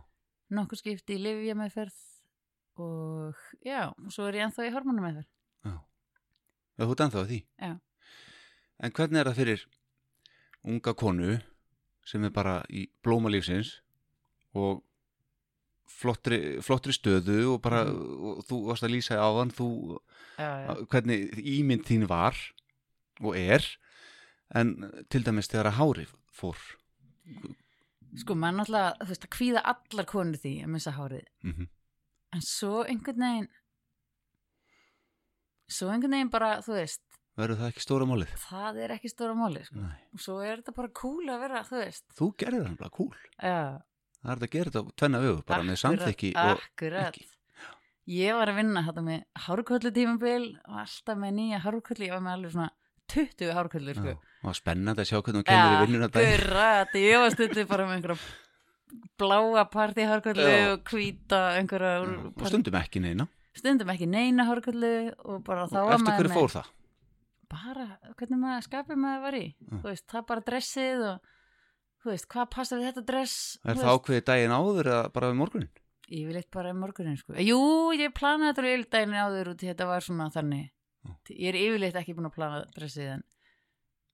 nokkur 0.52 0.76
skipti 0.76 1.16
í 1.16 1.22
lifja 1.22 1.54
meðferð 1.56 1.96
og 2.80 3.36
já, 3.64 3.88
og 3.92 4.10
svo 4.12 4.26
er 4.28 4.40
ég 4.40 4.46
ennþá 4.48 4.66
í 4.68 4.72
hormóna 4.74 5.04
meðferð. 5.04 5.30
Já. 5.64 5.76
Þú 6.80 6.92
ert 6.94 7.02
ennþá 7.06 7.22
að 7.22 7.30
því. 7.30 7.38
Já. 7.60 7.72
En 8.80 8.92
hvernig 8.96 9.20
er 9.20 9.28
það 9.30 9.38
fyrir 9.40 9.64
unga 10.70 10.94
konu 10.96 11.34
sem 12.08 12.24
er 12.24 12.32
bara 12.34 12.60
í 12.72 12.86
blóma 13.04 13.30
lífsins 13.32 13.74
og 14.56 14.80
flottri, 15.90 16.38
flottri 16.64 16.94
stöðu 16.96 17.42
og 17.54 17.60
bara, 17.64 17.82
og 17.90 18.40
þú 18.48 18.60
varst 18.70 18.86
að 18.86 18.94
lýsa 18.94 19.18
á 19.20 19.28
þann, 19.36 19.52
þú, 19.56 19.68
Já, 20.40 20.48
já. 20.64 20.70
hvernig 20.94 21.34
ímynd 21.58 21.84
þín 21.88 22.06
var 22.08 22.38
og 23.20 23.36
er, 23.36 23.66
en 24.56 24.72
til 25.12 25.20
dæmis 25.26 25.50
þegar 25.50 25.68
að 25.72 25.76
hári 25.80 26.06
fór. 26.32 26.56
Sko, 28.16 28.34
maður 28.34 28.62
náttúrulega, 28.62 28.94
þú 29.02 29.10
veist, 29.12 29.26
að 29.26 29.34
kvíða 29.36 29.64
allar 29.74 30.08
konur 30.08 30.40
því 30.40 30.54
að 30.64 30.72
missa 30.76 30.96
hárið. 30.96 31.28
Mm 31.44 31.68
En 32.30 32.42
svo 32.46 32.84
einhvern 32.86 33.18
veginn, 33.24 33.46
svo 35.66 35.88
einhvern 35.90 36.14
veginn 36.14 36.30
bara, 36.30 36.50
þú 36.62 36.76
veist, 36.76 37.00
Verður 37.38 37.60
það 37.60 37.68
ekki 37.70 37.82
stóra 37.84 38.06
málið? 38.10 38.32
það 38.48 38.78
er 38.84 38.92
ekki 38.96 39.08
stóra 39.12 39.34
máli, 39.38 39.60
sko. 39.64 39.84
Og 40.16 40.20
svo 40.24 40.38
er 40.44 40.56
þetta 40.60 40.74
bara 40.76 40.88
cool 41.00 41.28
að 41.30 41.38
vera, 41.44 41.60
þú 41.68 41.76
veist. 41.80 42.04
Þú 42.18 42.26
gerðir 42.42 42.64
það 42.66 42.78
bara 42.82 42.90
cool. 42.96 43.14
Já, 43.38 43.60
Það 44.20 44.30
er 44.30 44.36
þetta 44.40 44.48
að 44.50 44.54
gera 44.56 44.70
þetta 44.74 44.96
tvenna 45.00 45.20
vegu, 45.22 45.36
bara 45.48 45.62
með 45.64 45.78
samþykki 45.80 46.30
og 46.36 46.50
Akkurat. 46.58 47.14
ekki. 47.14 47.22
Ég 48.10 48.34
var 48.36 48.50
að 48.50 48.58
vinna 48.60 48.82
þetta 48.84 49.02
með 49.06 49.22
hárköllu 49.46 49.92
tímabil 49.96 50.44
og 50.68 50.76
alltaf 50.82 51.16
með 51.22 51.32
nýja 51.38 51.60
hárköllu, 51.64 52.04
ég 52.04 52.12
var 52.12 52.20
með 52.26 52.34
alveg 52.36 52.52
svona 52.52 52.70
20 53.14 53.54
hárköllur, 53.56 53.96
sko. 54.00 54.14
Var 54.44 54.58
spennandi 54.58 55.00
að 55.04 55.08
sjá 55.08 55.16
hvernig 55.22 55.40
hún 55.40 55.48
kemur 55.48 55.72
í 55.72 55.80
vinnuna. 55.86 56.08
Akkurat, 56.10 56.92
ég 57.00 57.22
var 57.22 57.30
stundið 57.34 57.68
bara 57.70 57.86
með 57.88 57.96
einhverja 57.96 58.18
bláa 59.20 59.64
partíhárköllu 59.70 60.50
Já. 60.50 60.72
og 60.74 60.84
hvíta 60.90 61.40
einhverja 61.56 61.94
Og 62.34 62.46
stundum 62.50 62.74
ekki 62.80 63.00
neina. 63.04 63.26
stundum 63.54 63.88
ekki 63.94 64.08
neina 64.10 64.44
hárköllu 64.48 65.14
og 65.24 65.44
bara 65.46 65.66
þá 65.70 65.78
var 65.86 65.94
Eftir 65.94 66.04
maður 66.06 66.18
hverju 66.20 66.32
með 66.32 66.38
fór 66.40 66.54
það? 66.58 66.70
Bara, 67.50 67.86
hvernig 68.16 68.40
maður 68.40 68.66
skapið 68.68 69.00
maður 69.02 69.22
var 69.26 69.38
í 69.40 69.44
þú 69.66 69.84
veist, 69.88 70.06
það 70.10 70.26
bara 70.30 70.46
dressið 70.46 71.04
og 71.10 71.28
veist, 72.08 72.28
hvað 72.30 72.50
passar 72.54 72.80
við 72.80 72.90
þetta 72.90 73.06
dress 73.10 73.36
Er 73.64 73.80
það 73.80 73.94
ákveðið 73.94 74.26
daginn 74.30 74.56
áður 74.56 74.92
eða 74.94 75.12
bara 75.14 75.30
við 75.32 75.40
morgunin? 75.42 75.72
yfirleitt 76.10 76.50
bara 76.50 76.72
um 76.74 76.80
morgunin 76.82 77.18
sko. 77.18 77.36
jú, 77.38 77.60
ég 77.94 78.12
planaði 78.16 78.50
þetta 78.50 78.66
yfirleitt 78.66 78.94
daginn 78.94 79.16
áður 79.16 79.52
í 79.54 79.58
þetta 79.62 79.86
var 79.86 80.06
svona 80.06 80.30
þannig 80.34 80.66
Já. 81.00 81.12
ég 81.36 81.52
er 81.52 81.58
yfirleitt 81.60 81.98
ekki 82.00 82.16
búin 82.16 82.28
að 82.28 82.36
plana 82.36 82.64
dressið 82.74 83.12
en, 83.14 83.22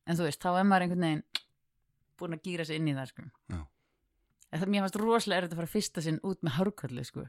en 0.07 0.19
þú 0.19 0.27
veist, 0.29 0.43
þá 0.43 0.51
er 0.53 0.69
maður 0.69 0.87
einhvern 0.87 1.07
veginn 1.07 1.25
búin 2.21 2.37
að 2.37 2.45
gýra 2.47 2.67
sig 2.69 2.81
inn 2.81 2.91
í 2.91 2.97
það 2.97 3.11
sko. 3.13 3.27
Já. 3.53 3.61
það 4.57 4.71
mér 4.73 4.87
fannst 4.87 5.01
rosalega 5.01 5.43
erfitt 5.43 5.57
að 5.57 5.63
fara 5.63 5.73
fyrsta 5.73 6.05
sinn 6.05 6.21
út 6.25 6.45
með 6.47 6.57
hárköllu 6.61 7.05
sko. 7.05 7.27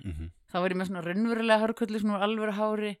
Mm 0.00 0.12
-hmm. 0.12 0.28
þá 0.52 0.56
var 0.60 0.70
ég 0.70 0.78
með 0.80 0.90
svona 0.90 1.04
raunverulega 1.04 1.62
hárköllu 1.64 2.00
svona 2.00 2.18
úr 2.18 2.24
alvöru 2.24 2.52
hári 2.56 2.92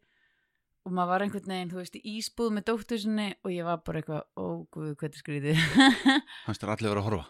og 0.86 0.92
maður 0.96 1.10
var 1.12 1.22
einhvern 1.26 1.50
veginn, 1.52 1.70
þú 1.72 1.78
veist, 1.82 1.96
í 2.00 2.14
ísbúð 2.18 2.52
með 2.56 2.64
dóttur 2.70 3.00
sinni 3.02 3.26
og 3.44 3.50
ég 3.52 3.66
var 3.68 3.82
bara 3.84 4.00
eitthvað, 4.00 4.22
ó 4.40 4.44
guð, 4.72 4.94
hvað 4.96 5.06
þetta 5.10 5.20
skrítið 5.20 5.60
Fannst 6.46 6.62
þér 6.64 6.72
allir 6.76 6.90
vera 6.94 7.02
að 7.02 7.08
horfa? 7.10 7.26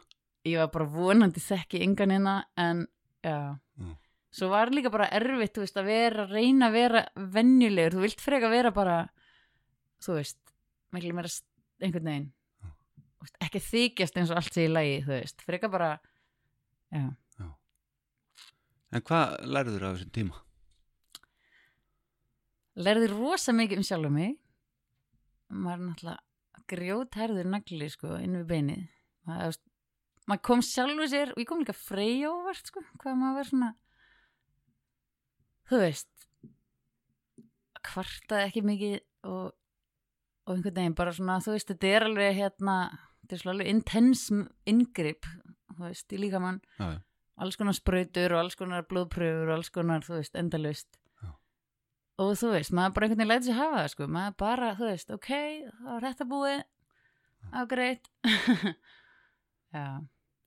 ég 0.49 0.57
var 0.63 0.71
bara 0.73 0.87
vonandi 0.95 1.41
þekki 1.45 1.83
engan 1.87 2.15
hérna 2.17 2.37
en 2.57 2.87
já 3.27 3.41
Mm. 3.81 3.95
svo 4.33 4.49
var 4.53 4.69
líka 4.69 4.91
bara 4.93 5.07
erfitt 5.17 5.55
þú 5.57 5.63
veist, 5.65 5.77
að 5.81 5.87
vera, 5.89 6.25
reyna 6.29 6.67
að 6.69 6.75
vera 6.77 7.01
venjulegur 7.17 7.95
þú 7.97 8.01
vilt 8.05 8.21
freka 8.21 8.49
vera 8.53 8.71
bara 8.77 8.97
þú 10.05 10.19
veist, 10.19 10.37
miklu 10.93 11.15
meira 11.17 11.31
einhvern 11.81 12.05
veginn 12.11 12.27
Mm. 12.61 12.75
Veist, 13.25 13.37
ekki 13.47 13.61
þykjast 13.65 14.17
eins 14.21 14.31
og 14.35 14.37
allt 14.41 14.53
sé 14.57 14.67
í 14.67 14.73
lagi 14.73 14.99
þú 15.07 15.15
veist, 15.17 15.43
freka 15.49 15.69
bara 15.73 15.91
já, 16.93 17.07
En 18.93 19.03
hvað 19.07 19.37
lærður 19.47 19.85
af 19.87 19.93
þessum 19.97 20.11
tíma? 20.17 20.41
Lærði 22.81 23.11
rosa 23.13 23.55
mikið 23.57 23.83
um 23.83 23.87
sjálf 23.87 24.13
mig 24.15 24.37
maður 25.51 25.87
náttúrulega 25.89 26.65
grjótærður 26.71 27.51
nagli 27.51 27.89
sko 27.91 28.15
inn 28.23 28.39
við 28.39 28.47
beinið 28.53 28.83
maður, 29.27 29.59
maður 30.31 30.43
kom 30.47 30.63
sjálfu 30.65 31.09
sér 31.11 31.33
og 31.35 31.43
ég 31.43 31.49
kom 31.51 31.63
líka 31.63 31.75
freyja 31.77 32.31
óvart 32.31 32.71
sko 32.71 32.83
hvað 33.03 33.19
maður 33.19 33.39
var 33.41 33.51
svona 33.51 33.71
þú 35.71 35.83
veist 35.85 36.27
kvartaði 37.87 38.47
ekki 38.49 38.63
mikið 38.67 38.97
og, 39.29 39.53
og 40.47 40.55
einhvern 40.55 40.77
veginn 40.79 40.99
bara 40.99 41.15
svona 41.17 41.39
þú 41.45 41.57
veist 41.57 41.71
þetta 41.73 41.93
er 41.97 42.07
alveg 42.09 42.39
hérna 42.39 42.77
þetta 43.23 43.37
er 43.37 43.43
svona 43.43 43.55
alveg 43.57 43.73
intense 43.75 44.41
inngrip 44.71 45.29
þú 45.77 45.87
veist, 45.87 46.07
í 46.13 46.21
líka 46.21 46.43
mann 46.43 46.61
Já, 46.79 46.87
já. 46.95 46.99
alls 47.41 47.59
konar 47.61 47.77
sprautur 47.79 48.37
og 48.37 48.45
alls 48.45 48.59
konar 48.59 48.87
blóðpröfur 48.91 49.49
og 49.49 49.57
alls 49.59 49.73
konar, 49.75 50.05
þú 50.07 50.19
veist, 50.21 50.37
endalaust 50.39 50.91
Já. 50.95 51.00
Og 52.21 52.33
þú 52.37 52.51
veist, 52.55 52.73
maður 52.77 52.95
bara 52.97 53.07
einhvern 53.09 53.21
veginn 53.23 53.33
læti 53.33 53.49
sér 53.51 53.59
hafa 53.61 53.79
það, 53.81 53.91
sko, 53.95 54.09
maður 54.17 54.35
bara, 54.43 54.71
þú 54.79 54.89
veist 54.91 55.13
ok, 55.17 55.31
það 55.31 55.91
var 55.95 56.07
þetta 56.09 56.27
búið 56.31 56.61
á 57.51 57.61
greit 57.71 58.11
já, 59.77 59.85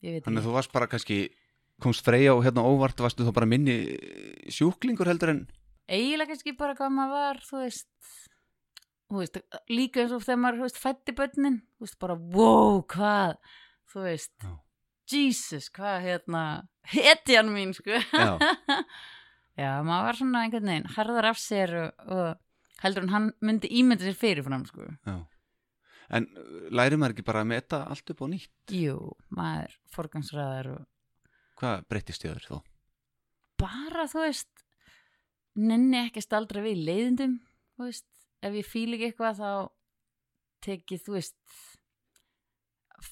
ég 0.03 0.17
veit 0.17 0.27
Þannig 0.27 0.37
að 0.37 0.43
ekki. 0.43 0.47
þú 0.49 0.55
varst 0.57 0.73
bara 0.75 0.89
kannski, 0.91 1.17
komst 1.83 2.05
freyja 2.05 2.35
og 2.37 2.43
hérna 2.45 2.65
óvart, 2.67 3.01
varstu 3.03 3.25
þá 3.27 3.33
bara 3.39 3.49
minni 3.49 3.77
sjúklingur 4.53 5.09
heldur 5.09 5.33
en 5.33 5.41
eiginlega 5.91 6.31
kannski 6.31 6.53
bara 6.59 6.77
hvað 6.77 6.93
maður 6.95 7.17
var, 7.17 7.41
þú 7.47 7.63
veist 7.63 7.89
þú 9.13 9.19
veist, 9.21 9.39
líka 9.69 10.01
eins 10.03 10.13
og 10.15 10.23
þegar 10.25 10.39
maður, 10.45 10.61
þú 10.61 10.67
veist, 10.69 10.81
fætti 10.81 11.15
börnin 11.17 11.57
þú 11.77 11.87
veist, 11.87 11.97
bara, 12.01 12.15
wow, 12.37 12.79
hvað 12.93 13.35
þú 13.93 14.05
veist, 14.07 14.33
Já. 14.41 14.53
Jesus 15.13 15.67
hvað, 15.75 15.97
hérna, 16.05 16.43
hetjan 16.95 17.49
mín, 17.53 17.73
sko. 17.75 17.99
Já, 17.99 18.37
Já, 19.59 19.69
maður 19.85 20.07
var 20.07 20.17
svona 20.17 20.41
einhvern 20.47 20.69
veginn 20.71 20.89
harðar 20.95 21.27
af 21.29 21.37
sér 21.41 21.73
og, 21.83 22.07
og 22.09 22.81
heldur 22.83 23.05
hann 23.11 23.29
myndi 23.45 23.69
ímynda 23.69 24.07
sér 24.07 24.17
fyrirfram 24.17 24.65
sko. 24.69 24.87
já. 25.05 25.17
En 26.13 26.25
uh, 26.37 26.65
lærir 26.73 26.97
maður 26.99 27.13
ekki 27.15 27.25
bara 27.29 27.41
að 27.45 27.51
meta 27.53 27.83
allt 27.89 28.09
upp 28.11 28.21
á 28.21 28.27
nýtt? 28.33 28.73
Jú, 28.75 28.97
maður 29.33 29.77
forgangsræðar 29.93 30.71
og 30.77 30.89
Hvað 31.61 31.85
breyttist 31.89 32.25
þér 32.25 32.41
þó? 32.49 32.57
bara 33.63 34.03
þú 34.11 34.23
veist 34.25 34.63
nenni 35.55 35.99
ekki 36.01 36.19
staldra 36.25 36.63
við 36.65 36.81
leiðindum 36.87 37.37
þú 37.77 37.85
veist, 37.85 38.07
ef 38.43 38.57
ég 38.57 38.65
fíl 38.67 38.89
ekki 38.97 39.05
eitthvað 39.11 39.37
þá 39.39 39.51
tekið 40.65 41.03
þú 41.05 41.13
veist 41.15 41.37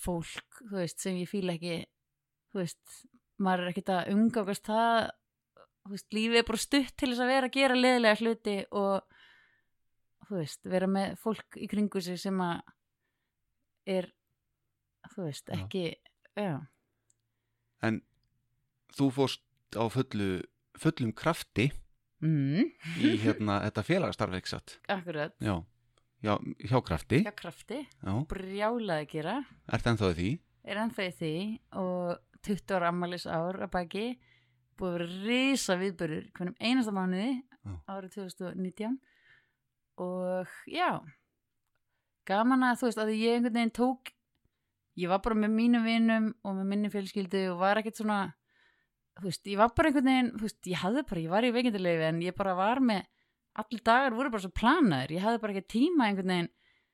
fólk, 0.01 0.61
þú 0.69 0.75
veist, 0.79 0.99
sem 1.03 1.17
ég 1.21 1.29
fíl 1.29 1.47
ekki 1.53 1.77
þú 2.51 2.61
veist, 2.63 2.97
maður 3.41 3.63
er 3.65 3.71
ekkert 3.73 3.91
að 3.95 4.11
umgákast 4.15 4.67
það 4.67 4.97
veist, 5.95 6.07
lífið 6.15 6.39
er 6.41 6.47
bara 6.47 6.61
stutt 6.61 6.93
til 6.97 7.09
þess 7.11 7.23
að 7.25 7.31
vera 7.33 7.49
að 7.49 7.55
gera 7.57 7.77
leðilega 7.79 8.19
hluti 8.21 8.55
og 8.71 9.17
þú 10.29 10.37
veist, 10.39 10.61
vera 10.71 10.87
með 10.87 11.15
fólk 11.21 11.57
í 11.59 11.67
kringu 11.71 12.01
sig 12.03 12.19
sem 12.21 12.37
að 12.45 12.61
er 13.91 14.09
þú 15.15 15.25
veist, 15.27 15.49
Já. 15.49 15.57
ekki 15.59 15.85
já, 16.37 16.59
En 17.81 18.01
þú 18.93 19.07
fórst 19.15 19.41
á 19.73 19.83
fullu, 19.89 20.43
fullum 20.77 21.11
krafti 21.17 21.71
mm, 22.21 22.67
í 23.01 23.15
hérna 23.23 23.59
þetta 23.65 23.83
félagastarf 23.87 24.37
ekki 24.37 24.51
satt. 24.53 24.75
akkurat 24.91 25.33
Já, 25.41 25.55
já, 26.21 26.35
hjá 26.69 26.77
krafti. 26.85 27.23
hjá 27.25 27.33
krafti, 27.35 27.81
Já, 28.05 28.13
brjálað 28.29 29.01
að 29.01 29.09
gera 29.15 29.35
ert 29.73 29.89
ennþá 29.89 30.11
í 30.13 30.17
því? 30.19 30.29
er 30.69 30.77
ennþá 30.83 31.07
í 31.09 31.13
því 31.17 31.33
og 31.81 32.19
20 32.45 32.75
ára 32.77 32.91
ammælis 32.93 33.25
ár 33.25 33.57
að 33.65 33.71
baki 33.73 34.05
búið 34.79 34.91
að 34.91 34.97
vera 34.97 35.09
risa 35.27 35.77
viðbörur 35.79 36.27
hvernig 36.35 36.59
einasta 36.59 36.95
mánuði 36.95 37.31
árið 37.91 38.17
2019 38.17 38.97
og 40.01 40.55
já 40.69 41.01
gaman 42.29 42.65
að 42.65 42.81
þú 42.81 42.89
veist 42.89 43.01
að 43.03 43.15
ég 43.17 43.37
einhvern 43.37 43.57
veginn 43.59 43.75
tók 43.75 44.13
ég 44.99 45.11
var 45.11 45.21
bara 45.23 45.37
með 45.37 45.55
mínum 45.55 45.85
vinum 45.85 46.29
og 46.43 46.55
með 46.57 46.71
minni 46.71 46.91
fjölskyldu 46.93 47.47
og 47.53 47.61
var 47.61 47.81
ekkert 47.81 48.01
svona 48.01 48.21
þú 49.19 49.27
veist, 49.27 49.47
ég 49.49 49.59
var 49.59 49.71
bara 49.75 49.91
einhvern 49.91 50.09
veginn 50.09 50.31
þú 50.35 50.47
veist, 50.47 50.59
ég 50.71 50.81
hafði 50.81 51.03
bara, 51.09 51.23
ég 51.23 51.33
var 51.33 51.47
í 51.47 51.53
veikindilegu 51.55 52.07
en 52.07 52.21
ég 52.25 52.37
bara 52.37 52.55
var 52.57 52.81
með, 52.83 53.05
allir 53.61 53.83
dagar 53.85 54.17
voru 54.17 54.33
bara 54.33 54.45
svo 54.45 54.51
planaður, 54.57 55.15
ég 55.15 55.25
hafði 55.25 55.41
bara 55.43 55.55
ekki 55.55 55.71
tíma 55.75 56.07
einhvern 56.07 56.33
veginn. 56.33 56.51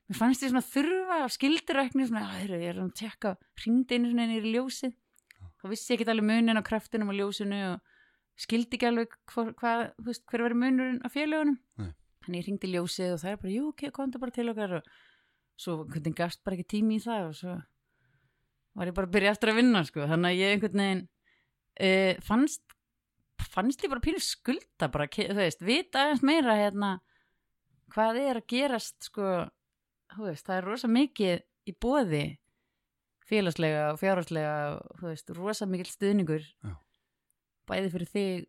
Mér 0.08 0.20
fannst 0.22 0.44
ég 0.46 0.54
svona 0.54 0.64
þurfa 0.64 1.18
skildirækni 1.36 2.08
svona, 2.08 2.24
að 2.28 2.38
heyrðu, 2.42 2.60
ég 2.64 2.72
er 2.72 2.82
að 2.82 2.94
tjekka 2.96 3.34
hringdi 3.60 3.98
einu 3.98 4.12
svona 4.14 4.28
í 4.38 4.54
ljósið 4.54 4.96
þá 5.68 5.74
vissi 5.74 5.96
ekki 5.96 6.08
alveg 6.08 6.28
munin 6.28 6.60
á 6.60 6.64
kraftinum 6.64 7.12
og 7.12 7.18
ljósinu 7.20 7.60
og 7.74 7.96
skildi 8.40 8.78
ekki 8.78 8.90
alveg 8.90 9.16
hvað, 9.34 9.84
þú 9.98 10.08
veist, 10.08 10.24
hver 10.30 10.46
verið 10.46 10.62
munurinn 10.62 11.02
á 11.04 11.10
félögunum 11.12 11.58
Nei. 11.82 11.92
þannig 12.24 12.40
ég 12.40 12.48
hringdi 12.48 12.72
ljósið 12.72 13.16
og 13.16 13.22
það 13.24 13.34
er 13.34 13.42
bara, 13.42 13.54
jú, 13.56 13.72
ok, 13.74 13.84
komdu 13.96 14.22
bara 14.22 14.36
til 14.36 14.48
okkar 14.54 14.78
og 14.80 14.92
svo 15.58 15.78
hvernig 15.90 16.16
gafst 16.18 16.44
bara 16.46 16.58
ekki 16.58 16.72
tími 16.78 17.00
í 17.00 17.04
það 17.04 17.28
og 17.32 17.36
svo 17.40 17.58
var 18.78 18.92
ég 18.92 18.98
bara 18.98 19.10
að 19.10 19.16
byrja 19.18 19.34
eftir 19.34 19.52
að 19.52 19.60
vinna 19.60 19.84
sko. 19.88 20.06
þannig 20.06 20.30
að 20.30 20.42
ég 20.42 20.56
einhvern 20.56 20.84
veginn 20.84 21.04
uh, 21.82 22.24
fannst 22.28 22.78
fannst 23.54 23.84
ég 23.86 23.92
bara 23.92 24.04
pínu 24.06 24.22
skulda 24.22 24.90
bara, 24.94 25.10
þú 25.10 25.38
veist, 25.38 25.62
vita 25.66 26.06
aðeins 26.06 26.26
meira 26.26 26.58
hérna 26.58 26.98
hvað 27.94 28.20
er 28.22 28.42
að 28.42 28.50
gerast 28.54 29.10
sko, 29.10 29.48
þú 30.14 30.30
veist, 30.30 30.46
það 30.46 30.60
er 30.60 30.68
rosa 30.68 30.90
mikið 30.92 31.42
í 31.68 31.74
bóði 31.82 32.26
félagslega 33.28 33.88
og 33.94 34.00
fjárhagslega 34.02 34.54
og 34.78 35.02
þú 35.02 35.10
veist, 35.12 35.34
rosa 35.38 35.68
mikil 35.70 35.90
stuðningur 35.90 36.46
Já. 36.64 36.74
bæði 37.68 37.92
fyrir 37.96 38.12
þig 38.14 38.48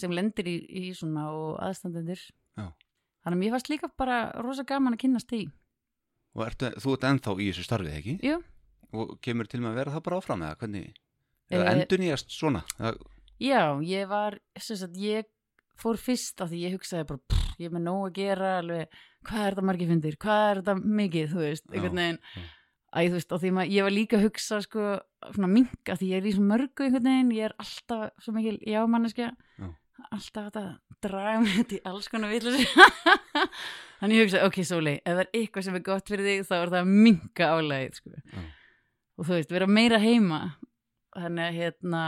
sem 0.00 0.10
lendir 0.16 0.48
í, 0.50 0.56
í 0.64 0.84
svona 0.96 1.28
og 1.34 1.58
aðstandendur 1.62 2.18
Já. 2.58 2.66
þannig 3.24 3.36
að 3.36 3.40
mér 3.44 3.54
fannst 3.54 3.70
líka 3.72 3.90
bara 4.00 4.18
rosa 4.42 4.64
gaman 4.66 4.96
að 4.96 5.04
kynnast 5.06 5.30
því 5.32 5.44
Og 6.34 6.42
ertu, 6.48 6.66
þú 6.82 6.96
ert 6.96 7.04
ennþá 7.06 7.32
í 7.38 7.44
þessu 7.52 7.62
starfið, 7.68 7.92
ekki? 7.94 8.12
Jú. 8.26 8.40
Og 8.98 9.12
kemur 9.22 9.46
til 9.46 9.60
með 9.62 9.68
að 9.70 9.76
vera 9.78 9.92
það 9.94 10.02
bara 10.08 10.16
áfram 10.18 10.40
eða 10.42 10.56
hvernig? 10.58 10.88
Eða 11.54 11.66
Eh, 11.68 11.76
endur 11.78 12.00
nýjast 12.02 12.34
svona? 12.34 12.62
Eða, 12.80 12.96
Já, 13.44 13.60
ég 13.86 14.08
var, 14.10 14.36
sem 14.58 14.78
sagt, 14.80 14.96
ég 14.98 15.28
fór 15.78 15.98
fyrst 15.98 16.42
af 16.42 16.50
því 16.50 16.64
ég 16.64 16.74
hugsaði 16.74 17.06
bara, 17.06 17.22
pff, 17.30 17.54
ég 17.62 17.70
er 17.70 17.74
með 17.76 17.84
nóg 17.86 18.00
að 18.08 18.12
gera, 18.18 18.50
alveg, 18.64 18.98
hvað 19.28 19.44
er 19.46 19.54
þetta 19.54 19.66
margir 19.70 19.90
fundir, 19.92 20.16
hvað 20.24 20.42
er 20.50 20.60
þetta 20.62 20.74
mikið, 21.02 21.30
þú 21.30 21.40
veist, 21.44 21.64
einhvern 21.70 22.00
veginn. 22.02 22.20
Æ, 22.94 22.98
þú 23.10 23.16
veist, 23.18 23.32
af 23.34 23.40
því 23.42 23.50
maður, 23.56 23.72
ég 23.74 23.86
var 23.86 23.94
líka 23.94 24.16
að 24.18 24.24
hugsa, 24.28 24.60
sko, 24.64 24.84
svona 25.34 25.48
minka, 25.50 25.96
því 25.98 26.10
ég 26.12 26.20
er 26.22 26.28
í 26.30 26.34
svo 26.36 26.44
mörgu 26.46 26.86
einhvern 26.86 27.08
veginn, 27.08 27.32
ég 27.34 27.48
er 27.48 27.54
alltaf 27.58 28.12
svo 28.22 28.34
mikil 28.36 28.58
jámanneskja, 28.70 29.30
Já. 29.58 29.68
alltaf 30.10 30.50
þetta 30.50 30.64
draga 31.04 31.40
mig 31.42 31.56
þetta 31.58 31.76
í 31.76 31.80
alls 31.90 32.08
konar 32.12 32.30
villis, 32.32 32.74
þannig 34.00 34.18
ég 34.20 34.26
hugsaði, 34.28 34.44
ok, 34.48 34.60
Sóli, 34.68 34.94
ef 35.02 35.10
það 35.18 35.22
er 35.24 35.32
eitthvað 35.40 35.66
sem 35.68 35.78
er 35.80 35.84
gott 35.90 36.12
fyrir 36.12 36.28
þig, 36.30 36.44
þá 36.48 36.54
er 36.60 36.72
það 36.74 36.78
að 36.84 36.92
minka 37.08 37.48
álægið, 37.58 37.98
sko, 38.00 38.14
Já. 38.34 38.44
og 39.18 39.28
þú 39.28 39.36
veist, 39.38 39.54
vera 39.58 39.68
meira 39.70 40.00
heima, 40.02 40.40
þannig 41.18 41.48
að, 41.48 41.58
hérna, 41.60 42.04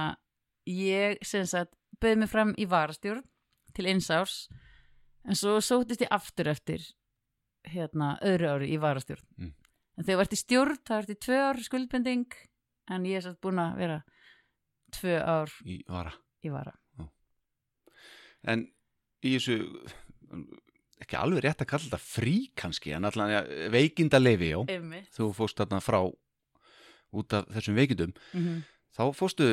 ég 0.71 1.19
sem 1.27 1.45
sagt 1.47 1.75
bauði 2.03 2.21
mig 2.23 2.31
fram 2.33 2.55
í 2.61 2.67
varastjórn 2.69 3.23
til 3.77 3.87
eins 3.91 4.09
árs 4.13 4.39
en 5.27 5.37
svo 5.39 5.59
sótist 5.65 6.03
ég 6.05 6.11
aftur 6.15 6.49
eftir 6.51 6.83
hérna 7.71 8.15
öðru 8.23 8.49
ári 8.55 8.73
í 8.75 8.81
varastjórn 8.83 9.23
Mm. 9.37 9.53
En 9.97 10.05
þegar 10.05 10.15
ég 10.15 10.21
vart 10.23 10.37
í 10.37 10.41
stjórn 10.41 10.83
það 10.85 11.01
vart 11.01 11.15
í 11.15 11.19
tvö 11.27 11.41
ár 11.43 11.63
skuldbending 11.65 12.39
en 12.95 13.09
ég 13.09 13.21
er 13.21 13.27
satt 13.27 13.41
búin 13.43 13.63
að 13.63 13.81
vera 13.83 14.01
tvö 14.97 15.17
ár 15.21 15.55
í 15.65 15.81
vara? 15.89 16.15
í 16.45 16.53
vara 16.53 16.77
En 18.47 18.63
í 19.27 19.33
þessu, 19.35 19.57
ekki 21.03 21.17
alveg 21.19 21.43
rétt 21.43 21.65
að 21.65 21.71
kalla 21.73 21.89
þetta 21.89 21.99
frí 21.99 22.35
kannski, 22.55 22.93
en 22.95 23.09
ja, 23.33 23.41
veikinda 23.75 24.21
leifi. 24.21 24.53
Þú 25.17 25.31
fórst 25.35 25.59
þarna 25.59 25.81
frá 25.83 25.99
út 27.17 27.35
af 27.35 27.49
þessum 27.57 27.79
veikindum. 27.81 28.15
Mm 28.37 28.63
Þá 28.97 29.13
fórstu 29.13 29.47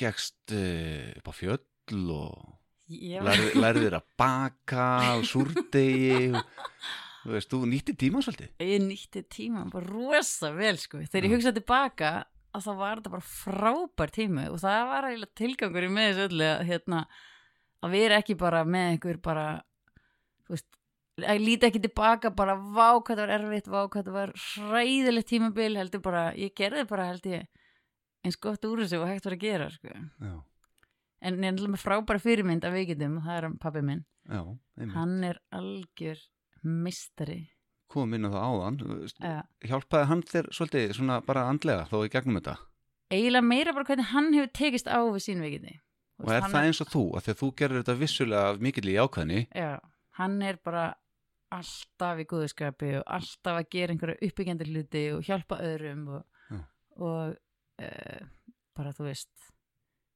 gegst 0.00 0.54
uh, 0.56 1.12
upp 1.18 1.26
á 1.28 1.32
fjöll 1.36 2.06
og 2.14 2.54
ég 2.88 3.20
lærðir 3.60 3.98
að 3.98 4.06
baka 4.16 4.86
og 5.18 5.26
súrdegi 5.32 6.30
og 6.32 6.40
þú 7.22 7.32
veist, 7.34 7.50
þú 7.52 7.60
nýtti 7.70 7.94
tíma 8.00 8.22
svolítið. 8.24 8.50
ég 8.64 8.84
nýtti 8.84 9.22
tíma 9.28 9.64
bara 9.72 9.86
rosa 9.86 10.52
vel 10.56 10.76
sko 10.80 11.02
þegar 11.04 11.28
ég 11.28 11.34
hugsaði 11.36 11.60
tilbaka 11.60 12.12
að 12.50 12.66
þá 12.66 12.70
var 12.80 13.00
þetta 13.00 13.14
bara 13.14 13.28
frábær 13.30 14.10
tími 14.14 14.48
og 14.50 14.58
það 14.62 14.84
var 14.90 15.08
eiginlega 15.08 15.38
tilgangur 15.38 15.86
í 15.86 15.90
með 15.94 16.08
þessu 16.10 16.26
öllu 16.30 16.48
að, 16.50 16.62
hérna, 16.70 17.00
að 17.84 17.96
vera 17.96 18.20
ekki 18.20 18.36
bara 18.40 18.64
með 18.66 18.88
einhver 18.94 19.20
bara 19.22 19.46
þú 20.48 20.56
veist, 20.56 20.68
að 21.20 21.44
líti 21.44 21.68
ekki 21.68 21.82
tilbaka 21.84 22.32
bara 22.34 22.56
vá 22.58 22.98
hvað 22.98 23.14
það 23.14 23.22
var 23.22 23.34
erfitt, 23.36 23.70
vá 23.70 23.80
hvað 23.84 24.08
það 24.08 24.16
var 24.18 24.34
hræðilegt 24.48 25.30
tímabil, 25.30 25.72
heldur 25.78 26.02
bara 26.04 26.24
ég 26.34 26.54
gerði 26.58 26.86
bara 26.90 27.08
held 27.12 27.28
ég 27.30 27.46
eins 28.26 28.36
gott 28.40 28.64
úr 28.68 28.82
þessu 28.82 29.00
og 29.00 29.08
hægt 29.08 29.24
var 29.28 29.36
að 29.36 29.44
gera 29.46 29.70
sko. 29.72 29.94
Já, 29.94 30.34
en 31.20 31.38
ég 31.38 31.46
er 31.46 31.54
náttúrulega 31.54 31.74
með 31.76 31.84
frábæra 31.84 32.20
fyrirmynd 32.24 32.66
af 32.66 32.74
veikindum 32.74 33.16
og 33.20 33.28
það 33.28 33.38
er 33.38 33.56
pabbi 33.62 33.82
minn 33.86 34.02
já, 34.26 34.40
einmitt. 34.42 34.94
hann 34.96 35.16
er 35.30 35.40
algjör 35.56 36.20
mistari 36.62 37.40
Kom 37.90 38.12
inn 38.14 38.22
á 38.26 38.30
það 38.30 38.44
áðan, 38.46 38.76
uh, 39.26 39.38
hjálpaði 39.66 40.06
hann 40.06 40.20
þér 40.22 40.48
svolítið 40.54 40.92
svona 40.94 41.16
bara 41.26 41.48
andlega 41.50 41.88
þó 41.90 42.04
í 42.06 42.10
gegnum 42.12 42.38
þetta? 42.38 42.56
eiginlega 43.10 43.42
meira 43.42 43.72
bara 43.74 43.84
hvernig 43.88 44.10
hann 44.12 44.28
hefur 44.36 44.52
tekist 44.54 44.86
á 44.86 45.02
við 45.02 45.24
sín 45.24 45.40
veikindi 45.42 45.76
Þú 46.20 46.26
Og 46.26 46.28
veist, 46.30 46.44
er 46.44 46.52
það 46.52 46.66
eins 46.68 46.80
og 46.84 46.88
þú, 46.92 47.02
að 47.16 47.28
þú 47.40 47.46
gerir 47.56 47.80
þetta 47.80 47.94
vissulega 47.96 48.58
mikill 48.60 48.90
í 48.92 48.96
ákveðni, 49.00 49.38
já, 49.56 49.70
hann 50.20 50.34
er 50.44 50.58
bara 50.62 50.82
alltaf 51.50 52.18
í 52.20 52.26
góðskapi 52.30 52.90
og 53.00 53.06
alltaf 53.16 53.56
að 53.58 53.70
gera 53.72 53.94
einhverja 53.94 54.28
uppbyggjandi 54.28 54.66
hluti 54.68 55.04
og 55.16 55.24
hjálpa 55.26 55.56
öðrum 55.64 56.02
og, 56.14 56.26
Já. 56.52 56.58
og 57.00 57.32
uh, 57.82 58.20
bara 58.76 58.92
þú 58.94 59.08
veist 59.08 59.48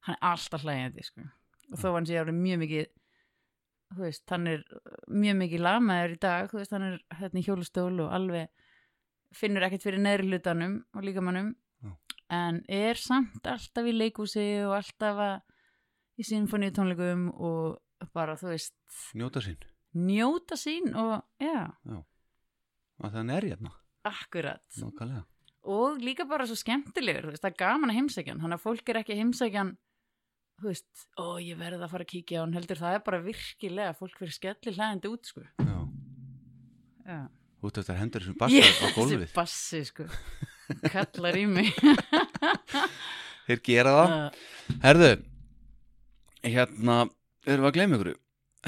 hann 0.05 0.15
er 0.15 0.27
alltaf 0.29 0.63
hlægjandi 0.63 1.03
sko. 1.09 1.25
og 1.73 1.81
þó 1.81 1.87
hann 1.97 2.07
sé 2.07 2.21
árið 2.21 2.37
mjög 2.39 2.61
mikið 2.63 2.85
veist, 3.93 4.23
hann 4.31 4.47
er 4.49 4.63
mjög 5.07 5.37
mikið 5.43 5.61
lamaður 5.65 6.15
í 6.15 6.19
dag, 6.25 6.53
veist, 6.53 6.73
hann 6.73 6.87
er 6.87 6.97
hérna 7.19 7.41
í 7.41 7.45
hjólustól 7.45 7.93
og 8.05 8.13
alveg 8.15 8.49
finnur 9.35 9.65
ekkert 9.67 9.85
fyrir 9.85 10.01
neðri 10.01 10.29
hlutanum 10.31 10.79
og 10.95 11.05
líkamannum 11.05 11.53
Já. 11.83 11.91
en 12.33 12.61
er 12.71 12.99
samt 12.99 13.47
alltaf 13.51 13.85
í 13.85 13.93
leikúsi 13.95 14.45
og 14.65 14.77
alltaf 14.79 15.21
í 16.15 16.25
sinfoníu 16.25 16.71
tónleikum 16.75 17.29
og 17.35 18.09
bara, 18.15 18.35
þú 18.39 18.53
veist, 18.53 18.75
njóta 19.17 19.43
sín, 19.43 19.59
njóta 19.95 20.57
sín 20.59 20.91
og 20.95 21.21
já, 21.41 21.71
að 23.03 23.17
það 23.17 23.33
er 23.37 23.49
hérna, 23.51 23.71
akkurat. 24.05 24.63
Nákvæmlega. 24.79 25.25
og 25.65 25.97
líka 25.99 26.27
bara 26.29 26.45
svo 26.47 26.55
skemmtilegur, 26.59 27.27
þú 27.27 27.35
veist, 27.35 27.43
það 27.43 27.51
er 27.51 27.59
gaman 27.63 27.91
að 27.91 27.99
heimsækja 27.99 28.33
hann 28.33 28.43
þannig 28.43 28.59
að 28.59 28.65
fólk 28.65 28.89
er 28.89 29.01
ekki 29.01 29.15
að 29.15 29.21
heimsækja 29.23 29.63
hann 29.63 29.75
þú 30.61 30.69
veist, 30.71 31.05
ó 31.19 31.35
ég 31.43 31.57
verði 31.59 31.83
að 31.83 31.91
fara 31.91 32.05
að 32.05 32.11
kíkja 32.13 32.39
á 32.39 32.43
hann 32.45 32.55
heldur 32.55 32.79
það 32.79 32.97
er 32.97 33.03
bara 33.07 33.21
virkilega 33.25 33.95
fólk 33.99 34.15
fyrir 34.21 34.35
skelli 34.37 34.73
hlæðandi 34.77 35.11
út 35.11 35.29
sko 35.31 35.43
Já, 35.59 35.77
já. 37.05 37.19
út 37.65 37.79
eftir 37.81 37.99
hendur 37.99 38.23
þessum 38.25 38.37
basta 38.39 38.63
á 38.63 38.87
gólfið. 38.95 39.25
þessi 39.25 39.35
bassi 39.35 39.81
sko 39.91 40.07
kallar 40.95 41.37
í 41.39 41.45
mig 41.49 41.71
Þeir 43.45 43.59
gera 43.61 43.91
það. 43.93 44.13
Uh, 44.17 44.77
Herðu, 44.81 45.09
hérna, 46.45 46.95
erum 47.45 47.65
við 47.65 47.69
að 47.69 47.75
gleyma 47.77 47.97
ykkur? 47.99 48.09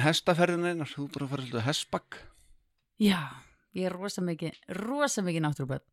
Hestaferðin 0.05 0.67
einar, 0.69 0.91
þú 0.91 1.07
bara 1.15 1.25
að 1.25 1.31
fara 1.31 1.41
svolítið 1.47 1.61
að 1.63 1.65
hestbakk. 1.71 2.17
já, 3.01 3.17
ég 3.73 3.87
er 3.89 3.95
rosa 3.97 4.21
mikið 4.25 4.59
rosa 4.77 5.23
mikið 5.25 5.43
náttúruböld 5.47 5.85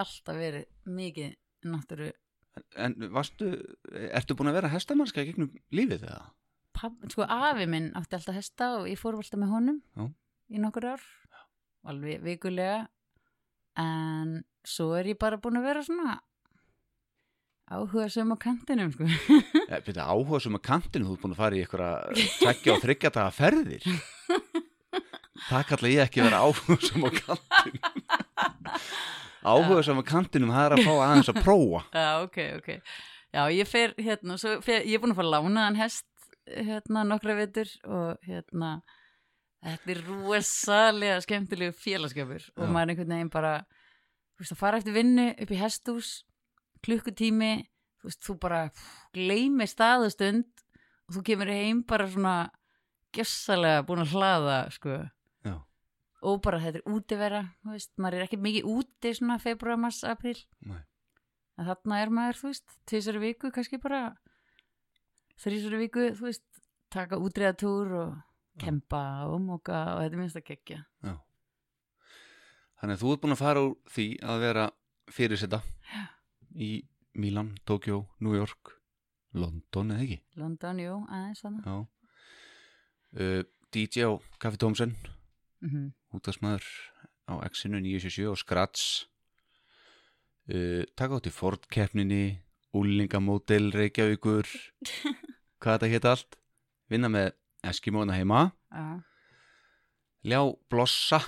alltaf 0.00 0.36
verið 0.36 0.66
mikið 0.98 1.32
náttúru 1.72 2.10
En 2.76 2.96
varstu, 3.14 3.52
ertu 4.10 4.36
búin 4.38 4.52
að 4.52 4.60
vera 4.60 4.72
hestamannska 4.72 5.24
gegnum 5.26 5.50
lífið? 5.74 6.06
Papp, 6.78 7.00
sko 7.10 7.26
afi 7.26 7.66
minn 7.70 7.90
átti 7.98 8.18
alltaf 8.18 8.38
hesta 8.38 8.70
og 8.78 8.88
ég 8.90 9.00
fór 9.00 9.18
alltaf 9.18 9.40
með 9.40 9.54
honum 9.54 9.80
Já. 9.98 10.06
í 10.54 10.62
nokkur 10.62 10.92
ár 10.94 11.04
alveg 11.88 12.22
vikulega 12.22 12.86
en 13.78 14.40
svo 14.66 14.92
er 14.98 15.12
ég 15.12 15.18
bara 15.20 15.38
búin 15.40 15.58
að 15.60 15.68
vera 15.70 15.84
svona 15.86 16.18
áhuga 17.68 18.08
sem 18.10 18.30
á 18.32 18.36
kantinum 18.40 18.92
sko. 18.94 19.04
Ja, 19.70 19.80
byrja, 19.84 20.06
áhuga 20.08 20.40
sem 20.40 20.56
að 20.56 20.64
kantinu, 20.70 21.08
þú 21.08 21.14
ert 21.14 21.24
búin 21.24 21.34
að 21.34 21.42
fara 21.42 21.58
í 21.58 21.62
einhverja 21.64 21.90
tveggja 22.38 22.74
og 22.74 22.82
þryggja 22.84 23.10
daga 23.18 23.34
ferðir. 23.36 23.88
Það 25.48 25.66
kalla 25.68 25.90
ég 25.92 26.00
ekki 26.08 26.24
vera 26.24 26.40
áhuga 26.44 26.78
sem 26.82 27.04
á 27.04 27.10
kantinu. 27.20 27.80
áhuga 29.44 29.82
sem 29.86 29.98
að 30.00 30.08
kantinum 30.10 30.52
það 30.54 30.66
er 30.66 30.76
að 30.76 30.84
fá 30.88 30.92
aðeins 31.06 31.32
að 31.32 31.40
prófa 31.44 31.82
Já, 32.02 32.08
ok, 32.24 32.38
ok. 32.58 32.68
Já, 33.28 33.42
ég 33.52 33.68
fer 33.68 33.94
hérna, 34.00 34.38
svo 34.40 34.54
fer, 34.64 34.86
ég 34.88 34.96
er 34.96 35.02
búin 35.02 35.12
að 35.12 35.20
fara 35.20 35.34
lánaðan 35.36 35.76
hest 35.82 36.06
hérna 36.48 37.02
nokkra 37.04 37.36
vitur 37.36 37.68
og 37.84 38.22
hérna 38.24 38.78
þetta 39.64 39.92
er 39.92 40.04
rosalega 40.06 41.18
skemmtilegu 41.24 41.74
félagskapur 41.76 42.46
og 42.56 42.70
maður 42.72 42.94
einhvern 42.94 43.14
veginn 43.16 43.32
bara 43.32 43.56
þú 44.38 44.44
veist 44.44 44.54
að 44.54 44.60
fara 44.62 44.78
eftir 44.80 44.96
vinnu 44.96 45.26
upp 45.34 45.50
í 45.52 45.58
hesthús 45.60 46.12
klukkutími 46.86 47.52
þú 47.98 48.08
veist, 48.08 48.22
þú 48.22 48.38
bara 48.40 48.62
gleymi 49.16 49.66
staðustund 49.68 50.46
og 51.08 51.18
þú 51.18 51.24
kemur 51.26 51.50
heim 51.52 51.82
bara 51.88 52.06
svona 52.08 52.36
gjössalega 53.16 53.84
búin 53.88 54.04
að 54.04 54.12
hlaða 54.14 54.58
sko. 54.74 54.98
Og 56.22 56.40
bara 56.42 56.60
þetta 56.62 56.80
er 56.80 56.94
útivera 56.94 57.42
maður 57.64 58.18
er 58.18 58.24
ekki 58.26 58.40
mikið 58.42 58.70
úti 58.72 59.12
svona 59.14 59.38
februar, 59.42 59.78
mars, 59.78 60.02
april 60.04 60.36
Nei. 60.66 60.80
en 61.58 61.68
þarna 61.68 62.00
er 62.02 62.14
maður, 62.14 62.40
þú 62.40 62.50
veist, 62.50 62.78
tvisar 62.90 63.18
í 63.20 63.24
viku 63.28 63.52
kannski 63.54 63.78
bara 63.82 64.02
í 65.38 65.78
viku, 65.78 66.10
þú 66.18 66.26
veist, 66.26 66.46
taka 66.90 67.20
útreðatúr 67.22 67.94
og 68.02 68.18
kempa 68.58 69.28
og 69.30 69.40
móka 69.44 69.84
og 69.94 70.02
þetta 70.02 70.14
er 70.14 70.20
minnst 70.22 70.40
að 70.40 70.48
gegja 70.50 70.82
Já. 71.06 71.14
Þannig 72.78 72.94
að 72.94 73.02
þú 73.02 73.12
ert 73.12 73.22
búin 73.22 73.34
að 73.34 73.42
fara 73.42 73.62
úr 73.66 73.76
því 73.90 74.06
að 74.22 74.42
vera 74.44 74.64
fyrirseta 75.10 75.62
í 76.54 76.70
Milan, 77.18 77.54
Tokjó, 77.66 78.04
New 78.22 78.36
York, 78.36 78.74
London 79.34 79.94
eða 79.94 80.04
ekki? 80.04 80.18
London, 80.38 80.82
jú, 80.82 80.98
aðeins. 81.10 81.42
Uh, 83.18 83.42
DJ 83.74 84.06
á 84.06 84.10
Kaffi 84.38 84.60
Tómsen, 84.60 84.94
mm 85.64 85.70
-hmm. 85.70 85.86
Útastmaður 86.14 86.66
á 87.28 87.40
X-inu 87.48 87.80
977 87.84 88.28
og 88.30 88.38
Scratch. 88.40 89.06
Uh, 90.48 90.84
taka 90.96 91.18
átt 91.18 91.28
í 91.28 91.32
Ford-keppninni, 91.34 92.38
Úlingamódel, 92.76 93.70
Reykjavíkur, 93.74 94.48
hvað 95.60 95.74
þetta 95.74 95.92
hétt 95.92 96.08
allt? 96.08 96.38
Vinna 96.88 97.10
með 97.12 97.34
Eskimóna 97.68 98.16
heima, 98.16 98.52
Já, 98.72 99.00
ljá 100.24 100.40
blossa 100.70 101.20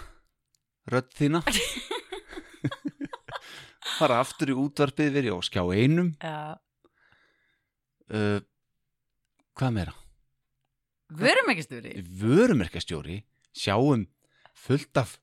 rödd 0.91 1.11
þína. 1.17 1.43
Fara 3.99 4.21
aftur 4.23 4.53
í 4.53 4.57
útvarpið 4.57 5.13
verið 5.13 5.37
á 5.37 5.39
skjá 5.45 5.63
einum. 5.77 6.15
Uh, 8.11 8.41
hvað 9.59 9.75
meira? 9.77 9.97
Vörum 11.11 11.51
ekki 11.53 11.65
stúri 11.67 11.93
Vörumerkastjóri 12.21 13.17
sjáum 13.57 14.07
fullt 14.61 15.01
af 15.01 15.17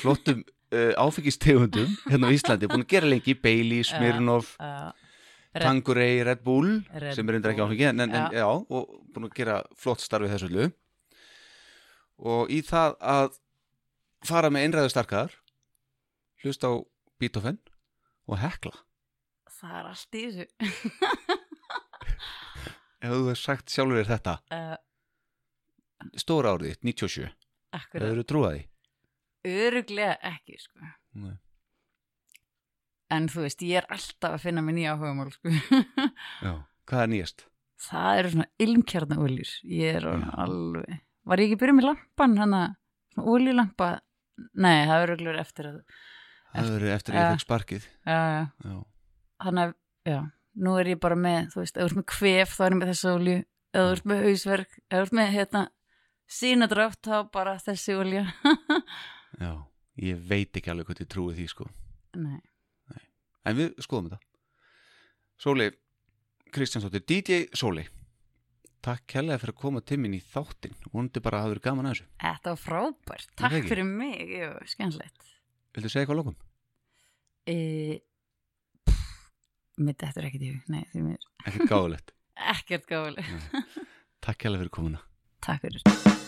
flottum 0.00 0.42
uh, 0.74 0.92
áfengistegundum 1.04 1.90
hérna 2.08 2.30
á 2.30 2.34
Íslandi, 2.34 2.68
búin 2.70 2.84
að 2.84 2.92
gera 2.94 3.10
lengi 3.10 3.34
Bailey, 3.38 3.82
Smirnoff, 3.86 4.54
Já, 4.58 4.92
Tanqueray, 5.54 6.24
Red 6.26 6.40
Bull 6.42 6.80
Red 6.90 7.14
sem 7.14 7.28
er 7.30 7.36
endur 7.38 7.52
ekki 7.52 7.62
áfengi 7.62 7.86
en, 7.90 8.02
en, 8.02 8.14
en, 8.18 8.34
Já. 8.34 8.48
og 8.50 8.96
búin 9.14 9.28
að 9.28 9.36
gera 9.38 9.60
flott 9.78 10.02
starfi 10.02 10.30
þessu 10.32 10.48
öllu. 10.50 10.66
Og 12.24 12.50
í 12.54 12.58
það 12.66 12.96
að 13.14 13.38
fara 14.24 14.50
með 14.52 14.64
einræðu 14.68 14.90
starkaðar 14.94 15.32
hlusta 16.44 16.70
á 16.70 16.72
Beethoven 17.20 17.58
og 18.28 18.36
hekla. 18.42 18.74
Það 19.54 19.74
er 19.78 19.84
allt 19.92 20.12
í 20.18 20.20
þessu. 20.24 20.46
Ef 23.04 23.12
þú 23.12 23.20
hefur 23.20 23.38
sagt 23.38 23.72
sjálfur 23.72 24.06
þetta. 24.08 24.34
Uh, 24.48 24.76
stóra 26.20 26.54
árið, 26.54 26.74
þitt, 26.74 26.84
97 27.04 27.30
Akkurat, 27.74 28.06
hefur 28.06 28.20
þú 28.20 28.24
trúað 28.30 28.52
því? 28.54 28.62
Öruglega 29.44 30.16
ekki 30.34 30.58
sko. 30.62 30.92
Nei. 31.20 31.34
En 33.14 33.26
þú 33.30 33.44
veist, 33.44 33.62
ég 33.62 33.82
er 33.82 33.86
alltaf 33.92 34.36
að 34.38 34.42
finna 34.46 34.62
mér 34.64 34.74
nýja 34.78 34.94
áhugamál 34.96 35.30
sko. 35.34 35.52
Já, 36.46 36.54
hvað 36.88 37.02
er 37.04 37.10
nýjast? 37.12 37.44
Það 37.84 38.18
eru 38.20 38.30
svona 38.32 38.46
ilmkjarnaoljur 38.64 39.50
Ég 39.68 39.96
er 39.98 40.04
Já. 40.08 40.28
alveg 40.44 40.92
Var 41.28 41.40
ég 41.42 41.48
ekki 41.50 41.58
byrjuð 41.60 41.76
með 41.80 41.86
lampan 41.90 42.36
hana 42.40 42.60
Svona 43.12 43.32
oljulampa 43.34 43.88
Nei, 44.62 44.86
það 44.88 44.94
er 45.02 45.12
öruglega 45.12 45.42
eftir 45.42 45.68
að 45.68 45.76
Það 46.54 46.70
verið 46.76 46.92
eftir 46.94 47.14
að 47.14 47.18
Ja. 47.18 47.24
ég 47.26 47.34
fekk 47.34 47.44
sparkið 47.44 47.88
Já, 48.06 48.20
já 48.30 48.44
Já, 48.70 48.76
Þannig 49.44 49.64
að, 49.66 49.74
já 50.14 50.20
Nú 50.64 50.74
er 50.80 50.90
ég 50.94 51.00
bara 51.02 51.18
með, 51.18 51.50
þú 51.52 51.60
veist, 51.64 51.76
ef 51.76 51.82
þú 51.82 51.90
ert 51.90 51.98
með 52.00 52.06
kvef 52.14 52.54
þá 52.56 52.62
er 52.64 52.70
ég 52.76 52.78
með 52.80 52.90
þessu 52.94 53.10
olju 53.12 53.36
Ef 53.74 53.82
þú 53.82 53.92
ert 53.98 54.08
með 54.14 54.24
hausverk 54.28 54.78
Ef 54.78 54.94
þú 54.94 55.02
ert 55.04 55.16
með, 55.20 55.32
hérna 55.34 55.64
Sýnadrátt, 56.38 57.00
þá 57.04 57.16
bara 57.34 57.56
þessi 57.60 57.98
olja 58.00 58.22
já, 59.40 59.50
ég 60.04 60.20
veit 60.28 60.56
ekki 60.60 60.70
alveg 60.72 60.86
hvað 60.90 61.02
ég 61.04 61.10
trúið 61.14 61.40
því 61.40 61.46
sko. 61.52 61.66
Nei. 62.20 62.38
En 63.44 63.58
við 63.58 63.74
skoðum 63.84 64.08
þetta. 64.08 64.20
Sóli 65.44 65.66
Kristjánsdóttir, 66.54 67.02
DJ 67.10 67.40
Sóli 67.58 67.82
Takk 68.84 69.02
kærlega 69.10 69.40
fyrir 69.42 69.54
að 69.54 69.60
koma 69.60 69.80
til 69.82 69.96
minn 69.98 70.14
í 70.14 70.20
þáttin 70.22 70.74
Vondi 70.92 71.20
bara 71.24 71.40
að 71.40 71.46
hafa 71.46 71.52
verið 71.54 71.64
gaman 71.66 71.88
að 71.88 71.94
þessu. 71.96 72.06
Þetta 72.22 72.52
var 72.54 72.60
frábært, 72.62 73.30
takk 73.40 73.56
ekki? 73.58 73.70
fyrir 73.72 73.88
mig. 73.88 74.32
Jú, 74.38 74.50
skemmtilegt. 74.74 75.30
Viltu 75.74 75.90
segja 75.90 76.04
eitthvað 76.04 76.14
að 76.14 76.20
lokum? 76.22 76.36
e, 77.50 77.56
Mitt 79.82 79.98
þetta 80.04 80.20
er 80.22 80.28
ekkert 80.30 80.44
í 80.46 80.52
hug. 80.54 80.68
Nei, 80.70 80.84
því 80.92 81.06
mér 81.08 81.30
Ekkert 81.48 81.72
gáðulegt 81.72 82.14
Ekkert 82.54 82.86
gáðuleg 82.92 83.32
Takk 84.24 84.44
kærlega 84.44 84.64
fyrir 84.64 84.76
komuna. 84.78 85.02
Takk 85.44 85.66
fyrir 85.66 86.22